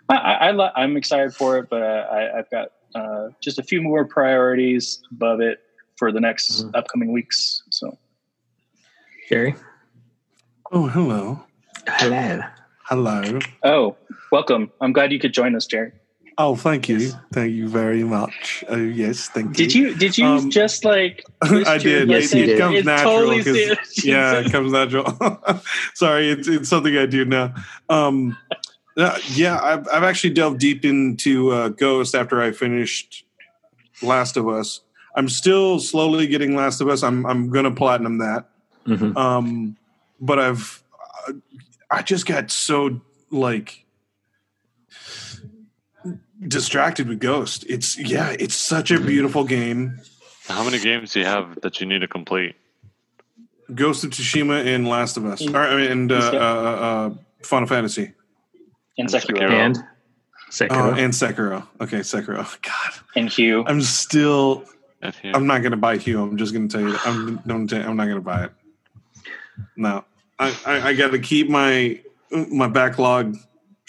I, 0.10 0.16
I, 0.16 0.50
I, 0.52 0.72
I'm 0.84 0.98
excited 0.98 1.34
for 1.36 1.58
it, 1.58 1.68
but 1.70 1.82
uh, 1.82 2.08
I, 2.12 2.40
I've 2.40 2.50
got 2.50 2.70
uh, 2.96 3.30
just 3.42 3.60
a 3.60 3.64
few 3.64 3.82
more 3.82 4.06
priorities 4.06 5.00
above 5.12 5.40
it 5.42 5.60
for 5.98 6.12
the 6.12 6.20
next 6.20 6.64
Mhm. 6.66 6.72
upcoming 6.76 7.12
weeks. 7.12 7.62
So 7.70 7.98
Jerry. 9.30 9.56
Oh, 10.72 10.88
hello, 10.88 11.44
hello. 11.88 12.42
hello. 12.86 13.40
oh, 13.64 13.96
welcome. 14.32 14.72
I'm 14.82 14.92
glad 14.92 15.12
you 15.12 15.20
could 15.20 15.34
join 15.34 15.56
us, 15.56 15.66
Jerry. 15.66 15.92
Oh, 16.38 16.56
thank 16.56 16.90
you, 16.90 17.12
thank 17.32 17.54
you 17.54 17.68
very 17.68 18.04
much. 18.04 18.64
Oh 18.68 18.76
yes, 18.76 19.30
thank 19.30 19.50
you. 19.50 19.54
Did 19.66 19.76
you 19.76 19.94
did 19.96 20.18
you 20.18 20.26
Um, 20.26 20.50
just 20.50 20.84
like 20.84 21.24
I 21.44 21.78
did. 21.78 22.10
Yes, 22.10 22.34
it, 22.34 22.38
you 22.38 22.44
it 22.44 22.48
did. 22.48 22.60
comes 22.60 22.76
It's 22.78 22.86
natural. 22.86 23.14
totally 23.14 23.38
'cause- 23.44 23.54
serious. 23.56 24.06
yeah, 24.06 24.40
it 24.40 24.52
comes 24.52 24.72
natural. 24.72 25.06
Sorry, 25.94 26.30
it's 26.32 26.48
it's 26.48 26.70
something 26.70 26.98
I 26.98 27.06
do 27.06 27.24
now. 27.26 27.54
Um, 27.90 28.36
uh, 28.98 29.18
yeah, 29.34 29.60
I've 29.62 29.88
I've 29.90 30.04
actually 30.04 30.34
delved 30.34 30.60
deep 30.60 30.84
into 30.86 31.52
uh, 31.52 31.68
Ghost 31.70 32.16
after 32.16 32.42
I 32.42 32.52
finished 32.52 33.26
Last 34.02 34.36
of 34.36 34.48
Us. 34.48 34.82
I'm 35.16 35.30
still 35.30 35.80
slowly 35.80 36.26
getting 36.26 36.56
Last 36.56 36.82
of 36.82 36.88
Us. 36.90 37.04
I'm 37.04 37.26
I'm 37.28 37.50
gonna 37.52 37.72
platinum 37.72 38.18
that. 38.20 38.50
Mhm. 38.88 39.16
Um, 39.16 39.78
but 40.20 40.40
I've 40.40 40.84
uh, 41.28 41.34
I 41.92 42.02
just 42.02 42.26
got 42.26 42.50
so 42.50 43.02
like 43.30 43.86
distracted 46.48 47.08
with 47.08 47.20
Ghost. 47.20 47.66
It's 47.68 47.98
yeah, 47.98 48.36
it's 48.38 48.56
such 48.56 48.92
a 48.92 49.00
beautiful 49.00 49.44
game. 49.44 50.00
How 50.48 50.64
many 50.64 50.80
games 50.80 51.14
do 51.14 51.20
you 51.20 51.26
have 51.26 51.62
that 51.62 51.80
you 51.80 51.88
need 51.88 52.00
to 52.00 52.08
complete? 52.08 52.56
Ghost 53.74 54.04
of 54.04 54.12
Tsushima 54.12 54.66
and 54.66 54.88
Last 54.88 55.18
of 55.18 55.26
Us, 55.26 55.42
or, 55.48 55.58
I 55.58 55.76
mean, 55.76 55.92
and 55.92 56.12
uh, 56.12 56.16
uh, 56.16 56.38
uh, 56.38 57.14
Final 57.44 57.68
Fantasy, 57.68 58.14
and 58.98 59.10
And 59.10 59.10
Sekiro 59.10 59.50
Sekiro. 59.50 59.52
And 59.52 59.78
uh, 59.78 59.82
Sekiro. 60.52 60.98
and 60.98 61.14
Sekiro. 61.14 61.68
Okay, 61.82 62.00
Sekiro. 62.00 62.62
God, 62.62 62.94
and 63.16 63.30
Hue. 63.30 63.64
I'm 63.66 63.82
still. 63.82 64.66
If 65.02 65.20
I'm 65.26 65.48
not 65.48 65.64
gonna 65.64 65.78
buy 65.78 65.98
Hue. 65.98 66.22
I'm 66.22 66.38
just 66.38 66.54
gonna 66.54 66.68
tell 66.68 66.82
you. 66.82 66.92
That. 66.92 67.08
I'm. 67.08 67.38
Don't. 67.48 67.68
Tell, 67.68 67.82
I'm 67.82 67.98
not 67.98 68.08
gonna 68.08 68.22
buy 68.22 68.46
it. 68.46 68.52
No, 69.76 70.06
I. 70.40 70.56
I, 70.66 70.90
I 70.90 70.94
got 70.94 71.12
to 71.12 71.20
keep 71.20 71.50
my 71.50 72.00
my 72.32 72.68
backlog. 72.68 73.38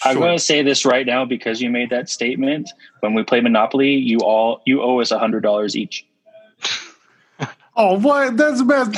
I'm 0.03 0.17
going 0.17 0.37
to 0.37 0.43
say 0.43 0.61
this 0.61 0.85
right 0.85 1.05
now 1.05 1.25
because 1.25 1.61
you 1.61 1.69
made 1.69 1.89
that 1.89 2.09
statement. 2.09 2.69
When 2.99 3.13
we 3.13 3.23
play 3.23 3.41
Monopoly, 3.41 3.95
you 3.95 4.19
all 4.19 4.61
you 4.65 4.81
owe 4.81 4.99
us 4.99 5.11
a 5.11 5.19
hundred 5.19 5.41
dollars 5.41 5.75
each. 5.75 6.05
Oh, 7.77 7.99
what? 7.99 8.37
That's 8.37 8.59
the 8.59 8.65
best. 8.65 8.97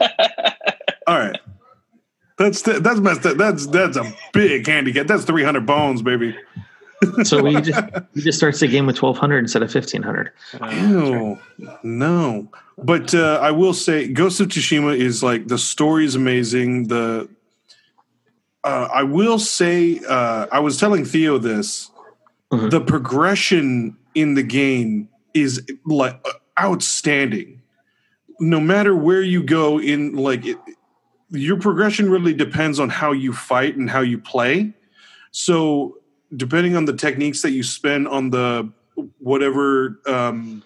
All 1.06 1.18
right. 1.18 1.38
That's 2.36 2.62
the, 2.62 2.78
that's 2.78 3.00
best. 3.00 3.22
That's 3.36 3.66
that's 3.66 3.96
a 3.96 4.14
big 4.32 4.64
handicap. 4.64 5.08
That's 5.08 5.24
three 5.24 5.42
hundred 5.42 5.66
bones, 5.66 6.02
baby. 6.02 6.36
so 7.24 7.42
we 7.42 7.60
just 7.60 7.82
we 8.14 8.22
just 8.22 8.38
starts 8.38 8.60
the 8.60 8.68
game 8.68 8.86
with 8.86 8.94
twelve 8.94 9.18
hundred 9.18 9.38
instead 9.38 9.64
of 9.64 9.72
fifteen 9.72 10.02
hundred. 10.02 10.30
Ew, 10.70 11.36
no. 11.82 12.48
But 12.80 13.12
uh, 13.12 13.40
I 13.42 13.50
will 13.50 13.74
say, 13.74 14.06
Ghost 14.06 14.38
of 14.38 14.48
Tsushima 14.48 14.96
is 14.96 15.24
like 15.24 15.48
the 15.48 15.58
story 15.58 16.04
is 16.04 16.14
amazing. 16.14 16.86
The 16.86 17.28
uh, 18.68 18.88
I 18.92 19.02
will 19.02 19.38
say, 19.38 19.98
uh, 20.06 20.46
I 20.52 20.58
was 20.60 20.76
telling 20.76 21.06
Theo 21.06 21.38
this. 21.38 21.90
Mhm. 22.52 22.70
The 22.70 22.82
progression 22.82 23.96
in 24.14 24.34
the 24.34 24.42
game 24.42 25.08
is 25.32 25.62
like 25.86 26.22
outstanding. 26.60 27.62
No 28.40 28.60
matter 28.60 28.94
where 28.94 29.22
you 29.22 29.42
go 29.42 29.80
in, 29.80 30.14
like 30.16 30.44
it, 30.44 30.58
your 31.30 31.58
progression 31.58 32.10
really 32.10 32.34
depends 32.34 32.78
on 32.78 32.90
how 32.90 33.12
you 33.12 33.32
fight 33.32 33.76
and 33.76 33.88
how 33.88 34.00
you 34.00 34.18
play. 34.18 34.74
So 35.30 35.96
depending 36.36 36.76
on 36.76 36.84
the 36.84 36.92
techniques 36.92 37.40
that 37.42 37.52
you 37.52 37.62
spend 37.62 38.06
on 38.06 38.30
the 38.30 38.70
whatever 39.18 39.98
um, 40.06 40.62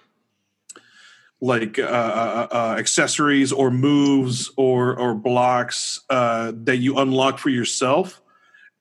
like 1.43 1.77
uh, 1.77 1.83
uh, 1.83 2.49
uh, 2.53 2.77
accessories 2.79 3.51
or 3.53 3.71
moves 3.71 4.51
or 4.57 4.97
or 4.97 5.13
blocks 5.13 6.01
uh, 6.09 6.53
that 6.55 6.77
you 6.77 6.97
unlock 6.99 7.39
for 7.39 7.51
yourself, 7.51 8.23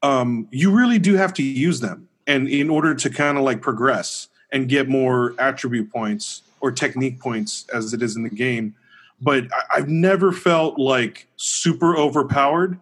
um, 0.03 0.47
you 0.51 0.71
really 0.71 0.99
do 0.99 1.15
have 1.15 1.33
to 1.33 1.43
use 1.43 1.79
them, 1.79 2.07
and 2.27 2.47
in 2.47 2.69
order 2.69 2.93
to 2.93 3.09
kind 3.09 3.37
of 3.39 3.43
like 3.43 3.61
progress 3.61 4.27
and 4.53 4.69
get 4.69 4.87
more 4.87 5.33
attribute 5.39 5.91
points 5.91 6.43
or 6.59 6.71
technique 6.71 7.19
points 7.19 7.65
as 7.73 7.93
it 7.93 8.03
is 8.03 8.15
in 8.15 8.21
the 8.21 8.29
game. 8.29 8.75
But 9.19 9.45
I, 9.51 9.77
I've 9.79 9.89
never 9.89 10.31
felt 10.31 10.77
like 10.77 11.27
super 11.37 11.97
overpowered 11.97 12.79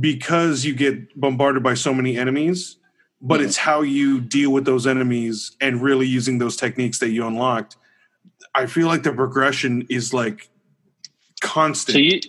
because 0.00 0.64
you 0.64 0.74
get 0.74 1.18
bombarded 1.20 1.62
by 1.62 1.74
so 1.74 1.94
many 1.94 2.18
enemies 2.18 2.76
but 3.24 3.38
Mhm. 3.40 3.44
it's 3.44 3.56
how 3.56 3.82
you 3.82 4.20
deal 4.20 4.50
with 4.50 4.64
those 4.64 4.84
enemies 4.84 5.52
and 5.60 5.80
really 5.80 6.08
using 6.08 6.38
those 6.38 6.56
techniques 6.56 6.98
that 6.98 7.10
you 7.10 7.24
unlocked. 7.24 7.76
I 8.54 8.66
feel 8.66 8.86
like 8.86 9.02
the 9.02 9.12
progression 9.12 9.86
is 9.88 10.12
like 10.12 10.48
constant. 11.40 11.94
So 11.94 11.98
you 11.98 12.20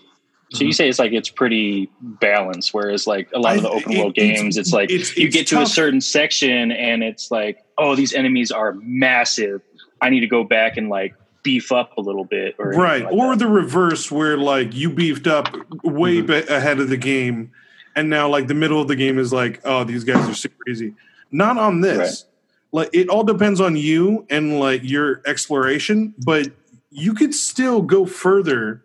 so 0.51 0.63
you 0.63 0.71
say 0.71 0.87
it's 0.87 0.99
like 0.99 1.13
it's 1.13 1.29
pretty 1.29 1.89
balanced, 2.01 2.73
whereas 2.75 3.07
like 3.07 3.27
a 3.33 3.39
lot 3.39 3.55
of 3.57 3.63
the 3.63 3.69
I- 3.69 3.71
open 3.73 3.91
it- 3.93 3.97
world 3.99 4.13
games, 4.15 4.55
it's, 4.57 4.71
like 4.71 4.91
it's- 4.91 5.17
you 5.17 5.27
it's 5.27 5.35
get 5.35 5.47
to 5.47 5.61
a 5.61 5.65
certain 5.65 5.99
section 5.99 6.71
and 6.71 7.03
it's 7.03 7.31
like, 7.31 7.63
oh, 7.79 7.95
these 7.95 8.13
enemies 8.13 8.51
are 8.51 8.73
massive. 8.73 9.61
I 10.01 10.09
need 10.11 10.19
to 10.19 10.27
go 10.27 10.43
back 10.43 10.77
and 10.77 10.89
like 10.89 11.15
beef 11.41 11.71
up 11.71 11.97
a 11.97 12.01
little 12.01 12.23
bit, 12.23 12.55
or 12.59 12.69
right. 12.71 13.03
like 13.03 13.11
or 13.13 13.31
that. 13.35 13.39
the 13.39 13.47
reverse 13.51 14.11
where 14.11 14.37
like 14.37 14.73
you 14.75 14.89
beefed 14.91 15.25
up 15.27 15.53
way 15.83 16.17
Mm-hmm. 16.17 16.27
be- 16.27 16.53
ahead 16.53 16.79
of 16.79 16.87
the 16.89 16.97
game 16.97 17.51
and 17.95 18.09
now 18.09 18.27
like 18.29 18.47
the 18.47 18.53
middle 18.53 18.79
of 18.81 18.87
the 18.87 18.95
game 18.95 19.17
is 19.19 19.33
like, 19.33 19.59
oh, 19.65 19.83
these 19.83 20.03
guys 20.03 20.27
are 20.29 20.33
super 20.35 20.69
easy. 20.69 20.93
Not 21.31 21.57
on 21.57 21.81
this. 21.81 21.97
Right. 22.25 22.32
Like 22.73 22.89
it 22.91 23.07
all 23.07 23.23
depends 23.23 23.61
on 23.61 23.75
you 23.77 24.25
and 24.29 24.59
like 24.59 24.81
your 24.83 25.21
exploration, 25.25 26.13
but 26.25 26.47
you 26.89 27.13
could 27.13 27.33
still 27.33 27.81
go 27.81 28.05
further. 28.05 28.83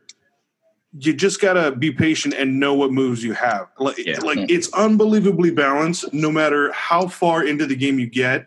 You 0.99 1.13
just 1.15 1.41
gotta 1.41 1.73
be 1.75 1.91
patient 1.91 2.35
and 2.35 2.61
know 2.61 2.75
what 2.75 2.93
moves 2.93 3.25
you 3.25 3.33
have. 3.33 3.69
Like, 3.79 3.99
Yeah. 3.99 4.19
like 4.21 4.51
it's 4.51 4.71
unbelievably 4.73 5.51
balanced. 5.53 6.13
No 6.13 6.31
matter 6.31 6.71
how 6.73 7.09
far 7.09 7.45
into 7.45 7.67
the 7.67 7.77
game 7.77 7.99
you 7.99 8.07
get, 8.07 8.47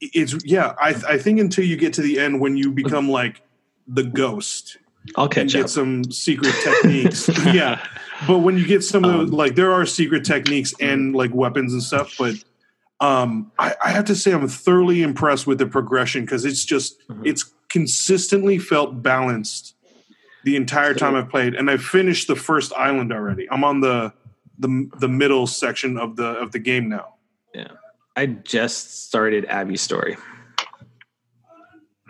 it's 0.00 0.36
yeah. 0.44 0.74
I 0.80 0.90
I 1.08 1.18
think 1.18 1.40
until 1.40 1.64
you 1.64 1.76
get 1.76 1.92
to 1.94 2.02
the 2.02 2.18
end 2.18 2.40
when 2.40 2.56
you 2.56 2.70
become 2.72 3.08
like 3.08 3.42
the 3.86 4.02
ghost, 4.04 4.78
I'll 5.16 5.28
catch 5.28 5.52
get 5.52 5.64
up. 5.64 5.70
some 5.70 6.04
secret 6.10 6.54
techniques. 6.62 7.28
yeah, 7.46 7.84
but 8.26 8.38
when 8.38 8.56
you 8.58 8.66
get 8.66 8.82
some 8.84 9.04
of 9.04 9.14
Um, 9.14 9.26
the 9.28 9.36
like, 9.36 9.54
there 9.54 9.72
are 9.72 9.86
secret 9.86 10.24
techniques 10.24 10.74
and 10.80 11.14
like 11.14 11.32
weapons 11.34 11.72
and 11.72 11.82
stuff. 11.82 12.14
But 12.18 12.34
um, 13.00 13.52
I, 13.58 13.74
I 13.84 13.90
have 13.90 14.04
to 14.06 14.14
say, 14.16 14.32
I'm 14.32 14.48
thoroughly 14.48 15.02
impressed 15.02 15.46
with 15.46 15.58
the 15.58 15.66
progression 15.66 16.22
because 16.24 16.44
it's 16.44 16.64
just 16.64 17.06
Mhm. 17.08 17.26
it's 17.26 17.44
consistently 17.68 18.58
felt 18.58 19.02
balanced 19.02 19.74
the 20.44 20.56
entire 20.56 20.94
time 20.94 21.14
I've 21.14 21.28
played, 21.28 21.54
and 21.54 21.70
I've 21.70 21.82
finished 21.82 22.26
the 22.28 22.36
first 22.36 22.72
island 22.74 23.12
already. 23.12 23.48
I'm 23.50 23.62
on 23.64 23.80
the 23.80 24.12
the 24.58 24.88
the 24.98 25.08
middle 25.08 25.46
section 25.46 25.96
of 25.98 26.16
the 26.16 26.26
of 26.38 26.52
the 26.52 26.58
game 26.58 26.88
now. 26.88 27.14
Yeah, 27.54 27.68
I 28.16 28.26
just 28.26 29.06
started 29.06 29.44
Abby's 29.46 29.80
story. 29.82 30.16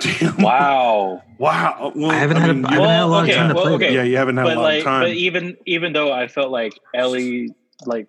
Damn. 0.00 0.36
wow. 0.42 1.22
Wow. 1.38 1.92
Well, 1.94 2.10
I 2.10 2.14
haven't 2.14 2.36
had 2.36 2.50
a- 2.50 2.54
mean, 2.54 2.64
I 2.66 2.72
haven't 2.74 2.84
had 2.88 3.00
a 3.00 3.00
Well, 3.00 3.08
lot 3.08 3.28
of 3.28 3.34
time 3.34 3.48
to 3.48 3.54
well, 3.54 3.64
play. 3.64 3.74
okay. 3.74 3.94
yeah, 3.94 4.02
you 4.04 4.16
haven't 4.16 4.36
had 4.36 4.46
a 4.46 4.50
But 4.50 4.56
lot 4.58 4.62
like, 4.62 4.78
of 4.78 4.84
time. 4.84 5.02
but 5.02 5.10
even 5.12 5.56
even 5.66 5.92
though 5.92 6.12
I 6.12 6.28
felt 6.28 6.50
like 6.50 6.78
Ellie, 6.94 7.50
like 7.84 8.06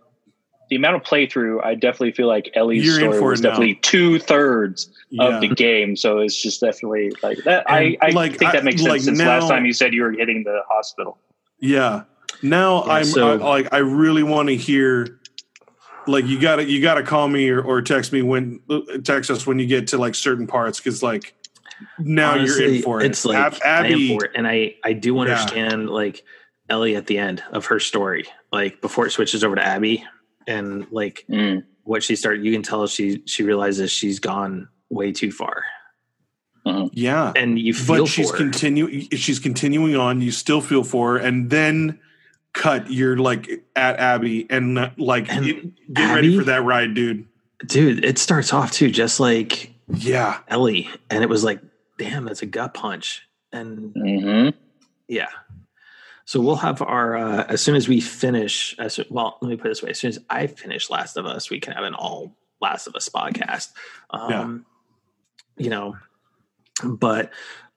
the 0.69 0.75
amount 0.75 0.95
of 0.95 1.01
playthrough, 1.03 1.63
I 1.63 1.73
definitely 1.75 2.11
feel 2.11 2.27
like 2.27 2.49
Ellie's 2.53 2.85
You're 2.85 2.95
story 2.99 3.17
for 3.19 3.29
was 3.31 3.41
definitely 3.41 3.75
two 3.75 4.19
thirds 4.19 4.89
yeah. 5.09 5.23
of 5.35 5.41
the 5.41 5.47
game. 5.47 5.95
So 5.95 6.19
it's 6.19 6.39
just 6.41 6.61
definitely 6.61 7.11
like 7.23 7.39
that. 7.45 7.69
I, 7.69 7.81
And, 7.81 7.97
I 8.01 8.09
like, 8.11 8.37
think 8.37 8.51
that 8.51 8.63
makes 8.63 8.81
sense 8.81 8.89
like 8.89 9.01
since 9.01 9.17
now- 9.19 9.39
last 9.39 9.49
time 9.49 9.65
you 9.65 9.73
said 9.73 9.93
you 9.93 10.03
were 10.03 10.11
hitting 10.11 10.43
the 10.43 10.61
hospital. 10.69 11.17
Yeah. 11.59 12.03
Now 12.43 12.85
Yeah, 12.85 12.91
I'm 12.93 13.05
so- 13.05 13.31
I, 13.31 13.35
like 13.35 13.73
I 13.73 13.79
really 13.79 14.23
want 14.23 14.49
to 14.49 14.55
hear 14.55 15.19
like 16.07 16.25
you 16.25 16.39
got 16.39 16.55
to 16.57 16.63
you 16.65 16.81
got 16.81 16.95
to 16.95 17.03
call 17.03 17.27
me 17.27 17.49
or, 17.49 17.61
or 17.61 17.81
text 17.81 18.11
me 18.13 18.21
when 18.21 18.59
text 19.03 19.29
us 19.29 19.45
when 19.45 19.59
you 19.59 19.67
get 19.67 19.87
to 19.87 19.97
like 19.97 20.15
certain 20.15 20.47
parts 20.47 20.79
cuz 20.79 21.03
like 21.03 21.33
now 21.99 22.35
you're 22.35 22.61
in 22.61 22.81
for 22.81 23.01
it. 23.01 23.05
It's 23.07 23.25
like 23.25 23.37
Ab- 23.37 23.53
I 23.65 23.79
am 23.79 23.85
Abby 23.85 24.07
for 24.17 24.25
it, 24.25 24.31
and 24.35 24.47
I 24.47 24.75
I 24.83 24.93
do 24.93 25.15
Yeah. 25.15 25.21
understand 25.21 25.89
like 25.89 26.23
Ellie 26.69 26.95
at 26.95 27.07
the 27.07 27.17
end 27.17 27.43
of 27.51 27.65
her 27.67 27.79
story, 27.79 28.25
like 28.51 28.81
before 28.81 29.05
it 29.07 29.11
switches 29.11 29.43
over 29.43 29.55
to 29.55 29.65
Abby, 29.65 30.03
and 30.49 30.85
like 30.91 31.25
Mm. 31.29 31.63
what 31.83 32.01
she 32.03 32.15
started. 32.15 32.43
You 32.43 32.51
can 32.51 32.63
tell 32.63 32.87
she 32.87 33.21
she 33.25 33.43
realizes 33.43 33.91
she's 33.91 34.19
gone 34.19 34.67
way 34.89 35.11
too 35.11 35.31
far, 35.31 35.63
yeah. 36.93 37.31
and 37.35 37.57
you 37.59 37.73
feel 37.73 38.03
But 38.03 38.07
she's 38.09 38.29
for 38.29 38.37
her. 38.37 38.43
continuing 38.43 39.07
she's 39.11 39.39
continuing 39.39 39.95
on, 39.95 40.21
you 40.21 40.31
still 40.31 40.61
feel 40.61 40.83
for 40.83 41.13
her 41.13 41.17
and 41.17 41.49
then 41.49 41.99
cut 42.53 42.91
you're 42.91 43.17
like 43.17 43.63
at 43.75 43.97
Abby 43.99 44.47
and 44.49 44.91
like 44.97 45.31
And 45.31 45.45
get, 45.45 45.93
get 45.93 46.15
ready 46.15 46.37
for 46.37 46.43
that 46.45 46.63
ride, 46.63 46.93
dude. 46.95 47.25
dude. 47.65 48.03
It 48.03 48.17
starts 48.17 48.51
off 48.53 48.71
too, 48.71 48.89
just 48.91 49.19
like 49.19 49.73
Yeah. 49.87 50.39
Ellie, 50.47 50.89
and 51.09 51.23
it 51.23 51.29
was 51.29 51.43
like, 51.43 51.59
damn, 51.97 52.25
that's 52.25 52.41
a 52.41 52.45
gut 52.47 52.73
punch, 52.73 53.27
and 53.51 53.91
hmm 53.95 54.49
Yeah. 55.07 55.29
So 56.29 56.39
we'll 56.39 56.57
have 56.57 56.79
our 56.83 57.17
uh, 57.17 57.45
as 57.49 57.59
soon 57.59 57.75
as 57.75 57.87
we 57.87 57.99
finish. 58.01 58.75
As 58.77 58.99
well, 59.09 59.39
let 59.41 59.49
me 59.49 59.55
put 59.55 59.65
it 59.65 59.69
this 59.69 59.81
way: 59.81 59.89
as 59.89 59.99
soon 59.99 60.09
as 60.09 60.19
I 60.29 60.45
finish 60.45 60.87
Last 60.91 61.17
of 61.17 61.25
Us, 61.25 61.49
we 61.49 61.59
can 61.59 61.73
have 61.73 61.83
an 61.83 61.95
all 61.95 62.35
Last 62.61 62.85
of 62.85 62.93
Us 62.93 63.09
podcast. 63.09 63.69
Um, 64.11 64.63
You 65.57 65.71
know, 65.71 65.97
but 66.85 67.31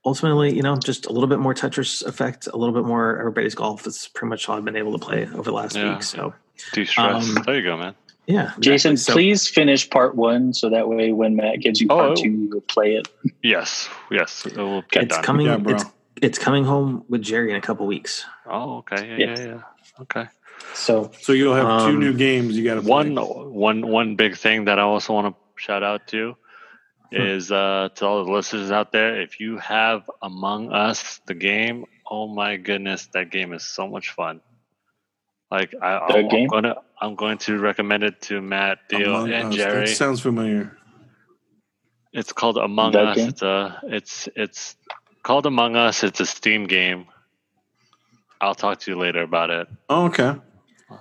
ultimately, 0.05 0.55
you 0.55 0.61
know, 0.61 0.77
just 0.77 1.07
a 1.07 1.13
little 1.13 1.31
bit 1.31 1.39
more 1.39 1.55
Tetris 1.55 2.05
effect, 2.05 2.47
a 2.47 2.55
little 2.59 2.75
bit 2.75 2.85
more 2.85 3.19
everybody's 3.19 3.55
golf. 3.55 3.85
That's 3.85 4.07
pretty 4.09 4.29
much 4.29 4.47
all 4.51 4.59
I've 4.59 4.67
been 4.67 4.77
able 4.77 4.99
to 4.99 5.03
play 5.03 5.23
over 5.33 5.45
the 5.45 5.53
last 5.53 5.75
Yeah. 5.75 5.95
week. 5.95 6.03
So 6.03 6.35
De-stress. 6.75 7.29
Um, 7.35 7.43
there 7.47 7.57
you 7.57 7.63
go, 7.63 7.79
man. 7.79 7.95
Yeah, 8.27 8.53
Jason, 8.61 8.93
exactly. 8.93 8.97
So- 8.97 9.13
please 9.15 9.49
finish 9.49 9.89
part 9.89 10.15
one 10.15 10.53
so 10.53 10.69
that 10.69 10.89
way 10.91 11.11
when 11.13 11.37
Matt 11.37 11.61
gives 11.61 11.81
you 11.81 11.89
part 11.89 12.11
Oh. 12.11 12.15
two, 12.23 12.49
you'll 12.53 12.61
play 12.61 12.97
it. 12.97 13.09
Yes, 13.43 13.89
yes, 14.11 14.45
it 14.45 14.59
will 14.59 14.83
get 14.91 15.05
It's 15.05 15.15
done. 15.17 15.25
coming. 15.25 15.47
Yeah, 15.47 15.57
bro. 15.57 15.75
it's 15.75 15.85
it's 16.23 16.39
coming 16.39 16.65
home 16.65 17.05
with 17.09 17.21
Jerry 17.23 17.51
in 17.51 17.57
a 17.57 17.61
couple 17.61 17.87
weeks. 17.87 18.25
Oh, 18.47 18.79
okay, 18.79 19.07
yeah, 19.09 19.17
Yes. 19.19 19.39
yeah, 19.41 19.47
yeah. 19.47 19.61
Okay. 20.01 20.27
So 20.75 21.11
So 21.21 21.33
you'll 21.33 21.55
have 21.55 21.67
two 21.83 21.95
Um, 21.97 22.01
new 22.01 22.15
games 22.15 22.57
you 22.57 22.65
got 22.65 22.77
to 22.77 22.83
One, 22.83 23.17
one, 23.17 23.87
one 23.87 24.17
big 24.17 24.37
thing 24.37 24.65
that 24.67 24.79
I 24.79 24.83
also 24.83 25.13
want 25.13 25.35
to 25.35 25.63
shout 25.63 25.83
out 25.83 26.07
to 26.09 26.37
is 27.11 27.53
uh, 27.53 27.91
to 27.97 28.07
all 28.07 28.25
the 28.25 28.31
listeners 28.33 28.71
out 28.71 28.91
there. 28.93 29.21
If 29.21 29.39
you 29.39 29.59
have 29.59 30.09
Among 30.23 30.73
Us, 30.73 31.21
the 31.27 31.35
game, 31.35 31.85
oh 32.11 32.27
my 32.27 32.57
goodness, 32.57 33.09
that 33.13 33.31
game 33.31 33.53
is 33.53 33.65
so 33.65 33.87
much 33.87 34.11
fun. 34.11 34.41
Like 35.51 35.75
I, 35.83 35.99
The 36.09 36.29
I'm, 36.39 36.47
gonna, 36.47 36.77
I'm 37.03 37.15
going 37.15 37.37
to 37.39 37.59
recommend 37.59 38.03
it 38.05 38.23
to 38.23 38.41
Matt, 38.41 38.79
Theo, 38.89 39.27
and 39.27 39.53
Jerry. 39.53 39.87
That 39.87 39.97
sounds 39.97 40.21
familiar. 40.21 40.79
It's 42.15 42.33
called 42.33 42.57
Among 42.57 42.93
That 42.93 43.09
Us. 43.09 43.17
game? 43.17 43.29
It's 43.29 43.43
a 43.43 43.81
it's 43.85 44.29
it's 44.37 44.77
called 45.23 45.47
Among 45.47 45.77
Us. 45.77 46.03
It's 46.05 46.21
a 46.21 46.27
Steam 46.27 46.67
game. 46.67 47.07
I'll 48.41 48.55
talk 48.55 48.81
to 48.81 48.91
you 48.91 48.99
later 48.99 49.23
about 49.23 49.51
it. 49.51 49.69
Oh, 49.89 50.07
okay. 50.07 50.35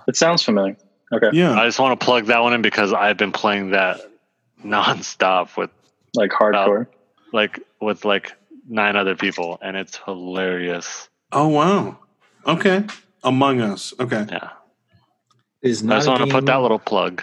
It 0.06 0.16
sounds 0.16 0.42
familiar. 0.42 0.76
Okay. 1.12 1.30
Yeah. 1.32 1.52
I 1.58 1.66
just 1.66 1.78
want 1.78 1.98
to 1.98 2.04
plug 2.04 2.26
that 2.26 2.42
one 2.42 2.52
in 2.54 2.62
because 2.62 2.92
I've 2.92 3.16
been 3.16 3.32
playing 3.32 3.70
that 3.70 4.00
nonstop 4.64 5.56
with 5.56 5.70
Like 6.14 6.30
hardcore. 6.30 6.86
like 7.32 7.58
with 7.80 8.04
like 8.04 8.32
nine 8.68 8.96
other 8.96 9.16
people, 9.16 9.58
and 9.60 9.76
it's 9.76 9.98
hilarious. 10.04 11.08
oh, 11.32 11.48
wow. 11.48 11.98
Okay. 12.46 12.84
Among 13.24 13.60
Us. 13.60 13.92
Okay. 14.00 14.26
Yeah, 14.28 14.50
is 15.62 15.82
I 15.84 15.94
just 15.96 16.06
a 16.06 16.10
want 16.10 16.24
to 16.24 16.30
put 16.30 16.46
that 16.46 16.56
little 16.56 16.78
plug. 16.78 17.22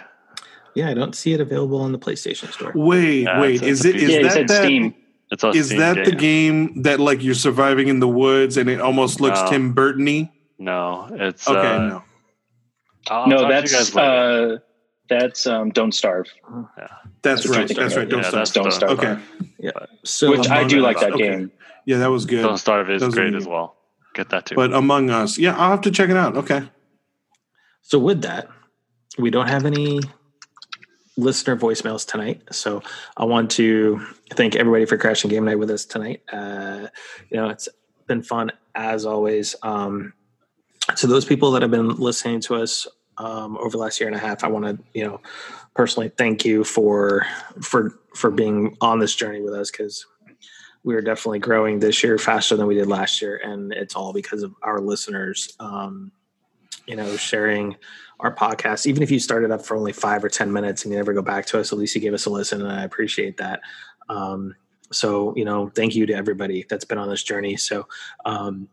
Yeah, 0.75 0.89
I 0.89 0.93
don't 0.93 1.13
see 1.15 1.33
it 1.33 1.41
available 1.41 1.81
on 1.81 1.91
the 1.91 1.99
PlayStation 1.99 2.51
Store. 2.53 2.71
Wait, 2.75 3.23
Yeah, 3.23 3.41
wait. 3.41 3.55
it's 3.55 3.63
a- 3.63 3.67
Is 3.67 3.85
it's 3.85 3.95
it 3.95 4.01
yeah, 4.09 4.17
he 4.17 4.23
that 4.23 4.31
said 4.31 4.47
that 4.49 4.63
Steam. 4.63 4.95
It's 5.31 5.43
a 5.43 5.49
is 5.49 5.67
Steam 5.67 5.79
that 5.79 6.05
the 6.05 6.11
game. 6.11 6.67
game 6.73 6.81
that 6.83 6.99
like 6.99 7.23
you're 7.23 7.35
surviving 7.35 7.87
in 7.87 7.99
the 7.99 8.07
woods 8.07 8.57
and 8.57 8.69
it 8.69 8.81
almost 8.81 9.21
looks 9.21 9.39
No. 9.41 9.47
Tim 9.49 9.73
Burton-y? 9.73 10.31
No, 10.57 11.07
it's 11.11 11.47
Okay, 11.47 11.75
uh, 11.75 11.79
no. 11.87 12.03
I'll 13.09 13.27
no, 13.27 13.37
talk 13.37 13.49
to 13.49 13.55
you 13.55 13.61
that's 13.69 13.95
uh, 13.95 14.57
that's 15.07 15.47
um, 15.47 15.69
Don't 15.71 15.93
Starve, 15.93 16.27
That's 17.21 17.43
That's 17.43 17.47
what 17.47 17.57
right. 17.57 17.69
you're 17.69 17.79
That's 17.83 17.93
of. 17.93 17.97
right. 17.99 18.09
Don't 18.09 18.19
Yeah, 18.21 18.27
stop. 18.27 18.37
that's 18.39 18.51
Don't 18.51 18.71
Starve. 18.71 18.99
Okay. 18.99 19.17
Yeah. 19.59 19.71
So 20.03 20.29
which 20.31 20.49
I 20.49 20.57
Among 20.59 20.67
do 20.69 20.81
like 20.81 20.99
that 20.99 21.13
Okay. 21.13 21.29
game. 21.29 21.51
Yeah, 21.85 21.97
that 21.99 22.11
was 22.11 22.25
good. 22.25 22.41
Don't 22.41 22.57
Starve 22.57 22.89
is 22.89 23.03
great 23.09 23.33
as 23.33 23.47
well. 23.47 23.77
Get 24.15 24.29
that 24.29 24.45
too. 24.47 24.55
But 24.55 24.73
Among 24.73 25.09
Us, 25.09 25.37
yeah, 25.37 25.55
I'll 25.57 25.71
have 25.71 25.81
to 25.81 25.91
check 25.91 26.09
it 26.09 26.17
out. 26.17 26.35
Okay. 26.37 26.61
So 27.81 27.97
with 27.97 28.21
that, 28.23 28.49
we 29.17 29.29
don't 29.31 29.47
have 29.49 29.65
any 29.65 29.99
listener 31.19 31.55
voicemails 31.55 32.07
tonight. 32.07 32.41
So 32.51 32.81
I 33.17 33.25
want 33.25 33.51
to 33.51 34.05
thank 34.31 34.55
everybody 34.55 34.85
for 34.85 34.97
crashing 34.97 35.29
game 35.29 35.45
night 35.45 35.59
with 35.59 35.69
us 35.69 35.85
tonight. 35.85 36.23
Uh, 36.31 36.87
you 37.29 37.37
know, 37.37 37.49
it's 37.49 37.69
been 38.07 38.23
fun 38.23 38.51
as 38.73 39.05
always. 39.05 39.55
Um, 39.61 40.13
so 40.95 41.07
those 41.07 41.25
people 41.25 41.51
that 41.51 41.61
have 41.61 41.71
been 41.71 41.95
listening 41.95 42.41
to 42.41 42.55
us 42.55 42.87
um, 43.17 43.57
over 43.57 43.71
the 43.71 43.77
last 43.77 43.99
year 43.99 44.07
and 44.07 44.15
a 44.15 44.19
half, 44.19 44.43
I 44.43 44.47
want 44.47 44.65
to, 44.65 44.79
you 44.93 45.05
know, 45.05 45.21
personally 45.75 46.09
thank 46.09 46.45
you 46.45 46.63
for 46.63 47.25
for 47.61 47.99
for 48.15 48.31
being 48.31 48.77
on 48.81 48.99
this 48.99 49.13
journey 49.13 49.41
with 49.41 49.53
us 49.53 49.69
because 49.69 50.05
we 50.83 50.95
are 50.95 51.01
definitely 51.01 51.39
growing 51.39 51.79
this 51.79 52.01
year 52.03 52.17
faster 52.17 52.55
than 52.55 52.65
we 52.65 52.75
did 52.75 52.87
last 52.87 53.21
year, 53.21 53.39
and 53.43 53.73
it's 53.73 53.95
all 53.95 54.13
because 54.13 54.41
of 54.43 54.55
our 54.63 54.79
listeners. 54.79 55.53
Um, 55.59 56.11
you 56.87 56.95
know, 56.95 57.15
sharing 57.17 57.75
our 58.19 58.33
podcast. 58.33 58.85
Even 58.85 59.03
if 59.03 59.11
you 59.11 59.19
started 59.19 59.51
up 59.51 59.65
for 59.65 59.77
only 59.77 59.93
five 59.93 60.23
or 60.23 60.29
ten 60.29 60.51
minutes 60.51 60.83
and 60.83 60.91
you 60.91 60.97
never 60.97 61.13
go 61.13 61.21
back 61.21 61.45
to 61.47 61.59
us, 61.59 61.71
at 61.71 61.79
least 61.79 61.95
you 61.95 62.01
gave 62.01 62.13
us 62.13 62.25
a 62.25 62.29
listen, 62.29 62.61
and 62.61 62.71
I 62.71 62.83
appreciate 62.83 63.37
that. 63.37 63.61
Um, 64.09 64.55
so, 64.91 65.35
you 65.35 65.45
know, 65.45 65.69
thank 65.69 65.95
you 65.95 66.05
to 66.07 66.13
everybody 66.13 66.65
that's 66.69 66.85
been 66.85 66.97
on 66.97 67.09
this 67.09 67.23
journey. 67.23 67.57
So, 67.57 67.87
um, 68.25 68.67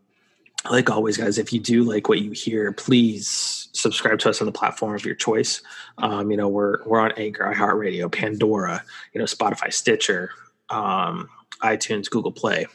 like 0.70 0.90
always, 0.90 1.16
guys, 1.16 1.38
if 1.38 1.52
you 1.52 1.60
do 1.60 1.84
like 1.84 2.08
what 2.08 2.20
you 2.20 2.32
hear, 2.32 2.72
please 2.72 3.68
subscribe 3.72 4.18
to 4.20 4.30
us 4.30 4.40
on 4.40 4.46
the 4.46 4.52
platform 4.52 4.94
of 4.94 5.04
your 5.04 5.14
choice. 5.14 5.62
Um, 5.98 6.30
you 6.30 6.36
know, 6.36 6.48
we're 6.48 6.82
we're 6.84 7.00
on 7.00 7.12
Anchor, 7.12 7.44
iHeartRadio, 7.44 8.10
Pandora, 8.10 8.82
you 9.12 9.18
know, 9.18 9.26
Spotify, 9.26 9.72
Stitcher, 9.72 10.30
um, 10.70 11.28
iTunes, 11.62 12.10
Google 12.10 12.32
Play. 12.32 12.66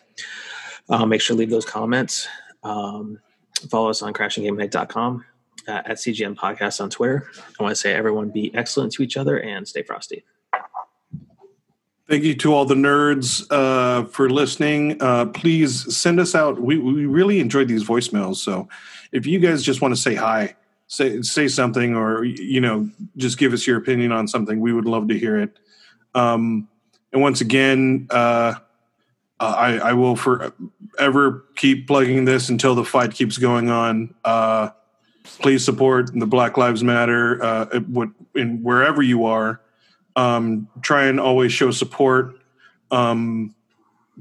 Uh, 0.89 1.05
make 1.05 1.21
sure 1.21 1.35
to 1.35 1.39
leave 1.39 1.49
those 1.49 1.65
comments. 1.65 2.27
Um, 2.63 3.19
follow 3.69 3.89
us 3.89 4.01
on 4.01 4.13
crashinggamenight.com 4.13 5.25
uh, 5.67 5.81
at 5.85 5.97
CGN 5.97 6.35
Podcast 6.35 6.81
on 6.81 6.89
Twitter. 6.89 7.29
I 7.59 7.63
want 7.63 7.75
to 7.75 7.79
say, 7.79 7.93
everyone, 7.93 8.29
be 8.29 8.53
excellent 8.55 8.93
to 8.93 9.03
each 9.03 9.17
other 9.17 9.39
and 9.39 9.67
stay 9.67 9.83
frosty. 9.83 10.23
Thank 12.11 12.23
you 12.25 12.35
to 12.35 12.53
all 12.53 12.65
the 12.65 12.75
nerds 12.75 13.47
uh, 13.49 14.05
for 14.07 14.29
listening. 14.29 15.01
Uh, 15.01 15.27
please 15.27 15.95
send 15.95 16.19
us 16.19 16.35
out. 16.35 16.61
We, 16.61 16.77
we 16.77 17.05
really 17.05 17.39
enjoyed 17.39 17.69
these 17.69 17.85
voicemails. 17.85 18.35
So 18.35 18.67
if 19.13 19.25
you 19.25 19.39
guys 19.39 19.63
just 19.63 19.81
want 19.81 19.95
to 19.95 20.01
say 20.01 20.15
hi, 20.15 20.55
say 20.87 21.21
say 21.21 21.47
something, 21.47 21.95
or 21.95 22.25
you 22.25 22.59
know, 22.59 22.89
just 23.15 23.37
give 23.37 23.53
us 23.53 23.65
your 23.65 23.77
opinion 23.77 24.11
on 24.11 24.27
something, 24.27 24.59
we 24.59 24.73
would 24.73 24.83
love 24.83 25.07
to 25.07 25.17
hear 25.17 25.37
it. 25.39 25.57
Um, 26.13 26.67
and 27.13 27.21
once 27.21 27.39
again, 27.39 28.07
uh, 28.09 28.55
uh, 29.39 29.55
I, 29.57 29.77
I 29.77 29.93
will 29.93 30.17
forever 30.17 31.45
keep 31.55 31.87
plugging 31.87 32.25
this 32.25 32.49
until 32.49 32.75
the 32.75 32.83
fight 32.83 33.13
keeps 33.13 33.37
going 33.37 33.69
on. 33.69 34.13
Uh, 35.23 35.29
please 35.39 35.63
support 35.63 36.11
the 36.13 36.27
Black 36.27 36.57
Lives 36.57 36.83
Matter 36.83 37.43
uh, 37.43 37.79
what, 37.81 38.09
in 38.35 38.63
wherever 38.63 39.01
you 39.01 39.25
are 39.25 39.61
um, 40.15 40.67
try 40.81 41.05
and 41.05 41.19
always 41.19 41.51
show 41.53 41.71
support. 41.71 42.39
Um, 42.89 43.55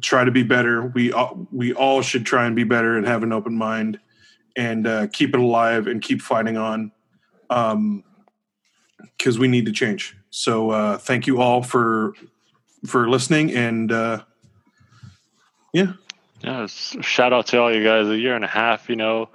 try 0.01 0.25
to 0.25 0.31
be 0.31 0.43
better. 0.43 0.87
We 0.87 1.13
all, 1.13 1.47
we 1.51 1.73
all 1.73 2.03
should 2.03 2.25
try 2.25 2.47
and 2.47 2.55
be 2.55 2.65
better 2.65 2.97
and 2.97 3.07
have 3.07 3.23
an 3.23 3.33
open 3.33 3.57
mind 3.57 3.99
and 4.57 4.87
uh, 4.87 5.07
keep 5.09 5.35
it 5.35 5.41
alive 5.41 5.87
and 5.87 6.01
keep 6.01 6.23
fighting 6.23 6.57
on 6.57 6.93
because 9.19 9.39
we 9.39 9.49
need 9.49 9.67
to 9.67 9.73
change. 9.73 10.17
So 10.31 10.71
uh, 10.71 10.99
thank 10.99 11.27
you 11.27 11.41
all 11.41 11.63
for 11.63 12.15
for 12.87 13.11
listening 13.11 13.53
and 13.53 13.93
uh, 13.93 14.23
yeah, 15.73 15.93
Yeah, 16.43 16.67
shout 16.67 17.33
out 17.33 17.47
to 17.49 17.61
all 17.61 17.75
you 17.75 17.85
guys. 17.85 18.07
A 18.07 18.17
year 18.17 18.35
and 18.35 18.45
a 18.45 18.49
half, 18.49 18.89
you 18.89 18.97
know, 18.97 19.29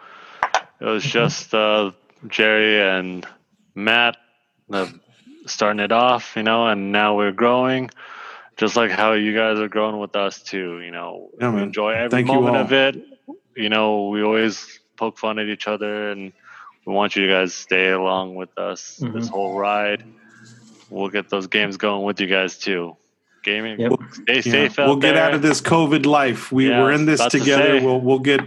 it 0.79 0.85
was 0.85 1.03
just 1.03 1.53
uh, 1.53 1.91
Jerry 2.27 2.81
and 2.81 3.25
Matt 3.73 4.17
uh, 4.71 4.87
starting 5.45 5.79
it 5.79 5.91
off, 5.91 6.33
you 6.35 6.43
know, 6.43 6.67
and 6.67 6.91
now 6.91 7.15
we're 7.15 7.31
growing, 7.31 7.89
just 8.57 8.75
like 8.75 8.91
how 8.91 9.13
you 9.13 9.33
guys 9.35 9.59
are 9.59 9.67
growing 9.67 9.99
with 9.99 10.15
us 10.15 10.41
too. 10.41 10.81
You 10.81 10.91
know, 10.91 11.29
Yeah, 11.39 11.49
we 11.49 11.55
man. 11.57 11.63
enjoy 11.65 11.91
every 11.93 12.09
Thank 12.09 12.27
you 12.27 12.33
moment 12.35 12.57
of 12.57 12.71
it. 12.73 13.05
You 13.55 13.69
know, 13.69 14.09
we 14.09 14.21
always 14.23 14.79
poke 14.97 15.17
fun 15.17 15.39
at 15.39 15.47
each 15.47 15.67
other, 15.67 16.11
and 16.11 16.33
we 16.85 16.93
want 16.93 17.15
you 17.15 17.29
guys 17.29 17.53
to 17.53 17.59
stay 17.59 17.89
along 17.91 18.35
with 18.35 18.57
us 18.57 18.97
this 18.97 19.27
Mhm. 19.27 19.29
whole 19.29 19.57
ride. 19.57 20.03
We'll 20.89 21.09
get 21.09 21.29
those 21.29 21.47
games 21.47 21.77
going 21.77 22.03
with 22.05 22.19
you 22.21 22.27
guys 22.27 22.57
too. 22.59 22.95
Gaming, 23.43 23.79
Yep. 23.79 23.91
stay 24.11 24.35
yeah. 24.35 24.41
safe 24.41 24.79
out 24.79 24.87
we'll 24.87 24.95
get 24.97 25.15
out 25.17 25.33
of 25.33 25.41
this 25.41 25.61
COVID 25.61 26.05
life. 26.05 26.51
We 26.51 26.69
Yeah, 26.69 26.81
we're 26.81 26.91
in 26.91 27.05
this 27.05 27.19
about 27.19 27.31
to 27.31 27.39
together. 27.39 27.79
We'll 27.81 28.01
we'll 28.01 28.19
get 28.19 28.41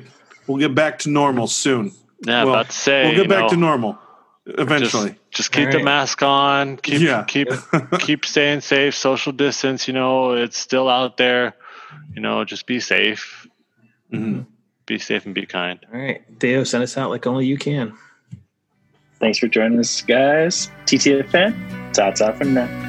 we'll 0.47 0.59
get 0.59 0.75
back 0.75 0.99
to 1.01 1.11
normal 1.11 1.47
soon. 1.47 1.93
Yeah, 2.27 2.45
Well, 2.45 2.55
about 2.55 2.71
to 2.71 2.77
say. 2.77 3.07
we'll 3.07 3.17
get 3.23 3.29
back 3.29 3.43
know, 3.43 3.49
to 3.51 3.57
normal 3.57 3.99
eventually. 4.47 5.11
Just, 5.11 5.31
just 5.31 5.53
keep 5.53 5.67
All 5.67 5.73
the 5.73 5.83
mask 5.83 6.23
on. 6.23 6.77
Keep 6.79 7.01
Yeah. 7.01 7.25
keep 7.29 7.49
keep 8.01 8.25
staying 8.25 8.61
safe. 8.61 8.95
Social 8.95 9.33
distance. 9.33 9.87
You 9.89 9.95
know, 9.95 10.33
it's 10.33 10.57
still 10.59 10.89
out 10.89 11.17
there. 11.17 11.55
You 12.15 12.21
know, 12.23 12.45
just 12.45 12.67
be 12.67 12.81
safe. 12.81 13.47
Mhm. 14.13 14.47
Be 14.87 14.99
safe 14.99 15.27
and 15.27 15.35
be 15.35 15.45
kind. 15.47 15.79
All 15.93 16.01
right. 16.01 16.23
Theo, 16.41 16.65
send 16.65 16.83
us 16.83 16.97
out 16.97 17.11
like 17.11 17.27
only 17.27 17.47
you 17.47 17.59
can. 17.59 17.93
Thanks 19.21 19.39
for 19.39 19.49
joining 19.49 19.79
us, 19.79 20.01
guys. 20.03 20.71
TTFN. 20.87 21.93
Ta 21.93 22.11
ta 22.13 22.33
for 22.33 22.45
now. 22.45 22.88